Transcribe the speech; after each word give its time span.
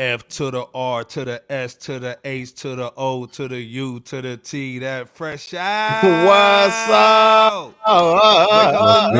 F 0.00 0.26
to 0.28 0.50
the 0.50 0.64
R 0.74 1.04
to 1.04 1.24
the 1.26 1.52
S 1.52 1.74
to 1.74 1.98
the 1.98 2.18
H 2.24 2.54
to 2.54 2.74
the 2.74 2.90
O 2.96 3.26
to 3.26 3.48
the 3.48 3.60
U 3.60 4.00
to 4.00 4.22
the 4.22 4.38
T. 4.38 4.78
That 4.78 5.10
fresh 5.10 5.52
out. 5.52 6.02
What's 6.02 6.88
up? 6.88 7.74
Oh, 7.86 8.16
uh, 8.16 9.10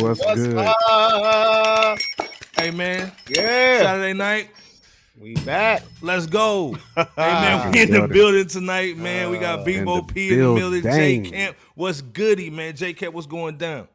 good? 0.00 0.02
What's, 0.02 0.24
What's 0.24 0.46
good? 2.16 2.30
Hey 2.56 2.70
man. 2.70 3.12
Yeah. 3.28 3.82
Saturday 3.82 4.14
night. 4.14 4.48
We 5.20 5.34
back. 5.34 5.82
Let's 6.00 6.24
go. 6.24 6.78
hey 6.96 7.06
man, 7.16 7.70
we 7.70 7.82
in 7.82 7.90
the 7.90 8.08
building 8.08 8.46
tonight, 8.46 8.96
man. 8.96 9.30
We 9.30 9.36
got 9.36 9.66
Bebo 9.66 10.08
P 10.08 10.32
in 10.32 10.38
the 10.38 10.54
building. 10.54 10.84
J 10.84 11.20
Camp. 11.20 11.54
What's 11.74 12.00
goody, 12.00 12.48
man? 12.48 12.74
J 12.74 12.94
Camp, 12.94 13.12
what's 13.12 13.26
going 13.26 13.58
down? 13.58 13.88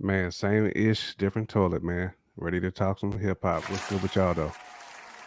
Man, 0.00 0.32
same 0.32 0.72
ish, 0.74 1.14
different 1.14 1.48
toilet, 1.48 1.84
man. 1.84 2.12
Ready 2.36 2.58
to 2.58 2.72
talk 2.72 2.98
some 2.98 3.16
hip 3.16 3.42
hop. 3.42 3.62
What's 3.70 3.88
good 3.88 4.02
with 4.02 4.16
y'all 4.16 4.34
though? 4.34 4.52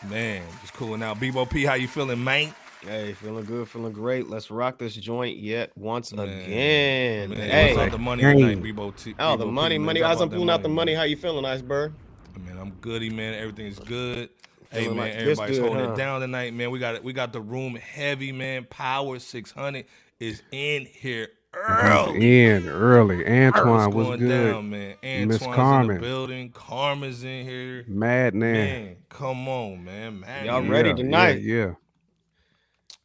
Man, 0.04 0.43
just 0.61 0.73
cooling 0.73 1.02
out. 1.02 1.20
Bebo 1.20 1.50
P, 1.50 1.64
how 1.64 1.74
you 1.74 1.87
feeling, 1.87 2.24
man? 2.24 2.54
Hey, 2.82 3.14
feeling 3.14 3.46
good, 3.46 3.68
feeling 3.68 3.92
great. 3.92 4.29
Let's 4.29 4.51
rock 4.51 4.78
this 4.78 4.93
joint 4.96 5.38
yet 5.38 5.71
once 5.75 6.14
man, 6.14 6.29
again. 6.29 7.29
Man, 7.32 7.39
hey, 7.39 7.75
what's 7.75 7.92
the 7.92 7.97
money 7.97 8.21
tonight, 8.21 8.61
Bebo 8.61 8.96
T? 8.96 9.15
Oh, 9.18 9.36
the 9.36 9.46
money, 9.46 9.75
P, 9.75 9.79
money. 9.79 10.04
As 10.04 10.21
I'm 10.21 10.29
pulling 10.29 10.50
out 10.52 10.61
the 10.61 10.69
money, 10.69 10.93
how 10.93 11.04
you 11.04 11.18
feeling, 11.18 11.46
Iceberg? 11.46 11.93
Man, 12.39 12.57
I'm 12.57 12.71
goody, 12.79 13.10
man. 13.10 13.33
Everything's 13.33 13.79
good. 13.79 14.29
Hey 14.69 14.88
man, 14.88 14.97
like 14.97 15.14
everybody's 15.14 15.57
good, 15.57 15.65
holding 15.65 15.86
huh? 15.86 15.93
it 15.93 15.97
down 15.97 16.21
tonight, 16.21 16.54
man. 16.54 16.71
We 16.71 16.79
got 16.79 16.96
it. 16.96 17.04
We 17.04 17.14
got 17.14 17.33
the 17.33 17.41
room 17.41 17.75
heavy, 17.75 18.32
man. 18.32 18.66
Power 18.66 19.18
600 19.18 19.86
is 20.19 20.43
in 20.52 20.86
here 20.86 21.29
early. 21.57 22.46
In 22.46 22.68
early. 22.68 23.28
Antoine 23.28 23.92
was 23.92 24.20
good. 24.20 24.52
Down, 24.52 24.70
man. 24.70 25.28
Miss 25.28 25.39
Carmen. 25.39 25.97
in 25.97 26.02
the 26.02 26.07
building. 26.07 26.52
Karma's 26.52 27.24
in 27.24 27.46
here. 27.46 27.86
Mad 27.88 28.33
man. 28.36 28.54
man 28.54 28.96
come 29.10 29.47
on, 29.47 29.83
man. 29.83 30.20
man 30.20 30.46
Y'all 30.46 30.61
ready 30.61 30.93
tonight? 30.93 31.42
Yeah. 31.42 31.56
yeah. 31.56 31.74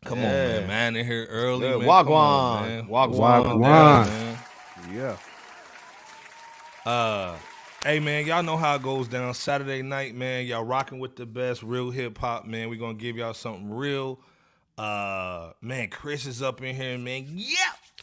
Come 0.05 0.21
yeah. 0.21 0.27
on, 0.27 0.33
man. 0.33 0.67
Man 0.69 0.97
in 0.97 1.07
here 1.07 1.27
early. 1.27 1.67
Yeah, 1.67 1.75
Wagwan. 1.75 2.89
Wagwan. 2.89 3.61
Wagwan. 3.61 4.39
Yeah. 4.95 5.17
Uh 6.85 7.37
Hey 7.85 7.99
man, 7.99 8.25
y'all 8.27 8.45
know 8.45 8.57
how 8.57 8.77
it 8.77 8.83
goes 8.83 9.09
down. 9.09 9.35
Saturday 9.35 9.83
night, 9.83 10.15
man. 10.15 10.47
Y'all 10.47 10.63
rocking 10.63 11.01
with 11.01 11.17
the 11.17 11.27
best 11.27 11.65
real 11.65 11.91
hip 11.91 12.17
hop, 12.17 12.47
man. 12.47 12.69
we 12.69 12.77
gonna 12.77 12.95
give 12.95 13.17
y'all 13.17 13.35
something 13.35 13.73
real. 13.73 14.21
Uh 14.79 15.51
man, 15.61 15.89
Chris 15.89 16.25
is 16.27 16.43
up 16.43 16.63
in 16.63 16.77
here, 16.77 16.97
man. 16.97 17.25
Yeah. 17.29 17.57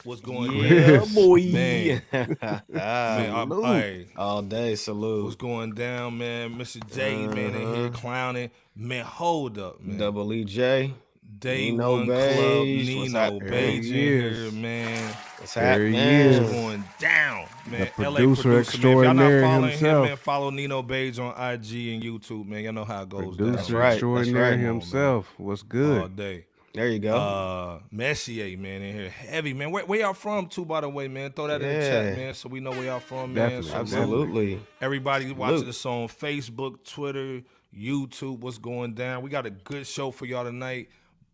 What's 0.05 0.22
going 0.22 0.52
yeah, 0.53 1.02
on? 1.02 1.14
boy. 1.14 1.42
Man. 1.52 2.02
man 2.11 2.38
I, 2.73 4.06
All 4.16 4.41
day, 4.41 4.75
salute. 4.75 5.25
What's 5.25 5.36
going 5.36 5.73
down, 5.73 6.17
man? 6.17 6.56
Mr. 6.56 6.81
J, 6.94 7.25
uh-huh. 7.25 7.36
man, 7.36 7.56
in 7.56 7.75
here 7.75 7.86
uh-huh. 7.88 7.89
clowning. 7.89 8.50
Man, 8.75 9.03
hold 9.03 9.58
up, 9.58 9.81
man. 9.81 9.97
Double 9.97 10.28
EJ. 10.28 10.94
Day 11.38 11.72
Nino 11.72 11.97
One 11.97 12.08
Beige. 12.08 12.36
Club, 12.36 12.66
Nino 12.66 13.39
Beige 13.39 13.88
in 13.88 13.94
here, 13.94 14.52
man. 14.52 15.16
What's 15.38 15.53
happening? 15.53 15.95
It's 15.95 16.52
going 16.52 16.84
down, 17.00 17.45
man. 17.67 17.80
The 17.81 17.86
producer, 17.88 18.41
producer 18.41 18.59
extraordinaire 18.59 19.16
man. 19.16 19.36
If 19.36 19.41
y'all 19.41 19.61
not 19.61 19.61
following 19.61 19.72
himself. 19.72 20.03
him, 20.03 20.09
man, 20.09 20.17
follow 20.17 20.50
Nino 20.50 20.81
Beige 20.81 21.19
on 21.19 21.31
IG 21.31 21.94
and 21.94 22.03
YouTube, 22.03 22.47
man. 22.47 22.63
Y'all 22.63 22.73
know 22.73 22.84
how 22.84 23.03
it 23.03 23.09
goes. 23.09 23.38
Producer 23.38 23.73
down. 23.73 23.81
right. 23.81 23.91
extraordinaire 23.94 24.52
right. 24.52 24.59
himself. 24.59 25.34
What's 25.38 25.63
good? 25.63 26.02
All 26.02 26.08
day. 26.08 26.45
There 26.80 26.88
you 26.88 26.99
go. 26.99 27.13
Uh, 27.13 27.80
Messier, 27.91 28.58
man, 28.58 28.81
in 28.81 28.95
here, 28.95 29.09
heavy, 29.09 29.53
man. 29.53 29.69
Where, 29.69 29.85
where 29.85 29.99
y'all 29.99 30.13
from, 30.13 30.47
too? 30.47 30.63
By 30.63 30.80
the 30.80 30.88
way, 30.88 31.09
man, 31.09 31.33
throw 31.33 31.47
that 31.47 31.59
yeah. 31.59 31.67
in 31.67 31.80
the 31.80 31.85
chat, 31.85 32.17
man, 32.17 32.33
so 32.33 32.47
we 32.47 32.61
know 32.61 32.69
where 32.69 32.85
y'all 32.85 33.02
from, 33.02 33.33
man. 33.33 33.61
So 33.63 33.75
absolutely. 33.75 34.61
Everybody 34.80 35.30
watching 35.33 35.66
this 35.66 35.85
on 35.85 36.07
Facebook, 36.07 36.85
Twitter, 36.85 37.41
YouTube. 37.77 38.39
What's 38.39 38.57
going 38.57 38.94
down? 38.94 39.23
We 39.23 39.30
got 39.30 39.45
a 39.45 39.50
good 39.50 39.88
show 39.88 40.09
for 40.11 40.25
y'all 40.25 40.45
tonight. 40.45 40.88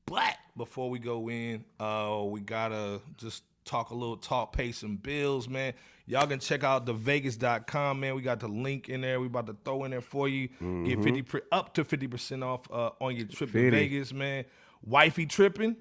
But 0.08 0.36
before 0.58 0.90
we 0.90 0.98
go 0.98 1.30
in, 1.30 1.64
uh, 1.80 2.24
we 2.26 2.40
gotta 2.40 3.02
just 3.16 3.44
talk 3.66 3.92
a 3.92 3.96
little 3.96 4.18
talk, 4.18 4.52
pay 4.52 4.72
some 4.72 4.96
bills, 4.96 5.48
man. 5.48 5.74
Y'all 6.08 6.26
can 6.26 6.40
check 6.40 6.64
out 6.64 6.88
thevegas.com, 6.88 8.00
man. 8.00 8.16
We 8.16 8.24
got 8.24 8.40
the 8.40 8.48
link 8.48 8.90
in 8.90 9.02
there. 9.02 9.20
We 9.20 9.28
about 9.28 9.46
to 9.46 9.56
throw 9.64 9.84
in 9.84 9.92
there 9.92 10.02
for 10.02 10.28
you. 10.28 10.50
Mm-hmm. 10.50 10.86
Get 10.86 11.04
50 11.04 11.42
up 11.52 11.76
to 11.76 11.84
50% 11.86 12.44
off 12.44 12.68
uh, 12.72 12.90
on 13.00 13.16
your 13.16 13.28
trip 13.28 13.52
50. 13.52 13.62
to 13.62 13.72
Vegas, 13.72 14.12
man. 14.12 14.46
Wifey 14.86 15.26
tripping, 15.26 15.76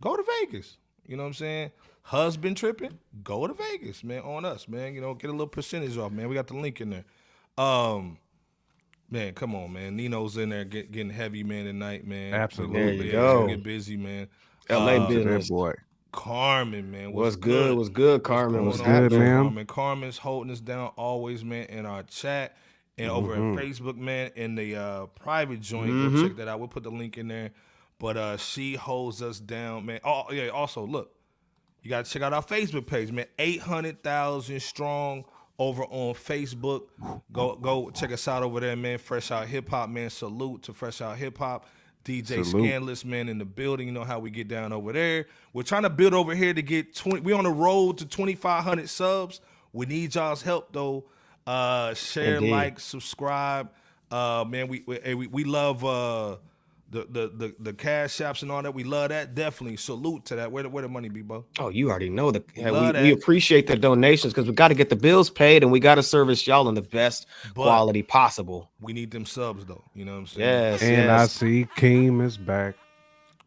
go 0.00 0.16
to 0.16 0.24
Vegas. 0.40 0.76
You 1.06 1.16
know 1.16 1.22
what 1.22 1.28
I'm 1.28 1.34
saying? 1.34 1.70
Husband 2.02 2.56
tripping, 2.56 2.98
go 3.22 3.46
to 3.46 3.54
Vegas, 3.54 4.02
man. 4.02 4.22
On 4.22 4.44
us, 4.44 4.68
man. 4.68 4.94
You 4.94 5.00
know, 5.00 5.14
get 5.14 5.28
a 5.28 5.32
little 5.32 5.46
percentage 5.46 5.96
off, 5.96 6.12
man. 6.12 6.28
We 6.28 6.34
got 6.34 6.46
the 6.46 6.56
link 6.56 6.80
in 6.80 6.90
there. 6.90 7.04
Um, 7.56 8.18
man, 9.10 9.34
come 9.34 9.54
on, 9.54 9.72
man. 9.72 9.96
Nino's 9.96 10.36
in 10.36 10.48
there 10.50 10.64
get, 10.64 10.90
getting 10.90 11.10
heavy, 11.10 11.44
man, 11.44 11.66
tonight, 11.66 12.06
man. 12.06 12.34
Absolutely. 12.34 12.96
There 12.96 13.06
you 13.06 13.12
go. 13.12 13.46
Get 13.46 13.62
busy, 13.62 13.96
man. 13.96 14.28
LA 14.70 14.96
uh, 14.96 15.08
business. 15.08 15.48
boy. 15.48 15.74
Carmen, 16.12 16.90
man. 16.90 17.12
What's, 17.12 17.24
what's 17.24 17.36
good? 17.36 17.76
What's 17.76 17.88
good, 17.90 18.22
Carmen? 18.22 18.64
What's, 18.64 18.78
what's 18.78 18.88
good, 18.88 19.12
man? 19.12 19.42
Carmen. 19.42 19.66
Carmen's 19.66 20.18
holding 20.18 20.50
us 20.50 20.60
down 20.60 20.92
always, 20.96 21.44
man, 21.44 21.66
in 21.66 21.86
our 21.86 22.02
chat 22.02 22.56
and 22.96 23.08
mm-hmm. 23.08 23.16
over 23.16 23.32
at 23.34 23.38
mm-hmm. 23.38 23.58
Facebook, 23.58 23.96
man, 23.96 24.30
in 24.34 24.54
the 24.54 24.76
uh, 24.76 25.06
private 25.06 25.60
joint. 25.60 25.90
Mm-hmm. 25.90 26.16
Go 26.16 26.28
check 26.28 26.36
that 26.38 26.48
out. 26.48 26.58
We'll 26.58 26.68
put 26.68 26.82
the 26.82 26.90
link 26.90 27.18
in 27.18 27.28
there. 27.28 27.50
But 27.98 28.16
uh, 28.16 28.36
she 28.36 28.74
holds 28.76 29.22
us 29.22 29.40
down, 29.40 29.86
man. 29.86 30.00
Oh 30.04 30.26
yeah. 30.30 30.48
Also, 30.48 30.86
look, 30.86 31.14
you 31.82 31.90
gotta 31.90 32.08
check 32.08 32.22
out 32.22 32.32
our 32.32 32.42
Facebook 32.42 32.86
page, 32.86 33.10
man. 33.10 33.26
Eight 33.38 33.60
hundred 33.60 34.02
thousand 34.02 34.60
strong 34.60 35.24
over 35.58 35.84
on 35.84 36.14
Facebook. 36.14 36.82
Go 37.32 37.56
go 37.56 37.90
check 37.90 38.12
us 38.12 38.28
out 38.28 38.42
over 38.42 38.60
there, 38.60 38.76
man. 38.76 38.98
Fresh 38.98 39.30
Out 39.30 39.46
Hip 39.48 39.68
Hop, 39.70 39.90
man. 39.90 40.10
Salute 40.10 40.62
to 40.64 40.72
Fresh 40.72 41.00
Out 41.00 41.16
Hip 41.18 41.38
Hop. 41.38 41.66
DJ 42.04 42.44
Salute. 42.44 42.68
Scandalous, 42.68 43.04
man, 43.04 43.28
in 43.28 43.38
the 43.38 43.44
building. 43.44 43.86
You 43.88 43.92
know 43.92 44.04
how 44.04 44.18
we 44.18 44.30
get 44.30 44.48
down 44.48 44.72
over 44.72 44.92
there. 44.92 45.26
We're 45.52 45.62
trying 45.62 45.82
to 45.82 45.90
build 45.90 46.14
over 46.14 46.34
here 46.34 46.54
to 46.54 46.62
get 46.62 46.94
20. 46.94 47.20
We're 47.20 47.36
on 47.36 47.44
the 47.44 47.50
road 47.50 47.98
to 47.98 48.06
2,500 48.06 48.88
subs. 48.88 49.40
We 49.72 49.84
need 49.86 50.14
y'all's 50.14 50.42
help, 50.42 50.72
though. 50.72 51.04
Uh, 51.46 51.94
share, 51.94 52.36
Indeed. 52.36 52.50
like, 52.50 52.80
subscribe. 52.80 53.70
Uh, 54.10 54.44
man, 54.48 54.68
we 54.68 54.84
we, 54.86 55.14
we, 55.14 55.26
we 55.26 55.44
love 55.44 55.84
uh, 55.84 56.36
the, 56.90 57.06
the 57.10 57.32
the 57.34 57.54
the 57.60 57.72
cash 57.72 58.14
shops 58.14 58.42
and 58.42 58.50
all 58.50 58.62
that. 58.62 58.74
We 58.74 58.84
love 58.84 59.10
that. 59.10 59.34
Definitely 59.34 59.76
salute 59.76 60.24
to 60.26 60.36
that. 60.36 60.50
Where 60.50 60.62
the 60.62 60.68
where 60.68 60.82
the 60.82 60.88
money 60.88 61.08
be, 61.08 61.22
bro? 61.22 61.44
Oh, 61.58 61.68
you 61.68 61.90
already 61.90 62.08
know 62.08 62.30
the 62.30 62.42
we, 62.56 62.70
we, 62.70 63.02
we 63.08 63.12
appreciate 63.12 63.66
the 63.66 63.76
donations 63.76 64.32
because 64.32 64.48
we 64.48 64.54
got 64.54 64.68
to 64.68 64.74
get 64.74 64.88
the 64.88 64.96
bills 64.96 65.30
paid 65.30 65.62
and 65.62 65.70
we 65.70 65.80
got 65.80 65.96
to 65.96 66.02
service 66.02 66.46
y'all 66.46 66.68
in 66.68 66.74
the 66.74 66.82
best 66.82 67.26
but 67.54 67.64
quality 67.64 68.02
possible. 68.02 68.70
We 68.80 68.92
need 68.92 69.10
them 69.10 69.26
subs 69.26 69.66
though. 69.66 69.84
You 69.94 70.04
know 70.04 70.12
what 70.12 70.18
I'm 70.18 70.26
saying? 70.26 70.48
Yes. 70.48 70.82
And 70.82 70.92
yes. 70.92 71.20
I 71.20 71.26
see 71.26 71.66
Keem 71.76 72.24
is 72.24 72.36
back. 72.36 72.74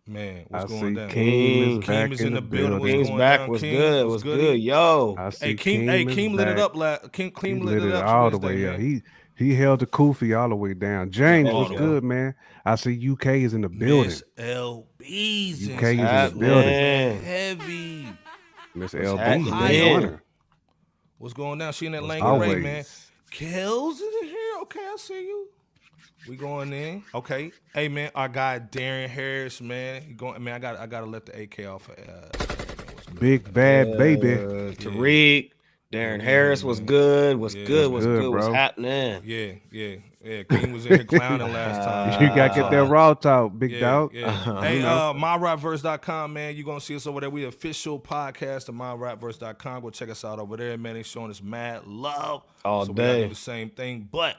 Man, 0.08 0.46
what's 0.50 0.66
I 0.66 0.68
going 0.68 0.94
down? 0.96 1.10
Keem 1.10 1.80
is, 1.80 1.86
Keem 1.86 2.12
is 2.12 2.22
in 2.22 2.34
the, 2.34 2.42
building. 2.42 2.80
Keem's 2.80 3.10
back. 3.12 3.42
Down? 3.42 3.50
Was 3.50 3.62
Keem, 3.62 3.78
good. 3.78 4.08
Was 4.08 4.24
good. 4.24 4.40
good. 4.40 4.60
Yo. 4.60 5.16
I 5.18 5.30
see 5.30 5.46
hey, 5.48 5.56
Keem. 5.56 5.86
Hey, 5.86 6.06
Keem 6.06 6.36
lit 6.36 6.48
it 6.48 6.60
up. 6.60 6.76
La- 6.76 6.98
Keem, 6.98 7.32
Keem 7.32 7.64
lit, 7.64 7.82
lit, 7.82 7.90
it 7.90 7.96
up 7.96 8.06
all 8.06 8.30
the 8.30 8.40
way. 8.40 8.58
Yeah, 8.58 8.78
he 8.78 9.04
he 9.36 9.56
held 9.56 9.80
the 9.80 9.88
Kofi 9.88 10.38
all 10.38 10.50
the 10.50 10.56
way 10.56 10.74
down. 10.74 11.12
James 11.12 11.52
was 11.52 11.70
good, 11.70 12.04
man. 12.04 12.36
I 12.66 12.76
see 12.76 13.12
UK 13.12 13.28
is 13.28 13.54
in 13.54 13.62
the 13.62 13.70
building. 13.70 14.06
Miss 14.06 14.24
LB's 14.38 15.70
UK 15.70 15.84
is 15.84 16.00
in 16.00 16.06
the 16.06 16.36
building. 16.38 17.24
Heavy. 17.24 18.08
Miss 18.76 18.94
LB. 18.94 20.20
What's 21.18 21.34
going 21.34 21.60
down? 21.60 21.74
She 21.74 21.86
in 21.86 21.92
that 21.92 22.04
Lang 22.04 22.40
Ray, 22.40 22.56
man. 22.56 22.84
Kells 23.30 24.02
in 24.02 24.28
here. 24.28 24.62
Okay, 24.64 24.80
I 24.80 24.96
see 24.98 25.22
you. 25.22 25.48
We 26.28 26.36
going 26.36 26.72
in. 26.74 27.04
Okay. 27.16 27.52
Hey 27.74 27.88
man, 27.88 28.12
I 28.14 28.28
got 28.28 28.72
Darren 28.72 29.08
Harris, 29.08 29.60
man. 29.60 30.04
He 30.04 30.14
going 30.14 30.44
man, 30.44 30.54
I 30.56 30.60
got 30.60 30.78
I 30.78 30.86
gotta 30.86 31.08
let 31.08 31.26
the 31.26 31.42
AK 31.42 31.68
off. 31.68 31.90
Uh, 31.90 32.30
Big 33.20 33.52
bad 33.52 33.98
baby. 33.98 34.34
Uh, 34.34 34.74
Tariq. 34.74 35.52
Darren 35.92 36.22
Harris 36.22 36.64
was 36.64 36.80
good. 36.80 37.38
Was 37.38 37.54
yeah, 37.54 37.66
good. 37.66 37.92
Was 37.92 38.06
good. 38.06 38.22
good 38.22 38.34
was 38.34 38.48
happening. 38.48 39.22
Yeah, 39.26 39.54
yeah, 39.72 39.96
yeah. 40.24 40.44
King 40.44 40.72
was 40.72 40.86
in 40.86 40.96
here 40.96 41.04
clowning 41.04 41.52
last 41.54 41.86
time. 41.86 42.22
You 42.22 42.30
gotta 42.30 42.62
get 42.62 42.72
that 42.72 42.88
raw 42.88 43.14
talk, 43.14 43.60
big 43.60 43.72
yeah, 43.72 43.80
dog. 43.80 44.14
Yeah. 44.14 44.62
hey, 44.62 44.82
uh, 44.84 45.14
myrapverse.com, 45.14 46.32
man. 46.32 46.56
You're 46.56 46.66
gonna 46.66 46.80
see 46.80 46.96
us 46.96 47.06
over 47.06 47.20
there. 47.20 47.30
We 47.30 47.44
official 47.44 48.00
podcast 48.00 48.70
of 48.70 48.76
myrapverse.com. 48.76 49.82
Go 49.82 49.90
check 49.90 50.10
us 50.10 50.24
out 50.24 50.40
over 50.40 50.56
there, 50.56 50.78
man. 50.78 50.94
They 50.94 51.04
showing 51.04 51.30
us 51.30 51.44
mad 51.44 51.86
love 51.86 52.44
all 52.64 52.86
so 52.86 52.94
day. 52.94 53.18
We 53.18 53.24
do 53.24 53.30
the 53.30 53.36
same 53.36 53.70
thing, 53.70 54.08
but 54.10 54.38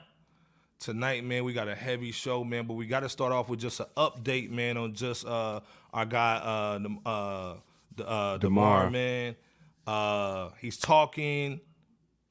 tonight, 0.79 1.23
man, 1.23 1.45
we 1.45 1.53
got 1.53 1.69
a 1.69 1.75
heavy 1.75 2.13
show, 2.13 2.45
man. 2.45 2.67
But 2.67 2.75
we 2.75 2.87
got 2.87 3.01
to 3.01 3.11
start 3.11 3.33
off 3.33 3.51
with 3.51 3.61
just 3.61 3.79
an 3.79 3.87
update, 3.97 4.51
man, 4.51 4.79
on 4.79 4.95
just 4.95 5.27
uh 5.27 5.61
our 5.93 6.07
guy, 6.07 6.37
uh, 6.37 6.79
uh, 7.07 7.55
uh, 8.03 8.39
Damar, 8.39 8.89
man. 8.89 9.37
Uh, 9.87 10.51
he's 10.61 10.77
talking. 10.79 11.61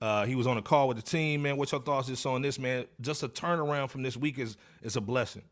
Uh, 0.01 0.25
he 0.25 0.35
was 0.35 0.47
on 0.47 0.57
a 0.57 0.61
call 0.61 0.87
with 0.87 0.97
the 0.97 1.03
team, 1.03 1.43
man. 1.43 1.57
What's 1.57 1.71
your 1.71 1.81
thoughts 1.81 2.07
just 2.07 2.25
on 2.25 2.41
this, 2.41 2.59
man? 2.59 2.85
Just 3.01 3.23
a 3.23 3.29
turnaround 3.29 3.89
from 3.89 4.03
this 4.03 4.17
week 4.17 4.39
is 4.39 4.57
is 4.81 4.95
a 4.95 5.01
blessing. 5.01 5.43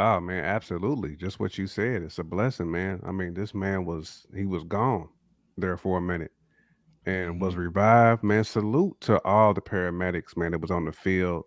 Oh 0.00 0.20
man, 0.20 0.44
absolutely. 0.44 1.16
Just 1.16 1.40
what 1.40 1.58
you 1.58 1.66
said. 1.66 2.02
It's 2.02 2.18
a 2.18 2.24
blessing, 2.24 2.70
man. 2.70 3.00
I 3.06 3.12
mean, 3.12 3.34
this 3.34 3.54
man 3.54 3.84
was 3.84 4.26
he 4.34 4.46
was 4.46 4.64
gone 4.64 5.08
there 5.56 5.76
for 5.76 5.98
a 5.98 6.02
minute 6.02 6.32
and 7.06 7.32
mm-hmm. 7.32 7.40
was 7.44 7.56
revived. 7.56 8.22
Man, 8.24 8.44
salute 8.44 9.00
to 9.02 9.20
all 9.24 9.54
the 9.54 9.60
paramedics, 9.62 10.36
man, 10.36 10.52
that 10.52 10.60
was 10.60 10.70
on 10.70 10.84
the 10.84 10.92
field. 10.92 11.44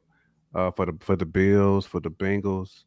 uh, 0.55 0.71
for 0.71 0.85
the 0.85 0.97
for 0.99 1.15
the 1.15 1.25
Bills, 1.25 1.85
for 1.85 1.99
the 1.99 2.11
Bengals, 2.11 2.83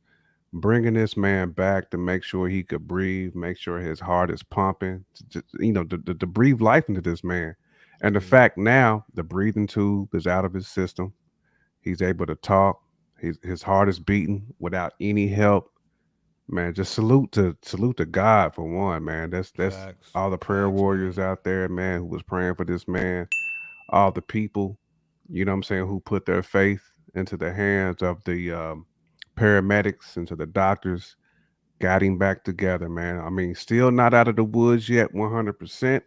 bringing 0.54 0.94
this 0.94 1.16
man 1.16 1.50
back 1.50 1.90
to 1.90 1.98
make 1.98 2.22
sure 2.22 2.48
he 2.48 2.62
could 2.62 2.86
breathe, 2.86 3.34
make 3.34 3.58
sure 3.58 3.78
his 3.78 3.98
heart 3.98 4.30
is 4.30 4.42
pumping, 4.42 5.04
to, 5.14 5.42
to, 5.42 5.44
you 5.58 5.72
know, 5.72 5.82
to, 5.84 5.98
to, 5.98 6.26
breathe 6.26 6.60
life 6.60 6.88
into 6.88 7.00
this 7.00 7.24
man. 7.24 7.56
And 8.02 8.14
the 8.14 8.20
mm-hmm. 8.20 8.28
fact 8.28 8.56
now 8.56 9.04
the 9.14 9.24
breathing 9.24 9.66
tube 9.66 10.14
is 10.14 10.26
out 10.26 10.44
of 10.44 10.54
his 10.54 10.68
system, 10.68 11.12
he's 11.80 12.00
able 12.00 12.26
to 12.26 12.36
talk, 12.36 12.80
his 13.18 13.38
his 13.42 13.62
heart 13.62 13.88
is 13.88 13.98
beating 13.98 14.46
without 14.58 14.94
any 15.00 15.26
help. 15.26 15.70
Man, 16.46 16.74
just 16.74 16.94
salute 16.94 17.32
to 17.32 17.56
salute 17.62 17.96
to 17.96 18.04
God 18.04 18.54
for 18.54 18.64
one, 18.64 19.04
man. 19.04 19.30
That's 19.30 19.50
that's 19.52 19.76
Facts. 19.76 20.10
all 20.14 20.30
the 20.30 20.38
prayer 20.38 20.68
Facts, 20.68 20.80
warriors 20.80 21.16
man. 21.16 21.26
out 21.26 21.42
there, 21.42 21.68
man, 21.68 22.00
who 22.00 22.06
was 22.06 22.22
praying 22.22 22.54
for 22.54 22.64
this 22.64 22.86
man, 22.86 23.26
all 23.88 24.12
the 24.12 24.22
people, 24.22 24.78
you 25.28 25.44
know 25.44 25.52
what 25.52 25.56
I'm 25.56 25.62
saying, 25.64 25.86
who 25.86 26.00
put 26.00 26.26
their 26.26 26.42
faith 26.42 26.82
into 27.14 27.36
the 27.36 27.52
hands 27.52 28.02
of 28.02 28.22
the 28.24 28.52
um, 28.52 28.86
paramedics, 29.36 30.16
into 30.16 30.36
the 30.36 30.46
doctors, 30.46 31.16
got 31.80 32.02
him 32.02 32.18
back 32.18 32.44
together, 32.44 32.88
man. 32.88 33.18
I 33.20 33.30
mean, 33.30 33.54
still 33.54 33.90
not 33.90 34.14
out 34.14 34.28
of 34.28 34.36
the 34.36 34.44
woods 34.44 34.88
yet, 34.88 35.12
100%, 35.12 36.02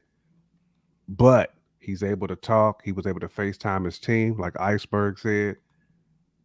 but 1.09 1.53
he's 1.79 2.03
able 2.03 2.27
to 2.27 2.35
talk. 2.35 2.81
He 2.83 2.91
was 2.91 3.07
able 3.07 3.19
to 3.21 3.27
FaceTime 3.27 3.85
his 3.85 3.99
team, 3.99 4.37
like 4.39 4.59
Iceberg 4.59 5.19
said, 5.19 5.57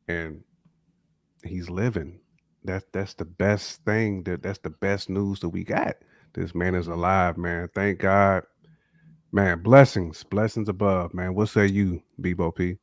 and 0.09 0.43
he's 1.45 1.71
living. 1.71 2.21
That's 2.65 2.85
that's 2.93 3.15
the 3.15 3.25
best 3.25 3.85
thing. 3.85 4.23
That 4.23 4.43
that's 4.43 4.61
the 4.61 4.71
best 4.71 5.11
news 5.11 5.41
that 5.41 5.49
we 5.49 5.65
got. 5.65 5.97
This 6.35 6.55
man 6.55 6.75
is 6.75 6.87
alive, 6.87 7.37
man. 7.37 7.69
Thank 7.75 7.99
God, 7.99 8.45
man. 9.33 9.63
Blessings, 9.63 10.23
blessings 10.23 10.69
above, 10.69 11.13
man. 11.13 11.35
What 11.35 11.49
say 11.49 11.67
you, 11.67 12.03
Bebo 12.21 12.55
P? 12.55 12.77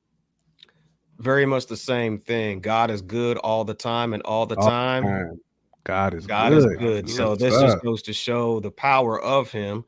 Very 1.19 1.45
much 1.45 1.67
the 1.67 1.77
same 1.77 2.17
thing. 2.17 2.61
God 2.61 2.89
is 2.89 3.01
good 3.01 3.37
all 3.37 3.65
the 3.65 3.73
time, 3.73 4.13
and 4.13 4.23
all 4.23 4.45
the 4.45 4.55
all 4.55 4.69
time, 4.69 5.03
time. 5.03 5.39
God 5.83 6.13
is 6.13 6.25
God 6.25 6.51
good. 6.51 6.57
is 6.57 6.65
good. 6.77 7.09
So 7.09 7.35
this 7.35 7.59
just 7.59 7.81
goes 7.81 8.01
to 8.03 8.13
show 8.13 8.59
the 8.59 8.71
power 8.71 9.19
of 9.19 9.51
Him 9.51 9.85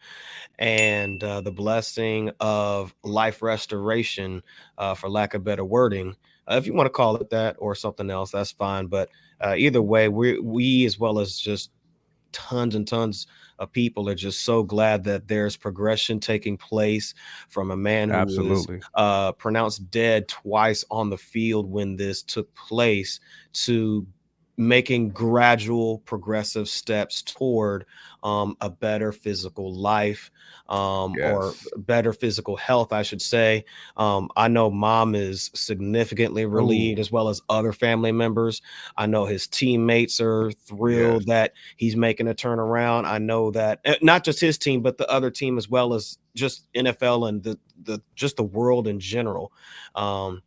and 0.60 1.24
uh, 1.24 1.42
the 1.42 1.52
blessing 1.52 2.32
of 2.40 2.94
life 3.04 3.42
restoration, 3.42 4.44
uh, 4.78 4.94
for 4.94 5.10
lack 5.10 5.34
of 5.34 5.44
better 5.44 5.66
wording. 5.66 6.16
Uh, 6.50 6.56
if 6.56 6.68
you 6.68 6.74
want 6.74 6.88
to 6.88 6.92
call 6.92 7.16
it 7.16 7.30
that 7.30 7.56
or 7.60 7.76
something 7.76 8.10
else, 8.10 8.32
that's 8.32 8.52
fine. 8.52 8.88
But 8.88 9.10
uh, 9.40 9.56
either 9.58 9.82
way, 9.82 10.10
we 10.10 10.40
we 10.40 10.86
as 10.86 11.00
well 11.00 11.20
as 11.20 11.40
just 11.40 11.72
tons 12.32 12.76
and 12.76 12.88
tons 12.88 13.28
people 13.68 14.10
are 14.10 14.16
just 14.16 14.42
so 14.42 14.64
glad 14.64 15.04
that 15.04 15.28
there's 15.28 15.58
progression 15.58 16.20
taking 16.20 16.58
place 16.58 17.14
from 17.50 17.72
a 17.72 17.78
man 17.78 18.10
who 18.10 18.16
Absolutely. 18.16 18.78
was 18.78 18.86
uh, 18.96 19.32
pronounced 19.34 19.90
dead 19.92 20.28
twice 20.28 20.84
on 20.90 21.10
the 21.10 21.18
field 21.18 21.70
when 21.70 21.96
this 21.96 22.24
took 22.24 22.54
place 22.56 23.20
to 23.54 24.06
making 24.62 25.10
gradual 25.10 26.00
progressive 26.00 26.70
steps 26.70 27.22
toward 27.22 27.86
um, 28.24 28.56
a 28.62 28.70
better 28.70 29.12
physical 29.12 29.74
life 29.74 30.30
um, 30.70 31.16
yes. 31.18 31.34
or 31.34 31.54
better 31.78 32.14
physical 32.14 32.56
health 32.56 32.94
i 32.94 33.02
should 33.02 33.22
say 33.22 33.66
um, 33.98 34.30
i 34.36 34.48
know 34.48 34.70
mom 34.70 35.16
is 35.16 35.50
significantly 35.54 36.46
relieved 36.46 37.00
Ooh. 37.00 37.02
as 37.02 37.12
well 37.12 37.30
as 37.30 37.42
other 37.50 37.74
family 37.74 38.12
members 38.12 38.62
i 38.98 39.06
know 39.06 39.26
his 39.26 39.48
teammates 39.48 40.22
are 40.22 40.52
thrilled 40.52 41.24
yes. 41.24 41.28
that 41.28 41.54
he's 41.78 41.96
making 41.96 42.28
a 42.28 42.34
turnaround 42.34 43.06
i 43.06 43.18
know 43.18 43.50
that 43.52 43.80
eh, 43.86 43.96
not 44.02 44.24
just 44.24 44.40
his 44.40 44.58
team 44.58 44.82
but 44.82 44.98
the 44.98 45.10
other 45.10 45.32
team 45.32 45.58
as 45.58 45.68
well 45.68 45.94
as 45.94 46.20
just 46.36 46.72
nfl 46.74 47.28
and 47.28 47.44
the, 47.44 47.58
the 47.84 48.00
just 48.16 48.38
the 48.38 48.44
world 48.44 48.88
in 48.88 49.00
general 49.00 49.52
um, 49.96 50.42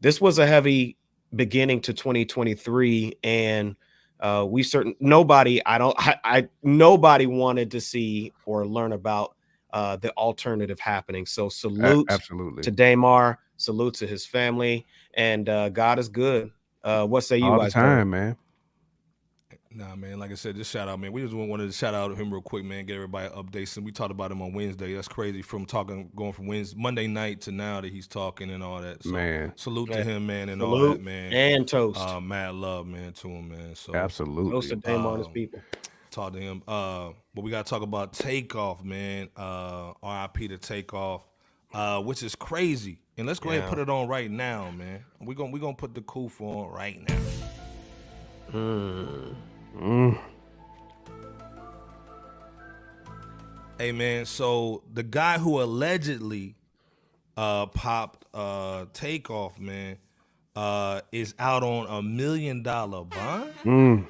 this 0.00 0.20
was 0.20 0.38
a 0.38 0.46
heavy 0.46 0.96
beginning 1.34 1.80
to 1.82 1.92
2023 1.92 3.18
and 3.22 3.76
uh, 4.20 4.44
we 4.48 4.62
certain 4.62 4.94
nobody 4.98 5.64
i 5.66 5.78
don't 5.78 5.94
I, 5.98 6.16
I, 6.24 6.48
nobody 6.62 7.26
wanted 7.26 7.70
to 7.72 7.80
see 7.80 8.32
or 8.46 8.66
learn 8.66 8.92
about 8.92 9.34
uh, 9.72 9.96
the 9.96 10.10
alternative 10.12 10.80
happening. 10.80 11.26
So 11.26 11.48
salute 11.48 12.06
a- 12.08 12.12
absolutely. 12.14 12.62
to 12.62 12.70
damar 12.70 13.38
salute 13.56 13.94
to 13.94 14.06
his 14.06 14.24
family 14.24 14.86
and 15.14 15.48
uh, 15.48 15.68
god 15.68 15.98
is 15.98 16.08
good. 16.08 16.50
Uh, 16.82 17.06
what 17.06 17.22
say 17.22 17.38
you 17.38 17.44
all 17.44 17.60
the 17.60 17.70
time 17.70 18.10
man 18.10 18.36
Nah, 19.70 19.94
man. 19.96 20.18
Like 20.18 20.30
I 20.30 20.34
said, 20.34 20.56
just 20.56 20.70
shout 20.70 20.88
out, 20.88 20.98
man. 20.98 21.12
We 21.12 21.22
just 21.22 21.34
wanted 21.34 21.66
to 21.66 21.72
shout 21.72 21.92
out 21.92 22.16
him 22.16 22.32
real 22.32 22.40
quick, 22.40 22.64
man. 22.64 22.86
Get 22.86 22.94
everybody 22.94 23.28
updates. 23.28 23.76
And 23.76 23.84
we 23.84 23.92
talked 23.92 24.10
about 24.10 24.32
him 24.32 24.40
on 24.40 24.52
Wednesday. 24.54 24.94
That's 24.94 25.08
crazy. 25.08 25.42
From 25.42 25.66
talking, 25.66 26.10
going 26.16 26.32
from 26.32 26.46
Wednesday, 26.46 26.80
Monday 26.80 27.06
night 27.06 27.42
to 27.42 27.52
now 27.52 27.80
that 27.82 27.92
he's 27.92 28.06
talking 28.06 28.50
and 28.50 28.62
all 28.62 28.80
that. 28.80 29.02
So 29.02 29.10
man, 29.10 29.52
salute 29.56 29.92
to 29.92 30.02
him, 30.02 30.26
man, 30.26 30.48
and 30.48 30.60
salute 30.60 30.82
all 30.82 30.92
that, 30.92 31.02
man. 31.02 31.32
And 31.32 31.68
toast. 31.68 32.00
Uh, 32.00 32.20
mad 32.20 32.54
love, 32.54 32.86
man, 32.86 33.12
to 33.12 33.28
him, 33.28 33.50
man. 33.50 33.74
So 33.74 33.94
absolutely. 33.94 34.52
Toast 34.52 34.70
to 34.70 34.76
Dame 34.76 35.00
um, 35.00 35.06
on 35.06 35.18
his 35.18 35.28
people. 35.28 35.60
Talk 36.10 36.32
to 36.32 36.40
him. 36.40 36.62
Uh, 36.66 37.10
but 37.34 37.44
we 37.44 37.50
gotta 37.50 37.68
talk 37.68 37.82
about 37.82 38.14
takeoff, 38.14 38.82
man. 38.82 39.28
Uh, 39.36 39.92
RIP 40.02 40.48
to 40.48 40.58
takeoff. 40.58 41.26
Uh, 41.74 42.00
which 42.00 42.22
is 42.22 42.34
crazy. 42.34 42.98
And 43.18 43.26
let's 43.26 43.40
go 43.40 43.50
yeah. 43.50 43.58
ahead 43.58 43.68
and 43.68 43.76
put 43.76 43.82
it 43.82 43.90
on 43.90 44.08
right 44.08 44.30
now, 44.30 44.70
man. 44.70 45.04
We're 45.20 45.34
gonna 45.34 45.50
we 45.50 45.60
gonna 45.60 45.74
put 45.74 45.94
the 45.94 46.00
Kufa 46.00 46.42
on 46.42 46.70
right 46.70 47.06
now. 47.06 47.18
Mm. 48.52 49.34
Mm. 49.76 50.18
Hey 53.78 53.92
man, 53.92 54.26
so 54.26 54.82
the 54.92 55.02
guy 55.02 55.38
who 55.38 55.62
allegedly 55.62 56.56
uh 57.36 57.66
popped 57.66 58.24
uh 58.34 58.86
takeoff, 58.92 59.58
man, 59.60 59.98
uh 60.56 61.00
is 61.12 61.34
out 61.38 61.62
on 61.62 61.86
a 61.88 62.02
million 62.02 62.62
dollar 62.62 63.04
bond. 63.04 63.52
Mm. 63.64 64.06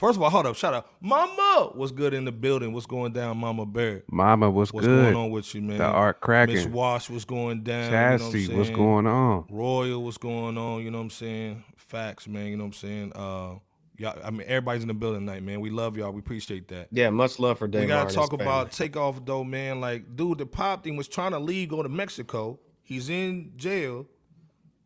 First 0.00 0.16
of 0.16 0.22
all, 0.22 0.30
hold 0.30 0.46
up, 0.46 0.56
shout 0.56 0.72
out. 0.72 0.86
Mama 1.02 1.72
was 1.74 1.92
good 1.92 2.14
in 2.14 2.24
the 2.24 2.32
building. 2.32 2.72
What's 2.72 2.86
going 2.86 3.12
down, 3.12 3.36
Mama 3.36 3.66
Bear? 3.66 4.02
Mama 4.10 4.50
was 4.50 4.72
what's 4.72 4.86
good. 4.86 5.12
going 5.12 5.14
on 5.14 5.30
with 5.30 5.54
you, 5.54 5.60
man? 5.60 5.76
The 5.76 5.84
art 5.84 6.22
cracking. 6.22 6.54
Miss 6.54 6.64
Wash 6.64 7.10
was 7.10 7.26
going 7.26 7.64
down. 7.64 7.90
Chastity, 7.90 8.40
you 8.40 8.48
know 8.48 8.54
what 8.54 8.58
what's 8.60 8.70
going 8.70 9.06
on? 9.06 9.44
Royal, 9.50 10.02
what's 10.02 10.16
going 10.16 10.56
on? 10.56 10.82
You 10.82 10.90
know 10.90 10.96
what 10.96 11.04
I'm 11.04 11.10
saying? 11.10 11.64
Facts, 11.76 12.26
man. 12.26 12.46
You 12.46 12.56
know 12.56 12.64
what 12.64 12.68
I'm 12.68 12.72
saying? 12.72 13.12
Uh 13.14 13.54
y'all, 13.98 14.18
I 14.24 14.30
mean, 14.30 14.44
everybody's 14.46 14.80
in 14.80 14.88
the 14.88 14.94
building 14.94 15.26
tonight, 15.26 15.42
man. 15.42 15.60
We 15.60 15.68
love 15.68 15.98
y'all. 15.98 16.12
We 16.12 16.20
appreciate 16.20 16.68
that. 16.68 16.88
Yeah, 16.90 17.10
much 17.10 17.38
love 17.38 17.58
for 17.58 17.68
Dave. 17.68 17.82
We 17.82 17.88
gotta 17.88 18.14
talk 18.14 18.32
about 18.32 18.72
takeoff 18.72 19.22
though, 19.26 19.44
man. 19.44 19.82
Like, 19.82 20.16
dude, 20.16 20.38
the 20.38 20.46
pop 20.46 20.82
thing 20.82 20.96
was 20.96 21.08
trying 21.08 21.32
to 21.32 21.38
leave, 21.38 21.68
go 21.68 21.82
to 21.82 21.90
Mexico. 21.90 22.58
He's 22.82 23.10
in 23.10 23.52
jail, 23.56 24.06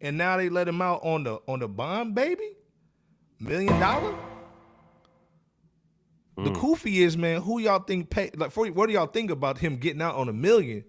and 0.00 0.18
now 0.18 0.38
they 0.38 0.48
let 0.48 0.66
him 0.66 0.82
out 0.82 1.04
on 1.04 1.22
the 1.22 1.38
on 1.46 1.60
the 1.60 1.68
bond, 1.68 2.16
baby. 2.16 2.56
Million 3.38 3.78
dollar. 3.78 4.12
Mm. 6.36 6.44
The 6.44 6.50
Kofi 6.50 6.96
is 6.96 7.16
man. 7.16 7.42
Who 7.42 7.60
y'all 7.60 7.80
think 7.80 8.10
pay? 8.10 8.30
Like, 8.34 8.50
for, 8.50 8.66
what 8.68 8.86
do 8.86 8.92
y'all 8.92 9.06
think 9.06 9.30
about 9.30 9.58
him 9.58 9.76
getting 9.76 10.02
out 10.02 10.16
on 10.16 10.28
a 10.28 10.32
million? 10.32 10.84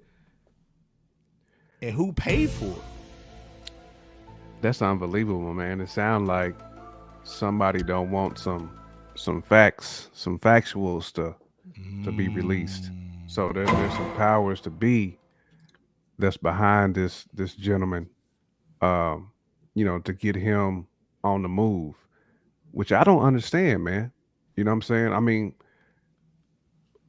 And 1.81 1.91
who 1.91 2.13
paid 2.13 2.49
for 2.49 2.65
it? 2.65 2.81
That's 4.61 4.81
unbelievable, 4.81 5.53
man. 5.53 5.81
It 5.81 5.89
sounds 5.89 6.27
like 6.27 6.55
somebody 7.23 7.83
don't 7.83 8.11
want 8.11 8.39
some 8.39 8.71
some 9.15 9.41
facts, 9.41 10.09
some 10.13 10.39
factuals 10.39 11.11
to 11.13 11.35
to 12.03 12.11
be 12.11 12.27
released. 12.29 12.91
So 13.27 13.51
there, 13.51 13.65
there's 13.65 13.93
some 13.93 14.15
powers 14.15 14.61
to 14.61 14.69
be 14.69 15.17
that's 16.17 16.37
behind 16.37 16.95
this 16.95 17.25
this 17.33 17.53
gentleman, 17.53 18.09
um, 18.81 19.31
you 19.73 19.85
know, 19.85 19.99
to 19.99 20.13
get 20.13 20.35
him 20.35 20.87
on 21.23 21.41
the 21.41 21.49
move, 21.49 21.95
which 22.71 22.91
I 22.91 23.03
don't 23.03 23.21
understand, 23.21 23.83
man. 23.83 24.11
You 24.57 24.65
know 24.65 24.71
what 24.71 24.75
I'm 24.75 24.81
saying? 24.83 25.13
I 25.13 25.19
mean, 25.21 25.55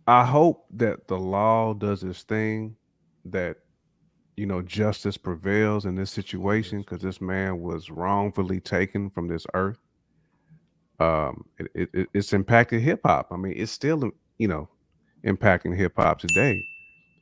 I 0.06 0.24
hope 0.26 0.66
that 0.72 1.08
the 1.08 1.18
law 1.18 1.74
does 1.74 2.04
its 2.04 2.22
thing, 2.24 2.76
that 3.26 3.58
you 4.36 4.46
know 4.46 4.62
justice 4.62 5.16
prevails 5.18 5.86
in 5.86 5.96
this 5.96 6.10
situation 6.10 6.80
because 6.80 7.02
this 7.02 7.20
man 7.20 7.60
was 7.60 7.90
wrongfully 7.90 8.60
taken 8.60 9.10
from 9.10 9.28
this 9.28 9.46
earth 9.54 9.78
um, 11.00 11.44
it, 11.58 11.90
it, 11.92 12.08
it's 12.14 12.32
impacted 12.32 12.82
hip 12.82 13.00
hop. 13.04 13.28
I 13.30 13.36
mean, 13.36 13.54
it's 13.56 13.72
still 13.72 14.10
you 14.38 14.48
know 14.48 14.68
impacting 15.24 15.76
hip 15.76 15.94
hop 15.96 16.20
today. 16.20 16.66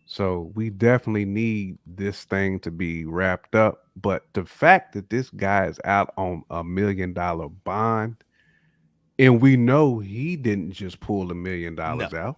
So 0.06 0.52
we 0.54 0.70
definitely 0.70 1.26
need 1.26 1.78
this 1.86 2.24
thing 2.24 2.60
to 2.60 2.70
be 2.72 3.06
wrapped 3.06 3.54
up. 3.54 3.84
But 3.96 4.24
the 4.34 4.44
fact 4.46 4.94
that 4.94 5.10
this 5.10 5.30
guy 5.30 5.66
is 5.66 5.80
out 5.84 6.12
on 6.18 6.44
a 6.50 6.64
million 6.64 7.14
dollar 7.14 7.48
bond, 7.48 8.16
and 9.18 9.40
we 9.40 9.56
know 9.56 9.98
he 9.98 10.36
didn't 10.36 10.72
just 10.72 11.00
pull 11.00 11.30
a 11.30 11.34
million 11.34 11.74
dollars 11.74 12.12
no. 12.12 12.18
out. 12.18 12.36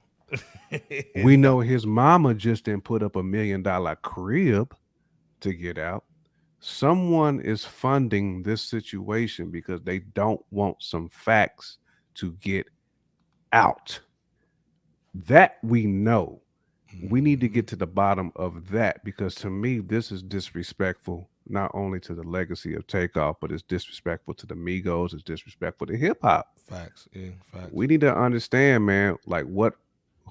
we 1.22 1.36
know 1.36 1.60
his 1.60 1.86
mama 1.86 2.34
just 2.34 2.64
didn't 2.64 2.84
put 2.84 3.02
up 3.02 3.16
a 3.16 3.22
million 3.22 3.62
dollar 3.62 3.96
crib 3.96 4.74
to 5.40 5.52
get 5.52 5.78
out 5.78 6.04
someone 6.66 7.40
is 7.40 7.64
funding 7.64 8.42
this 8.42 8.60
situation 8.62 9.50
because 9.50 9.80
they 9.82 10.00
don't 10.00 10.44
want 10.50 10.82
some 10.82 11.08
facts 11.08 11.78
to 12.14 12.32
get 12.32 12.66
out. 13.52 14.00
That 15.14 15.58
we 15.62 15.86
know. 15.86 16.42
We 17.08 17.20
need 17.20 17.40
to 17.40 17.48
get 17.48 17.66
mm-hmm. 17.66 17.70
to 17.70 17.76
the 17.76 17.86
bottom 17.86 18.32
of 18.36 18.70
that 18.70 19.04
because 19.04 19.34
to 19.36 19.50
me, 19.50 19.78
this 19.78 20.10
is 20.10 20.22
disrespectful 20.22 21.28
not 21.48 21.70
only 21.74 22.00
to 22.00 22.14
the 22.14 22.22
legacy 22.22 22.74
of 22.74 22.86
Takeoff, 22.86 23.36
but 23.40 23.52
it's 23.52 23.62
disrespectful 23.62 24.34
to 24.34 24.46
the 24.46 24.54
Migos. 24.54 25.14
It's 25.14 25.22
disrespectful 25.22 25.86
to 25.88 25.96
hip 25.96 26.18
hop. 26.22 26.58
Facts, 26.58 27.08
yeah, 27.12 27.30
facts. 27.52 27.70
We 27.72 27.86
need 27.86 28.00
to 28.00 28.14
understand, 28.14 28.86
man, 28.86 29.16
like 29.26 29.44
what, 29.44 29.74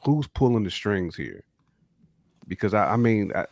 who's 0.03 0.27
pulling 0.27 0.63
the 0.63 0.71
strings 0.71 1.15
here? 1.15 1.43
Because 2.47 2.73
I, 2.73 2.93
I 2.93 2.97
mean, 2.97 3.31
I, 3.33 3.45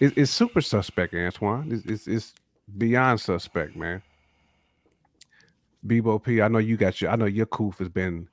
it, 0.00 0.16
it's 0.16 0.30
super 0.30 0.60
suspect, 0.60 1.14
Antoine. 1.14 1.72
It's, 1.72 1.84
it's, 1.86 2.06
it's 2.06 2.34
beyond 2.76 3.20
suspect, 3.20 3.74
man. 3.74 4.02
Bebo 5.86 6.22
P, 6.22 6.42
I 6.42 6.48
know 6.48 6.58
you 6.58 6.76
got 6.76 7.00
your, 7.00 7.10
I 7.10 7.16
know 7.16 7.24
your 7.24 7.46
coof 7.46 7.78
has 7.78 7.88
been 7.88 8.28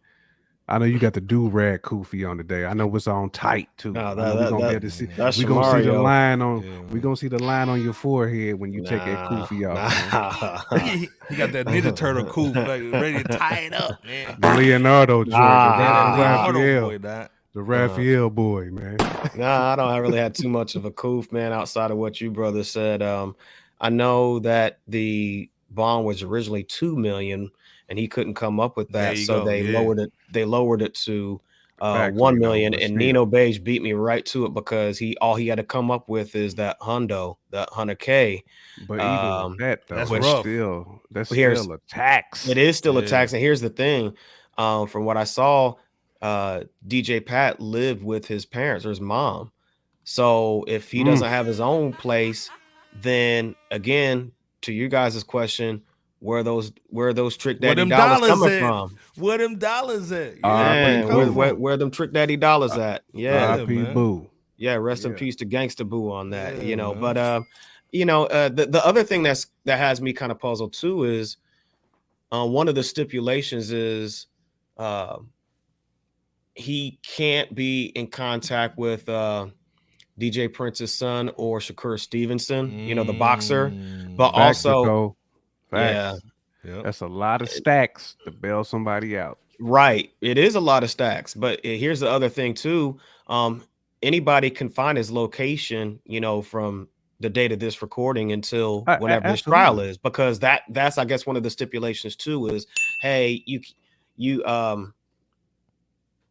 I 0.68 0.80
know 0.80 0.86
you 0.86 0.98
got 0.98 1.14
the 1.14 1.22
do 1.22 1.48
rag 1.48 1.84
koofy 1.84 2.28
on 2.28 2.38
today. 2.38 2.66
I 2.66 2.74
know 2.74 2.94
it's 2.96 3.06
on 3.06 3.30
tight 3.30 3.70
too. 3.78 3.92
No, 3.92 4.16
that, 4.16 4.36
that, 4.36 4.50
gonna 4.50 4.80
that, 4.80 4.90
see, 4.90 5.06
that's 5.06 5.38
we 5.38 5.46
gonna 5.46 5.80
see 5.80 5.88
the 5.88 6.00
line 6.00 6.42
on. 6.42 6.64
Yeah, 6.64 6.80
we 6.92 7.00
gonna 7.00 7.16
see 7.16 7.28
the 7.28 7.42
line 7.44 7.70
on 7.70 7.84
your 7.84 7.94
forehead 7.94 8.56
when 8.56 8.74
you 8.74 8.84
take 8.84 9.06
that 9.06 9.30
Nah, 9.32 9.46
koofy 9.46 9.70
off. 9.70 10.12
man. 10.12 10.80
nah. 10.80 10.80
he, 10.80 11.10
he 11.30 11.36
got 11.36 11.52
that 11.52 11.68
Ninja 11.68 11.96
Turtle 11.96 12.26
cool, 12.26 12.52
like, 12.52 12.82
ready 12.92 13.22
to 13.22 13.38
tie 13.38 13.60
it 13.60 13.74
up, 13.74 14.04
man. 14.04 14.38
The 14.40 14.56
Leonardo 14.56 15.24
joint, 15.24 15.34
Nah. 15.34 15.78
the 15.78 15.84
Yeah, 15.84 15.90
Ra- 15.92 16.18
that 16.18 16.20
Leonardo 16.20 16.60
Raphael, 16.60 16.90
boy, 16.90 17.30
the 17.54 17.62
Raphael 17.62 18.30
boy, 18.32 18.66
man. 18.72 18.98
nah, 19.36 19.74
I 19.74 19.76
don't 19.76 20.02
really 20.02 20.18
had 20.18 20.34
too 20.34 20.50
much 20.50 20.76
of 20.76 20.86
a 20.86 20.92
coof, 20.92 21.32
man, 21.32 21.54
outside 21.54 21.92
of 21.92 21.98
what 21.98 22.20
you 22.20 22.32
brother 22.32 22.64
said. 22.64 23.04
Um, 23.04 23.36
I 23.80 23.90
know 23.90 24.40
that 24.40 24.80
the 24.88 25.48
bond 25.70 26.06
was 26.08 26.24
originally 26.24 26.64
two 26.64 26.96
million 26.96 27.52
and 27.90 27.98
he 28.00 28.08
couldn't 28.08 28.34
come 28.36 28.60
up 28.60 28.78
with 28.78 28.90
that, 28.90 29.18
so 29.18 29.40
go, 29.40 29.46
they 29.46 29.62
yeah. 29.64 29.80
lowered 29.80 30.00
it, 30.00 30.12
they 30.32 30.46
lowered 30.46 30.82
it 30.82 30.94
to 31.06 31.40
uh 31.80 31.94
Facts, 31.94 32.16
million 32.40 32.74
and 32.74 32.84
still. 32.84 32.96
Nino 32.96 33.26
Beige 33.26 33.60
beat 33.60 33.82
me 33.82 33.92
right 33.92 34.26
to 34.28 34.46
it 34.46 34.54
because 34.54 34.98
he 34.98 35.18
all 35.18 35.36
he 35.36 35.48
had 35.48 35.58
to 35.58 35.64
come 35.64 35.92
up 35.92 36.08
with 36.08 36.34
is 36.36 36.56
that 36.56 36.80
hundo, 36.80 37.36
that 37.52 37.70
hundred 37.70 38.00
K. 38.00 38.44
But 38.88 38.96
even 38.96 39.06
Um, 39.06 39.52
with 39.52 39.60
that 39.60 39.88
though, 39.88 39.96
that's 39.96 40.10
that's 40.10 40.24
rough. 40.24 40.40
still 40.42 41.02
that's 41.12 41.34
Here's- 41.34 41.60
still 41.60 41.74
a 41.74 41.80
tax. 41.90 42.48
It 42.48 42.58
is 42.58 42.78
still 42.78 42.98
a 42.98 43.06
tax. 43.06 43.34
And 43.34 43.42
here's 43.42 43.60
the 43.62 43.70
thing: 43.70 44.16
um, 44.58 44.88
from 44.88 45.04
what 45.04 45.18
I 45.18 45.26
saw, 45.26 45.74
uh, 46.22 46.62
DJ 46.88 47.20
Pat 47.26 47.60
lived 47.60 48.04
with 48.04 48.26
his 48.26 48.46
parents 48.46 48.86
or 48.86 48.90
his 48.90 49.02
mom. 49.02 49.52
So 50.06 50.64
if 50.68 50.90
he 50.92 51.02
Mm. 51.04 51.08
doesn't 51.08 51.28
have 51.28 51.46
his 51.46 51.60
own 51.60 51.92
place, 51.92 52.50
then 53.02 53.54
again, 53.72 54.32
to 54.62 54.72
you 54.72 54.88
guys' 54.88 55.24
question, 55.24 55.82
where 56.26 56.40
are 56.40 56.44
those 56.44 56.72
where 56.88 57.10
are 57.10 57.14
those 57.14 57.38
trick 57.38 57.60
daddy 57.60 57.76
them 57.76 57.90
dollars, 57.90 58.28
dollars 58.28 58.30
coming 58.30 58.54
at? 58.56 58.60
from? 58.60 58.98
Where 59.16 59.38
them 59.38 59.60
dollars 59.60 60.12
at? 60.12 60.34
Ah, 60.44 60.64
Man, 60.74 61.08
where, 61.08 61.32
where, 61.32 61.56
where 61.56 61.78
them 61.78 61.92
trick 61.92 62.14
daddy 62.14 62.36
dollars 62.36 62.72
at? 62.74 63.04
Yeah, 63.14 63.58
R.I.P. 63.58 63.84
Boo. 63.94 64.28
yeah. 64.58 64.74
Rest 64.74 65.06
in 65.06 65.14
peace 65.14 65.36
to 65.38 65.46
Gangsta 65.46 65.88
Boo 65.88 66.12
on 66.12 66.32
that. 66.32 66.58
Yeah, 66.58 66.64
you 66.64 66.76
know, 66.76 66.94
man. 66.94 67.02
but 67.02 67.18
uh, 67.18 67.42
you 67.92 68.06
know, 68.06 68.26
uh, 68.26 68.50
the 68.50 68.66
the 68.66 68.84
other 68.84 69.04
thing 69.04 69.22
that's 69.22 69.46
that 69.66 69.78
has 69.78 70.02
me 70.02 70.14
kind 70.14 70.32
of 70.32 70.40
puzzled 70.40 70.74
too 70.74 71.04
is, 71.04 71.38
uh, 72.32 72.46
one 72.46 72.68
of 72.68 72.74
the 72.74 72.84
stipulations 72.84 73.72
is, 73.72 74.26
uh, 74.78 75.18
he 76.56 77.00
can't 77.04 77.54
be 77.54 77.86
in 77.86 78.08
contact 78.08 78.80
with 78.80 79.08
uh, 79.08 79.46
J 80.18 80.48
Prince's 80.48 80.92
son 80.92 81.30
or 81.36 81.60
Shakur 81.60 82.00
Stevenson. 82.00 82.72
You 82.72 82.96
know, 82.96 83.04
the 83.04 83.14
boxer. 83.14 83.70
Mm. 83.70 84.16
But 84.18 84.32
Facts, 84.34 84.66
also, 84.66 85.16
Nicole. 85.76 85.94
yeah, 86.64 86.74
Yep. 86.76 86.84
That's 86.86 87.02
a 87.02 87.08
lot 87.08 87.42
of 87.44 87.50
stacks 87.50 88.16
to 88.26 88.32
bail 88.32 88.64
somebody 88.64 89.18
out. 89.20 89.38
Right. 89.60 90.12
It 90.22 90.38
is 90.40 90.56
a 90.56 90.60
lot 90.60 90.84
of 90.84 90.90
stacks, 90.90 91.34
but 91.36 91.60
uh, 91.60 91.70
here's 91.70 92.00
the 92.00 92.10
other 92.10 92.28
thing 92.28 92.54
too. 92.56 93.00
Um, 93.28 93.64
anybody 94.02 94.50
can 94.50 94.70
find 94.70 94.98
his 94.98 95.12
location, 95.12 96.00
you 96.06 96.20
know, 96.20 96.42
from 96.42 96.88
the 97.20 97.30
date 97.30 97.52
of 97.52 97.60
this 97.60 97.82
recording 97.82 98.32
until 98.32 98.84
A- 98.88 98.94
a- 98.94 99.00
whenever 99.00 99.30
this 99.30 99.42
trial 99.44 99.80
is, 99.80 99.98
because 99.98 100.40
that 100.40 100.64
that's 100.70 100.98
I 100.98 101.06
guess 101.06 101.26
one 101.26 101.38
of 101.38 101.44
the 101.44 101.50
stipulations 101.52 102.16
too 102.16 102.48
is, 102.48 102.66
hey, 103.00 103.44
you 103.46 103.62
you 104.18 104.44
um 104.46 104.94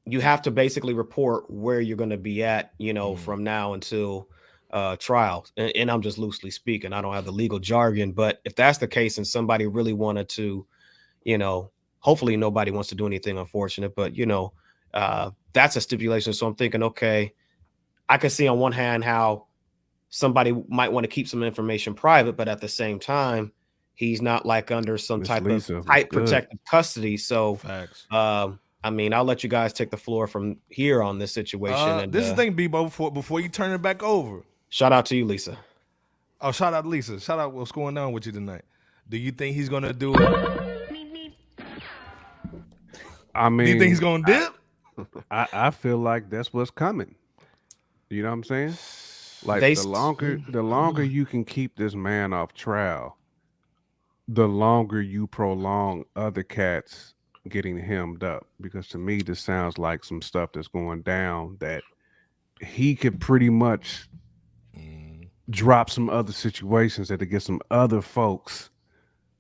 you 0.06 0.20
have 0.20 0.42
to 0.42 0.50
basically 0.50 0.92
report 0.94 1.48
where 1.48 1.80
you're 1.80 1.96
going 1.96 2.10
to 2.10 2.18
be 2.18 2.42
at, 2.44 2.72
you 2.78 2.92
know, 2.92 3.14
Mm. 3.14 3.18
from 3.18 3.44
now 3.44 3.72
until 3.72 4.28
uh 4.74 4.96
trial. 4.96 5.46
And, 5.56 5.72
and 5.74 5.90
I'm 5.90 6.02
just 6.02 6.18
loosely 6.18 6.50
speaking. 6.50 6.92
I 6.92 7.00
don't 7.00 7.14
have 7.14 7.24
the 7.24 7.32
legal 7.32 7.58
jargon, 7.58 8.12
but 8.12 8.40
if 8.44 8.54
that's 8.54 8.78
the 8.78 8.88
case 8.88 9.16
and 9.16 9.26
somebody 9.26 9.66
really 9.66 9.94
wanted 9.94 10.28
to, 10.30 10.66
you 11.22 11.38
know, 11.38 11.70
hopefully 12.00 12.36
nobody 12.36 12.70
wants 12.70 12.90
to 12.90 12.94
do 12.94 13.06
anything 13.06 13.38
unfortunate, 13.38 13.94
but 13.94 14.14
you 14.14 14.26
know, 14.26 14.52
uh 14.92 15.30
that's 15.54 15.76
a 15.76 15.80
stipulation. 15.80 16.32
So 16.32 16.46
I'm 16.46 16.56
thinking, 16.56 16.82
okay, 16.82 17.32
I 18.08 18.18
can 18.18 18.28
see 18.28 18.48
on 18.48 18.58
one 18.58 18.72
hand 18.72 19.04
how 19.04 19.46
somebody 20.10 20.52
might 20.68 20.92
want 20.92 21.04
to 21.04 21.08
keep 21.08 21.28
some 21.28 21.42
information 21.42 21.94
private, 21.94 22.36
but 22.36 22.48
at 22.48 22.60
the 22.60 22.68
same 22.68 22.98
time, 22.98 23.52
he's 23.94 24.20
not 24.20 24.44
like 24.44 24.70
under 24.70 24.98
some 24.98 25.20
Miss 25.20 25.28
type 25.28 25.44
Lisa, 25.44 25.76
of 25.76 25.78
what's 25.78 25.88
tight 25.88 26.10
protective 26.10 26.58
custody. 26.68 27.16
So 27.16 27.56
Facts. 27.56 28.06
um, 28.10 28.58
I 28.82 28.90
mean, 28.90 29.14
I'll 29.14 29.24
let 29.24 29.42
you 29.42 29.48
guys 29.48 29.72
take 29.72 29.90
the 29.90 29.96
floor 29.96 30.26
from 30.26 30.58
here 30.68 31.02
on 31.02 31.18
this 31.18 31.32
situation. 31.32 31.76
Uh, 31.76 31.98
and 32.00 32.12
this 32.12 32.24
is 32.24 32.32
uh, 32.32 32.34
the 32.34 32.42
thing, 32.42 32.56
Bebo, 32.56 32.84
before 32.84 33.10
before 33.10 33.40
you 33.40 33.48
turn 33.48 33.72
it 33.72 33.82
back 33.82 34.02
over. 34.02 34.42
Shout 34.74 34.92
out 34.92 35.06
to 35.06 35.16
you, 35.16 35.24
Lisa. 35.24 35.56
Oh, 36.40 36.50
shout 36.50 36.74
out 36.74 36.82
to 36.82 36.88
Lisa. 36.88 37.20
Shout 37.20 37.38
out 37.38 37.52
what's 37.52 37.70
going 37.70 37.96
on 37.96 38.12
with 38.12 38.26
you 38.26 38.32
tonight. 38.32 38.64
Do 39.08 39.16
you 39.16 39.30
think 39.30 39.54
he's 39.54 39.68
gonna 39.68 39.92
do 39.92 40.14
it? 40.14 40.94
I 43.34 43.48
mean, 43.48 43.66
Do 43.66 43.72
you 43.72 43.78
think 43.78 43.90
he's 43.90 44.00
gonna 44.00 44.24
dip? 44.24 44.52
I, 45.30 45.46
I 45.52 45.70
feel 45.70 45.98
like 45.98 46.28
that's 46.28 46.52
what's 46.52 46.70
coming. 46.70 47.14
You 48.10 48.22
know 48.22 48.28
what 48.28 48.34
I'm 48.34 48.44
saying? 48.44 48.74
Like 49.44 49.60
They 49.60 49.74
the 49.74 49.88
longer 49.88 50.40
the 50.48 50.62
longer 50.62 51.04
you 51.04 51.24
can 51.24 51.44
keep 51.44 51.76
this 51.76 51.94
man 51.94 52.32
off 52.32 52.52
trial, 52.52 53.16
the 54.26 54.48
longer 54.48 55.00
you 55.00 55.26
prolong 55.28 56.04
other 56.16 56.42
cats 56.42 57.14
getting 57.48 57.78
hemmed 57.78 58.24
up. 58.24 58.46
Because 58.60 58.88
to 58.88 58.98
me, 58.98 59.22
this 59.22 59.40
sounds 59.40 59.78
like 59.78 60.02
some 60.02 60.22
stuff 60.22 60.50
that's 60.52 60.68
going 60.68 61.02
down 61.02 61.58
that 61.60 61.82
he 62.60 62.94
could 62.94 63.20
pretty 63.20 63.50
much 63.50 64.08
drop 65.50 65.90
some 65.90 66.08
other 66.10 66.32
situations 66.32 67.08
that 67.08 67.18
to 67.18 67.26
get 67.26 67.42
some 67.42 67.60
other 67.70 68.00
folks 68.00 68.70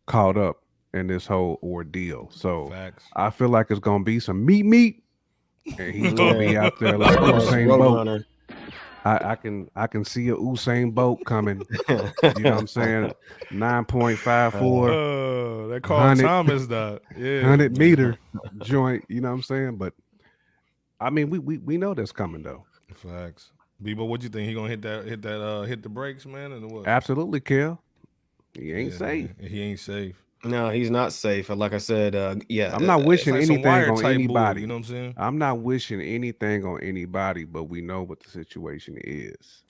caught 0.06 0.36
up 0.36 0.62
in 0.92 1.06
this 1.06 1.26
whole 1.26 1.58
ordeal. 1.62 2.28
So 2.32 2.68
facts. 2.70 3.04
I 3.16 3.30
feel 3.30 3.48
like 3.48 3.70
it's 3.70 3.80
gonna 3.80 4.04
be 4.04 4.20
some 4.20 4.44
meat 4.44 4.64
meat. 4.64 5.02
And 5.78 5.94
he's 5.94 6.12
gonna 6.12 6.38
be 6.38 6.56
out 6.56 6.78
there 6.78 6.98
like 6.98 7.18
Usain 7.18 7.68
Bolt. 7.68 7.80
Roadrunner. 8.06 8.24
I, 9.06 9.32
I 9.32 9.34
can 9.36 9.68
I 9.76 9.86
can 9.86 10.04
see 10.04 10.28
a 10.28 10.34
Usain 10.36 10.94
Bolt 10.94 11.24
coming. 11.24 11.62
You 11.88 11.94
know 11.96 12.12
what 12.22 12.46
I'm 12.46 12.66
saying? 12.66 13.12
Nine 13.50 13.84
point 13.86 14.18
five 14.18 14.52
four 14.52 14.90
Oh, 14.90 15.68
that 15.68 15.82
Carl 15.82 16.00
Hundred- 16.08 16.22
Thomas 16.26 16.66
dog. 16.66 17.00
Yeah. 17.16 17.42
hundred 17.42 17.76
meter 17.78 18.18
joint. 18.62 19.04
You 19.08 19.20
know 19.20 19.28
what 19.30 19.36
I'm 19.36 19.42
saying? 19.42 19.76
But 19.76 19.94
I 21.00 21.10
mean, 21.10 21.28
we 21.30 21.38
we, 21.38 21.58
we 21.58 21.76
know 21.78 21.92
that's 21.94 22.12
coming 22.12 22.42
though. 22.42 22.64
Facts. 22.94 23.50
Bebo, 23.84 24.06
what 24.08 24.20
do 24.20 24.24
you 24.24 24.30
think? 24.30 24.48
He 24.48 24.54
gonna 24.54 24.68
hit 24.68 24.82
that 24.82 25.04
hit 25.06 25.22
that 25.22 25.40
uh 25.40 25.62
hit 25.62 25.82
the 25.82 25.88
brakes, 25.88 26.24
man, 26.26 26.52
and 26.52 26.70
what? 26.70 26.86
Absolutely, 26.86 27.40
Kel. 27.40 27.80
He 28.54 28.72
ain't 28.72 28.92
Yeah, 28.92 28.98
safe. 28.98 29.30
man. 29.38 29.48
He 29.50 29.60
ain't 29.62 29.78
safe. 29.80 30.16
no, 30.44 30.70
he's 30.70 30.90
not 30.90 31.12
safe. 31.12 31.48
Like 31.50 31.72
I 31.72 31.78
said, 31.78 32.14
uh, 32.14 32.36
yeah, 32.48 32.74
I'm 32.74 32.86
not 32.86 33.00
uh, 33.02 33.04
wishing 33.04 33.34
like 33.34 33.42
anything 33.42 33.66
on 33.66 33.96
type 33.96 34.02
bull, 34.02 34.08
anybody. 34.14 34.60
you 34.62 34.66
know 34.66 34.74
what 34.74 34.78
I'm 34.78 34.84
saying? 34.84 35.14
I'm 35.16 35.38
not 35.38 35.58
wishing 35.60 36.00
anything 36.00 36.64
on 36.64 36.80
anybody, 36.82 37.44
but 37.44 37.64
we 37.64 37.80
know 37.82 38.02
what 38.02 38.20
the 38.20 38.30
situation 38.30 38.96
is. 39.04 39.64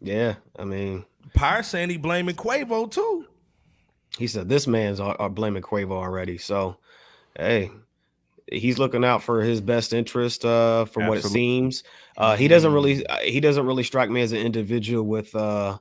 Yeah, 0.00 0.34
I 0.58 0.64
mean, 0.64 1.04
Pyre 1.34 1.62
saying 1.62 1.88
he 1.90 1.96
blaming 1.96 2.34
Quavo 2.36 2.90
too. 2.90 3.26
he 4.18 4.26
said 4.26 4.48
this 4.48 4.66
man's 4.66 5.00
are, 5.00 5.16
are 5.18 5.30
blaming 5.30 5.62
Quavo 5.62 5.92
already. 5.92 6.36
So, 6.36 6.76
hey, 7.38 7.70
he's 8.50 8.78
looking 8.78 9.04
out 9.04 9.22
for 9.22 9.42
his 9.42 9.60
best 9.60 9.92
interest. 9.92 10.44
Uh, 10.44 10.84
from 10.86 11.06
what 11.06 11.18
it 11.18 11.24
seems, 11.24 11.82
uh, 12.16 12.36
he 12.36 12.48
doesn't 12.48 12.72
really 12.72 13.06
uh, 13.06 13.18
he 13.18 13.40
doesn't 13.40 13.66
really 13.66 13.82
strike 13.84 14.10
me 14.10 14.20
as 14.22 14.32
an 14.32 14.38
individual 14.38 15.04
with 15.04 15.34
uh 15.34 15.78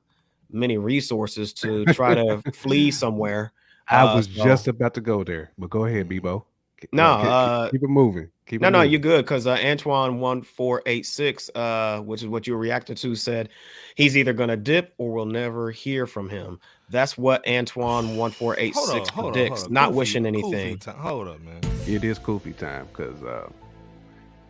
many 0.52 0.78
resources 0.78 1.52
to 1.54 1.84
try 1.86 2.14
to 2.16 2.42
flee 2.54 2.92
somewhere. 2.92 3.52
I 3.88 4.02
Uh, 4.04 4.16
was 4.18 4.26
so- 4.28 4.44
just 4.44 4.68
about 4.68 4.94
to 4.94 5.02
go 5.02 5.24
there, 5.24 5.52
but 5.58 5.70
go 5.70 5.86
ahead, 5.86 6.08
Bebo. 6.08 6.44
No, 6.92 7.16
keep, 7.16 7.22
keep- 7.22 7.32
uh, 7.32 7.70
keep 7.72 7.84
it 7.84 7.90
moving. 7.90 8.30
Keep 8.46 8.60
No, 8.62 8.68
it 8.68 8.72
no, 8.72 8.82
you're 8.82 9.00
good 9.00 9.24
because 9.24 9.48
uh, 9.48 9.52
Antoine 9.52 10.20
one 10.20 10.42
four 10.42 10.82
eight 10.86 11.06
six, 11.06 11.50
uh, 11.56 12.02
which 12.02 12.22
is 12.22 12.28
what 12.28 12.46
you 12.46 12.56
reacted 12.58 12.98
to, 12.98 13.16
said 13.16 13.48
he's 13.96 14.18
either 14.18 14.34
gonna 14.34 14.58
dip 14.58 14.94
or 14.98 15.14
we'll 15.14 15.26
never 15.26 15.72
hear 15.72 16.06
from 16.06 16.28
him. 16.30 16.60
That's 16.90 17.18
what 17.18 17.48
Antoine 17.48 18.18
one 18.18 18.32
four 18.32 18.56
eight 18.60 18.74
Hold 18.76 18.90
six 18.90 19.10
hold 19.10 19.28
up, 19.28 19.34
predicts. 19.34 19.62
hold 19.62 19.66
up. 19.68 19.72
Not 19.72 19.92
Kofi- 19.92 19.96
wishing 19.96 20.26
anything. 20.26 20.78
time. 20.78 20.98
Hold 20.98 21.30
up, 21.30 21.40
man. 21.40 21.62
It 21.86 22.04
is 22.04 22.18
Kofi 22.18 22.56
time 22.58 22.88
because 22.88 23.22
uh, 23.24 23.50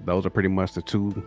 those 0.06 0.26
are 0.26 0.30
pretty 0.30 0.50
much 0.50 0.74
the 0.74 0.82
two. 0.82 1.24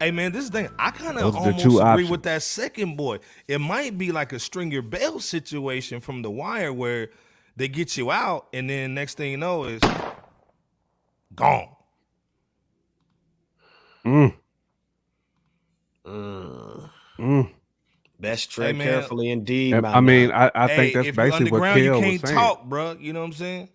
Hey 0.00 0.10
man, 0.10 0.32
this 0.32 0.44
is 0.44 0.50
the 0.50 0.62
thing. 0.64 0.70
I 0.78 0.90
kind 0.90 1.16
of 1.16 1.22
Those 1.22 1.34
are 1.36 1.44
the 1.44 1.48
almost 1.50 1.64
agree 1.66 1.80
options. 1.80 2.10
with 2.10 2.22
that 2.24 2.42
second 2.42 2.96
boy. 2.96 3.18
It 3.46 3.60
might 3.60 3.96
be 3.96 4.10
like 4.12 4.32
a 4.32 4.38
stringer 4.38 4.82
bell 4.82 5.20
situation 5.20 6.00
from 6.00 6.22
the 6.22 6.30
wire 6.30 6.72
where 6.72 7.10
they 7.56 7.68
get 7.68 7.96
you 7.96 8.10
out, 8.10 8.48
and 8.52 8.68
then 8.68 8.94
next 8.94 9.16
thing 9.16 9.30
you 9.30 9.36
know 9.36 9.64
is 9.64 9.80
gone. 11.34 11.68
Mm, 14.04 14.34
Mm. 16.04 16.90
mm. 17.18 17.50
Best 18.20 18.50
tread 18.50 18.76
hey, 18.76 18.82
carefully 18.82 19.30
indeed. 19.30 19.74
I 19.74 20.00
mean, 20.00 20.30
I, 20.32 20.50
I 20.54 20.66
hey, 20.68 20.76
think 20.92 20.94
that's 20.94 21.16
basically 21.16 21.50
what 21.50 21.74
Kill 21.74 21.84
you 21.84 22.00
can't 22.00 22.12
was 22.22 22.30
saying. 22.30 22.36
talk, 22.38 22.64
bro. 22.64 22.96
You 23.00 23.12
know 23.12 23.20
what 23.20 23.26
I'm 23.26 23.32
saying? 23.32 23.68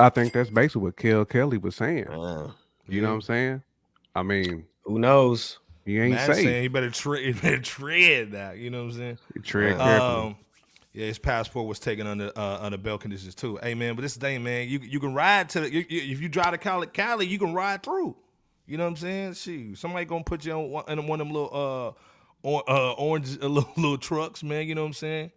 I 0.00 0.08
think 0.08 0.32
that's 0.32 0.50
basically 0.50 0.82
what 0.82 0.96
Kill 0.96 1.24
Kelly 1.24 1.58
was 1.58 1.76
saying. 1.76 2.08
Uh, 2.08 2.50
you 2.88 3.02
know 3.02 3.08
what 3.08 3.14
I'm 3.14 3.22
saying? 3.22 3.62
I 4.14 4.22
mean, 4.22 4.66
who 4.84 4.98
knows? 4.98 5.58
He 5.84 5.98
ain't 5.98 6.14
Matt's 6.14 6.26
safe. 6.26 6.44
Saying 6.44 6.62
he 6.62 6.68
better 6.68 6.90
tread, 6.90 7.24
he 7.24 7.32
better 7.32 7.60
tread 7.60 8.32
that. 8.32 8.58
You 8.58 8.70
know 8.70 8.84
what 8.84 8.92
I'm 8.92 8.98
saying? 8.98 9.18
He 9.34 9.40
tread 9.40 9.72
um, 9.72 9.78
carefully. 9.78 10.36
Yeah, 10.92 11.06
his 11.06 11.18
passport 11.18 11.68
was 11.68 11.78
taken 11.78 12.06
under 12.06 12.32
uh, 12.34 12.58
under 12.60 12.76
bail 12.76 12.98
conditions 12.98 13.34
too. 13.34 13.58
Hey 13.62 13.74
man, 13.74 13.94
but 13.94 14.02
this 14.02 14.16
thing, 14.16 14.42
man, 14.42 14.68
you 14.68 14.80
you 14.80 14.98
can 14.98 15.14
ride 15.14 15.48
to 15.50 15.60
the, 15.60 15.72
you, 15.72 15.84
you, 15.88 16.12
if 16.12 16.20
you 16.20 16.28
drive 16.28 16.50
to 16.50 16.58
Cali, 16.58 16.88
Cali, 16.88 17.26
you 17.26 17.38
can 17.38 17.54
ride 17.54 17.82
through. 17.82 18.16
You 18.66 18.76
know 18.76 18.84
what 18.84 18.90
I'm 18.90 18.96
saying? 18.96 19.34
Shoot, 19.34 19.78
somebody 19.78 20.04
gonna 20.04 20.24
put 20.24 20.44
you 20.44 20.52
on 20.52 20.70
one, 20.70 20.84
in 20.88 21.06
one 21.06 21.20
of 21.20 21.26
them 21.26 21.34
little 21.34 21.50
uh, 21.52 22.46
or, 22.48 22.64
uh 22.68 22.92
orange 22.92 23.38
uh, 23.40 23.46
little, 23.48 23.70
little 23.76 23.98
trucks, 23.98 24.42
man. 24.42 24.66
You 24.66 24.74
know 24.74 24.82
what 24.82 24.88
I'm 24.88 24.94
saying? 24.94 25.30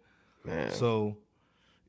Man. 0.44 0.72
So, 0.72 1.16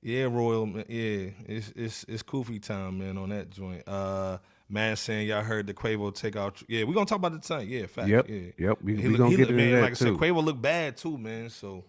yeah, 0.05 0.25
Royal, 0.25 0.67
man, 0.67 0.85
yeah, 0.87 1.29
it's 1.47 1.73
it's 1.75 2.05
it's 2.07 2.21
Koofy 2.21 2.61
time, 2.61 2.99
man, 2.99 3.17
on 3.17 3.29
that 3.29 3.49
joint. 3.49 3.87
Uh, 3.87 4.37
man, 4.69 4.95
saying 4.95 5.27
y'all 5.27 5.41
heard 5.41 5.65
the 5.65 5.73
Quavo 5.73 6.13
take 6.13 6.35
out. 6.35 6.61
Yeah, 6.67 6.83
we 6.83 6.91
are 6.91 6.93
gonna 6.93 7.07
talk 7.07 7.17
about 7.17 7.31
the 7.31 7.39
time. 7.39 7.67
Yeah, 7.67 7.87
fact. 7.87 8.07
Yep. 8.07 8.29
Yeah. 8.29 8.39
Yep. 8.55 8.77
We, 8.83 8.93
we 8.93 9.17
gonna 9.17 9.31
he, 9.31 9.37
get 9.37 9.49
into 9.49 9.53
man, 9.53 9.81
Like 9.81 9.95
too. 9.95 10.05
I 10.05 10.09
said, 10.09 10.19
Quavo 10.19 10.43
look 10.43 10.61
bad 10.61 10.95
too, 10.95 11.17
man. 11.17 11.49
So, 11.49 11.85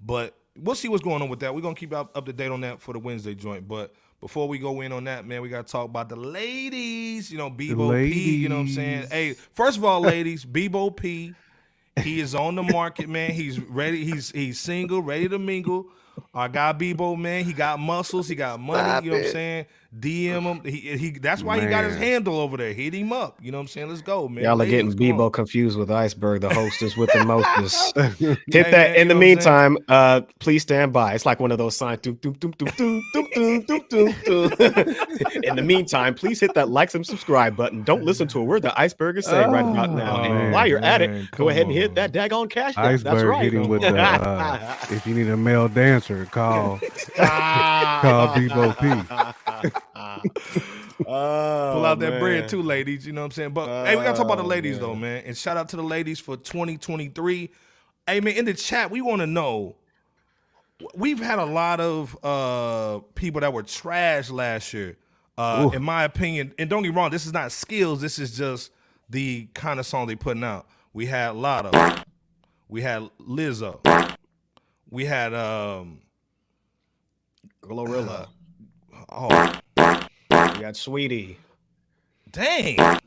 but 0.00 0.34
we'll 0.56 0.76
see 0.76 0.88
what's 0.88 1.02
going 1.02 1.20
on 1.20 1.28
with 1.28 1.40
that. 1.40 1.54
We're 1.54 1.60
gonna 1.60 1.74
keep 1.74 1.92
up, 1.92 2.16
up 2.16 2.24
to 2.24 2.32
date 2.32 2.50
on 2.50 2.62
that 2.62 2.80
for 2.80 2.94
the 2.94 3.00
Wednesday 3.00 3.34
joint. 3.34 3.68
But 3.68 3.92
before 4.22 4.48
we 4.48 4.58
go 4.58 4.80
in 4.80 4.90
on 4.90 5.04
that, 5.04 5.26
man, 5.26 5.42
we 5.42 5.50
gotta 5.50 5.70
talk 5.70 5.84
about 5.84 6.08
the 6.08 6.16
ladies. 6.16 7.30
You 7.30 7.36
know, 7.36 7.50
Bebo 7.50 8.02
P. 8.10 8.36
You 8.36 8.48
know 8.48 8.54
what 8.54 8.60
I'm 8.62 8.68
saying? 8.68 9.08
Hey, 9.10 9.34
first 9.52 9.76
of 9.76 9.84
all, 9.84 10.00
ladies, 10.00 10.42
Bebo 10.46 10.96
P. 10.96 11.34
He 12.02 12.20
is 12.20 12.34
on 12.34 12.54
the 12.54 12.62
market, 12.62 13.10
man. 13.10 13.32
He's 13.32 13.60
ready. 13.60 14.06
He's 14.06 14.30
he's 14.30 14.58
single, 14.58 15.02
ready 15.02 15.28
to 15.28 15.38
mingle. 15.38 15.88
Our 16.34 16.48
guy 16.48 16.72
Bebo, 16.72 17.18
man, 17.18 17.44
he 17.44 17.52
got 17.52 17.78
muscles, 17.78 18.28
he 18.28 18.34
got 18.34 18.58
money. 18.60 18.82
Stop 18.88 19.04
you 19.04 19.10
know 19.10 19.16
it. 19.16 19.20
what 19.20 19.26
I'm 19.26 19.32
saying? 19.32 19.66
DM 19.96 20.42
him. 20.42 20.60
He, 20.64 20.96
he 20.96 21.10
that's 21.12 21.42
why 21.42 21.56
man. 21.56 21.64
he 21.64 21.70
got 21.70 21.84
his 21.84 21.96
handle 21.96 22.38
over 22.40 22.56
there. 22.56 22.72
Hit 22.74 22.92
him 22.94 23.12
up. 23.12 23.38
You 23.40 23.52
know 23.52 23.58
what 23.58 23.62
I'm 23.62 23.68
saying? 23.68 23.88
Let's 23.88 24.02
go, 24.02 24.28
man. 24.28 24.44
Y'all 24.44 24.60
are 24.60 24.66
getting 24.66 24.92
Bebo 24.92 25.32
confused 25.32 25.78
with 25.78 25.90
Iceberg, 25.90 26.42
the 26.42 26.52
hostess 26.52 26.96
with 26.96 27.10
the 27.12 27.24
mostest. 27.24 27.96
Hit 28.18 28.38
hey, 28.48 28.62
that. 28.62 28.72
Man, 28.72 28.96
in 28.96 29.08
the 29.08 29.14
meantime, 29.14 29.78
uh, 29.88 30.22
please 30.40 30.62
stand 30.62 30.92
by. 30.92 31.14
It's 31.14 31.24
like 31.24 31.40
one 31.40 31.52
of 31.52 31.58
those 31.58 31.76
signs. 31.76 32.06
in 32.06 32.14
the 35.56 35.62
meantime, 35.64 36.14
please 36.14 36.40
hit 36.40 36.54
that 36.54 36.68
like 36.68 36.88
and 36.94 37.06
subscribe 37.06 37.56
button. 37.56 37.82
Don't 37.82 38.04
listen 38.04 38.28
to 38.28 38.40
a 38.40 38.44
word 38.44 38.62
that 38.62 38.78
Iceberg 38.78 39.18
is 39.18 39.26
saying 39.26 39.48
oh, 39.48 39.52
right 39.52 39.64
about 39.64 39.90
now. 39.90 40.22
and 40.22 40.34
man, 40.34 40.52
while 40.52 40.66
you're 40.66 40.80
man, 40.80 41.02
at 41.02 41.10
it, 41.10 41.30
go 41.32 41.48
ahead 41.48 41.66
and 41.66 41.72
hit 41.72 41.94
that 41.94 42.12
daggone 42.12 42.48
cash. 42.48 42.76
Iceberg 42.76 43.04
that's 43.04 43.24
right. 43.24 43.44
hitting 43.44 43.68
with 43.68 43.82
the. 43.82 43.98
Uh, 43.98 44.76
if 44.90 45.06
you 45.06 45.14
need 45.14 45.28
a 45.28 45.36
male 45.36 45.68
dancer, 45.68 46.26
call 46.26 46.78
call 47.16 48.28
Bebo 48.28 48.78
P 48.78 48.88
oh, 49.10 49.34
Pull 50.98 51.86
out 51.86 51.98
that 52.00 52.10
man. 52.10 52.20
bread 52.20 52.48
too, 52.48 52.62
ladies. 52.62 53.06
You 53.06 53.12
know 53.12 53.22
what 53.22 53.26
I'm 53.26 53.30
saying? 53.32 53.50
But 53.50 53.68
oh, 53.68 53.84
hey, 53.84 53.96
we 53.96 54.02
gotta 54.02 54.16
talk 54.16 54.26
about 54.26 54.38
the 54.38 54.44
oh, 54.44 54.46
ladies 54.46 54.76
man. 54.76 54.82
though, 54.82 54.94
man. 54.94 55.22
And 55.26 55.36
shout 55.36 55.56
out 55.56 55.68
to 55.70 55.76
the 55.76 55.82
ladies 55.82 56.18
for 56.18 56.36
2023. 56.36 57.50
Hey 58.06 58.20
man, 58.20 58.34
in 58.34 58.44
the 58.44 58.54
chat, 58.54 58.90
we 58.90 59.00
want 59.00 59.20
to 59.20 59.26
know. 59.26 59.76
We've 60.94 61.18
had 61.18 61.38
a 61.38 61.44
lot 61.44 61.80
of 61.80 62.16
uh 62.24 63.00
people 63.14 63.40
that 63.40 63.52
were 63.52 63.62
trash 63.62 64.30
last 64.30 64.72
year. 64.72 64.96
Uh, 65.36 65.70
in 65.72 65.84
my 65.84 66.02
opinion, 66.02 66.52
and 66.58 66.68
don't 66.68 66.82
get 66.82 66.88
me 66.90 66.96
wrong, 66.96 67.12
this 67.12 67.24
is 67.24 67.32
not 67.32 67.52
skills. 67.52 68.00
This 68.00 68.18
is 68.18 68.36
just 68.36 68.72
the 69.08 69.48
kind 69.54 69.78
of 69.78 69.86
song 69.86 70.08
they 70.08 70.16
putting 70.16 70.42
out. 70.42 70.66
We 70.92 71.06
had 71.06 71.34
Latto, 71.34 72.02
we 72.68 72.82
had 72.82 73.08
Lizzo, 73.20 74.16
we 74.90 75.04
had 75.04 75.34
um 75.34 76.00
Glorilla. 77.62 78.26
Oh, 79.10 79.28
we 79.76 79.84
got 80.60 80.74
Saweetie. 80.74 81.36
Dang. 82.30 82.98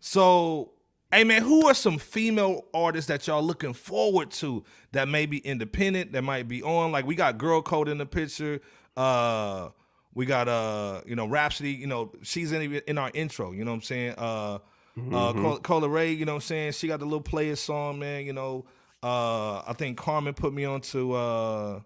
So, 0.00 0.72
hey 1.10 1.24
man, 1.24 1.42
who 1.42 1.66
are 1.66 1.74
some 1.74 1.98
female 1.98 2.66
artists 2.74 3.08
that 3.08 3.26
y'all 3.26 3.42
looking 3.42 3.72
forward 3.72 4.30
to 4.32 4.64
that 4.92 5.08
may 5.08 5.26
be 5.26 5.38
independent, 5.38 6.12
that 6.12 6.22
might 6.22 6.48
be 6.48 6.62
on? 6.62 6.92
Like 6.92 7.06
we 7.06 7.14
got 7.14 7.38
Girl 7.38 7.62
Code 7.62 7.88
in 7.88 7.98
the 7.98 8.06
picture. 8.06 8.60
Uh 8.96 9.70
we 10.14 10.26
got 10.26 10.48
uh, 10.48 11.02
you 11.06 11.14
know, 11.14 11.26
Rapsody, 11.26 11.72
you 11.72 11.86
know, 11.86 12.12
she's 12.22 12.50
in 12.52 12.74
in 12.86 12.98
our 12.98 13.10
intro, 13.14 13.52
you 13.52 13.64
know 13.64 13.70
what 13.70 13.76
I'm 13.76 13.82
saying? 13.82 14.14
Uh 14.18 14.58
mm-hmm. 14.98 15.14
uh 15.46 15.56
Coi 15.58 15.80
Leray, 15.80 16.16
you 16.16 16.24
know 16.24 16.32
what 16.32 16.42
I'm 16.42 16.46
saying? 16.46 16.72
She 16.72 16.88
got 16.88 16.98
the 16.98 17.06
little 17.06 17.20
player 17.20 17.56
song, 17.56 17.98
man, 17.98 18.26
you 18.26 18.32
know. 18.32 18.66
Uh 19.02 19.58
I 19.60 19.74
think 19.78 19.96
Carmen 19.96 20.34
put 20.34 20.52
me 20.52 20.64
on 20.64 20.80
to 20.82 21.12
uh 21.14 21.80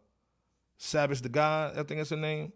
Savage 0.79 1.21
the 1.23 1.29
God, 1.29 1.79
I 1.79 1.83
think 1.85 2.01
that's 2.01 2.11
her 2.11 2.17
name. 2.17 2.53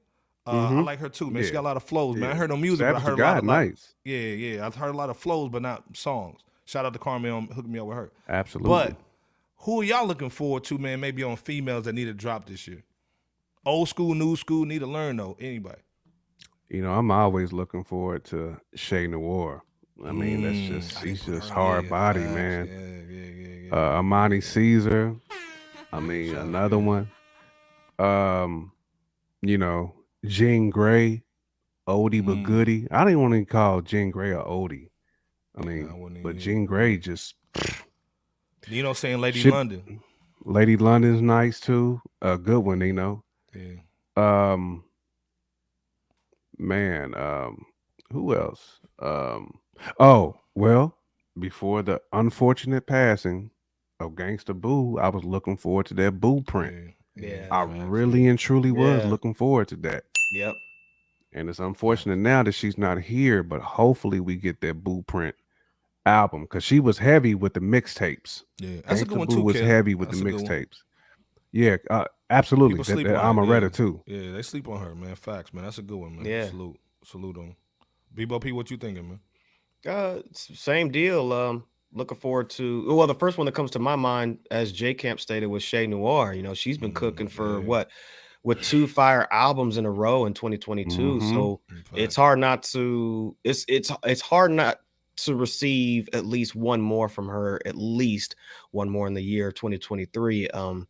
Uh, 0.46 0.52
mm-hmm. 0.52 0.78
I 0.78 0.82
like 0.82 0.98
her 1.00 1.08
too, 1.08 1.30
man. 1.30 1.42
Yeah. 1.42 1.48
She 1.48 1.52
got 1.52 1.62
a 1.62 1.68
lot 1.68 1.76
of 1.76 1.82
flows, 1.82 2.14
man. 2.16 2.28
Yeah. 2.28 2.34
I 2.34 2.38
heard 2.38 2.50
no 2.50 2.56
music, 2.56 2.84
Savage 2.84 3.02
but 3.02 3.06
I 3.06 3.10
heard 3.10 3.18
a 3.18 3.22
lot 3.22 3.38
of 3.38 3.44
nice. 3.44 3.94
Yeah, 4.04 4.18
yeah. 4.18 4.66
I've 4.66 4.76
heard 4.76 4.94
a 4.94 4.96
lot 4.96 5.10
of 5.10 5.16
flows, 5.16 5.50
but 5.50 5.62
not 5.62 5.96
songs. 5.96 6.40
Shout 6.64 6.84
out 6.84 6.92
to 6.92 6.98
Carmen 6.98 7.30
on 7.30 7.46
hooking 7.48 7.72
me 7.72 7.78
up 7.78 7.86
with 7.86 7.96
her. 7.96 8.12
Absolutely. 8.28 8.68
But 8.68 8.96
who 9.58 9.80
are 9.80 9.84
y'all 9.84 10.06
looking 10.06 10.30
forward 10.30 10.64
to, 10.64 10.78
man? 10.78 11.00
Maybe 11.00 11.22
on 11.22 11.36
females 11.36 11.84
that 11.84 11.94
need 11.94 12.04
to 12.04 12.14
drop 12.14 12.46
this 12.46 12.68
year. 12.68 12.84
Old 13.64 13.88
school, 13.88 14.14
new 14.14 14.36
school, 14.36 14.64
need 14.64 14.78
to 14.80 14.86
learn 14.86 15.16
though. 15.16 15.36
Anybody? 15.40 15.80
You 16.68 16.82
know, 16.82 16.92
I'm 16.92 17.10
always 17.10 17.52
looking 17.52 17.82
forward 17.84 18.24
to 18.26 18.56
Che 18.76 19.06
Noir. 19.08 19.62
I 20.04 20.12
mean, 20.12 20.42
mm, 20.42 20.70
that's 20.70 20.86
just 20.90 21.04
he's 21.04 21.24
just 21.24 21.50
hard 21.50 21.88
body, 21.88 22.20
fast. 22.20 22.34
man. 22.34 22.66
Yeah, 22.66 23.16
yeah, 23.16 23.30
yeah, 23.30 23.68
yeah. 23.68 23.74
Uh, 23.74 24.02
Armani 24.02 24.42
Caesar. 24.42 25.16
I 25.92 26.00
mean, 26.00 26.36
another 26.36 26.78
one. 26.78 27.10
Um, 27.98 28.72
you 29.42 29.58
know, 29.58 29.94
Jean 30.26 30.72
Grae, 30.72 31.22
oldie 31.88 32.24
but 32.24 32.42
Goody. 32.42 32.88
I 32.90 33.04
didn't 33.04 33.22
want 33.22 33.34
to 33.34 33.44
call 33.44 33.80
Jean 33.80 34.12
Grae 34.12 34.38
a 34.38 34.44
oldie. 34.44 34.90
I 35.56 35.64
mean, 35.64 35.86
yeah, 35.86 36.18
I 36.18 36.22
but 36.22 36.36
Jean 36.36 36.66
Grae 36.66 37.00
just. 37.00 37.34
You 38.68 38.82
know, 38.82 38.92
saying 38.92 39.20
Lady 39.20 39.40
should, 39.40 39.52
London. 39.52 40.00
Lady 40.44 40.76
London's 40.76 41.22
nice 41.22 41.60
too. 41.60 42.00
A 42.20 42.36
good 42.36 42.60
one, 42.60 42.80
you 42.80 42.92
know. 42.92 43.22
Yeah. 43.54 43.76
Um. 44.16 44.84
Man, 46.58 47.14
um, 47.14 47.66
who 48.12 48.34
else? 48.34 48.80
Um. 48.98 49.58
Oh 50.00 50.40
well, 50.54 50.96
before 51.38 51.82
the 51.82 52.00
unfortunate 52.12 52.86
passing 52.86 53.50
of 54.00 54.12
Gangsta 54.12 54.58
Boo, 54.58 54.98
I 54.98 55.08
was 55.08 55.24
looking 55.24 55.56
forward 55.56 55.86
to 55.86 55.94
that 55.94 56.20
Boo 56.20 56.42
print. 56.42 56.94
Yeah, 57.14 57.28
yeah 57.28 57.48
I 57.50 57.66
man. 57.66 57.88
really 57.88 58.26
and 58.26 58.38
truly 58.38 58.70
was 58.70 59.04
yeah. 59.04 59.10
looking 59.10 59.34
forward 59.34 59.68
to 59.68 59.76
that. 59.76 60.04
Yep. 60.32 60.56
And 61.32 61.48
it's 61.48 61.58
unfortunate 61.58 62.16
now 62.16 62.42
that 62.42 62.52
she's 62.52 62.78
not 62.78 62.98
here, 62.98 63.42
but 63.42 63.60
hopefully 63.60 64.20
we 64.20 64.36
get 64.36 64.60
that 64.62 64.82
blueprint 64.82 65.34
album 66.06 66.42
because 66.42 66.64
she 66.64 66.80
was 66.80 66.98
heavy 66.98 67.34
with 67.34 67.54
the 67.54 67.60
mixtapes. 67.60 68.44
Yeah, 68.58 68.80
that's 68.86 69.00
Gangsta 69.00 69.02
a 69.02 69.06
good 69.06 69.18
one 69.18 69.28
too. 69.28 69.42
Was 69.42 69.60
heavy 69.60 69.94
with 69.94 70.10
that's 70.10 70.22
the 70.22 70.30
mixtapes. 70.30 70.78
Yeah, 71.52 71.76
uh, 71.90 72.04
absolutely. 72.30 72.78
That, 72.78 73.08
that 73.08 73.22
Amaretta 73.22 73.62
yeah. 73.62 73.68
too. 73.68 74.02
Yeah, 74.06 74.32
they 74.32 74.42
sleep 74.42 74.68
on 74.68 74.80
her, 74.80 74.94
man. 74.94 75.14
Facts, 75.14 75.52
man. 75.52 75.64
That's 75.64 75.78
a 75.78 75.82
good 75.82 75.98
one, 75.98 76.16
man. 76.16 76.24
Yeah. 76.24 76.48
Salute, 76.48 76.78
salute 77.04 77.36
on. 77.38 77.56
Bebo 78.14 78.40
P, 78.40 78.52
what 78.52 78.70
you 78.70 78.76
thinking, 78.76 79.08
man? 79.08 79.20
Uh, 79.86 80.22
same 80.32 80.90
deal. 80.90 81.32
Um, 81.32 81.64
looking 81.92 82.18
forward 82.18 82.50
to 82.50 82.94
well, 82.94 83.06
the 83.06 83.14
first 83.14 83.38
one 83.38 83.46
that 83.46 83.52
comes 83.52 83.70
to 83.72 83.78
my 83.78 83.96
mind, 83.96 84.38
as 84.50 84.72
J 84.72 84.94
Camp 84.94 85.20
stated, 85.20 85.46
was 85.46 85.64
Che 85.64 85.86
Noir. 85.86 86.34
You 86.34 86.42
know, 86.42 86.54
she's 86.54 86.78
been 86.78 86.92
mm, 86.92 86.96
cooking 86.96 87.28
for 87.28 87.58
yeah. 87.58 87.66
what 87.66 87.90
with 88.46 88.62
two 88.62 88.86
fire 88.86 89.26
albums 89.32 89.76
in 89.76 89.84
a 89.84 89.90
row 89.90 90.24
in 90.24 90.32
2022. 90.32 90.96
Mm-hmm. 90.96 91.30
So 91.30 91.60
it's 91.92 92.14
hard 92.14 92.38
not 92.38 92.62
to 92.62 93.36
it's 93.42 93.64
it's 93.66 93.90
it's 94.04 94.20
hard 94.20 94.52
not 94.52 94.78
to 95.16 95.34
receive 95.34 96.08
at 96.12 96.24
least 96.24 96.54
one 96.54 96.80
more 96.80 97.08
from 97.08 97.26
her, 97.26 97.60
at 97.66 97.74
least 97.74 98.36
one 98.70 98.88
more 98.88 99.08
in 99.08 99.14
the 99.14 99.20
year 99.20 99.50
2023. 99.50 100.46
Um, 100.50 100.86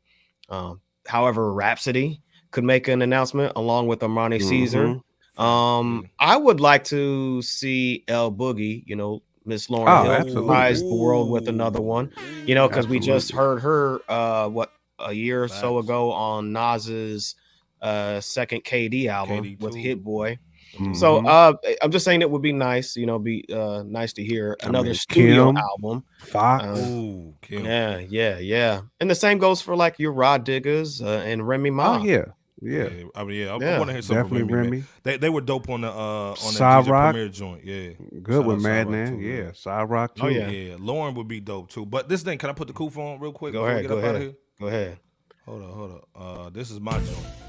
um, 0.51 0.83
however, 1.07 1.51
Rapsody 1.55 2.21
could 2.51 2.64
make 2.64 2.88
an 2.88 3.01
announcement 3.01 3.55
along 3.57 3.87
with 3.87 4.01
Armani 4.01 4.37
mm-hmm. 4.37 4.49
Caesar. 4.49 5.01
Um, 5.38 6.11
I 6.19 6.37
would 6.37 6.61
like 6.61 6.85
to 6.85 7.40
see 7.40 8.05
L 8.07 8.31
Boogie, 8.31 8.83
you 8.87 8.97
know, 8.97 9.23
Miss 9.47 9.69
Lauryn 9.69 10.05
oh, 10.05 10.25
Hill 10.25 10.35
surprise 10.35 10.83
the 10.83 10.95
world 10.95 11.31
with 11.31 11.49
another 11.49 11.81
one, 11.81 12.12
you 12.45 12.55
know, 12.55 12.69
because 12.69 12.87
we 12.87 13.01
just 13.01 13.33
heard 13.33 13.62
her 13.62 14.01
uh 14.11 14.47
what 14.47 14.73
a 14.99 15.14
year 15.14 15.45
or 15.45 15.49
so 15.49 15.79
ago 15.79 16.12
on 16.12 16.53
Nas's 16.53 17.35
uh 17.83 18.21
second 18.21 18.65
KD 18.65 19.09
album 19.09 19.45
KD 19.45 19.61
with 19.61 19.75
Hit 19.75 20.03
Boy. 20.03 20.39
Mm-hmm. 20.75 20.95
So 20.95 21.27
uh 21.27 21.55
I'm 21.83 21.91
just 21.91 22.05
saying 22.05 22.23
it 22.23 22.31
would 22.31 22.43
be 22.43 22.53
nice, 22.53 22.97
you 22.97 23.07
know, 23.07 23.19
be 23.19 23.45
uh 23.53 23.83
nice 23.87 24.12
to 24.15 24.25
hear 24.25 24.57
another 24.62 24.89
I 24.89 24.91
mean, 24.91 24.95
studio 24.95 25.47
Kim, 25.47 25.57
album. 25.57 26.05
Fox. 26.21 26.65
Um, 26.65 26.77
Ooh, 26.79 27.35
yeah, 27.49 27.99
yeah, 27.99 28.39
yeah. 28.39 28.81
And 29.01 29.11
the 29.11 29.15
same 29.15 29.39
goes 29.39 29.61
for 29.61 29.77
like 29.77 29.99
your 29.99 30.12
Rah 30.12 30.39
Diggas 30.39 31.03
uh, 31.03 31.23
and 31.25 31.47
Remy 31.47 31.71
Ma. 31.71 31.99
Oh, 31.99 32.05
yeah. 32.05 32.25
Yeah. 32.62 32.89
yeah, 32.89 33.05
I 33.15 33.25
mean, 33.25 33.41
yeah, 33.41 33.55
I 33.55 33.59
yeah. 33.59 33.79
want 33.79 33.89
to 33.89 33.93
hear 33.93 34.03
something 34.03 34.25
Definitely 34.25 34.55
Remy. 34.55 34.69
Remy. 34.71 34.85
They 35.03 35.17
they 35.19 35.29
were 35.29 35.43
dope 35.43 35.69
on 35.69 35.83
the 35.83 35.91
uh 35.91 36.31
on 36.33 36.55
the 36.55 36.83
premiere 36.85 37.29
joint. 37.29 37.65
Yeah, 37.65 37.91
good 38.23 38.37
Shout 38.37 38.47
with 38.47 38.62
Madman. 38.62 39.21
Yeah, 39.21 39.53
Side 39.53 39.91
Rock 39.91 40.12
oh, 40.17 40.21
too. 40.23 40.27
Oh 40.27 40.31
yeah, 40.31 40.49
yeah. 40.49 40.75
Lauryn 40.77 41.15
would 41.17 41.29
be 41.29 41.41
dope 41.41 41.71
too. 41.71 41.85
But 41.85 42.09
this 42.09 42.23
thing, 42.23 42.39
can 42.39 42.49
I 42.49 42.55
put 42.55 42.69
the 42.69 42.75
coof 42.75 42.97
on 42.97 43.21
real 43.21 43.33
quick? 43.33 43.53
Go 43.53 43.67
ahead. 43.67 43.87
Go 43.87 43.99
ahead. 43.99 44.37
Go 44.59 44.67
ahead. 44.69 44.99
Hold 45.45 45.62
on, 45.62 45.73
hold 45.73 46.03
on. 46.15 46.47
Uh, 46.47 46.51
this 46.51 46.71
is 46.71 46.81
my 46.81 46.99
joint. 46.99 47.46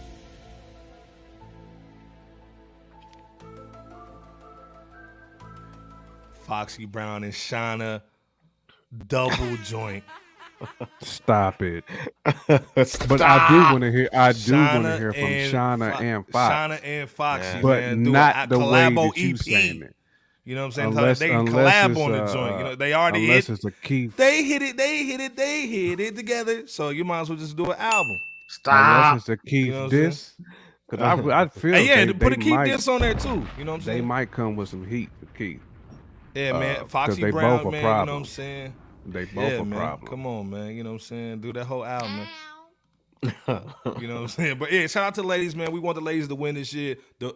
Foxy 6.48 6.86
Brown 6.86 7.24
and 7.24 7.34
Shawnna 7.34 8.02
double 9.08 9.58
joint. 9.66 10.04
Stop 11.04 11.62
it. 11.62 11.84
but 12.26 13.22
I 13.22 13.48
do 13.50 13.56
want 13.74 13.82
to 13.82 13.92
hear. 13.92 14.10
I 14.12 14.32
do 14.32 14.54
want 14.56 14.84
to 14.86 14.98
hear 14.98 15.14
from 15.14 15.22
Shawnna 15.22 15.94
Fo- 15.94 16.04
and 16.04 16.28
Fox, 16.28 16.54
Shawnna 16.56 16.80
and 16.84 17.10
Foxy, 17.10 17.48
Yeah. 17.48 17.62
But 17.62 17.82
man, 17.84 18.04
not 18.04 18.36
a, 18.36 18.44
a 18.44 18.48
the 18.48 18.60
way 18.60 18.90
that 18.96 19.18
you 19.18 19.30
EP. 19.32 19.38
saying 19.38 19.82
it. 19.84 19.96
You 20.46 20.56
know 20.56 20.62
what 20.62 20.66
I'm 20.68 20.72
saying? 20.72 20.88
Unless- 20.98 21.20
they 21.20 21.32
unless 21.32 21.54
collab 21.54 21.92
it's, 21.92 22.00
on 22.00 22.12
the 22.14 22.24
uh, 22.24 22.34
joint. 22.34 22.58
You 22.58 22.64
know, 22.64 22.76
they 22.76 22.94
already 22.94 23.26
unless 23.26 23.48
hit. 23.48 23.54
it's 23.56 23.66
a 23.66 23.72
Keith. 23.72 24.16
They 24.16 24.44
hit 24.44 24.62
it. 24.62 24.78
They 24.78 25.04
hit 25.04 25.20
it. 25.20 25.36
They 25.36 25.68
hit 25.68 26.00
it 26.00 26.16
together. 26.16 26.66
So 26.68 26.90
you 26.90 27.04
might 27.06 27.20
as 27.22 27.30
well 27.30 27.38
just 27.38 27.56
do 27.56 27.66
an 27.66 27.78
album. 27.78 28.18
Stop. 28.48 29.10
Unless 29.12 29.30
it's 29.30 29.30
a 29.30 29.38
Keith 29.38 29.66
You 29.68 29.72
know 29.74 29.82
what 29.84 29.92
diss. 29.92 30.34
Because 30.90 31.04
I, 31.06 31.42
I 31.42 31.48
feel 31.50 31.76
And 31.76 31.86
yeah, 31.86 31.96
they, 31.98 32.06
to 32.08 32.14
put 32.14 32.30
they 32.30 32.36
a 32.36 32.38
Keith 32.38 32.50
might, 32.54 32.66
disc 32.66 32.88
on 32.88 33.02
there 33.02 33.14
too. 33.14 33.46
You 33.58 33.66
know 33.66 33.74
what 33.74 33.76
I'm 33.80 33.82
saying? 33.82 33.98
They 34.00 34.06
might 34.06 34.32
come 34.32 34.56
with 34.56 34.70
some 34.70 34.88
heat 34.88 35.10
for 35.20 35.26
Keith. 35.38 35.60
Yeah, 36.38 36.52
uh, 36.82 36.86
Foxy 36.86 37.22
they 37.22 37.32
Brown, 37.32 37.64
both 37.64 37.72
man. 37.72 37.82
You 37.82 38.06
know 38.06 38.14
what 38.14 38.20
I'm 38.20 38.26
saying? 38.26 38.74
They 39.06 39.26
both 39.26 39.52
yeah, 39.52 39.60
a 39.60 39.66
man. 39.66 39.80
problem. 39.80 40.08
Come 40.10 40.28
on, 40.28 40.50
man. 40.50 40.76
You 40.76 40.84
know 40.84 40.92
what 40.92 40.96
I'm 40.96 41.00
saying? 41.00 41.42
Do 41.42 41.54
that 41.54 41.66
whole 41.66 41.86
album, 41.86 42.18
man. 42.18 42.28
You 44.00 44.08
know 44.08 44.16
what 44.16 44.22
I'm 44.22 44.28
saying? 44.28 44.60
But 44.60 44.72
yeah, 44.72 44.86
shout 44.88 45.04
out 45.06 45.16
to 45.16 45.22
the 45.22 45.28
ladies, 45.28 45.56
man. 45.56 45.72
We 45.72 45.80
want 45.80 45.96
the 45.96 46.02
ladies 46.02 46.28
to 46.28 46.36
win 46.36 46.56
this 46.56 46.74
year. 46.74 46.98
The 47.20 47.36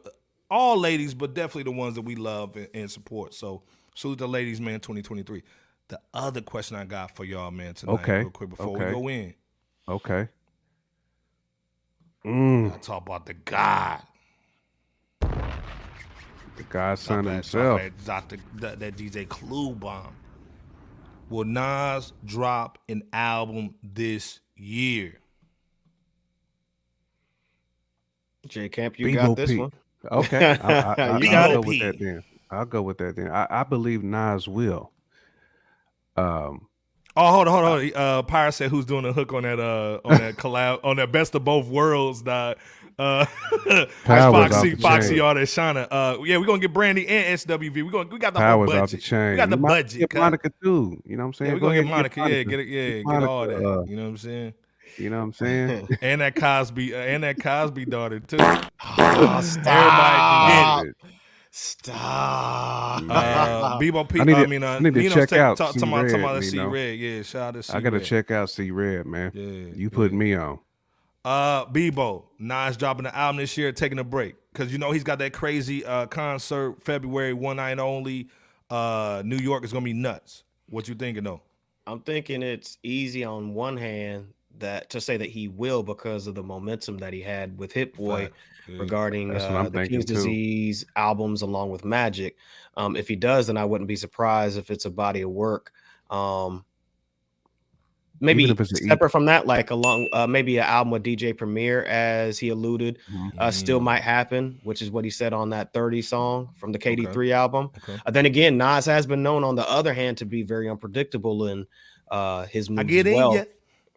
all 0.49 0.77
ladies, 0.77 1.13
but 1.13 1.33
definitely 1.33 1.63
the 1.63 1.77
ones 1.77 1.95
that 1.95 2.01
we 2.01 2.15
love 2.15 2.55
and, 2.55 2.67
and 2.73 2.91
support. 2.91 3.33
So 3.33 3.63
salute 3.95 4.19
the 4.19 4.27
ladies, 4.27 4.61
man. 4.61 4.79
2023. 4.79 5.43
The 5.87 5.99
other 6.13 6.41
question 6.41 6.77
I 6.77 6.85
got 6.85 7.15
for 7.15 7.25
y'all, 7.25 7.51
man, 7.51 7.73
tonight, 7.73 7.93
Okay, 7.93 8.19
real 8.19 8.29
quick 8.29 8.49
before 8.49 8.77
okay. 8.77 8.87
we 8.87 8.91
go 8.91 9.07
in, 9.09 9.33
Okay. 9.87 10.27
Mm, 12.25 12.73
I 12.73 12.77
talk 12.77 13.05
about 13.05 13.25
the 13.25 13.33
God, 13.33 14.01
the 16.57 16.63
godson 16.63 17.25
That- 17.25 17.31
himself. 17.33 17.81
that 17.81 18.05
Dr. 18.05 18.37
That, 18.55 18.79
that 18.79 18.95
DJ 18.97 19.27
Clue 19.27 19.71
bomb. 19.75 20.15
Will 21.29 21.45
Nas 21.45 22.11
drop 22.25 22.77
an 22.89 23.03
album 23.13 23.75
this 23.81 24.41
year? 24.57 25.19
J 28.47 28.69
Camp, 28.69 28.99
you 28.99 29.07
Bebo 29.07 29.15
got 29.15 29.35
this 29.37 29.51
Pete. 29.51 29.59
one. 29.59 29.71
Okay. 30.11 30.57
I, 30.63 30.79
I, 30.79 30.95
I, 30.97 31.07
I'll 31.35 31.53
go 31.53 31.61
it. 31.61 31.65
with 31.67 31.79
that 31.79 31.99
then. 31.99 32.23
I'll 32.49 32.65
go 32.65 32.81
with 32.81 32.97
that 32.97 33.15
then. 33.15 33.29
I, 33.31 33.47
I 33.49 33.63
believe 33.63 34.03
Nas 34.03 34.47
will. 34.47 34.91
Um, 36.17 36.67
Oh, 37.13 37.29
hold 37.29 37.47
on, 37.49 37.63
hold 37.63 37.79
on. 37.81 37.91
Uh, 37.93 38.21
Pyre 38.23 38.51
said 38.51 38.71
who's 38.71 38.85
doing 38.85 39.03
a 39.03 39.11
hook 39.11 39.33
on 39.33 39.43
that 39.43 39.59
uh 39.59 39.99
on 40.05 40.17
that 40.19 40.37
collab 40.37 40.79
on 40.85 40.95
that 40.95 41.11
best 41.11 41.35
of 41.35 41.43
both 41.43 41.67
worlds. 41.67 42.21
Dog. 42.21 42.57
Uh, 42.99 43.25
that's 43.67 43.91
Powers 44.03 44.35
off 44.35 44.51
Foxy, 44.51 44.75
Foxy, 44.75 45.19
all 45.19 45.33
that 45.33 45.41
Shauna. 45.47 45.87
Uh, 45.89 46.17
yeah, 46.23 46.37
we're 46.37 46.45
gonna 46.45 46.59
get 46.59 46.73
Brandy 46.73 47.07
and 47.07 47.39
SWV. 47.39 47.73
We 47.73 47.89
gonna 47.89 48.09
we 48.09 48.19
got 48.19 48.33
the 48.33 48.39
powers 48.39 48.69
whole 48.71 48.81
off 48.81 48.89
the 48.91 48.97
budget. 48.97 49.01
chain. 49.01 49.31
We 49.31 49.35
got 49.37 49.49
the 49.49 49.57
You 49.57 49.61
budget. 49.63 50.09
Get. 50.09 50.19
Monica 50.19 50.51
too. 50.63 51.01
You 51.05 51.17
know 51.17 51.23
what 51.23 51.27
I'm 51.27 51.33
saying? 51.33 51.49
yeah, 51.49 51.53
we're 51.55 51.59
gonna 51.59 51.71
ahead 51.73 51.83
get 51.85 51.89
and 51.89 51.89
Monica. 51.89 52.19
Yeah, 52.29 52.43
get 52.43 52.59
it. 52.59 52.67
Yeah, 52.67 52.89
Get 52.89 53.05
get 53.05 53.23
all 53.23 53.47
that. 53.47 53.55
Uh, 53.57 53.83
you 53.83 53.95
know 53.95 54.03
what 54.03 54.09
I'm 54.09 54.17
saying? 54.17 54.53
You 54.97 55.09
know 55.09 55.17
what 55.17 55.23
I'm 55.23 55.33
saying? 55.33 55.87
And 56.01 56.21
that 56.21 56.35
Cosby, 56.35 56.93
uh, 56.93 56.97
and 56.97 57.23
that 57.23 57.39
Cosby 57.41 57.85
daughter 57.85 58.19
too. 58.19 58.37
Oh, 58.39 59.41
stop. 59.41 60.85
Stop. 61.53 63.03
Uh, 63.09 63.79
Bebo 63.79 64.07
P. 64.07 64.19
I 64.19 64.21
I, 64.21 64.25
need 64.25 64.35
to- 64.35 64.47
mean, 64.47 64.63
uh, 64.63 64.67
I 64.71 64.79
need 64.79 64.93
to 64.93 64.99
Nino's 65.01 65.13
check 65.13 65.29
take- 65.29 65.39
out 65.39 65.57
talk, 65.57 65.73
C 65.73 65.79
talking 65.79 65.93
about 65.93 66.01
talking 66.03 66.13
Red, 66.15 66.23
about 66.23 66.33
that 66.39 66.45
you 66.45 66.51
C. 66.51 66.59
Red. 66.59 66.99
Yeah, 66.99 67.21
shout 67.23 67.41
out 67.41 67.53
to 67.55 67.63
C 67.63 67.73
I 67.73 67.81
gotta 67.81 67.97
Red. 67.97 68.05
check 68.05 68.31
out 68.31 68.49
C 68.49 68.71
Red, 68.71 69.05
man. 69.05 69.31
Yeah, 69.33 69.73
You 69.75 69.89
put 69.89 70.11
yeah. 70.11 70.17
me 70.17 70.35
on. 70.35 70.59
Uh, 71.23 71.65
Bebo, 71.65 72.25
Nas 72.39 72.77
dropping 72.77 73.03
the 73.03 73.15
album 73.15 73.37
this 73.37 73.55
year, 73.57 73.71
taking 73.71 73.99
a 73.99 74.03
break 74.03 74.35
because 74.51 74.71
you 74.71 74.79
know 74.79 74.91
he's 74.91 75.03
got 75.03 75.19
that 75.19 75.33
crazy 75.33 75.85
uh 75.85 76.07
concert 76.07 76.81
February 76.81 77.33
one 77.33 77.57
night 77.57 77.79
only. 77.79 78.27
Uh, 78.69 79.21
New 79.25 79.37
York 79.37 79.63
is 79.63 79.71
gonna 79.71 79.85
be 79.85 79.93
nuts. 79.93 80.43
What 80.69 80.87
you 80.87 80.95
thinking 80.95 81.23
though? 81.23 81.41
I'm 81.85 81.99
thinking 81.99 82.41
it's 82.41 82.77
easy 82.83 83.23
on 83.23 83.53
one 83.53 83.77
hand 83.77 84.33
that 84.59 84.89
to 84.91 85.01
say 85.01 85.17
that 85.17 85.29
he 85.29 85.47
will 85.47 85.83
because 85.83 86.27
of 86.27 86.35
the 86.35 86.43
momentum 86.43 86.97
that 86.99 87.13
he 87.13 87.21
had 87.21 87.57
with 87.57 87.71
Hit 87.71 87.95
Boy 87.95 88.25
Fact. 88.25 88.35
Regarding 88.79 89.35
uh, 89.35 89.69
the 89.69 89.87
King's 89.87 90.05
too. 90.05 90.13
Disease 90.13 90.85
albums 90.95 91.41
along 91.41 91.71
with 91.71 91.83
Magic. 91.83 92.37
Um, 92.77 92.95
if 92.95 93.07
he 93.07 93.15
does, 93.15 93.47
then 93.47 93.57
I 93.57 93.65
wouldn't 93.65 93.87
be 93.87 93.95
surprised 93.95 94.57
if 94.57 94.71
it's 94.71 94.85
a 94.85 94.89
body 94.89 95.21
of 95.21 95.31
work. 95.31 95.73
Um, 96.09 96.63
maybe 98.21 98.43
Even 98.43 98.55
if 98.55 98.61
it's 98.61 98.71
an 98.81 98.87
separate 98.87 99.09
from 99.09 99.25
that, 99.25 99.47
like 99.47 99.71
along 99.71 100.07
uh, 100.13 100.27
maybe 100.27 100.57
an 100.57 100.63
album 100.63 100.91
with 100.91 101.03
DJ 101.03 101.33
Premier, 101.33 101.83
as 101.85 102.39
he 102.39 102.49
alluded, 102.49 102.99
uh, 103.39 103.51
still 103.51 103.79
Mm, 103.79 103.83
might 103.83 104.01
happen, 104.03 104.59
which 104.63 104.81
is 104.81 104.91
what 104.91 105.03
he 105.03 105.09
said 105.11 105.33
on 105.33 105.49
that 105.51 105.73
30 105.73 106.01
song 106.01 106.49
from 106.55 106.71
the 106.71 106.79
KD3 106.79 107.07
Okay. 107.07 107.31
album. 107.33 107.71
Okay. 107.77 107.99
Uh, 108.05 108.11
then 108.11 108.25
again, 108.25 108.57
Nas 108.57 108.85
has 108.85 109.05
been 109.07 109.23
known, 109.23 109.43
on 109.43 109.55
the 109.55 109.69
other 109.69 109.93
hand, 109.93 110.17
to 110.19 110.25
be 110.25 110.43
very 110.43 110.69
unpredictable 110.69 111.47
in 111.47 111.65
uh, 112.11 112.45
his 112.45 112.69
moves 112.69 112.79
I 112.79 112.83
get 112.83 113.07
as 113.07 113.13
well. 113.13 113.33
yeah. 113.33 113.43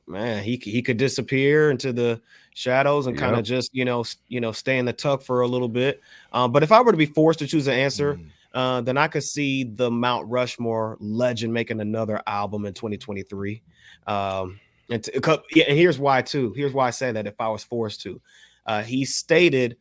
Man, 0.07 0.45
he 0.45 0.57
he 0.63 0.83
could 0.83 0.99
disappear 0.99 1.71
into 1.71 1.93
the 1.93 2.21
shadows 2.55 3.07
and 3.07 3.17
kind 3.17 3.37
of 3.37 3.45
just 3.45 3.71
you 3.75 3.87
know 3.87 4.05
you 4.29 4.39
know 4.41 4.53
stay 4.53 4.79
in 4.79 4.85
the 4.85 4.93
tuck 4.93 5.23
for 5.23 5.41
a 5.41 5.49
little 5.49 5.69
bit. 5.69 6.03
Um, 6.33 6.53
but 6.53 6.63
if 6.63 6.73
I 6.73 6.83
were 6.83 6.93
to 6.93 6.99
be 6.99 7.07
forced 7.07 7.39
to 7.39 7.47
choose 7.47 7.67
an 7.69 7.75
answer, 7.75 8.21
Mm. 8.21 8.34
Uh, 8.55 8.81
then 8.81 8.97
I 8.97 9.09
could 9.09 9.25
see 9.25 9.65
the 9.65 9.91
Mount 9.91 10.29
Rushmore 10.31 10.97
legend 11.01 11.53
making 11.53 11.81
another 11.81 12.23
album 12.27 12.65
in 12.67 12.73
2023. 12.73 13.61
Um, 14.07 14.61
and, 14.89 15.03
t- 15.03 15.11
yeah, 15.55 15.65
and 15.69 15.77
here's 15.77 15.99
why 15.99 16.23
too. 16.23 16.53
Here's 16.55 16.73
why 16.73 16.87
I 16.87 16.91
say 16.91 17.11
that 17.11 17.27
if 17.27 17.35
I 17.41 17.49
was 17.49 17.65
forced 17.65 18.01
to, 18.03 18.21
uh, 18.67 18.83
he 18.83 19.05
stated 19.05 19.77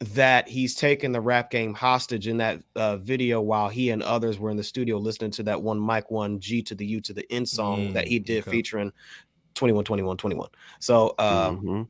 that 0.00 0.46
he's 0.48 0.74
taken 0.74 1.12
the 1.12 1.20
rap 1.20 1.50
game 1.50 1.72
hostage 1.72 2.28
in 2.28 2.36
that 2.36 2.60
uh, 2.76 2.98
video 2.98 3.40
while 3.40 3.70
he 3.70 3.90
and 3.90 4.02
others 4.02 4.38
were 4.38 4.50
in 4.50 4.56
the 4.56 4.62
studio 4.64 4.98
listening 4.98 5.30
to 5.30 5.42
that 5.44 5.62
one 5.62 5.84
Mic 5.84 6.10
One 6.10 6.38
G 6.40 6.60
to 6.62 6.74
the 6.74 6.84
U 6.84 7.00
to 7.00 7.14
the 7.14 7.24
N 7.32 7.46
song 7.46 7.92
that 7.94 8.04
Mm, 8.04 8.08
he 8.08 8.18
did 8.18 8.42
okay. 8.42 8.50
featuring 8.50 8.92
21 9.54 9.84
21 9.84 10.16
21. 10.18 10.48
So 10.80 11.14
um, 11.18 11.60
Mhm. 11.62 11.88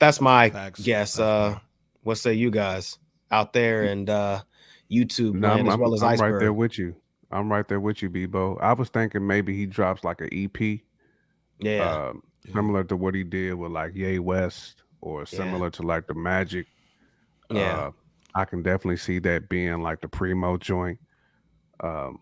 that's 0.00 0.20
my 0.20 0.50
Facts. 0.50 0.82
guess. 0.82 1.12
That's 1.12 1.20
Uh, 1.20 1.58
what 2.02 2.16
say 2.18 2.34
you 2.34 2.50
guys 2.50 2.98
out 3.30 3.52
there 3.52 3.84
and 3.84 4.08
uh, 4.08 4.42
YouTube 4.90 5.34
No, 5.34 5.48
land 5.48 5.68
I'm, 5.68 5.72
as 5.72 5.76
well 5.78 5.94
as 5.94 6.02
I'm 6.02 6.10
Iceberg? 6.10 6.32
right 6.32 6.40
there 6.40 6.52
with 6.52 6.78
you. 6.78 6.94
I'm 7.30 7.50
right 7.52 7.66
there 7.68 7.80
with 7.80 8.02
you, 8.02 8.08
Bebo. 8.10 8.58
I 8.60 8.72
was 8.72 8.88
thinking 8.88 9.26
maybe 9.26 9.54
he 9.54 9.66
drops 9.66 10.02
like 10.04 10.20
an 10.22 10.28
EP, 10.32 10.80
yeah, 11.60 12.08
um, 12.08 12.22
similar 12.52 12.84
to 12.84 12.96
what 12.96 13.14
he 13.14 13.22
did 13.22 13.54
with 13.54 13.72
like 13.72 13.94
Yay 13.94 14.18
West, 14.18 14.82
or 15.00 15.26
similar 15.26 15.70
to 15.70 15.82
like 15.82 16.06
the 16.06 16.14
Magic. 16.14 16.66
yeah. 17.50 17.60
Uh, 17.60 17.90
I 18.34 18.44
can 18.44 18.62
definitely 18.62 18.96
see 18.98 19.18
that 19.20 19.48
being 19.48 19.82
like 19.82 20.00
the 20.00 20.08
primo 20.08 20.56
joint. 20.56 20.98
Um, 21.80 22.20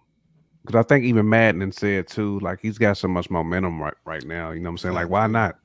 because 0.64 0.78
I 0.80 0.82
think 0.88 1.04
even 1.04 1.28
Madden 1.28 1.70
said 1.70 2.08
too, 2.08 2.40
like 2.40 2.58
he's 2.60 2.78
got 2.78 2.96
so 2.96 3.06
much 3.06 3.30
momentum 3.30 3.80
right 3.80 3.94
right 4.04 4.24
now. 4.26 4.50
You 4.50 4.60
know 4.60 4.70
what 4.70 4.72
I'm 4.72 4.78
saying? 4.78 4.94
Like, 4.96 5.08
why 5.08 5.28
not? 5.28 5.56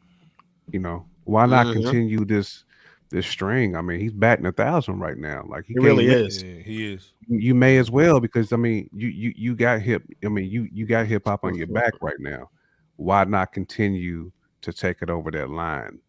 You 0.72 0.80
know, 0.80 1.08
why 1.24 1.48
not 1.48 1.68
Mhm. 1.68 1.74
continue 1.74 2.26
this 2.26 2.64
this 3.12 3.28
string? 3.28 3.76
I 3.76 3.82
mean, 3.82 4.00
he's 4.00 4.12
batting 4.14 4.46
a 4.48 4.52
thousand 4.52 5.00
right 5.00 5.18
now. 5.18 5.46
Like 5.48 5.66
He 5.68 5.76
really 5.78 6.08
is. 6.08 6.42
Yeah, 6.42 6.56
he 6.64 6.94
is. 6.94 7.14
you 7.28 7.54
may 7.54 7.78
as 7.78 7.92
well 7.92 8.20
because 8.20 8.52
I 8.52 8.56
mean 8.58 8.90
you 8.94 9.08
you 9.10 9.34
you 9.36 9.56
got 9.56 9.82
hip 9.82 10.04
I 10.26 10.30
mean 10.30 10.50
you 10.50 10.68
you 10.72 10.86
got 10.88 11.06
hip 11.06 11.24
hop 11.26 11.44
on 11.44 11.56
your 11.56 11.68
back 11.68 11.94
right 12.02 12.20
now. 12.20 12.50
Why 12.96 13.24
not 13.26 13.52
continue 13.54 14.32
to 14.62 14.74
take 14.74 15.02
it 15.02 15.10
over 15.10 15.30
that 15.32 15.50
line? 15.50 16.00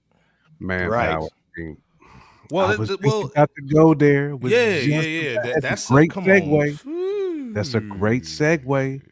Man, 0.58 0.88
Right. 0.88 1.10
Howard, 1.10 1.30
I 1.56 1.60
mean, 1.60 1.76
Well, 2.50 2.66
I 2.66 2.72
it- 2.74 2.78
was 2.78 2.90
it- 2.90 3.00
well, 3.02 3.26
about 3.26 3.50
to 3.56 3.62
go 3.62 3.94
there. 3.94 4.36
with 4.36 4.52
yeah, 4.52 4.76
yeah, 4.78 5.00
yeah. 5.00 5.34
that. 5.34 5.42
That, 5.42 5.52
That's 5.54 5.62
that's 5.62 5.90
a 5.90 5.92
great 5.92 6.10
come 6.10 6.24
segue. 6.24 6.86
On. 6.86 7.52
That's 7.52 7.74
a 7.74 7.80
great 7.80 8.22
segue 8.24 9.02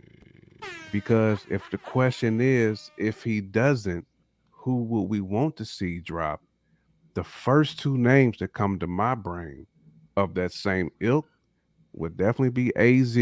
because 0.92 1.44
if 1.50 1.68
the 1.70 1.78
question 1.78 2.40
is 2.40 2.90
if 2.98 3.22
he 3.22 3.40
doesn't, 3.40 4.06
who 4.50 4.82
will 4.84 5.06
we 5.06 5.20
want 5.20 5.56
to 5.56 5.64
see 5.64 5.98
drop? 6.00 6.42
The 7.14 7.24
first 7.24 7.78
two 7.78 7.98
names 7.98 8.38
that 8.38 8.52
come 8.52 8.78
to 8.78 8.86
my 8.86 9.14
brain 9.14 9.66
of 10.16 10.34
that 10.34 10.52
same 10.52 10.90
ilk 11.00 11.26
would 11.92 12.16
definitely 12.16 12.50
be 12.50 12.76
AZ 12.76 13.16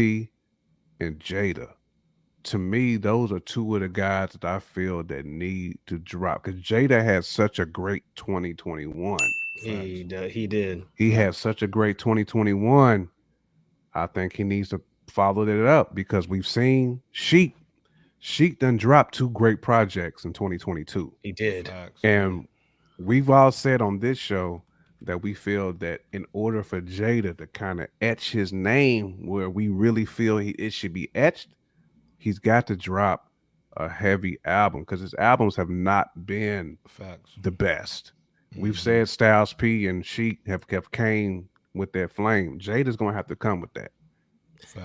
and 0.99 1.19
Jada. 1.19 1.73
To 2.43 2.57
me, 2.57 2.97
those 2.97 3.31
are 3.31 3.39
two 3.39 3.75
of 3.75 3.81
the 3.81 3.89
guys 3.89 4.31
that 4.31 4.45
I 4.45 4.59
feel 4.59 5.03
that 5.03 5.25
need 5.25 5.77
to 5.87 5.97
drop 5.97 6.43
because 6.43 6.61
Jada 6.61 7.03
had 7.03 7.25
such 7.25 7.59
a 7.59 7.65
great 7.65 8.03
2021. 8.15 9.17
He 9.55 10.03
d- 10.03 10.29
he 10.29 10.47
did. 10.47 10.83
He 10.95 11.11
had 11.11 11.35
such 11.35 11.61
a 11.61 11.67
great 11.67 11.97
2021. 11.97 13.09
I 13.93 14.07
think 14.07 14.35
he 14.35 14.43
needs 14.43 14.69
to 14.69 14.81
follow 15.07 15.43
that 15.43 15.67
up 15.67 15.93
because 15.95 16.27
we've 16.27 16.47
seen 16.47 17.01
Sheek. 17.11 17.55
Sheek 18.19 18.59
done 18.59 18.77
dropped 18.77 19.13
two 19.15 19.29
great 19.31 19.61
projects 19.61 20.25
in 20.25 20.33
2022. 20.33 21.13
He 21.23 21.31
did. 21.31 21.67
Facts. 21.67 21.99
And 22.03 22.47
we've 22.99 23.29
all 23.29 23.51
said 23.51 23.81
on 23.81 23.99
this 23.99 24.17
show 24.17 24.63
that 25.01 25.21
we 25.23 25.33
feel 25.33 25.71
that 25.73 26.01
in 26.11 26.25
order 26.33 26.61
for 26.63 26.81
Jada 26.81 27.37
to 27.37 27.47
kind 27.47 27.79
of 27.81 27.87
etch 28.01 28.31
his 28.31 28.51
name 28.51 29.25
where 29.25 29.49
we 29.49 29.69
really 29.69 30.05
feel 30.05 30.37
he, 30.37 30.49
it 30.51 30.73
should 30.73 30.91
be 30.93 31.09
etched, 31.15 31.49
he's 32.17 32.39
got 32.39 32.67
to 32.67 32.75
drop 32.75 33.31
a 33.77 33.87
heavy 33.87 34.37
album 34.43 34.81
because 34.81 34.99
his 34.99 35.13
albums 35.15 35.55
have 35.55 35.69
not 35.69 36.25
been 36.25 36.77
Facts. 36.85 37.31
the 37.41 37.51
best. 37.51 38.11
We've 38.57 38.73
Mhm. 38.73 38.77
said 38.79 39.09
Styles 39.09 39.53
P 39.53 39.87
and 39.87 40.05
Sheek 40.05 40.39
have 40.47 40.67
kept 40.67 40.91
came 40.91 41.47
with 41.73 41.93
that 41.93 42.11
flame. 42.11 42.59
Jada's 42.59 42.97
gonna 42.97 43.13
have 43.13 43.27
to 43.27 43.35
come 43.35 43.61
with 43.61 43.73
that. 43.75 43.91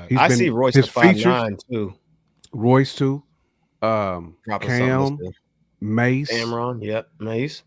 He's 0.08 0.18
I 0.18 0.28
been- 0.28 0.36
see 0.36 0.50
Royce 0.50 0.76
his 0.76 0.86
five 0.88 1.16
features- 1.16 1.24
nine 1.24 1.56
too. 1.68 1.94
Royce 2.52 2.94
too, 2.94 3.24
um, 3.82 4.36
Cam, 4.60 4.60
something. 4.60 5.26
that's 5.26 5.38
Mase. 5.80 6.28
good. 6.28 6.46
Cam'ron, 6.46 6.82
yep. 6.84 7.08
Mase. 7.18 7.64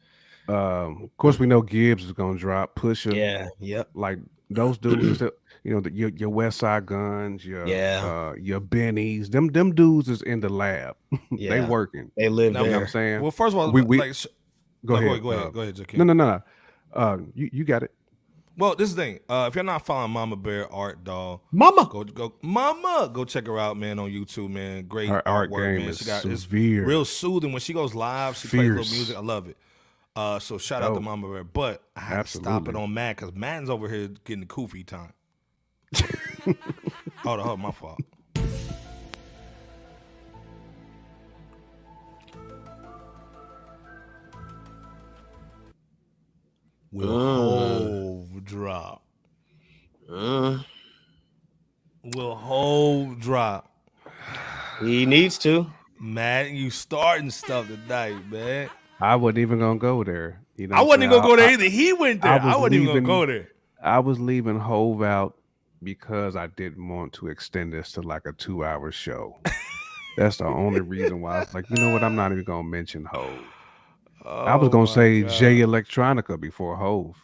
Um, 0.48 1.04
of 1.04 1.18
course, 1.18 1.40
we 1.40 1.48
know 1.48 1.62
Gibbs 1.62 2.06
is 2.06 2.12
gonna 2.14 2.38
drop. 2.38 2.76
Pusher, 2.76 3.14
Yeah, 3.14 3.48
yep. 3.60 3.90
like 3.94 4.20
those 4.50 4.78
dudes. 4.78 5.22
you 5.64 5.74
know, 5.74 5.82
the, 5.82 5.92
your 5.92 6.10
your 6.10 6.30
Westside 6.32 6.86
Gunns, 6.86 7.46
your 7.46 7.68
Yeah. 7.68 8.02
uh, 8.06 8.34
your 8.40 8.62
Bennies. 8.62 9.30
Them 9.32 9.48
them 9.48 9.76
dudes 9.76 10.08
is 10.10 10.22
in 10.22 10.40
the 10.40 10.50
lab. 10.50 10.96
Yeah. 11.32 11.50
they 11.50 11.62
working. 11.68 12.12
They 12.16 12.30
live 12.30 12.54
Now, 12.54 12.64
You 12.64 12.72
know 12.72 12.78
what. 12.78 12.84
I'm 12.84 12.90
saying? 12.90 13.22
Well, 13.22 13.32
first 13.32 13.54
of 13.54 13.60
all, 13.60 13.72
We- 13.72 13.82
we- 13.82 14.00
like, 14.00 14.16
go, 14.86 15.00
no, 15.00 15.06
ahead. 15.08 15.22
Go 15.24 15.32
ahead. 15.32 15.46
uh, 15.48 15.50
Go 15.50 15.62
ahead, 15.62 15.76
Jakeem. 15.76 15.98
No, 15.98 16.04
no, 16.06 16.14
no, 16.14 16.26
no. 16.28 16.42
Uh, 16.94 17.18
you 17.36 17.50
you 17.52 17.64
got 17.66 17.84
it. 17.84 17.92
Well, 18.58 18.76
this 18.76 18.94
thing. 18.94 19.20
Uh, 19.30 19.46
if 19.50 19.54
you're 19.56 19.64
not 19.64 19.86
following 19.86 20.10
Mama 20.12 20.36
Bear 20.36 20.72
Art 20.74 21.04
Doll, 21.04 21.44
Mama. 21.52 21.88
go 21.92 22.04
go 22.06 22.34
Mama, 22.42 23.10
go 23.14 23.24
check 23.26 23.46
her 23.46 23.60
out, 23.60 23.78
man, 23.78 24.00
on 24.00 24.10
YouTube, 24.10 24.50
man. 24.50 24.86
Great 24.88 25.10
Her 25.10 25.28
art 25.28 25.52
artwork, 25.52 25.74
game 25.76 25.82
man. 25.82 25.90
is 25.90 25.98
She 26.00 26.06
got 26.06 26.26
it's 26.26 26.42
severe. 26.44 26.84
real 26.86 27.06
soothing 27.06 27.52
when 27.52 27.60
she 27.60 27.74
goes 27.74 27.94
live. 27.94 28.36
She 28.38 28.48
plays 28.48 28.70
little 28.70 28.78
music. 28.96 29.16
I 29.16 29.20
love 29.20 29.48
it. 29.48 29.58
Uh, 30.18 30.40
so 30.40 30.58
shout 30.58 30.82
out 30.82 30.96
to 30.96 31.00
Mama 31.00 31.32
Bear. 31.32 31.44
But 31.44 31.84
I 31.96 32.00
had 32.00 32.26
to 32.26 32.38
stop 32.40 32.68
it 32.68 32.76
on 32.76 32.92
Matt 32.92 33.18
because 33.18 33.36
Madden's 33.36 33.70
over 33.70 33.88
here 33.88 34.08
getting 34.26 34.40
the 34.40 34.48
koofy 34.48 34.84
time. 34.84 35.14
hold 37.18 37.40
on, 37.40 37.46
hold 37.46 37.50
on, 37.50 37.62
my 37.62 37.72
fault. 37.72 38.00
Will. 46.92 47.08
Hove 47.08 48.44
drop? 48.44 49.04
Mm, 50.10 50.66
Will 52.16 52.36
Hove 52.36 53.20
drop? 53.20 53.72
he 54.80 55.06
needs 55.06 55.38
to. 55.40 55.68
Matt, 56.00 56.50
you 56.50 56.72
starting 56.72 57.30
stuff 57.30 57.68
tonight, 57.68 58.16
man. 58.32 58.72
I 59.00 59.16
wasn't 59.16 59.40
even 59.40 59.60
gonna 59.60 59.80
go 59.80 60.04
there. 60.04 60.42
You 60.56 60.68
know, 60.68 60.76
I 60.76 60.82
wasn't 60.82 61.04
even 61.04 61.18
gonna 61.18 61.28
go 61.28 61.36
there 61.36 61.52
either. 61.52 61.66
He 61.70 61.94
went 61.94 62.22
there. 62.22 62.32
I 62.34 62.38
I, 62.38 62.46
was 62.48 62.58
wasn't 62.62 62.74
even 62.76 62.88
gonna 62.88 63.02
go 63.02 63.26
there. 63.26 63.48
I, 63.84 63.96
I 63.96 64.00
was 64.00 64.20
leaving 64.20 64.60
Hove 64.60 65.04
out 65.04 65.36
because 65.84 66.36
I 66.36 66.48
didn't 66.48 66.88
want 66.88 67.14
to 67.14 67.28
extend 67.28 67.74
this 67.74 67.92
to 67.94 68.02
like 68.02 68.26
a 68.26 68.34
two 68.34 68.66
hour 68.66 68.92
show. 68.92 69.40
That's 70.18 70.38
the 70.38 70.46
only 70.46 70.82
reason 70.82 71.22
why 71.22 71.38
I 71.38 71.40
was 71.42 71.54
like, 71.54 71.70
you 71.70 71.76
know 71.78 71.92
what? 71.94 72.04
I'm 72.04 72.16
not 72.16 72.32
even 72.32 72.44
gonna 72.44 72.64
mention 72.68 73.06
Hove. 73.06 73.40
I 74.26 74.56
was 74.56 74.68
Oh 74.68 74.72
gonna 74.72 74.88
say 74.88 75.22
God. 75.22 75.32
Jay 75.32 75.58
Electronica 75.60 76.40
before 76.40 76.76
Hove. 76.76 77.16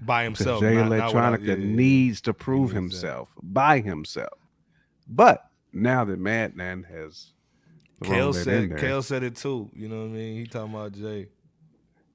by 0.00 0.22
himself. 0.24 0.60
Jay 0.60 0.76
not- 0.76 0.88
not 0.90 1.12
Electronica 1.12 1.46
yeah, 1.46 1.54
needs 1.56 2.20
to 2.22 2.32
prove 2.32 2.60
needs 2.60 2.72
that. 2.74 2.80
himself 2.80 3.28
by 3.42 3.80
himself. 3.80 4.38
But 5.08 5.44
now 5.72 6.04
that 6.04 6.18
Madman 6.20 6.84
has 6.84 7.32
Kale 8.02 8.32
said 8.32 8.70
there, 8.70 8.78
Kale 8.78 9.02
said 9.02 9.22
it 9.22 9.36
too. 9.36 9.70
You 9.74 9.88
know 9.88 10.00
what 10.00 10.06
I 10.06 10.08
mean? 10.08 10.36
He 10.36 10.46
talking 10.46 10.74
about 10.74 10.92
Jay. 10.92 11.28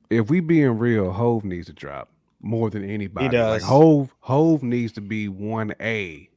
if 0.10 0.30
we 0.30 0.40
being 0.40 0.78
real, 0.78 1.12
Hove 1.12 1.44
needs 1.44 1.68
to 1.68 1.74
drop 1.74 2.10
more 2.42 2.70
than 2.70 2.84
anybody. 2.90 3.26
He 3.26 3.32
does. 3.32 3.62
Like 3.62 3.70
Hove, 3.70 4.14
Hove 4.22 4.64
needs 4.64 4.94
to 4.94 5.02
be 5.02 5.28
one 5.28 5.74
A 5.82 6.30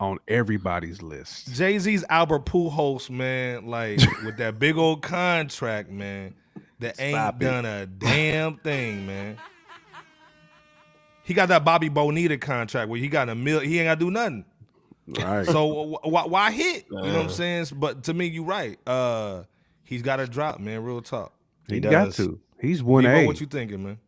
on 0.00 0.18
everybody's 0.28 1.02
list. 1.02 1.52
Jay 1.54 1.78
Z's 1.78 2.04
Albert 2.08 2.46
Pujols, 2.46 3.10
man, 3.10 3.66
like 3.66 3.98
with 4.24 4.36
that 4.38 4.58
big 4.58 4.76
old 4.76 5.02
contract, 5.02 5.90
man, 5.90 6.34
that 6.80 7.00
ain't 7.00 7.34
it. 7.34 7.38
done 7.38 7.64
a 7.64 7.86
damn 7.86 8.56
thing, 8.58 9.06
man. 9.06 9.38
He 11.24 11.34
got 11.34 11.48
that 11.48 11.64
Bobby 11.64 11.88
Bonilla 11.90 12.38
contract 12.38 12.88
where 12.88 12.98
he 12.98 13.08
got 13.08 13.28
a 13.28 13.34
mil. 13.34 13.60
He 13.60 13.78
ain't 13.78 13.86
got 13.86 13.98
to 13.98 14.04
do 14.06 14.10
nothing. 14.10 14.44
Right. 15.18 15.46
So 15.46 15.98
wh- 16.02 16.06
wh- 16.06 16.30
why 16.30 16.50
hit? 16.50 16.86
You 16.90 16.96
know 16.96 17.02
what 17.02 17.16
I'm 17.16 17.28
saying? 17.30 17.66
But 17.76 18.04
to 18.04 18.14
me, 18.14 18.26
you're 18.26 18.44
right. 18.44 18.78
Uh, 18.86 19.44
he's 19.84 20.02
got 20.02 20.16
to 20.16 20.26
drop, 20.26 20.60
man. 20.60 20.82
Real 20.82 21.00
talk. 21.00 21.32
he, 21.68 21.74
He 21.76 21.80
got 21.80 22.12
to. 22.14 22.38
He's 22.60 22.82
one 22.82 23.04
Debo, 23.04 23.22
A. 23.22 23.26
what 23.26 23.40
you 23.40 23.46
thinking, 23.46 23.82
man? 23.84 23.98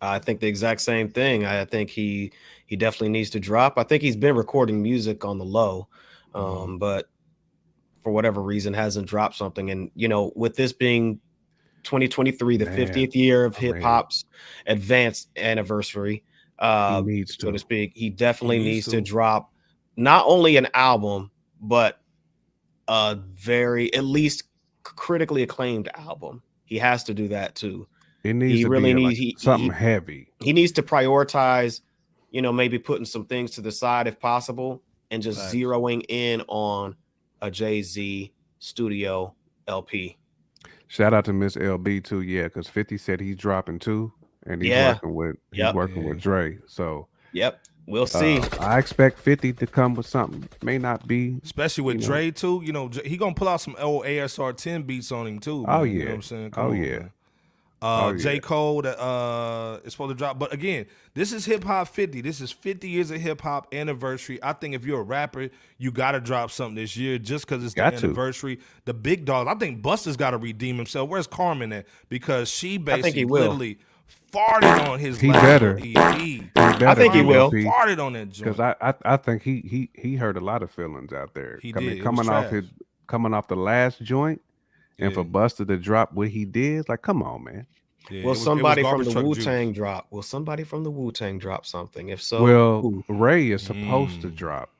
I 0.00 0.18
think 0.18 0.40
the 0.40 0.46
exact 0.46 0.80
same 0.80 1.08
thing. 1.10 1.44
I 1.44 1.64
think 1.64 1.90
he 1.90 2.32
he 2.66 2.76
definitely 2.76 3.08
needs 3.10 3.30
to 3.30 3.40
drop. 3.40 3.78
I 3.78 3.82
think 3.82 4.02
he's 4.02 4.16
been 4.16 4.34
recording 4.36 4.82
music 4.82 5.24
on 5.24 5.38
the 5.38 5.44
low, 5.44 5.88
um, 6.34 6.42
Mhm. 6.44 6.78
but 6.78 7.08
for 8.02 8.12
whatever 8.12 8.42
reason 8.42 8.74
hasn't 8.74 9.06
dropped 9.08 9.34
something. 9.34 9.70
And 9.70 9.90
you 9.94 10.08
know, 10.08 10.32
with 10.36 10.56
this 10.56 10.72
being 10.72 11.20
2023, 11.84 12.56
the 12.58 12.64
Man, 12.66 12.76
50th 12.76 13.14
year 13.14 13.44
of 13.44 13.56
hip 13.56 13.80
hop's 13.82 14.24
advanced 14.66 15.28
anniversary, 15.36 16.22
uh, 16.58 17.02
he 17.02 17.10
needs 17.12 17.36
so 17.38 17.46
to. 17.48 17.52
to 17.52 17.58
speak, 17.58 17.92
he 17.94 18.10
definitely 18.10 18.58
He 18.58 18.64
needs 18.64 18.74
needs 18.76 18.84
to 18.86 18.96
to. 18.96 19.00
drop 19.02 19.52
not 19.96 20.24
only 20.26 20.56
an 20.56 20.68
album 20.74 21.30
but 21.60 22.00
a 22.88 23.16
very 23.34 23.92
at 23.94 24.04
least 24.04 24.44
critically 24.82 25.42
acclaimed 25.42 25.88
album. 25.94 26.42
He 26.66 26.78
has 26.78 27.04
to 27.04 27.14
do 27.14 27.28
that 27.28 27.54
too. 27.54 27.86
It 28.22 28.34
needs 28.34 28.54
he 28.58 28.62
to 28.64 28.68
really 28.68 28.92
be 28.94 29.04
uh, 29.04 29.08
needs- 29.08 29.08
like 29.08 29.16
he- 29.18 29.36
something 29.38 29.70
he- 29.70 29.76
heavy. 29.76 30.28
he 30.40 30.52
needs 30.52 30.72
to 30.72 30.82
prioritize, 30.82 31.80
you 32.30 32.42
know, 32.42 32.52
maybe 32.52 32.78
putting 32.78 33.04
some 33.04 33.24
things 33.26 33.52
to 33.52 33.60
the 33.60 33.72
side 33.72 34.06
if 34.06 34.18
possible 34.20 34.82
and 35.10 35.22
just 35.22 35.40
Facts. 35.40 35.54
zeroing 35.54 36.04
in 36.08 36.42
on 36.48 36.96
a 37.40 37.50
Jay 37.50 37.80
Z 37.82 38.32
studio 38.58 39.34
LP. 39.68 40.16
Shout 40.86 41.14
out 41.14 41.24
to 41.26 41.32
Miss 41.32 41.56
LB 41.56 42.02
too, 42.04 42.20
yeah, 42.22 42.44
because 42.44 42.68
50 42.68 42.98
said 42.98 43.20
he's 43.20 43.36
dropping 43.36 43.78
too, 43.78 44.12
and 44.46 44.60
he's 44.62 44.70
Yeah. 44.70 44.92
working 44.94 45.14
with 45.14 45.36
he's 45.52 45.58
Yep. 45.60 45.74
working 45.74 46.04
with 46.08 46.20
Dre. 46.20 46.58
So 46.66 47.08
Yep. 47.32 47.60
We'll 47.86 48.06
see. 48.06 48.38
uh, 48.38 48.48
I 48.60 48.78
expect 48.78 49.18
50 49.18 49.52
to 49.54 49.66
come 49.66 49.94
with 49.94 50.06
something. 50.06 50.48
May 50.62 50.78
not 50.78 51.06
be 51.06 51.38
Especially 51.44 51.84
with 51.84 51.96
You 51.96 52.00
know. 52.00 52.06
Dre 52.06 52.30
too. 52.30 52.62
You 52.64 52.72
know, 52.72 52.90
he 53.04 53.16
gonna 53.16 53.34
pull 53.34 53.48
out 53.48 53.60
some 53.60 53.76
old 53.78 54.04
ASR 54.06 54.56
10 54.56 54.82
beats 54.84 55.12
on 55.12 55.26
him 55.26 55.38
too. 55.38 55.64
Oh, 55.68 55.84
man. 55.84 55.86
You 55.90 55.98
know 55.98 56.04
yeah. 56.04 56.08
what 56.10 56.14
I'm 56.14 56.22
saying? 56.22 56.54
Oh, 56.56 56.70
on, 56.70 56.76
yeah. 56.82 56.98
Uh, 57.82 58.06
Oh, 58.06 58.16
J. 58.16 58.34
yeah. 58.34 58.38
Cole 58.40 58.80
that 58.80 58.98
uh 58.98 59.78
is 59.84 59.92
supposed 59.92 60.08
to 60.12 60.14
drop. 60.14 60.38
But 60.38 60.54
again, 60.54 60.86
this 61.12 61.30
is 61.34 61.44
hip 61.44 61.64
hop 61.64 61.88
50. 61.88 62.22
This 62.22 62.40
is 62.40 62.50
50 62.50 62.88
years 62.88 63.10
of 63.10 63.20
hip 63.20 63.42
hop 63.42 63.74
anniversary. 63.74 64.38
I 64.42 64.54
think 64.54 64.74
if 64.74 64.86
you're 64.86 65.00
a 65.00 65.04
rapper, 65.04 65.50
you 65.76 65.90
gotta 65.90 66.20
drop 66.20 66.50
something 66.50 66.76
this 66.76 66.96
year 66.96 67.18
just 67.18 67.46
because 67.46 67.62
it's 67.62 67.74
the 67.74 67.80
Got 67.82 67.98
to. 67.98 68.06
anniversary. 68.06 68.60
The 68.86 68.94
big 68.94 69.26
dogs. 69.26 69.50
I 69.54 69.58
think 69.58 69.82
Buster's 69.82 70.16
gotta 70.16 70.38
redeem 70.38 70.76
himself. 70.78 71.10
Where's 71.10 71.26
Carmen 71.26 71.70
at? 71.74 71.84
Because 72.08 72.48
she 72.48 72.78
basically 72.78 73.02
think 73.02 73.16
he 73.16 73.24
will. 73.26 73.58
Literally 74.34 74.68
farted 74.68 74.88
on 74.88 74.98
his 74.98 75.20
He 75.20 75.28
last 75.28 75.42
better. 75.42 75.78
EP. 75.78 76.18
He 76.18 76.38
better 76.54 76.86
I 76.88 76.94
think 76.94 77.14
he 77.14 77.22
will. 77.22 77.42
LP. 77.44 77.64
Farted 77.64 78.04
on 78.04 78.12
that 78.14 78.30
joint. 78.30 78.56
because 78.56 78.60
I, 78.60 78.74
I 78.80 78.94
I 79.04 79.16
think 79.16 79.42
he 79.42 79.60
he 79.60 79.90
he 79.94 80.16
hurt 80.16 80.36
a 80.36 80.40
lot 80.40 80.62
of 80.62 80.70
feelings 80.70 81.12
out 81.12 81.34
there. 81.34 81.58
He 81.62 81.72
I 81.74 81.78
did. 81.80 81.92
It 81.92 81.94
was 81.96 82.02
coming 82.02 82.28
off 82.28 82.48
trash. 82.50 82.62
his 82.64 82.70
coming 83.06 83.34
off 83.34 83.48
the 83.48 83.56
last 83.56 84.02
joint, 84.02 84.40
and 84.98 85.12
for 85.12 85.24
Buster 85.24 85.64
to 85.66 85.76
drop 85.76 86.12
what 86.12 86.28
he 86.28 86.44
did, 86.44 86.88
like, 86.88 87.02
come 87.02 87.22
on, 87.22 87.44
man. 87.44 87.66
Yeah, 88.10 88.22
Will 88.24 88.30
was- 88.30 88.42
somebody 88.44 88.82
from 88.82 89.04
the 89.04 89.22
Wu 89.22 89.34
Tang 89.34 89.72
drop? 89.72 90.06
Will 90.10 90.22
somebody 90.22 90.62
from 90.64 90.84
the 90.84 90.90
Wu 90.90 91.10
Tang 91.12 91.38
drop 91.38 91.64
something? 91.66 92.08
If 92.10 92.20
so, 92.22 92.42
well, 92.42 92.80
who? 92.82 93.04
Rae 93.08 93.50
is 93.50 93.62
supposed 93.62 94.20
to 94.22 94.28
Mm. 94.28 94.34
drop 94.36 94.70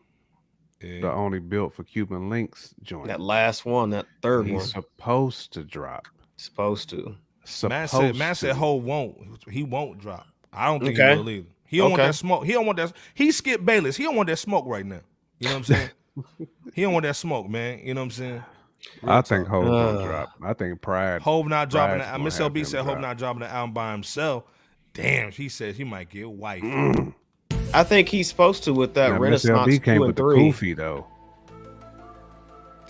Yeah. 0.82 1.00
the 1.00 1.10
only 1.12 1.38
built 1.38 1.72
for 1.74 1.84
Cuban 1.84 2.28
Linx 2.28 2.74
joint. 2.82 3.06
that 3.06 3.20
last 3.20 3.64
one, 3.64 3.90
that 3.90 4.04
third 4.20 4.48
one, 4.50 4.60
supposed 4.62 5.52
to 5.54 5.64
drop. 5.64 6.06
supposed 6.36 6.90
to. 6.90 7.16
Man 7.68 7.88
Supposed 7.88 7.90
said, 7.90 8.16
man 8.16 8.34
said. 8.34 8.56
Ho 8.56 8.74
won't. 8.74 9.16
He 9.50 9.62
won't 9.62 9.98
drop. 9.98 10.26
I 10.52 10.66
don't 10.66 10.80
think 10.84 10.98
Okay. 10.98 11.12
he 11.12 11.18
will 11.18 11.30
either. 11.30 11.46
He 11.66 11.76
don't 11.78 11.90
want 11.90 12.02
that 12.02 12.14
smoke. 12.14 12.44
He 12.44 12.52
don't 12.52 12.66
want 12.66 12.76
that. 12.78 12.92
He 13.14 13.32
skipped 13.32 13.64
Bayless. 13.66 13.96
He 13.96 14.04
don't 14.04 14.16
want 14.16 14.28
that 14.28 14.36
smoke 14.38 14.64
right 14.66 14.86
now. 14.86 15.00
You 15.40 15.48
know 15.48 15.54
what 15.54 15.58
I'm 15.58 15.64
saying? 15.64 15.90
he 16.74 16.82
don't 16.82 16.92
want 16.92 17.02
that 17.04 17.16
smoke, 17.16 17.48
man. 17.48 17.80
You 17.82 17.94
know 17.94 18.00
what 18.02 18.04
I'm 18.06 18.10
saying? 18.12 18.44
I 19.02 19.20
think 19.22 19.46
talk. 19.46 19.54
Hove 19.54 19.64
gonna 19.66 19.98
Uh. 19.98 20.06
drop. 20.06 20.28
I 20.42 20.52
think 20.52 20.80
Pride. 20.80 21.22
Hove 21.22 21.46
not 21.48 21.70
dropping. 21.70 21.98
Bride's 21.98 22.12
The, 22.12 22.18
Miss 22.20 22.38
LB 22.38 22.56
him 22.58 22.64
said 22.64 22.84
Hove 22.84 23.00
not 23.00 23.18
dropping 23.18 23.40
the 23.40 23.48
album 23.48 23.72
by 23.74 23.92
himself. 23.92 24.44
Damn, 24.92 25.30
she 25.32 25.48
said 25.48 25.74
he 25.74 25.84
might 25.84 26.08
get 26.10 26.30
wife. 26.30 26.62
Mm. 26.62 27.14
I 27.72 27.82
think 27.82 28.08
he's 28.08 28.28
supposed 28.28 28.62
to 28.64 28.72
with 28.72 28.94
that 28.94 29.08
Now, 29.12 29.18
Miss 29.18 29.44
Renaissance 29.44 29.58
LB 29.68 29.82
came 29.82 29.94
two 29.96 30.00
with 30.02 30.08
and 30.10 30.16
the 30.16 30.22
three. 30.22 30.38
koofy 30.52 30.76
though. 30.76 31.06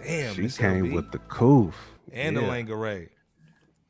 Damn, 0.03 0.35
she 0.35 0.43
Miss 0.43 0.59
came 0.59 0.87
LB. 0.87 0.95
with 0.95 1.11
the 1.13 1.19
koof 1.21 1.73
and 2.13 2.37
yeah. 2.37 2.43
the 2.43 2.47
Langeray. 2.47 3.09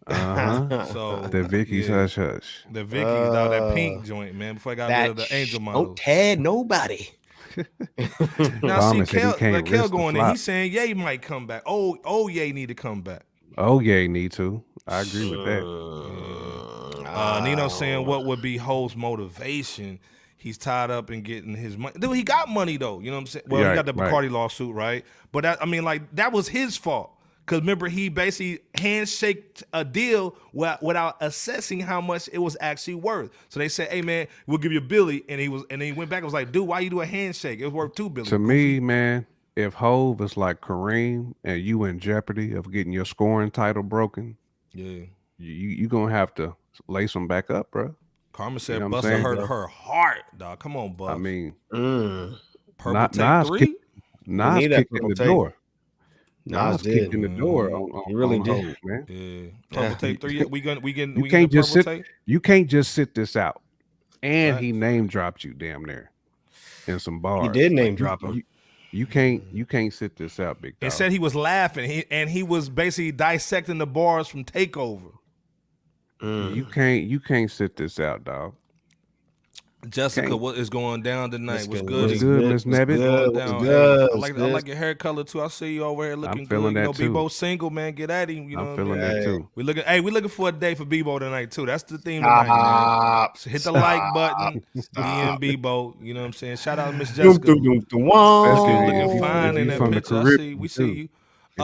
Uh-huh. 0.06 0.86
So 0.92 1.26
the 1.28 1.42
Vicky's 1.44 1.88
yeah. 1.88 2.02
hush 2.02 2.16
hush. 2.16 2.64
the 2.70 2.84
Vicky, 2.84 3.04
dog, 3.04 3.50
that 3.50 3.62
Uh, 3.62 3.74
pink 3.74 4.04
joint, 4.04 4.34
man. 4.34 4.54
Before 4.54 4.72
I 4.72 4.74
got 4.74 4.90
rid 4.90 5.10
of 5.10 5.16
the 5.16 5.34
angel 5.34 5.60
sh- 5.60 5.62
model. 5.62 5.84
Don't 5.86 5.96
tag 5.96 6.40
nobody. 6.40 7.08
Now 7.56 8.80
Obama 8.80 9.06
see, 9.08 9.16
Kel, 9.16 9.52
like 9.52 9.66
Kel 9.66 9.88
going 9.88 10.16
in, 10.16 10.28
he's 10.30 10.42
saying 10.42 10.72
Ye 10.72 10.92
might 10.94 11.22
come 11.22 11.46
back. 11.46 11.62
Oh, 11.66 11.96
oh, 12.04 12.28
Ye 12.28 12.52
need 12.52 12.66
to 12.68 12.74
come 12.74 13.02
back. 13.02 13.22
Oh 13.56 13.80
yeah, 13.80 14.06
need 14.06 14.32
to. 14.32 14.62
I 14.86 15.00
agree 15.00 15.30
with 15.30 15.44
that. 15.46 17.04
Uh, 17.06 17.40
Nino 17.44 17.68
saying 17.68 18.06
what 18.06 18.24
would 18.24 18.42
be 18.42 18.56
Ho's 18.56 18.96
motivation? 18.96 20.00
He's 20.36 20.58
tied 20.58 20.90
up 20.90 21.10
in 21.10 21.22
getting 21.22 21.54
his 21.54 21.78
money. 21.78 21.96
Dude, 21.98 22.16
he 22.16 22.22
got 22.22 22.48
money 22.48 22.76
though. 22.76 23.00
You 23.00 23.10
know 23.10 23.16
what 23.16 23.20
I'm 23.20 23.26
saying? 23.28 23.44
Well, 23.48 23.62
Yeah, 23.62 23.70
he 23.70 23.74
got 23.76 23.86
the 23.86 23.94
right. 23.94 24.30
Lawsuit, 24.30 24.74
right? 24.74 25.04
But 25.32 25.44
that, 25.44 25.62
I 25.62 25.66
mean, 25.66 25.84
like 25.84 26.02
that 26.16 26.32
was 26.32 26.48
his 26.48 26.76
fault 26.76 27.13
Because 27.44 27.60
remember, 27.60 27.88
he 27.88 28.08
basically 28.08 28.60
handshaked 28.74 29.62
a 29.74 29.84
deal 29.84 30.34
without, 30.54 30.82
without 30.82 31.16
assessing 31.20 31.80
how 31.80 32.00
much 32.00 32.28
it 32.32 32.38
was 32.38 32.56
actually 32.60 32.94
worth. 32.94 33.30
So 33.50 33.60
they 33.60 33.68
said, 33.68 33.88
"Hey 33.90 34.00
man, 34.00 34.28
we'll 34.46 34.58
give 34.58 34.72
you 34.72 34.78
a 34.78 34.82
Billy," 34.82 35.24
and 35.28 35.40
he 35.40 35.48
was, 35.48 35.62
and 35.70 35.82
he 35.82 35.92
went 35.92 36.08
back 36.08 36.18
and 36.18 36.24
was 36.24 36.32
like, 36.34 36.52
"Dude, 36.52 36.66
why 36.66 36.80
you 36.80 36.88
do 36.90 37.00
a 37.02 37.06
handshake? 37.06 37.60
It 37.60 37.64
was 37.66 37.74
worth 37.74 37.94
two 37.94 38.08
Billy." 38.08 38.26
To 38.28 38.38
me, 38.38 38.80
man, 38.80 39.26
if 39.56 39.74
Hove 39.74 40.20
is 40.22 40.36
like 40.38 40.62
Kareem 40.62 41.34
and 41.44 41.60
you 41.60 41.84
in 41.84 41.98
jeopardy 41.98 42.54
of 42.54 42.72
getting 42.72 42.92
your 42.94 43.04
scoring 43.04 43.50
title 43.50 43.82
broken, 43.82 44.38
yeah, 44.72 45.04
you 45.38 45.68
you 45.68 45.86
gonna 45.86 46.12
have 46.12 46.34
to 46.36 46.56
lace 46.88 47.12
them 47.12 47.28
back 47.28 47.50
up, 47.50 47.70
bro. 47.70 47.94
Karma 48.32 48.58
said 48.58 48.80
know 48.80 48.88
what 48.88 49.04
I'm 49.04 49.10
Buster 49.10 49.18
hurt 49.18 49.36
bro? 49.38 49.46
her 49.46 49.66
heart, 49.66 50.22
dog. 50.38 50.58
Come 50.60 50.76
on, 50.78 50.94
Buster. 50.94 51.14
I 51.14 51.18
mean, 51.18 51.54
Mm. 51.72 52.38
Purple 52.78 52.92
not- 52.94 53.12
take 53.12 53.20
Nas 53.20 53.46
three. 53.48 53.58
kick- 53.60 53.76
Nas 54.26 54.58
kicked 54.66 54.92
in 54.98 55.08
the 55.08 55.14
tape. 55.14 55.26
door. 55.26 55.54
Nas 56.46 56.72
Nas 56.72 56.82
did. 56.82 56.98
kicked 57.04 57.14
in 57.14 57.22
the 57.22 57.28
door 57.28 57.70
Mm, 57.70 57.74
on, 57.74 57.82
on, 57.92 58.04
he 58.08 58.14
really 58.14 58.38
on 58.38 58.44
did. 58.44 58.64
Hov, 58.64 58.76
man. 58.84 59.06
Yeah, 59.08 59.50
purple 59.70 59.82
Yeah. 59.90 59.94
tape 59.96 60.20
three. 60.20 60.44
We 60.44 60.60
gonna 60.60 60.80
we 60.80 60.92
getting 60.92 61.16
You 61.16 61.22
we 61.22 61.30
can't 61.30 61.50
just 61.50 61.70
purple 61.74 61.92
sit- 61.92 61.96
tape. 62.04 62.06
You 62.26 62.40
can't 62.40 62.68
just 62.68 62.92
sit 62.92 63.14
this 63.14 63.34
out. 63.36 63.62
And 64.22 64.58
he 64.58 64.70
Facts. 64.72 64.80
name 64.80 65.06
dropped 65.06 65.44
you 65.44 65.54
damn 65.54 65.84
near 65.84 66.10
in 66.86 66.98
some 66.98 67.20
bars. 67.20 67.46
He 67.46 67.52
did 67.52 67.72
name 67.72 67.92
you- 67.92 67.96
drop 67.98 68.22
him. 68.22 68.34
You, 68.36 68.42
you 68.90 69.06
can't 69.06 69.42
you 69.52 69.64
can't 69.66 69.92
sit 69.92 70.16
this 70.16 70.38
out, 70.38 70.60
big 70.60 70.72
dog. 70.74 70.84
And 70.84 70.92
said 70.92 71.12
he 71.12 71.18
was 71.18 71.34
laughing, 71.34 71.88
he, 71.90 72.04
and 72.10 72.28
he 72.30 72.42
was 72.42 72.68
basically 72.68 73.12
dissecting 73.12 73.78
the 73.78 73.86
bars 73.86 74.28
from 74.28 74.44
Takeover. 74.44 75.12
Mm. 76.20 76.54
you 76.54 76.64
can't 76.64 77.04
you 77.04 77.20
can't 77.20 77.50
sit 77.50 77.76
this 77.76 77.98
out, 77.98 78.24
dog. 78.24 78.54
Jessica, 79.88 80.26
Okay. 80.26 80.34
what 80.34 80.56
is 80.56 80.70
going 80.70 81.02
down 81.02 81.30
tonight? 81.30 81.66
What's 81.66 81.68
What's 81.68 81.80
good? 81.82 81.88
good? 81.88 82.10
What's 82.10 82.22
good, 82.22 82.40
good? 82.40 82.52
Miss 82.52 82.64
What's 82.66 82.78
good? 82.84 83.34
What's 83.34 83.52
good? 83.62 84.10
I 84.12 84.14
like 84.16 84.38
I 84.38 84.46
like 84.46 84.66
your 84.66 84.76
hair 84.76 84.94
color 84.94 85.24
too. 85.24 85.42
I 85.42 85.48
see 85.48 85.74
you 85.74 85.84
over 85.84 86.04
here 86.04 86.16
looking 86.16 86.46
feeling 86.46 86.74
good. 86.74 86.80
You 86.80 86.92
that 86.92 86.98
know, 87.00 87.06
too. 87.06 87.12
Bebo 87.12 87.30
single 87.30 87.70
man, 87.70 87.92
get 87.94 88.10
at 88.10 88.28
him. 88.30 88.48
You 88.48 88.56
know, 88.56 88.62
I'm 88.62 88.66
what 88.68 88.72
I 88.72 88.76
feeling 88.76 89.00
mean? 89.00 89.00
that 89.00 89.24
too. 89.24 89.48
We 89.54 89.62
looking. 89.62 89.84
Hey, 89.84 90.00
we 90.00 90.10
looking 90.10 90.28
for 90.30 90.48
a 90.48 90.52
day 90.52 90.74
for 90.74 90.84
Bebo 90.84 91.18
tonight 91.18 91.50
too. 91.50 91.66
That's 91.66 91.82
the 91.82 91.98
theme 91.98 92.22
tonight, 92.22 92.46
man. 92.46 92.46
Stop. 92.46 93.38
So 93.38 93.50
hit 93.50 93.62
the 93.62 93.72
like 93.72 94.14
button. 94.14 94.64
Me 94.74 94.82
Stop. 94.82 95.04
and 95.04 95.40
Bebo. 95.40 95.94
You 96.02 96.14
know 96.14 96.20
what 96.20 96.26
I'm 96.26 96.32
saying? 96.32 96.56
Shout 96.56 96.78
out 96.78 96.90
to 96.92 96.96
Miss 96.96 97.14
Dum, 97.16 97.38
Jessica. 97.42 97.96
wah. 97.98 98.44
Especially 98.52 98.72
if 98.74 98.94
Looking 98.94 99.14
you- 99.16 99.20
fine 99.20 99.56
in 99.56 99.66
that 99.68 99.90
picture. 99.92 100.18
I 100.18 100.36
see. 100.36 100.54
We 100.54 100.68
see 100.68 100.84
you. 100.84 100.92
you 100.94 101.08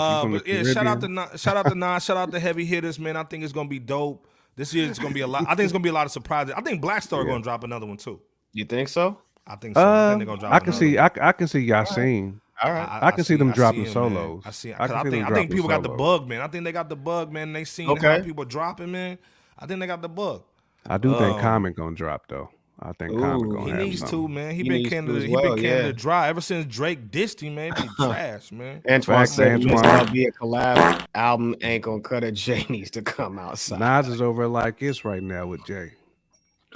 Uh, 0.00 0.26
but 0.26 0.46
yeah, 0.46 0.62
shout 0.62 0.87
out 0.87 1.00
to 1.00 1.06
Caribbean. 1.09 1.37
Shout 1.38 1.56
out 1.56 1.66
to 1.66 1.74
Nas, 1.74 2.04
shout 2.04 2.16
out 2.16 2.30
to 2.33 2.38
heavy 2.40 2.64
hitters, 2.64 2.98
man. 2.98 3.16
I 3.16 3.24
think 3.24 3.44
it's 3.44 3.52
gonna 3.52 3.68
be 3.68 3.78
dope. 3.78 4.24
This 4.61 4.75
year 4.75 4.87
it's 4.90 4.99
gonna 4.99 5.14
be 5.14 5.23
a 5.23 5.27
lot. 5.27 5.44
I 5.49 5.55
think 5.55 5.61
it's 5.61 5.73
gonna 5.73 5.83
be 5.83 5.88
a 5.88 5.92
lot 5.94 6.05
of 6.05 6.12
surprises. 6.12 6.53
I 6.55 6.61
think 6.61 6.83
Black 6.83 7.03
Star 7.03 7.23
Yeah. 7.23 7.29
gonna 7.31 7.42
drop 7.42 7.64
another 7.64 7.87
one 7.87 7.96
too. 7.96 8.20
You 8.53 8.66
think 8.66 8.88
so? 8.90 9.16
I 9.46 9.57
think 9.57 9.75
so. 9.75 9.81
I 9.81 9.85
think 9.85 10.12
Um, 10.12 10.18
they're 10.18 10.27
gonna 10.27 10.40
drop. 10.40 10.53
I 10.53 10.59
can 10.59 10.73
see 10.75 10.96
one. 10.96 11.05
I, 11.07 11.09
c- 11.14 11.20
I 11.23 11.33
can 11.33 11.49
see 11.49 11.66
Yasin. 11.66 12.40
All 12.62 12.70
right. 12.70 12.99
I 13.01 13.11
can 13.11 13.25
see 13.25 13.37
them 13.37 13.53
dropping 13.53 13.81
him, 13.81 13.85
man. 13.87 13.92
solos. 13.94 14.42
I 14.44 14.51
see. 14.51 14.75
I 14.75 14.77
'cause 14.77 14.88
can 14.90 14.96
I, 14.96 15.03
see 15.05 15.11
think 15.12 15.25
them 15.25 15.33
I 15.33 15.37
think 15.37 15.49
dropping 15.51 15.57
people 15.57 15.68
got 15.70 15.83
the 15.83 15.88
bug, 15.88 16.29
man. 16.29 16.42
I 16.42 16.46
think 16.49 16.64
they 16.64 16.73
got 16.73 16.90
the 16.90 16.96
bug, 16.96 17.33
man. 17.33 17.55
They 17.55 17.64
seen 17.64 17.96
how 17.96 18.20
people 18.23 18.44
dropping, 18.44 18.92
man. 18.92 19.16
I 19.59 19.64
think 19.64 19.81
they 19.81 19.87
got 19.87 20.03
the 20.03 20.11
bug. 20.11 20.42
I 20.87 20.99
do 20.99 21.11
think 21.12 21.37
Um, 21.37 21.40
Common 21.40 21.73
gonna 21.73 21.96
drop 21.96 22.25
though. 22.29 22.51
I 22.82 22.92
think 22.94 23.18
Common 23.18 23.48
Ooh, 23.48 23.52
gonna 23.52 23.64
He 23.64 23.70
have 23.72 23.78
needs 23.80 23.98
something. 24.00 24.18
to, 24.22 24.28
man. 24.28 24.50
He, 24.52 24.56
He 24.58 24.62
been 24.62 24.72
needs 24.78 24.88
to 24.88 24.94
Canada. 24.96 25.18
as 25.18 25.24
He 25.24 25.30
well, 25.34 25.42
been 25.54 25.62
Canada 25.64 25.86
yeah. 25.88 25.92
dry 25.92 26.28
ever 26.28 26.40
since 26.40 26.64
Drake 26.64 27.10
dissed 27.10 27.40
him, 27.40 27.54
man. 27.56 27.74
He 27.76 27.82
Be 27.82 27.88
trash, 27.96 28.52
man. 28.52 28.82
Antoine 28.88 29.02
Facts, 29.18 29.32
said 29.32 29.52
Antoine. 29.52 29.84
Mr. 29.84 30.12
Be 30.12 30.24
a 30.26 30.32
collab 30.32 31.04
album 31.14 31.54
ain't 31.60 31.84
gonna 31.84 32.00
cut 32.00 32.24
it. 32.24 32.32
Jay 32.36 32.64
needs 32.70 32.90
to 32.92 33.02
come 33.02 33.38
outside. 33.38 33.80
Nas 33.80 34.08
is 34.08 34.22
over 34.22 34.46
like 34.48 34.78
this 34.78 35.04
right 35.04 35.22
now 35.22 35.46
with 35.46 35.64
Jay. 35.66 35.92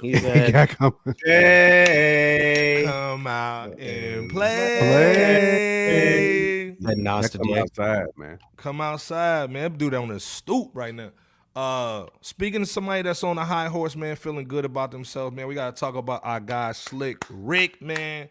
He 0.01 0.11
He 0.11 0.17
said, 0.19 0.53
got 0.53 0.69
coming. 0.69 1.15
"Hey." 1.25 2.83
Come 2.85 3.25
out 3.27 3.79
and 3.79 4.29
Play. 4.29 4.77
play. 4.79 6.75
Let 6.81 6.97
Nas 6.97 7.29
That 7.31 7.39
come 7.41 7.53
outside, 7.57 8.05
man. 8.17 8.39
Come 8.57 8.81
outside, 8.81 9.49
man. 9.49 9.71
That 9.71 9.77
Dude 9.79 9.93
on 9.95 10.09
the 10.09 10.19
stoop 10.19 10.69
right 10.75 10.93
now. 10.93 11.11
Uh, 11.55 12.07
speaking 12.21 12.61
of 12.61 12.67
somebody 12.67 13.01
that's 13.01 13.23
on 13.23 13.37
a 13.37 13.45
high 13.45 13.67
horse, 13.67 13.95
man, 13.95 14.15
feeling 14.15 14.47
good 14.47 14.65
about 14.65 14.91
themselves, 14.91 15.35
man. 15.35 15.47
We 15.47 15.55
gotta 15.55 15.75
talk 15.75 15.95
about 15.95 16.21
our 16.23 16.39
guy 16.39 16.73
Slick 16.73 17.23
Rick, 17.29 17.81
man. 17.81 18.29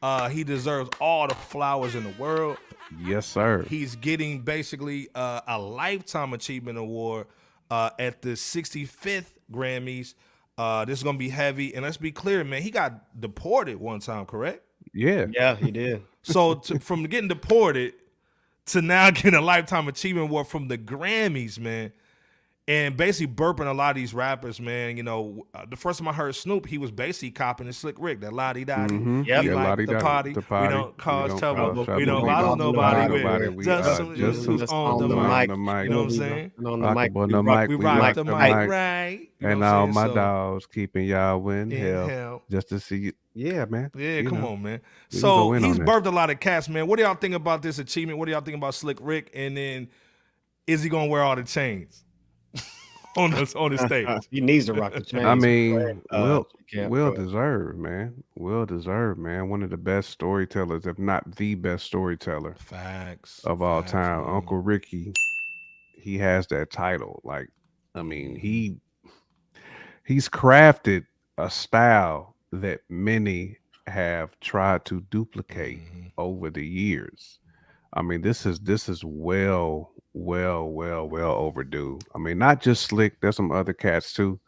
Uh, 0.00 0.28
he 0.28 0.44
deserves 0.44 0.90
all 1.00 1.28
the 1.28 1.34
flowers 1.34 1.94
in 1.94 2.04
the 2.04 2.14
world. 2.18 2.56
Yes, 2.98 3.26
sir. 3.26 3.62
He's 3.68 3.96
getting 3.96 4.40
basically 4.40 5.08
uh, 5.14 5.40
a 5.46 5.58
lifetime 5.58 6.32
achievement 6.32 6.78
award 6.78 7.26
uh, 7.70 7.90
at 7.98 8.22
the 8.22 8.30
65th 8.30 9.26
Grammys. 9.52 10.14
Uh, 10.56 10.84
this 10.84 10.98
is 10.98 11.02
gonna 11.02 11.18
be 11.18 11.28
heavy, 11.28 11.74
and 11.74 11.84
let's 11.84 11.96
be 11.96 12.12
clear, 12.12 12.44
man. 12.44 12.62
He 12.62 12.70
got 12.70 13.20
deported 13.20 13.78
one 13.78 14.00
time, 14.00 14.24
correct? 14.24 14.62
Yeah. 14.92 15.26
Yeah, 15.30 15.56
he 15.56 15.70
did. 15.70 16.02
So 16.22 16.54
to, 16.54 16.78
from 16.78 17.04
getting 17.04 17.28
deported 17.28 17.94
to 18.66 18.80
now 18.80 19.10
getting 19.10 19.34
a 19.34 19.40
lifetime 19.40 19.88
achievement 19.88 20.28
award 20.30 20.46
from 20.46 20.68
the 20.68 20.78
Grammys, 20.78 21.58
man, 21.58 21.92
and 22.66 22.96
basically 22.96 23.32
burping 23.34 23.66
a 23.70 23.74
lot 23.74 23.90
of 23.90 23.96
these 23.96 24.14
rappers, 24.14 24.58
man. 24.58 24.96
You 24.96 25.02
know, 25.02 25.46
uh, 25.54 25.66
the 25.68 25.76
first 25.76 25.98
time 25.98 26.08
I 26.08 26.14
heard 26.14 26.34
Snoop, 26.34 26.64
he 26.64 26.78
was 26.78 26.90
basically 26.90 27.30
copying 27.30 27.66
the 27.66 27.74
Slick 27.74 27.96
Rick, 27.98 28.22
that 28.22 28.32
La 28.32 28.54
Di 28.54 28.64
Da 28.64 28.86
Di. 28.86 28.94
Mhm. 28.94 29.26
Yep. 29.26 29.42
We 29.42 29.48
Yeah, 29.50 29.54
like 29.54 29.66
lottie 29.68 29.84
the 29.84 29.92
dottie, 29.92 30.04
party. 30.04 30.32
the 30.32 30.40
We 30.40 30.68
don't 30.74 30.96
cause 30.96 31.28
don't 31.30 31.38
trouble. 31.38 31.84
cause 31.84 31.96
We 31.98 32.04
don't 32.06 32.24
trouble. 32.24 32.26
bother 32.26 32.56
nobody 33.12 33.48
with 33.48 33.54
We, 33.56 33.64
just 33.66 33.88
uh, 33.90 33.94
some- 33.96 34.16
just 34.16 34.46
who's 34.46 34.60
some- 34.66 34.78
on 34.78 35.08
the 35.10 35.14
on 35.16 35.28
mic. 35.40 35.48
the 35.50 35.56
mic. 35.58 35.84
You 35.84 35.90
know 35.90 35.96
what 35.98 36.04
I'm 36.04 36.10
saying? 36.10 36.52
And 36.56 36.66
on 36.66 36.80
the 36.80 36.86
Rock 36.86 36.96
mic, 36.96 37.12
on 37.16 37.26
we 37.26 37.32
the 37.32 37.42
rock- 37.44 37.60
mic, 37.60 37.68
We 37.68 37.76
we 37.76 37.84
rock 37.84 37.98
rock 38.00 38.14
the 38.14 38.24
the 38.24 38.32
mic 38.36 38.56
mic. 38.56 38.68
right. 38.70 39.28
And 39.42 39.62
all 39.64 39.82
saying? 39.84 39.94
my 39.94 40.06
So, 40.06 40.14
dogs 40.14 40.66
keeping 40.66 41.04
y'all 41.04 41.50
in 41.50 41.70
in 41.70 41.78
hell, 41.78 42.08
hell. 42.08 42.42
just 42.50 42.70
to 42.70 42.80
see 42.80 42.96
you. 42.96 43.12
Yeah, 43.34 43.66
man. 43.66 43.90
Yeah, 43.94 44.20
You 44.20 44.28
come 44.30 44.40
know. 44.40 44.48
on, 44.50 44.62
man. 44.62 44.80
we 45.12 45.18
So 45.18 45.28
go 45.36 45.52
in 45.52 45.64
on 45.64 45.68
he's 45.68 45.78
that. 45.78 45.86
birthed 45.86 46.06
a 46.06 46.10
lot 46.10 46.30
of 46.30 46.40
cats, 46.40 46.68
man. 46.70 46.86
What 46.86 46.96
do 46.96 47.02
y'all 47.02 47.14
think 47.14 47.34
about 47.34 47.60
this 47.60 47.78
achievement? 47.78 48.18
What 48.18 48.24
do 48.24 48.32
y'all 48.32 48.40
think 48.40 48.56
about 48.56 48.74
Slick 48.74 48.96
Rick? 49.02 49.30
And 49.34 49.54
then 49.54 49.88
is 50.66 50.82
he 50.82 50.88
gonna 50.88 51.08
wear 51.08 51.22
all 51.22 51.36
the 51.36 51.42
chains 51.42 52.03
on 53.16 53.30
the 53.32 53.52
on 53.56 53.70
the 53.74 53.78
stage? 53.78 54.28
He 54.30 54.40
needs 54.40 54.66
to 54.66 54.74
rock 54.74 54.92
the 54.94 55.00
chains. 55.00 55.24
I 55.24 55.34
mean, 55.34 55.78
Uh, 56.10 56.20
well, 56.22 56.46
can't 56.70 56.90
well 56.90 57.10
put- 57.12 57.24
deserved, 57.24 57.78
man. 57.78 58.22
Well 58.36 58.66
deserved, 58.66 59.18
man. 59.20 59.48
One 59.48 59.62
of 59.62 59.70
the 59.70 59.76
best 59.76 60.10
storytellers, 60.10 60.86
if 60.86 60.98
not 60.98 61.36
the 61.36 61.54
best 61.54 61.84
storyteller 61.86 62.54
Facts 62.58 63.40
of 63.44 63.62
all 63.62 63.80
Facts, 63.80 63.92
time. 63.92 64.24
man. 64.26 64.34
Uncle 64.36 64.58
Ricky, 64.58 65.12
he 65.96 66.18
has 66.18 66.46
that 66.48 66.70
title. 66.70 67.20
Like, 67.24 67.48
I 67.94 68.02
mean, 68.02 68.36
he 68.36 68.76
he's 70.04 70.28
crafted 70.28 71.06
a 71.38 71.48
style 71.50 72.36
that 72.52 72.80
many 72.88 73.58
have 73.86 74.38
tried 74.40 74.84
to 74.86 75.00
duplicate 75.10 75.78
Mhm. 75.80 76.12
over 76.18 76.50
the 76.50 76.64
years. 76.66 77.38
I 77.92 78.02
mean, 78.02 78.22
this 78.22 78.44
is 78.46 78.60
this 78.60 78.88
is 78.88 79.04
well, 79.04 79.92
well, 80.14 80.68
well, 80.68 81.08
well 81.08 81.32
overdue. 81.32 81.98
I 82.14 82.18
mean, 82.18 82.38
not 82.38 82.62
just 82.62 82.84
Slick. 82.86 83.20
There's 83.20 83.36
some 83.36 83.50
other 83.52 83.72
cats 83.74 84.12
too, 84.12 84.40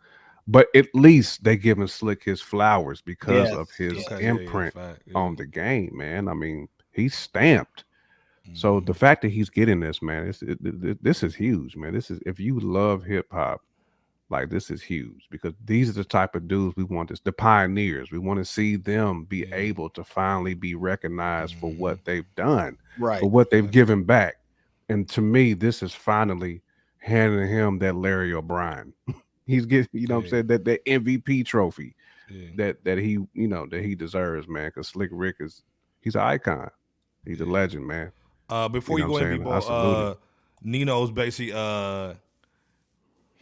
but 0.47 0.69
at 0.75 0.87
least 0.95 1.43
they 1.45 1.57
giving 1.57 1.87
Slick 1.89 2.23
his 2.25 2.41
flowers 2.41 3.03
because 3.03 3.51
of 3.51 3.69
his 3.73 3.93
Okay, 3.93 4.05
yeah, 4.11 4.19
yeah, 4.19 4.29
imprint 4.31 4.75
fact, 4.75 5.03
yeah. 5.07 5.13
on 5.19 5.37
the 5.37 5.45
game, 5.47 5.91
man. 5.93 6.29
I 6.29 6.35
mean, 6.35 6.69
he's 6.93 7.15
stamped. 7.17 7.85
So 8.55 8.81
Mhm. 8.81 8.87
the 8.87 8.95
fact 8.95 9.23
that 9.23 9.31
he's 9.31 9.51
getting 9.51 9.81
this, 9.81 10.01
man, 10.01 10.29
it, 10.29 10.59
it- 10.65 11.03
this 11.03 11.25
is 11.25 11.35
huge, 11.35 11.77
man. 11.77 11.93
This 11.93 12.13
is 12.13 12.21
if 12.25 12.39
you 12.39 12.61
love 12.61 13.03
hip 13.03 13.27
hop, 13.33 13.61
like 14.29 14.51
this 14.51 14.71
is 14.71 14.83
huge 14.83 15.27
because 15.31 15.53
these 15.65 15.89
are 15.91 15.95
the 15.95 16.05
type 16.05 16.37
of 16.37 16.47
dudes 16.47 16.77
we 16.77 16.85
want. 16.85 17.09
This 17.09 17.19
the 17.21 17.33
pioneers. 17.33 18.13
We 18.13 18.19
want 18.21 18.39
to 18.39 18.45
see 18.45 18.77
them 18.77 19.25
be 19.25 19.39
Yeah. 19.49 19.55
able 19.57 19.89
to 19.91 20.05
finally 20.05 20.55
be 20.55 20.77
recognized 20.77 21.57
for 21.57 21.71
Mhm. 21.73 21.79
what 21.79 22.05
they've 22.05 22.35
done, 22.37 22.77
right. 23.01 23.19
for 23.21 23.29
what 23.29 23.51
they've 23.51 23.69
given 23.71 24.05
back. 24.05 24.37
And 24.89 25.09
to 25.11 25.21
me, 25.21 25.55
this 25.55 25.83
is 25.83 25.95
finally 25.95 26.63
handing 26.99 27.49
him 27.49 27.79
that 27.81 27.97
Larry 27.97 28.33
O'Brien. 28.35 28.93
he's 29.47 29.67
getting, 29.67 29.89
you 29.93 30.07
know, 30.07 30.17
what 30.17 30.25
I'm 30.25 30.31
saying 30.31 30.47
that 30.49 30.65
that 30.65 30.85
MVP 30.85 31.45
trophy 31.47 31.95
Yeah. 32.29 32.49
that 32.57 32.85
that 32.85 32.99
he, 32.99 33.19
you 33.35 33.49
know, 33.49 33.67
that 33.71 33.83
he 33.83 33.95
deserves, 33.95 34.49
man. 34.49 34.69
Because 34.69 34.89
Slick 34.89 35.11
Rick 35.13 35.37
is 35.41 35.63
he's 36.01 36.15
an 36.15 36.23
icon. 36.23 36.71
He's 37.25 37.41
a 37.41 37.45
legend, 37.47 37.87
man. 37.87 38.13
Uh, 38.49 38.69
before 38.69 38.99
You 38.99 39.07
you, 39.07 39.11
go 39.11 39.17
in, 39.19 39.39
people, 39.39 39.51
saying? 39.51 39.63
I 39.63 39.67
salute 39.67 39.97
uh, 39.97 40.15
Nino's 40.63 41.11
basically 41.11 41.53
uh, 41.53 42.15